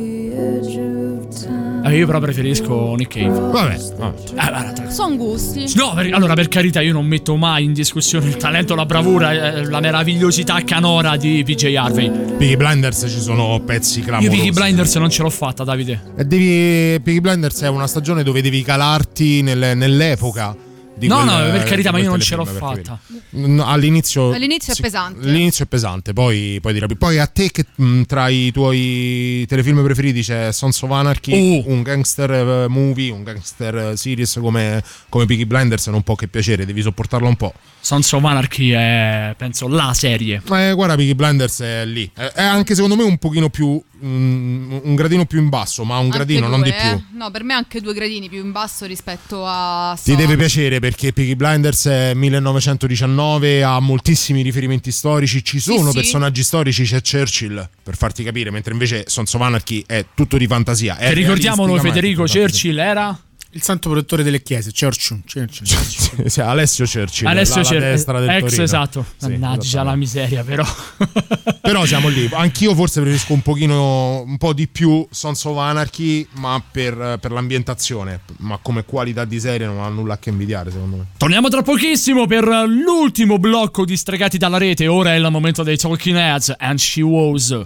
Eh, 1.86 1.98
io 1.98 2.06
però 2.06 2.20
preferisco 2.20 2.96
Nick 2.96 3.18
Cave. 3.20 3.40
Vabbè, 3.40 3.74
Eh, 3.76 4.34
guarda, 4.34 4.90
Sono 4.90 5.16
gusti. 5.18 5.66
No, 5.76 5.94
per- 5.94 6.14
allora 6.14 6.34
per 6.34 6.48
carità 6.48 6.82
io 6.82 6.94
non 6.94 7.06
metto 7.06 7.36
mai 7.36 7.64
in 7.66 7.74
discussione 7.74 8.28
il 8.28 8.38
talento, 8.38 8.76
la 8.76 8.86
bravura, 8.86 9.32
eh, 9.32 9.66
la 9.66 9.80
meravigliosità 9.80 10.62
canora 10.64 11.18
di 11.18 11.44
PJ 11.46 11.74
Harvey. 11.76 12.10
Piggy 12.38 12.56
Blinders 12.56 13.06
ci 13.10 13.20
sono 13.20 13.60
pezzi 13.66 14.00
Io 14.00 14.06
clamorosi. 14.06 14.38
Piggy 14.38 14.52
Blinders 14.52 14.96
non 14.96 15.10
ce 15.10 15.22
l'ho 15.24 15.30
fatta, 15.30 15.64
Davide. 15.64 16.02
E 16.18 16.26
devi, 16.26 17.00
Piggy 17.02 17.20
Blinders 17.20 17.62
è 17.62 17.68
una 17.70 17.88
stagione 17.88 18.24
dove 18.24 18.42
devi 18.42 18.62
calarti 18.64 19.42
nel- 19.42 19.76
nell'epoca. 19.76 20.56
Di 20.96 21.08
No, 21.08 21.16
quel- 21.24 21.28
no, 21.46 21.52
per 21.52 21.64
carità, 21.64 21.92
ma 21.92 22.00
io 22.00 22.10
non 22.10 22.20
ce 22.20 22.36
l'ho 22.36 22.46
fatta. 22.46 23.00
No, 23.32 23.66
all'inizio, 23.66 24.32
All'inizio 24.32 24.74
è 24.74 24.76
pesante. 24.80 25.28
All'inizio 25.28 25.66
è 25.66 25.68
pesante, 25.68 26.14
poi, 26.14 26.60
poi, 26.62 26.74
dirà- 26.74 26.88
poi 26.98 27.18
a 27.20 27.26
te 27.28 27.50
che 27.52 27.66
mh, 27.76 28.04
tra 28.04 28.28
i 28.30 28.52
tuoi 28.52 29.44
telefilm 29.48 29.84
preferiti 29.84 30.22
c'è 30.22 30.52
Sons 30.54 30.82
of 30.84 30.92
Anarchy, 30.92 31.34
Oh. 31.34 31.72
un 31.72 31.82
gangster 31.82 32.32
eh, 32.32 32.68
movie, 32.68 33.12
un 33.12 33.24
gangster 33.24 33.76
eh, 33.76 33.98
series 33.98 34.38
come, 34.40 34.82
come 35.10 35.26
Piggy 35.26 35.46
Blinders 35.46 35.88
non 35.88 36.04
può 36.04 36.16
che 36.16 36.28
piacere, 36.28 36.66
devi 36.66 36.82
sopportarlo 36.82 37.28
un 37.28 37.36
po'. 37.36 37.54
Sons 37.82 38.12
of 38.14 38.24
Anarchy 38.24 38.70
è, 38.70 39.34
penso, 39.36 39.68
la 39.68 39.94
serie. 39.94 40.42
Eh, 40.54 40.72
guarda, 40.74 40.96
Piggy 40.96 41.16
Blinders 41.16 41.60
è 41.62 41.86
lì. 41.86 42.10
È, 42.14 42.22
è 42.36 42.44
anche 42.44 42.76
secondo 42.76 42.96
me 42.96 43.04
un 43.04 43.18
pochino 43.18 43.50
più. 43.50 43.82
Mm, 44.04 44.78
un 44.84 44.96
gradino 44.96 45.26
più 45.26 45.40
in 45.40 45.50
basso, 45.50 45.84
ma 45.84 45.98
un 45.98 46.06
Anche 46.06 46.18
gradino, 46.18 46.48
non 46.48 46.62
due, 46.62 46.72
di 46.72 46.76
più. 46.78 46.90
eh. 46.90 47.04
No, 47.14 47.32
per 47.32 47.44
me 47.44 47.54
anche 47.54 47.82
due 47.82 47.94
gradini 47.94 48.30
più 48.30 48.44
in 48.44 48.52
basso 48.52 48.86
rispetto 48.86 49.44
a. 49.46 49.98
Ti 50.02 50.16
deve 50.16 50.36
piacere 50.36 50.80
perché 50.80 51.14
Peaky 51.14 51.36
Blinders 51.36 51.86
è 51.88 52.14
1919, 52.14 53.64
ha 53.64 53.80
moltissimi 53.80 54.42
riferimenti 54.42 54.92
storici, 54.92 55.44
ci 55.44 55.60
sono 55.60 55.90
sì. 55.90 55.96
personaggi 55.98 56.44
storici, 56.44 56.84
c'è 56.84 57.02
Churchill 57.02 57.68
per 57.84 57.96
farti 57.98 58.24
capire, 58.24 58.52
mentre 58.52 58.74
invece 58.74 59.04
Sons 59.08 59.34
of 59.34 59.42
Anarchy 59.42 59.84
è 59.86 60.06
tutto 60.14 60.38
di 60.38 60.48
fantasia. 60.48 60.98
È 60.98 61.14
ricordiamolo, 61.14 61.78
Federico. 61.80 62.24
Churchill 62.26 62.78
era. 62.80 63.18
Il 63.56 63.62
santo 63.62 63.90
protettore 63.90 64.24
delle 64.24 64.42
chiese, 64.42 64.72
Churchill. 64.72 65.22
Churchill. 65.32 66.26
Sì, 66.26 66.42
Alessio 66.42 66.86
Churchill, 66.86 67.28
Alessio 67.28 67.58
la, 67.58 67.62
la 67.62 67.68
Churchill, 67.68 67.90
destra 67.90 68.20
del 68.20 68.30
ex 68.30 68.42
Torino. 68.42 68.64
esatto. 68.64 69.06
Sì, 69.16 69.28
Mannaggia 69.28 69.84
la 69.84 69.96
miseria, 69.96 70.44
però. 70.44 70.66
Però 71.62 71.86
siamo 71.86 72.10
lì. 72.10 72.30
Anch'io 72.34 72.76
forse 72.76 73.00
preferisco 73.00 73.32
un 73.32 73.42
pochino, 73.42 74.22
un 74.22 74.38
po' 74.38 74.52
di 74.54 74.68
più 74.68 75.08
Sons 75.10 75.46
of 75.46 75.58
Anarchy, 75.58 76.28
ma 76.34 76.62
per, 76.72 77.18
per 77.22 77.32
l'ambientazione. 77.32 78.20
Ma 78.40 78.60
come 78.62 78.84
qualità 78.84 79.24
di 79.24 79.40
serie 79.40 79.66
non 79.66 79.80
ha 79.80 79.88
nulla 79.88 80.16
a 80.16 80.18
che 80.18 80.30
invidiare, 80.30 80.72
secondo 80.72 80.98
me. 80.98 81.06
Torniamo 81.16 81.48
tra 81.48 81.62
pochissimo 81.62 82.26
per 82.26 82.46
l'ultimo 82.68 83.38
blocco 83.40 83.86
di 83.86 83.96
Stregati 83.96 84.38
dalla 84.38 84.58
rete. 84.58 84.88
Ora 84.88 85.14
è 85.14 85.16
il 85.16 85.28
momento 85.30 85.64
dei 85.64 85.78
Talking 85.78 86.18
Heads 86.18 86.54
and 86.58 86.80
She 86.80 87.02
Was. 87.02 87.66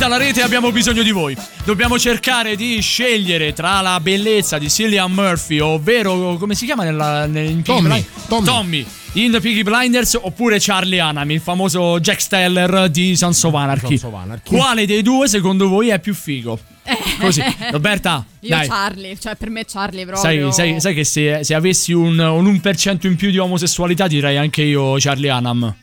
Dalla 0.00 0.16
rete 0.16 0.40
abbiamo 0.40 0.72
bisogno 0.72 1.02
di 1.02 1.10
voi. 1.10 1.36
Dobbiamo 1.62 1.98
cercare 1.98 2.56
di 2.56 2.80
scegliere 2.80 3.52
tra 3.52 3.82
la 3.82 4.00
bellezza 4.00 4.56
di 4.56 4.70
Cillian 4.70 5.12
Murphy, 5.12 5.58
ovvero 5.58 6.36
come 6.38 6.54
si 6.54 6.64
chiama 6.64 6.84
nella, 6.84 7.26
nel, 7.26 7.60
Tommy, 7.62 7.86
Blind- 8.26 8.44
Tommy. 8.46 8.86
in 9.12 9.30
The 9.30 9.40
Peaky 9.40 9.62
Blinders 9.62 10.18
oppure 10.18 10.56
Charlie 10.58 11.00
Hunnam, 11.02 11.30
il 11.30 11.40
famoso 11.40 12.00
Jack 12.00 12.20
Steller 12.22 12.88
di 12.88 13.14
Sons 13.14 13.42
of 13.44 13.52
Anarchy. 13.54 13.98
Sons 13.98 14.14
of 14.14 14.20
Anarchy. 14.20 14.56
Quale 14.56 14.86
dei 14.86 15.02
due 15.02 15.28
secondo 15.28 15.68
voi 15.68 15.88
è 15.90 15.98
più 16.00 16.14
figo? 16.14 16.58
Così, 17.20 17.42
Roberta, 17.70 18.24
Io 18.40 18.48
dai. 18.48 18.66
Charlie, 18.66 19.18
cioè 19.20 19.36
per 19.36 19.50
me 19.50 19.64
Charlie 19.66 20.06
Sai, 20.14 20.38
proprio. 20.38 20.50
sai- 20.50 20.80
sai 20.80 20.94
che 20.94 21.04
se, 21.04 21.44
se 21.44 21.54
avessi 21.54 21.92
un, 21.92 22.18
un 22.18 22.60
1% 22.62 23.06
in 23.06 23.16
più 23.16 23.30
di 23.30 23.36
omosessualità 23.38 24.06
direi 24.08 24.38
anche 24.38 24.62
io 24.62 24.94
Charlie 24.98 25.30
Hunnam. 25.30 25.74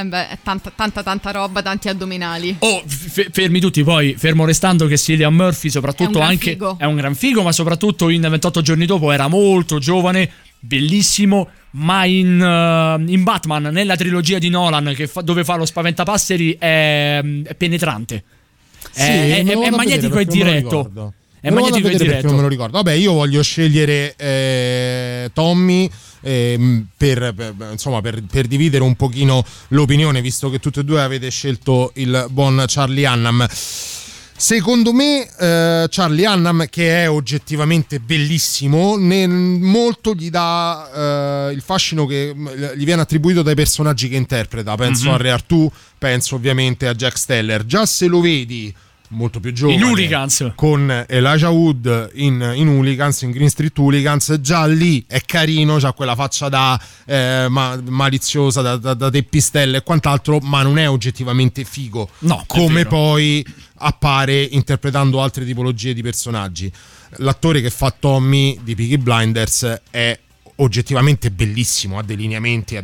Eh 0.00 0.04
beh, 0.04 0.38
tanta, 0.42 0.70
tanta, 0.74 1.02
tanta 1.02 1.30
roba, 1.30 1.62
tanti 1.62 1.88
addominali. 1.88 2.54
Oh, 2.60 2.82
f- 2.86 3.28
fermi 3.32 3.58
tutti, 3.60 3.82
poi 3.82 4.14
fermo 4.16 4.44
restando 4.44 4.86
che 4.86 4.96
Cillian 4.96 5.34
Murphy 5.34 5.70
soprattutto 5.70 6.02
È 6.04 6.06
un 6.06 6.12
gran 6.12 6.28
anche 6.28 6.50
figo. 6.50 6.76
è 6.78 6.84
un 6.84 6.94
gran 6.96 7.14
figo, 7.14 7.42
ma 7.42 7.52
soprattutto 7.52 8.08
in 8.08 8.20
28 8.20 8.60
giorni 8.62 8.86
dopo 8.86 9.10
era 9.10 9.26
molto 9.28 9.78
giovane, 9.78 10.30
bellissimo, 10.60 11.48
ma 11.72 12.04
in, 12.04 12.40
eh, 12.40 13.10
in 13.12 13.22
Batman, 13.24 13.64
nella 13.64 13.96
trilogia 13.96 14.38
di 14.38 14.48
Nolan 14.50 14.92
che 14.94 15.06
fa- 15.06 15.22
dove 15.22 15.42
fa 15.44 15.56
lo 15.56 15.64
spaventapasseri 15.66 16.56
è, 16.58 17.20
è 17.44 17.54
penetrante. 17.54 18.22
Sì, 18.92 19.00
è, 19.02 19.44
è- 19.44 19.58
è 19.58 19.70
magnetico 19.70 20.18
e 20.18 20.24
diretto. 20.24 21.12
È 21.40 21.50
magnetico 21.50 21.88
e 21.88 21.96
diretto. 21.96 22.26
non 22.26 22.36
me 22.36 22.42
lo 22.42 22.48
ricordo. 22.48 22.72
Vabbè, 22.78 22.92
io 22.92 23.12
voglio 23.12 23.42
scegliere 23.42 24.14
eh, 24.16 25.30
Tommy 25.32 25.88
ehm, 26.20 26.86
per, 26.96 27.32
per- 27.34 27.54
insomma, 27.72 28.00
per, 28.00 28.22
per 28.22 28.46
dividere 28.46 28.82
un 28.82 28.94
pochino 28.96 29.44
l'opinione, 29.68 30.20
visto 30.20 30.50
che 30.50 30.58
tutti 30.58 30.80
e 30.80 30.84
due 30.84 31.00
avete 31.02 31.30
scelto 31.30 31.92
il 31.96 32.26
buon 32.30 32.64
Charlie 32.66 33.06
Hunnam. 33.06 33.46
Secondo 34.40 34.92
me 34.92 35.28
eh, 35.36 35.86
Charlie 35.90 36.24
Hunnam, 36.28 36.66
che 36.70 37.02
è 37.02 37.10
oggettivamente 37.10 37.98
bellissimo, 37.98 38.96
molto 38.96 40.14
gli 40.14 40.30
dà 40.30 41.48
eh, 41.48 41.52
il 41.54 41.60
fascino 41.60 42.06
che 42.06 42.32
mm, 42.32 42.46
gli 42.76 42.84
viene 42.84 43.02
attribuito 43.02 43.42
dai 43.42 43.56
personaggi 43.56 44.08
che 44.08 44.14
interpreta. 44.14 44.76
Penso 44.76 45.08
Mhm. 45.08 45.14
a 45.14 45.16
Re 45.16 45.30
Artù, 45.32 45.68
penso 45.98 46.36
ovviamente 46.36 46.86
a 46.86 46.94
Jack 46.94 47.18
Steller. 47.18 47.66
Già 47.66 47.84
se 47.84 48.06
lo 48.06 48.20
vedi 48.20 48.72
molto 49.08 49.40
più 49.40 49.52
giovane 49.52 49.78
In 49.78 49.84
Hooligans. 49.84 50.52
con 50.54 51.04
Elijah 51.08 51.48
Wood 51.50 52.10
in, 52.14 52.52
in 52.54 52.68
Hooligans, 52.68 53.22
in 53.22 53.30
Green 53.30 53.48
Street 53.48 53.76
Hooligans, 53.78 54.38
già 54.40 54.66
lì 54.66 55.04
è 55.06 55.20
carino, 55.20 55.78
c'ha 55.78 55.92
quella 55.92 56.14
faccia 56.14 56.48
da 56.48 56.80
eh, 57.06 57.46
ma- 57.48 57.80
maliziosa, 57.88 58.60
da, 58.60 58.76
da, 58.76 58.94
da 58.94 59.10
teppistelle 59.10 59.78
e 59.78 59.82
quant'altro, 59.82 60.38
ma 60.38 60.62
non 60.62 60.78
è 60.78 60.88
oggettivamente 60.88 61.64
figo. 61.64 62.08
No, 62.20 62.44
come 62.46 62.84
poi 62.84 63.44
appare 63.76 64.42
interpretando 64.42 65.22
altre 65.22 65.44
tipologie 65.44 65.94
di 65.94 66.02
personaggi. 66.02 66.70
L'attore 67.16 67.60
che 67.60 67.70
fa 67.70 67.94
Tommy 67.98 68.58
di 68.62 68.74
Peaky 68.74 68.98
Blinders 68.98 69.80
è 69.90 70.18
oggettivamente 70.60 71.30
bellissimo, 71.30 71.98
ha 71.98 72.02
dei 72.02 72.16
lineamenti 72.16 72.78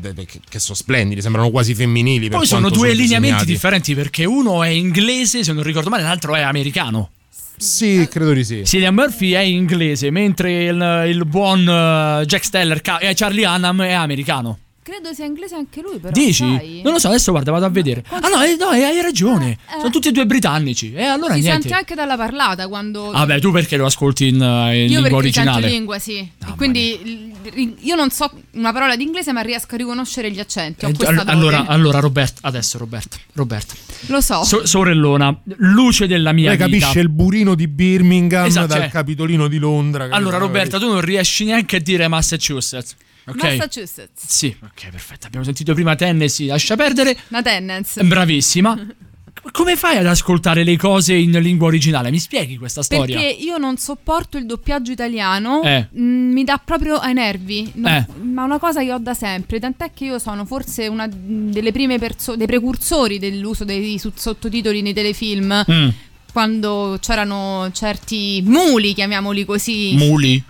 che, 0.48 0.58
sono 0.58 0.76
splendidi, 0.76 1.20
sembrano 1.20 1.50
quasi 1.50 1.74
femminili. 1.74 2.28
Poi 2.28 2.46
sono 2.46 2.70
due 2.70 2.92
lineamenti 2.92 3.20
disegnati. 3.20 3.46
differenti 3.46 3.94
perché 3.94 4.24
uno 4.24 4.62
è 4.62 4.68
inglese, 4.68 5.44
se 5.44 5.52
non 5.52 5.62
ricordo 5.62 5.90
male, 5.90 6.02
l'altro 6.02 6.34
è 6.34 6.40
americano. 6.40 7.10
Sì, 7.56 8.06
credo 8.10 8.32
di 8.32 8.44
sì. 8.44 8.64
Cillian 8.64 8.94
Murphy 8.94 9.30
è 9.30 9.40
inglese, 9.40 10.10
mentre 10.10 10.64
il, 10.64 11.04
il 11.08 11.24
buon 11.24 11.60
eh, 11.60 12.24
Jack 12.26 12.44
Steller, 12.44 12.80
eh, 13.00 13.14
Charlie 13.14 13.46
Hunnam, 13.46 13.82
è 13.82 13.92
americano. 13.92 14.58
Credo 14.84 15.14
sia 15.14 15.24
inglese 15.24 15.54
anche 15.54 15.80
lui, 15.80 15.96
però. 15.98 16.12
Dici? 16.12 16.44
sai? 16.44 16.82
Non 16.84 16.92
lo 16.92 16.98
so, 16.98 17.08
adesso 17.08 17.30
guarda, 17.30 17.50
vado 17.50 17.64
a 17.64 17.70
vedere. 17.70 18.04
Ah 18.10 18.28
no, 18.28 18.42
eh, 18.42 18.54
no, 18.58 18.70
eh, 18.72 18.82
hai 18.84 19.00
ragione. 19.00 19.56
Sono 19.78 19.88
tutti 19.88 20.08
e 20.08 20.12
due 20.12 20.26
britannici. 20.26 20.92
E 20.92 21.04
allora 21.04 21.32
Si 21.36 21.40
niente. 21.40 21.62
sente 21.62 21.74
anche 21.74 21.94
dalla 21.94 22.18
parlata 22.18 22.68
quando. 22.68 23.10
Vabbè, 23.10 23.40
tu 23.40 23.50
perché 23.50 23.78
lo 23.78 23.86
ascolti 23.86 24.28
in, 24.28 24.42
eh, 24.42 24.84
in 24.84 24.90
Io 24.90 25.00
lingua 25.00 25.16
originale? 25.16 25.68
lingua, 25.68 25.98
sì. 25.98 26.18
E 26.18 26.54
quindi 26.56 27.32
l- 27.44 27.74
io 27.80 27.94
non 27.94 28.10
so 28.10 28.30
una 28.52 28.74
parola 28.74 28.94
di 28.94 29.04
inglese, 29.04 29.32
ma 29.32 29.40
riesco 29.40 29.74
a 29.74 29.78
riconoscere 29.78 30.30
gli 30.30 30.38
accenti. 30.38 30.84
Eh, 30.84 30.94
all- 31.06 31.22
allora, 31.28 31.64
allora, 31.66 32.00
Roberto, 32.00 32.40
adesso 32.42 32.76
Roberto, 32.76 33.16
Roberto. 33.32 33.74
Lo 34.08 34.20
so. 34.20 34.44
So- 34.44 34.66
sorellona, 34.66 35.34
luce 35.56 36.06
della 36.06 36.32
mia 36.32 36.50
Lei 36.50 36.58
vita. 36.58 36.68
capisce 36.68 37.00
il 37.00 37.08
burino 37.08 37.54
di 37.54 37.68
Birmingham 37.68 38.44
Esatto, 38.44 38.66
dal 38.66 38.80
cioè- 38.80 38.90
capitolino 38.90 39.48
di 39.48 39.56
Londra. 39.56 40.08
Allora? 40.10 40.36
Roberta, 40.36 40.78
tu 40.78 40.88
non 40.88 41.00
riesci 41.00 41.46
neanche 41.46 41.76
a 41.76 41.80
dire 41.80 42.06
Massachusetts. 42.06 42.96
Ok? 43.26 43.42
Massachusetts. 43.42 44.26
Sì, 44.26 44.54
ok, 44.62 44.90
perfetto. 44.90 45.26
Abbiamo 45.26 45.44
sentito 45.44 45.72
prima 45.74 45.94
Tennessee, 45.96 46.46
lascia 46.46 46.76
perdere. 46.76 47.16
Una 47.28 47.42
tendenza. 47.42 48.02
Bravissima. 48.02 48.86
Come 49.50 49.76
fai 49.76 49.98
ad 49.98 50.06
ascoltare 50.06 50.62
le 50.64 50.76
cose 50.78 51.12
in 51.14 51.32
lingua 51.40 51.66
originale? 51.66 52.10
Mi 52.10 52.18
spieghi 52.18 52.56
questa 52.56 52.82
storia? 52.82 53.18
Perché 53.18 53.30
io 53.42 53.58
non 53.58 53.76
sopporto 53.76 54.38
il 54.38 54.46
doppiaggio 54.46 54.90
italiano, 54.92 55.62
Eh. 55.62 55.88
mm, 55.98 56.32
mi 56.32 56.44
dà 56.44 56.60
proprio 56.64 56.96
ai 56.96 57.12
nervi. 57.14 57.70
Non- 57.74 57.92
Eh. 57.92 58.06
Ma 58.22 58.44
una 58.44 58.58
cosa 58.58 58.80
che 58.82 58.92
ho 58.92 58.98
da 58.98 59.12
sempre, 59.12 59.58
tant'è 59.60 59.90
che 59.92 60.04
io 60.04 60.18
sono 60.18 60.44
forse 60.46 60.86
una 60.86 61.08
delle 61.10 61.72
prime 61.72 61.98
persone, 61.98 62.38
dei 62.38 62.46
precursori 62.46 63.18
dell'uso 63.18 63.64
dei 63.64 64.00
sottotitoli 64.14 64.80
nei 64.82 64.94
telefilm. 64.94 65.64
Mm. 65.70 65.88
Quando 66.32 66.96
c'erano 67.00 67.70
certi 67.72 68.40
muli, 68.44 68.94
chiamiamoli 68.94 69.44
così. 69.44 69.94
Muli. 69.96 70.42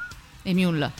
E 0.42 0.54
mule. 0.54 0.92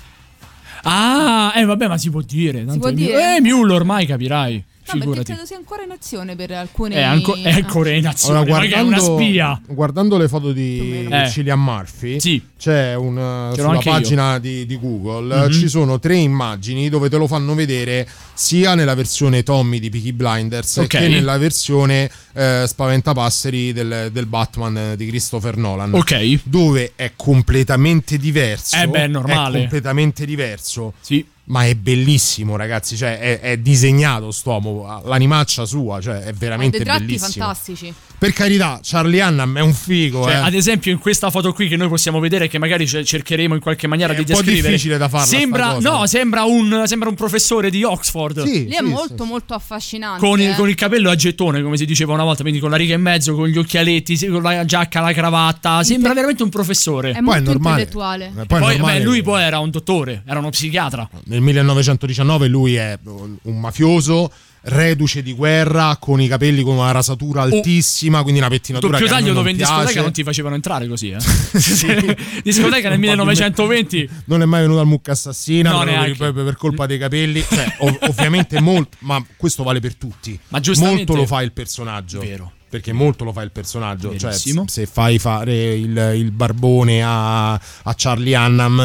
Ah, 0.85 1.52
eh 1.56 1.65
vabbè, 1.65 1.89
ma 1.89 1.98
si 1.98 2.11
può 2.11 2.20
dire. 2.20 2.65
tanto 2.65 2.78
può 2.81 2.90
dire? 2.90 3.36
Eh, 3.36 3.40
Mule 3.40 3.73
ormai 3.73 4.06
capirai. 4.06 4.65
No, 4.86 4.93
perché 4.93 5.01
Figurati. 5.01 5.24
credo 5.32 5.47
sia 5.47 5.56
ancora 5.56 5.82
in 5.82 5.90
azione 5.93 6.36
per 6.36 6.51
alcune. 6.51 6.94
È, 6.97 7.02
anco- 7.02 7.35
è 7.36 7.51
ancora 7.51 7.90
in 7.90 8.06
azione, 8.06 8.39
Allora, 8.40 8.61
che 8.66 8.74
è 8.74 8.81
una 8.81 8.98
spia. 8.98 9.61
guardando 9.66 10.19
le 10.19 10.28
foto 10.28 10.52
di 10.52 11.09
Eh. 11.11 11.28
Cillian 11.31 11.59
Murphy, 11.62 12.19
c'è 12.59 12.94
un, 12.94 13.15
l'ho 13.15 13.55
sulla 13.55 13.78
pagina 13.82 14.39
di, 14.39 14.66
di 14.66 14.78
Google 14.78 15.47
Mhm. 15.47 15.52
ci 15.52 15.69
sono 15.69 15.98
tre 15.98 16.16
immagini 16.16 16.89
dove 16.90 17.09
te 17.09 17.16
lo 17.16 17.27
fanno 17.27 17.55
vedere 17.55 18.06
sia 18.35 18.74
nella 18.74 18.94
versione 18.94 19.43
Tommy 19.43 19.78
di 19.78 19.89
Peaky 19.90 20.12
Blinders 20.12 20.77
Ok. 20.78 20.86
che 20.86 21.09
nella 21.09 21.39
versione 21.39 22.11
eh, 22.35 22.65
Spaventapasseri 22.66 23.73
del, 23.73 24.11
del 24.12 24.27
Batman 24.27 24.77
eh, 24.77 24.97
di 24.97 25.06
Christopher 25.06 25.56
Nolan. 25.56 25.94
Ok. 25.94 26.40
Dove 26.44 26.93
è 26.97 27.12
completamente 27.16 28.19
diverso. 28.19 28.77
Eh 28.77 28.86
beh, 28.89 29.05
è 29.05 29.06
normale. 29.09 29.59
completamente 29.61 30.24
diverso. 30.27 30.93
Sì. 31.01 31.24
Ma 31.46 31.66
è 31.66 31.74
bellissimo, 31.74 32.56
ragazzi. 32.56 32.96
Cioè, 32.96 33.18
è, 33.18 33.40
è 33.40 33.58
disegnato 33.58 34.30
st'uomo. 34.30 34.86
ha 34.88 35.02
L'animaccia 35.04 35.66
sua, 35.66 36.00
cioè, 36.00 36.20
è 36.20 36.28
Ha 36.28 36.32
veramente 36.32 36.78
dei 36.78 36.86
tratti 36.86 37.04
bellissimo. 37.04 37.44
fantastici. 37.44 37.94
Per 38.16 38.32
carità, 38.32 38.81
Charlie 38.82 39.23
Hunnam 39.23 39.59
è 39.59 39.61
un 39.61 39.74
figo. 39.74 40.23
Cioè, 40.23 40.32
eh. 40.32 40.36
ad 40.36 40.55
esempio, 40.55 40.91
in 40.91 40.99
questa 40.99 41.31
foto 41.31 41.53
qui 41.53 41.69
che 41.69 41.77
noi 41.77 41.89
possiamo 41.89 42.20
vedere, 42.20 42.49
che 42.49 42.59
magari 42.59 42.86
ce- 42.86 43.05
cercheremo 43.05 43.55
in 43.55 43.61
qualche 43.61 43.86
maniera 43.86 44.12
di 44.12 44.20
un 44.20 44.24
po' 44.24 44.32
descrivere. 44.32 44.69
difficile 44.69 44.97
da 44.97 45.09
farla 45.09 45.27
Sembra, 45.27 45.78
no, 45.78 46.07
sembra 46.07 46.45
un, 46.45 46.85
sembra 46.86 47.09
un 47.09 47.15
professore 47.15 47.70
di 47.70 47.82
Oxford. 47.85 48.43
Lì 48.45 48.69
è 48.69 48.81
molto, 48.81 49.24
molto 49.24 49.55
affascinante. 49.55 50.27
Con 50.27 50.41
il, 50.41 50.51
eh. 50.51 50.55
con 50.55 50.69
il 50.69 50.74
capello 50.74 51.11
a 51.11 51.15
gettone, 51.15 51.62
come 51.62 51.77
si 51.77 51.85
diceva 51.85 52.15
una 52.15 52.24
volta, 52.24 52.43
quindi 52.43 52.61
con 52.61 52.70
la 52.70 52.77
riga 52.77 52.95
in 52.95 53.03
mezzo, 53.03 53.35
con 53.35 53.49
gli 53.49 53.59
occhialetti, 53.59 54.16
sì, 54.16 54.28
con 54.28 54.43
la 54.43 54.65
giacca, 54.65 55.01
la 55.01 55.12
cravatta. 55.12 55.82
Sembra 55.82 56.15
veramente 56.15 56.43
un 56.43 56.49
professore. 56.49 57.12
È 57.12 57.20
molto 57.20 57.51
intellettuale. 57.51 58.31
Poi 58.32 58.43
è 58.43 58.47
Poi, 58.47 58.77
normale. 58.77 58.99
beh, 58.99 59.05
lui 59.05 59.23
poi 59.23 59.43
era 59.43 59.59
un 59.59 59.70
dottore, 59.70 60.23
era 60.27 60.39
uno 60.39 60.51
psichiatra. 60.51 61.09
Nel 61.24 61.41
1919 61.41 62.49
lui 62.49 62.77
è 62.77 62.99
un 63.05 63.61
mafioso 63.61 64.31
reduce 64.66 65.23
di 65.23 65.32
guerra 65.32 65.97
con 66.01 66.20
i 66.20 66.28
capelli 66.28 66.62
con 66.62 66.77
una 66.77 66.91
rasatura 66.91 67.43
altissima, 67.43 68.23
quindi 68.23 68.41
una 68.41 68.49
pettinatura 68.49 68.99
Doppio 68.99 69.12
taglio 69.12 69.32
dove 69.32 69.51
in 69.51 69.57
discoteca 69.57 70.01
non 70.01 70.12
ti 70.12 70.23
facevano 70.23 70.55
entrare 70.55 70.86
così, 70.86 71.11
eh. 71.11 71.19
discoteca 72.43 72.89
nel 72.89 72.99
1920. 73.01 74.09
Non 74.27 74.43
è 74.43 74.45
mai 74.45 74.62
venuto 74.62 74.81
al 74.81 74.86
mucca 74.86 75.12
assassina 75.12 75.70
No, 75.70 75.85
per, 75.85 76.32
per- 76.32 76.57
colpa 76.57 76.86
dei 76.86 76.99
capelli. 76.99 77.43
Cioè, 77.43 77.77
ov- 77.78 77.99
ovviamente 78.09 78.61
molto, 78.61 78.97
ma 79.01 79.24
questo 79.36 79.62
vale 79.62 79.81
per 79.81 79.97
tutti. 79.97 80.39
Ma 80.49 80.61
molto 80.77 81.15
lo 81.15 81.27
fa 81.27 81.43
il 81.43 81.53
personaggio. 81.53 82.20
Vero. 82.20 82.53
Perché 82.69 82.93
molto 82.93 83.23
lo 83.23 83.32
fa 83.32 83.43
il 83.43 83.53
personaggio. 83.53 84.11
Cioè, 84.16 84.31
Verissimo. 84.31 84.65
se 84.66 84.86
fai 84.86 85.20
fare 85.20 85.74
il, 85.74 86.12
il 86.16 86.32
barbone 86.32 87.03
a, 87.05 87.53
a 87.53 87.95
Charlie 87.95 88.36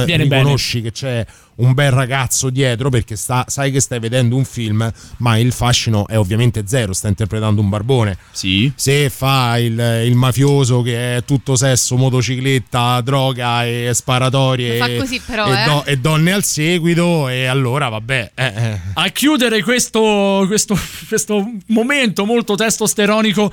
Viene 0.05 0.23
riconosci 0.23 0.81
che 0.81 0.91
c'è 0.91 1.25
un 1.59 1.73
bel 1.73 1.91
ragazzo 1.91 2.49
dietro 2.49 2.89
perché 2.89 3.15
sta- 3.15 3.45
sai 3.47 3.71
che 3.71 3.79
stai 3.79 3.99
vedendo 3.99 4.35
un 4.35 4.45
film, 4.45 4.91
ma 5.17 5.37
il 5.37 5.51
fascino 5.51 6.07
è 6.07 6.17
ovviamente 6.17 6.63
zero, 6.65 6.93
sta 6.93 7.07
interpretando 7.07 7.61
un 7.61 7.69
barbone. 7.69 8.17
Sì. 8.31 8.71
Se 8.75 9.09
fa 9.09 9.57
il, 9.57 10.03
il 10.05 10.15
mafioso 10.15 10.81
che 10.81 11.17
è 11.17 11.23
tutto 11.23 11.55
sesso, 11.55 11.97
motocicletta, 11.97 13.01
droga 13.01 13.65
e 13.65 13.91
sparatorie 13.93 14.77
fa 14.77 14.87
e, 14.87 14.97
così 14.97 15.21
però, 15.25 15.47
e 15.47 15.61
eh. 15.61 15.65
do- 15.65 15.85
e 15.85 15.97
donne 15.97 16.31
al 16.31 16.43
seguito, 16.43 17.27
e 17.27 17.45
allora 17.45 17.89
vabbè. 17.89 18.31
eh, 18.35 18.45
eh. 18.45 18.79
A 18.93 19.07
chiudere 19.09 19.61
questo, 19.63 20.43
questo, 20.47 20.77
questo 21.07 21.45
momento 21.67 22.25
molto 22.25 22.55
testosteronico, 22.55 23.51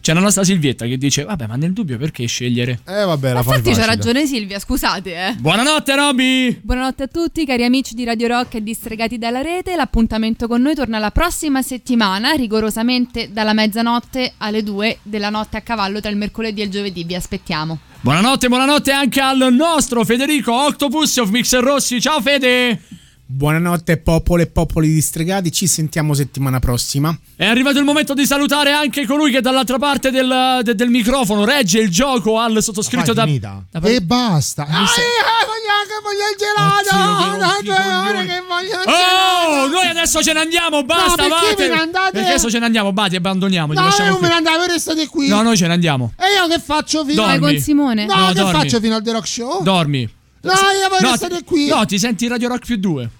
C'è 0.00 0.14
la 0.14 0.20
nostra 0.20 0.44
Silvietta 0.44 0.86
che 0.86 0.96
dice: 0.96 1.24
Vabbè, 1.24 1.46
ma 1.46 1.56
nel 1.56 1.72
dubbio 1.72 1.98
perché 1.98 2.24
scegliere? 2.26 2.80
Eh, 2.86 3.04
vabbè, 3.04 3.32
la 3.32 3.38
Infatti 3.40 3.72
c'ha 3.72 3.84
ragione 3.84 4.26
Silvia, 4.26 4.58
scusate 4.58 5.14
eh. 5.14 5.34
Buonanotte, 5.38 5.94
Robby! 5.94 6.60
Buonanotte 6.62 7.02
a 7.02 7.06
tutti, 7.08 7.44
cari 7.44 7.64
amici 7.64 7.94
di 7.94 8.04
Radio 8.04 8.28
Rock 8.28 8.54
e 8.54 8.62
distregati 8.62 9.18
dalla 9.18 9.42
rete. 9.42 9.76
L'appuntamento 9.76 10.46
con 10.46 10.62
noi 10.62 10.74
torna 10.74 10.98
la 10.98 11.10
prossima 11.10 11.60
settimana, 11.62 12.32
rigorosamente 12.32 13.30
dalla 13.32 13.52
mezzanotte 13.52 14.34
alle 14.38 14.62
2 14.62 15.00
della 15.02 15.30
notte 15.30 15.58
a 15.58 15.60
cavallo 15.60 16.00
tra 16.00 16.10
il 16.10 16.16
mercoledì 16.16 16.62
e 16.62 16.64
il 16.64 16.70
giovedì. 16.70 17.04
Vi 17.04 17.14
aspettiamo. 17.14 17.78
Buonanotte, 18.00 18.48
buonanotte 18.48 18.92
anche 18.92 19.20
al 19.20 19.48
nostro 19.52 20.04
Federico 20.04 20.54
Octopus 20.54 21.16
of 21.16 21.30
Mixer 21.30 21.62
Rossi. 21.62 22.00
Ciao 22.00 22.20
Fede! 22.20 22.80
Buonanotte 23.30 23.98
popolo 23.98 24.40
e 24.40 24.46
popoli 24.46 24.88
distregati, 24.90 25.52
ci 25.52 25.66
sentiamo 25.66 26.14
settimana 26.14 26.60
prossima. 26.60 27.14
È 27.36 27.44
arrivato 27.44 27.78
il 27.78 27.84
momento 27.84 28.14
di 28.14 28.24
salutare 28.24 28.72
anche 28.72 29.04
colui 29.04 29.30
che 29.30 29.42
dall'altra 29.42 29.76
parte 29.76 30.10
del, 30.10 30.60
de- 30.62 30.74
del 30.74 30.88
microfono 30.88 31.44
regge 31.44 31.78
il 31.78 31.90
gioco 31.90 32.38
al 32.38 32.62
sottoscritto 32.62 33.12
da, 33.12 33.26
da- 33.38 33.62
E 33.82 34.00
basta. 34.00 34.62
Ah, 34.66 34.80
io 34.80 34.86
voglio 35.44 35.76
che 35.84 36.00
voglio 36.02 36.24
il 36.32 36.38
gelato! 36.38 37.36
Da 37.38 37.58
due 37.62 37.94
ore 38.08 38.24
che 38.24 38.42
voglio 38.48 38.80
il 38.82 38.88
Oh, 38.88 39.60
gelato! 39.60 39.68
noi 39.76 39.86
adesso 39.88 40.22
ce 40.22 40.32
ne 40.32 40.40
andiamo, 40.40 40.82
basta, 40.84 41.26
No, 41.26 41.34
perché 41.38 41.68
ve 41.68 41.74
ne 41.74 41.80
andate? 41.82 42.10
Perché 42.12 42.28
adesso 42.30 42.50
ce 42.50 42.58
ne 42.60 42.64
andiamo, 42.64 42.92
Bati, 42.94 43.16
abbandoniamo, 43.16 43.74
No, 43.74 43.82
lasciamo 43.82 44.08
io 44.08 44.16
qui. 44.16 44.22
me 44.22 44.28
ne 44.28 44.34
andavo, 44.36 44.64
restate 44.64 45.06
qui! 45.06 45.28
No, 45.28 45.42
noi 45.42 45.56
ce 45.58 45.66
ne 45.66 45.74
andiamo. 45.74 46.14
E 46.16 46.34
io 46.34 46.48
che 46.48 46.58
faccio 46.64 47.04
fino 47.04 47.20
Dormi. 47.26 47.38
Vai 47.40 47.52
con 47.52 47.60
Simone. 47.62 48.06
No, 48.06 48.14
No, 48.16 48.26
che 48.28 48.32
dormi. 48.40 48.52
faccio 48.52 48.80
fino 48.80 48.94
al 48.94 49.02
The 49.02 49.12
Rock 49.12 49.26
Show? 49.28 49.62
Dormi. 49.62 50.16
No, 50.40 50.52
io 50.52 50.88
voglio 50.88 51.02
No, 51.02 51.10
restare 51.10 51.42
qui! 51.44 51.66
No, 51.66 51.84
ti 51.84 51.98
senti 51.98 52.26
Radio 52.26 52.48
Rock 52.48 52.64
più 52.64 52.76
2. 52.78 53.10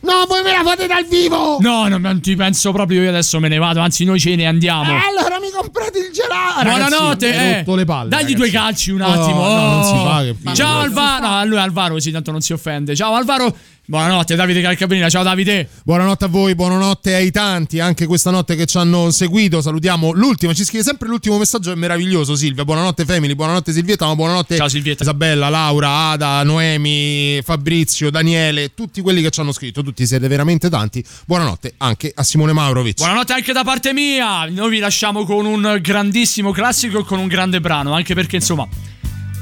No, 0.00 0.26
voi 0.28 0.42
me 0.42 0.52
la 0.52 0.62
fate 0.64 0.86
dal 0.86 1.04
vivo! 1.06 1.58
No, 1.60 1.88
no, 1.88 1.98
non 1.98 2.20
ti 2.20 2.36
penso 2.36 2.70
proprio, 2.72 3.02
io 3.02 3.08
adesso 3.08 3.40
me 3.40 3.48
ne 3.48 3.58
vado, 3.58 3.80
anzi 3.80 4.04
noi 4.04 4.20
ce 4.20 4.36
ne 4.36 4.46
andiamo. 4.46 4.92
Eh, 4.92 5.00
allora 5.08 5.40
mi 5.40 5.50
comprate 5.50 5.98
il 5.98 6.10
gelato! 6.12 6.62
Buonanotte, 6.62 7.64
eh. 7.64 7.64
le 7.74 7.84
palle, 7.84 8.08
Dagli 8.08 8.20
ragazzi. 8.20 8.34
due 8.34 8.50
calci 8.50 8.90
un 8.92 9.00
Oh, 9.00 9.06
attimo. 9.06 9.42
no, 9.42 9.70
non 9.70 9.84
si 9.84 9.92
oh. 9.94 10.04
fa, 10.06 10.22
che. 10.22 10.54
Ciao 10.54 10.80
Alvaro. 10.80 11.26
No, 11.26 11.44
lui 11.46 11.58
Alvaro, 11.58 11.98
sì, 11.98 12.12
tanto 12.12 12.30
non 12.30 12.40
si 12.40 12.52
offende. 12.52 12.94
Ciao 12.94 13.14
Alvaro. 13.14 13.54
Buonanotte, 13.90 14.34
Davide 14.34 14.60
Calcabrina. 14.60 15.08
Ciao 15.08 15.22
Davide. 15.22 15.66
Buonanotte 15.82 16.26
a 16.26 16.28
voi, 16.28 16.54
buonanotte 16.54 17.14
ai 17.14 17.30
tanti, 17.30 17.80
anche 17.80 18.04
questa 18.04 18.30
notte 18.30 18.54
che 18.54 18.66
ci 18.66 18.76
hanno 18.76 19.10
seguito. 19.10 19.62
Salutiamo 19.62 20.12
l'ultimo, 20.12 20.52
ci 20.52 20.62
scrive 20.64 20.84
sempre 20.84 21.08
l'ultimo 21.08 21.38
messaggio, 21.38 21.72
è 21.72 21.74
meraviglioso 21.74 22.36
Silvia. 22.36 22.66
Buonanotte 22.66 23.06
Family, 23.06 23.34
buonanotte 23.34 23.72
Silvietta, 23.72 24.04
ma 24.04 24.14
buonanotte 24.14 24.58
Ciao 24.58 24.68
Silvietta. 24.68 25.04
Isabella, 25.04 25.48
Laura, 25.48 26.10
Ada, 26.10 26.42
Noemi, 26.42 27.40
Fabrizio, 27.42 28.10
Daniele, 28.10 28.74
tutti 28.74 29.00
quelli 29.00 29.22
che 29.22 29.30
ci 29.30 29.40
hanno 29.40 29.52
scritto, 29.52 29.82
tutti 29.82 30.06
siete 30.06 30.28
veramente 30.28 30.68
tanti. 30.68 31.02
Buonanotte 31.24 31.72
anche 31.78 32.12
a 32.14 32.22
Simone 32.22 32.52
Maurovic. 32.52 32.98
Buonanotte 32.98 33.32
anche 33.32 33.54
da 33.54 33.64
parte 33.64 33.94
mia. 33.94 34.44
Noi 34.50 34.68
vi 34.68 34.80
lasciamo 34.80 35.24
con 35.24 35.46
un 35.46 35.78
grandissimo 35.80 36.52
classico 36.52 36.98
e 36.98 37.04
con 37.04 37.18
un 37.18 37.26
grande 37.26 37.58
brano, 37.58 37.94
anche 37.94 38.12
perché 38.12 38.36
insomma, 38.36 38.68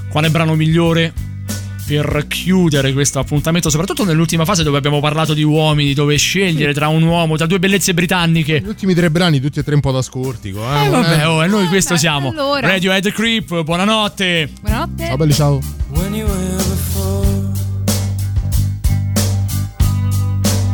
quale 0.09 0.31
brano 0.31 0.55
migliore 0.55 1.35
per 1.87 2.27
chiudere 2.29 2.93
questo 2.93 3.21
appuntamento, 3.21 3.71
soprattutto 3.71 4.05
nell'ultima 4.05 4.45
fase 4.45 4.63
dove 4.65 4.77
abbiamo 4.79 4.99
parlato 5.01 5.35
di 5.35 5.43
uomini, 5.45 5.95
dove 5.95 6.17
scegliere 6.17 6.75
tra 6.75 6.89
un 6.89 7.03
uomo, 7.05 7.37
tra 7.37 7.47
due 7.47 7.59
bellezze 7.61 7.95
britanniche. 7.95 8.61
Gli 8.61 8.67
ultimi 8.67 8.93
tre 8.95 9.11
brani, 9.11 9.41
tutti 9.41 9.61
e 9.61 9.63
tre 9.63 9.75
un 9.75 9.81
po' 9.81 9.93
da 9.93 10.03
scortico. 10.03 10.61
Eh, 10.63 10.87
Eh 10.87 10.89
vabbè, 10.89 11.29
oh, 11.29 11.45
e 11.45 11.47
noi 11.47 11.67
questo 11.69 11.97
siamo. 11.97 12.31
allora. 12.31 12.67
Radiohead 12.67 13.13
Creep, 13.13 13.63
buonanotte. 13.63 14.51
Buonanotte. 14.61 15.07
Ciao 15.07 15.17
belli, 15.17 15.33
ciao. 15.33 15.61
when 15.91 16.13
you 16.15 16.27
were 16.27 16.57
before. 16.57 17.25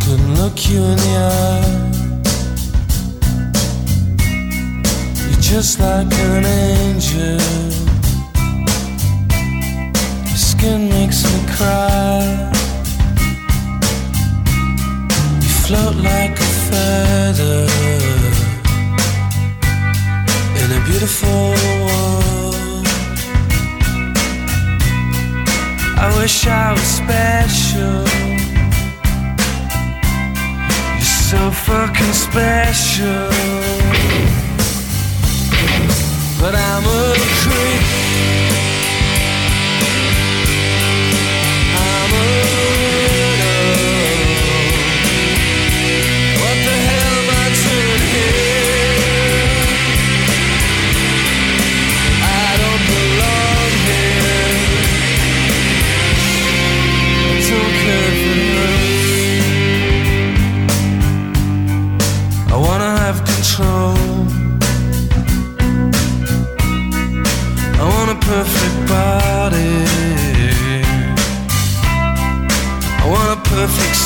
Couldn't 0.05 0.34
look 0.39 0.68
you 0.70 0.82
in 0.82 0.97
the 0.97 1.16
eye. 1.16 1.90
You're 5.28 5.40
just 5.40 5.78
like 5.78 6.12
an 6.12 6.44
angel. 6.44 7.81
Skin 10.62 10.89
makes 10.90 11.24
me 11.24 11.40
cry. 11.56 12.22
You 15.43 15.51
float 15.64 15.97
like 15.97 16.39
a 16.39 16.51
feather 16.68 17.66
in 20.60 20.68
a 20.78 20.80
beautiful 20.86 21.51
world. 21.84 22.86
I 25.98 26.14
wish 26.20 26.47
I 26.47 26.70
was 26.70 26.89
special. 27.02 28.06
You're 30.94 31.16
so 31.30 31.51
fucking 31.51 32.14
special. 32.28 33.30
But 36.39 36.55
I'm 36.55 36.84
a 36.84 37.14
creep. 37.40 38.52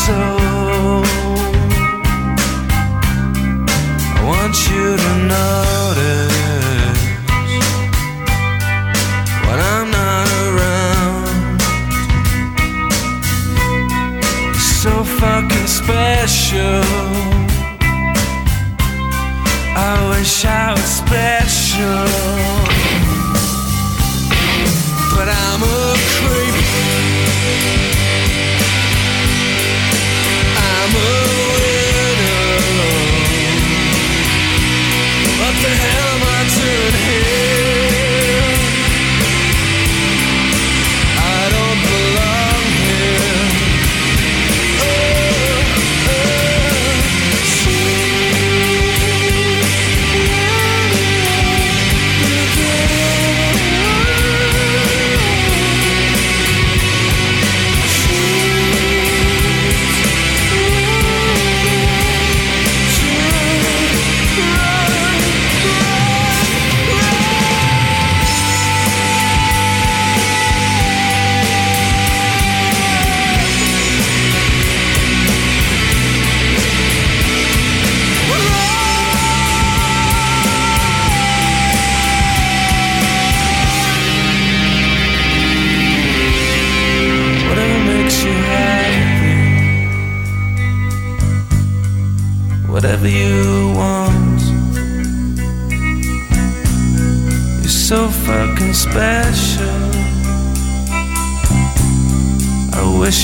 Soul. 0.07 1.03
I 4.15 4.21
want 4.31 4.55
you 4.71 4.87
to 5.05 5.13
notice 5.35 7.01
when 9.47 9.59
I'm 9.73 9.89
not 9.99 10.29
around. 10.47 11.61
So 14.81 14.93
fucking 15.21 15.69
special. 15.81 16.85
I 19.89 19.93
wish 20.11 20.45
I 20.45 20.73
was 20.73 20.91
special. 21.03 22.26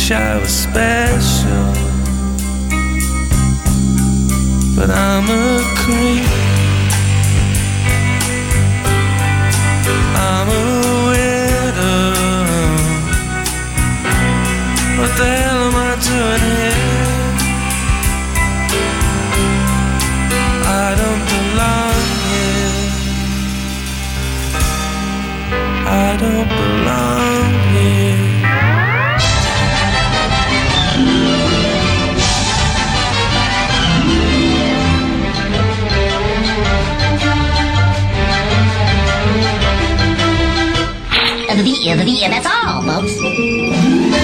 Wish 0.03 0.11
I 0.11 0.39
was 0.39 0.51
special. 0.51 1.73
But 4.77 4.91
I'm 4.91 5.29
a 5.31 5.63
creep. 5.81 6.27
I'm 10.29 10.49
a 10.49 10.63
widow. 11.09 12.15
What 14.99 15.13
the 15.19 15.27
hell 15.39 15.61
am 15.69 15.77
I 15.77 15.93
doing 16.11 16.43
here? 16.51 16.83
I 20.67 20.89
don't 21.01 21.25
belong 21.33 22.01
here. 22.31 22.83
I 25.87 26.17
don't 26.23 26.49
belong 26.49 27.32
Via, 41.83 41.97
via, 41.97 42.29
that's 42.29 42.47
all, 42.47 42.81
folks. 42.83 44.23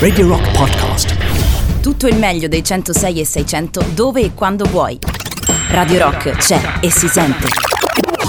Radio 0.00 0.26
Rock 0.26 0.50
Podcast. 0.50 1.16
Tutto 1.80 2.08
il 2.08 2.16
meglio 2.16 2.48
dei 2.48 2.64
106 2.64 3.20
e 3.20 3.24
600 3.24 3.84
dove 3.94 4.22
e 4.22 4.34
quando 4.34 4.64
vuoi. 4.64 4.98
Radio 5.70 6.00
Rock 6.00 6.30
c'è 6.32 6.80
e 6.80 6.90
si 6.90 7.06
sente. 7.06 7.46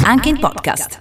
Anche 0.04 0.30
in 0.30 0.38
podcast. 0.38 1.00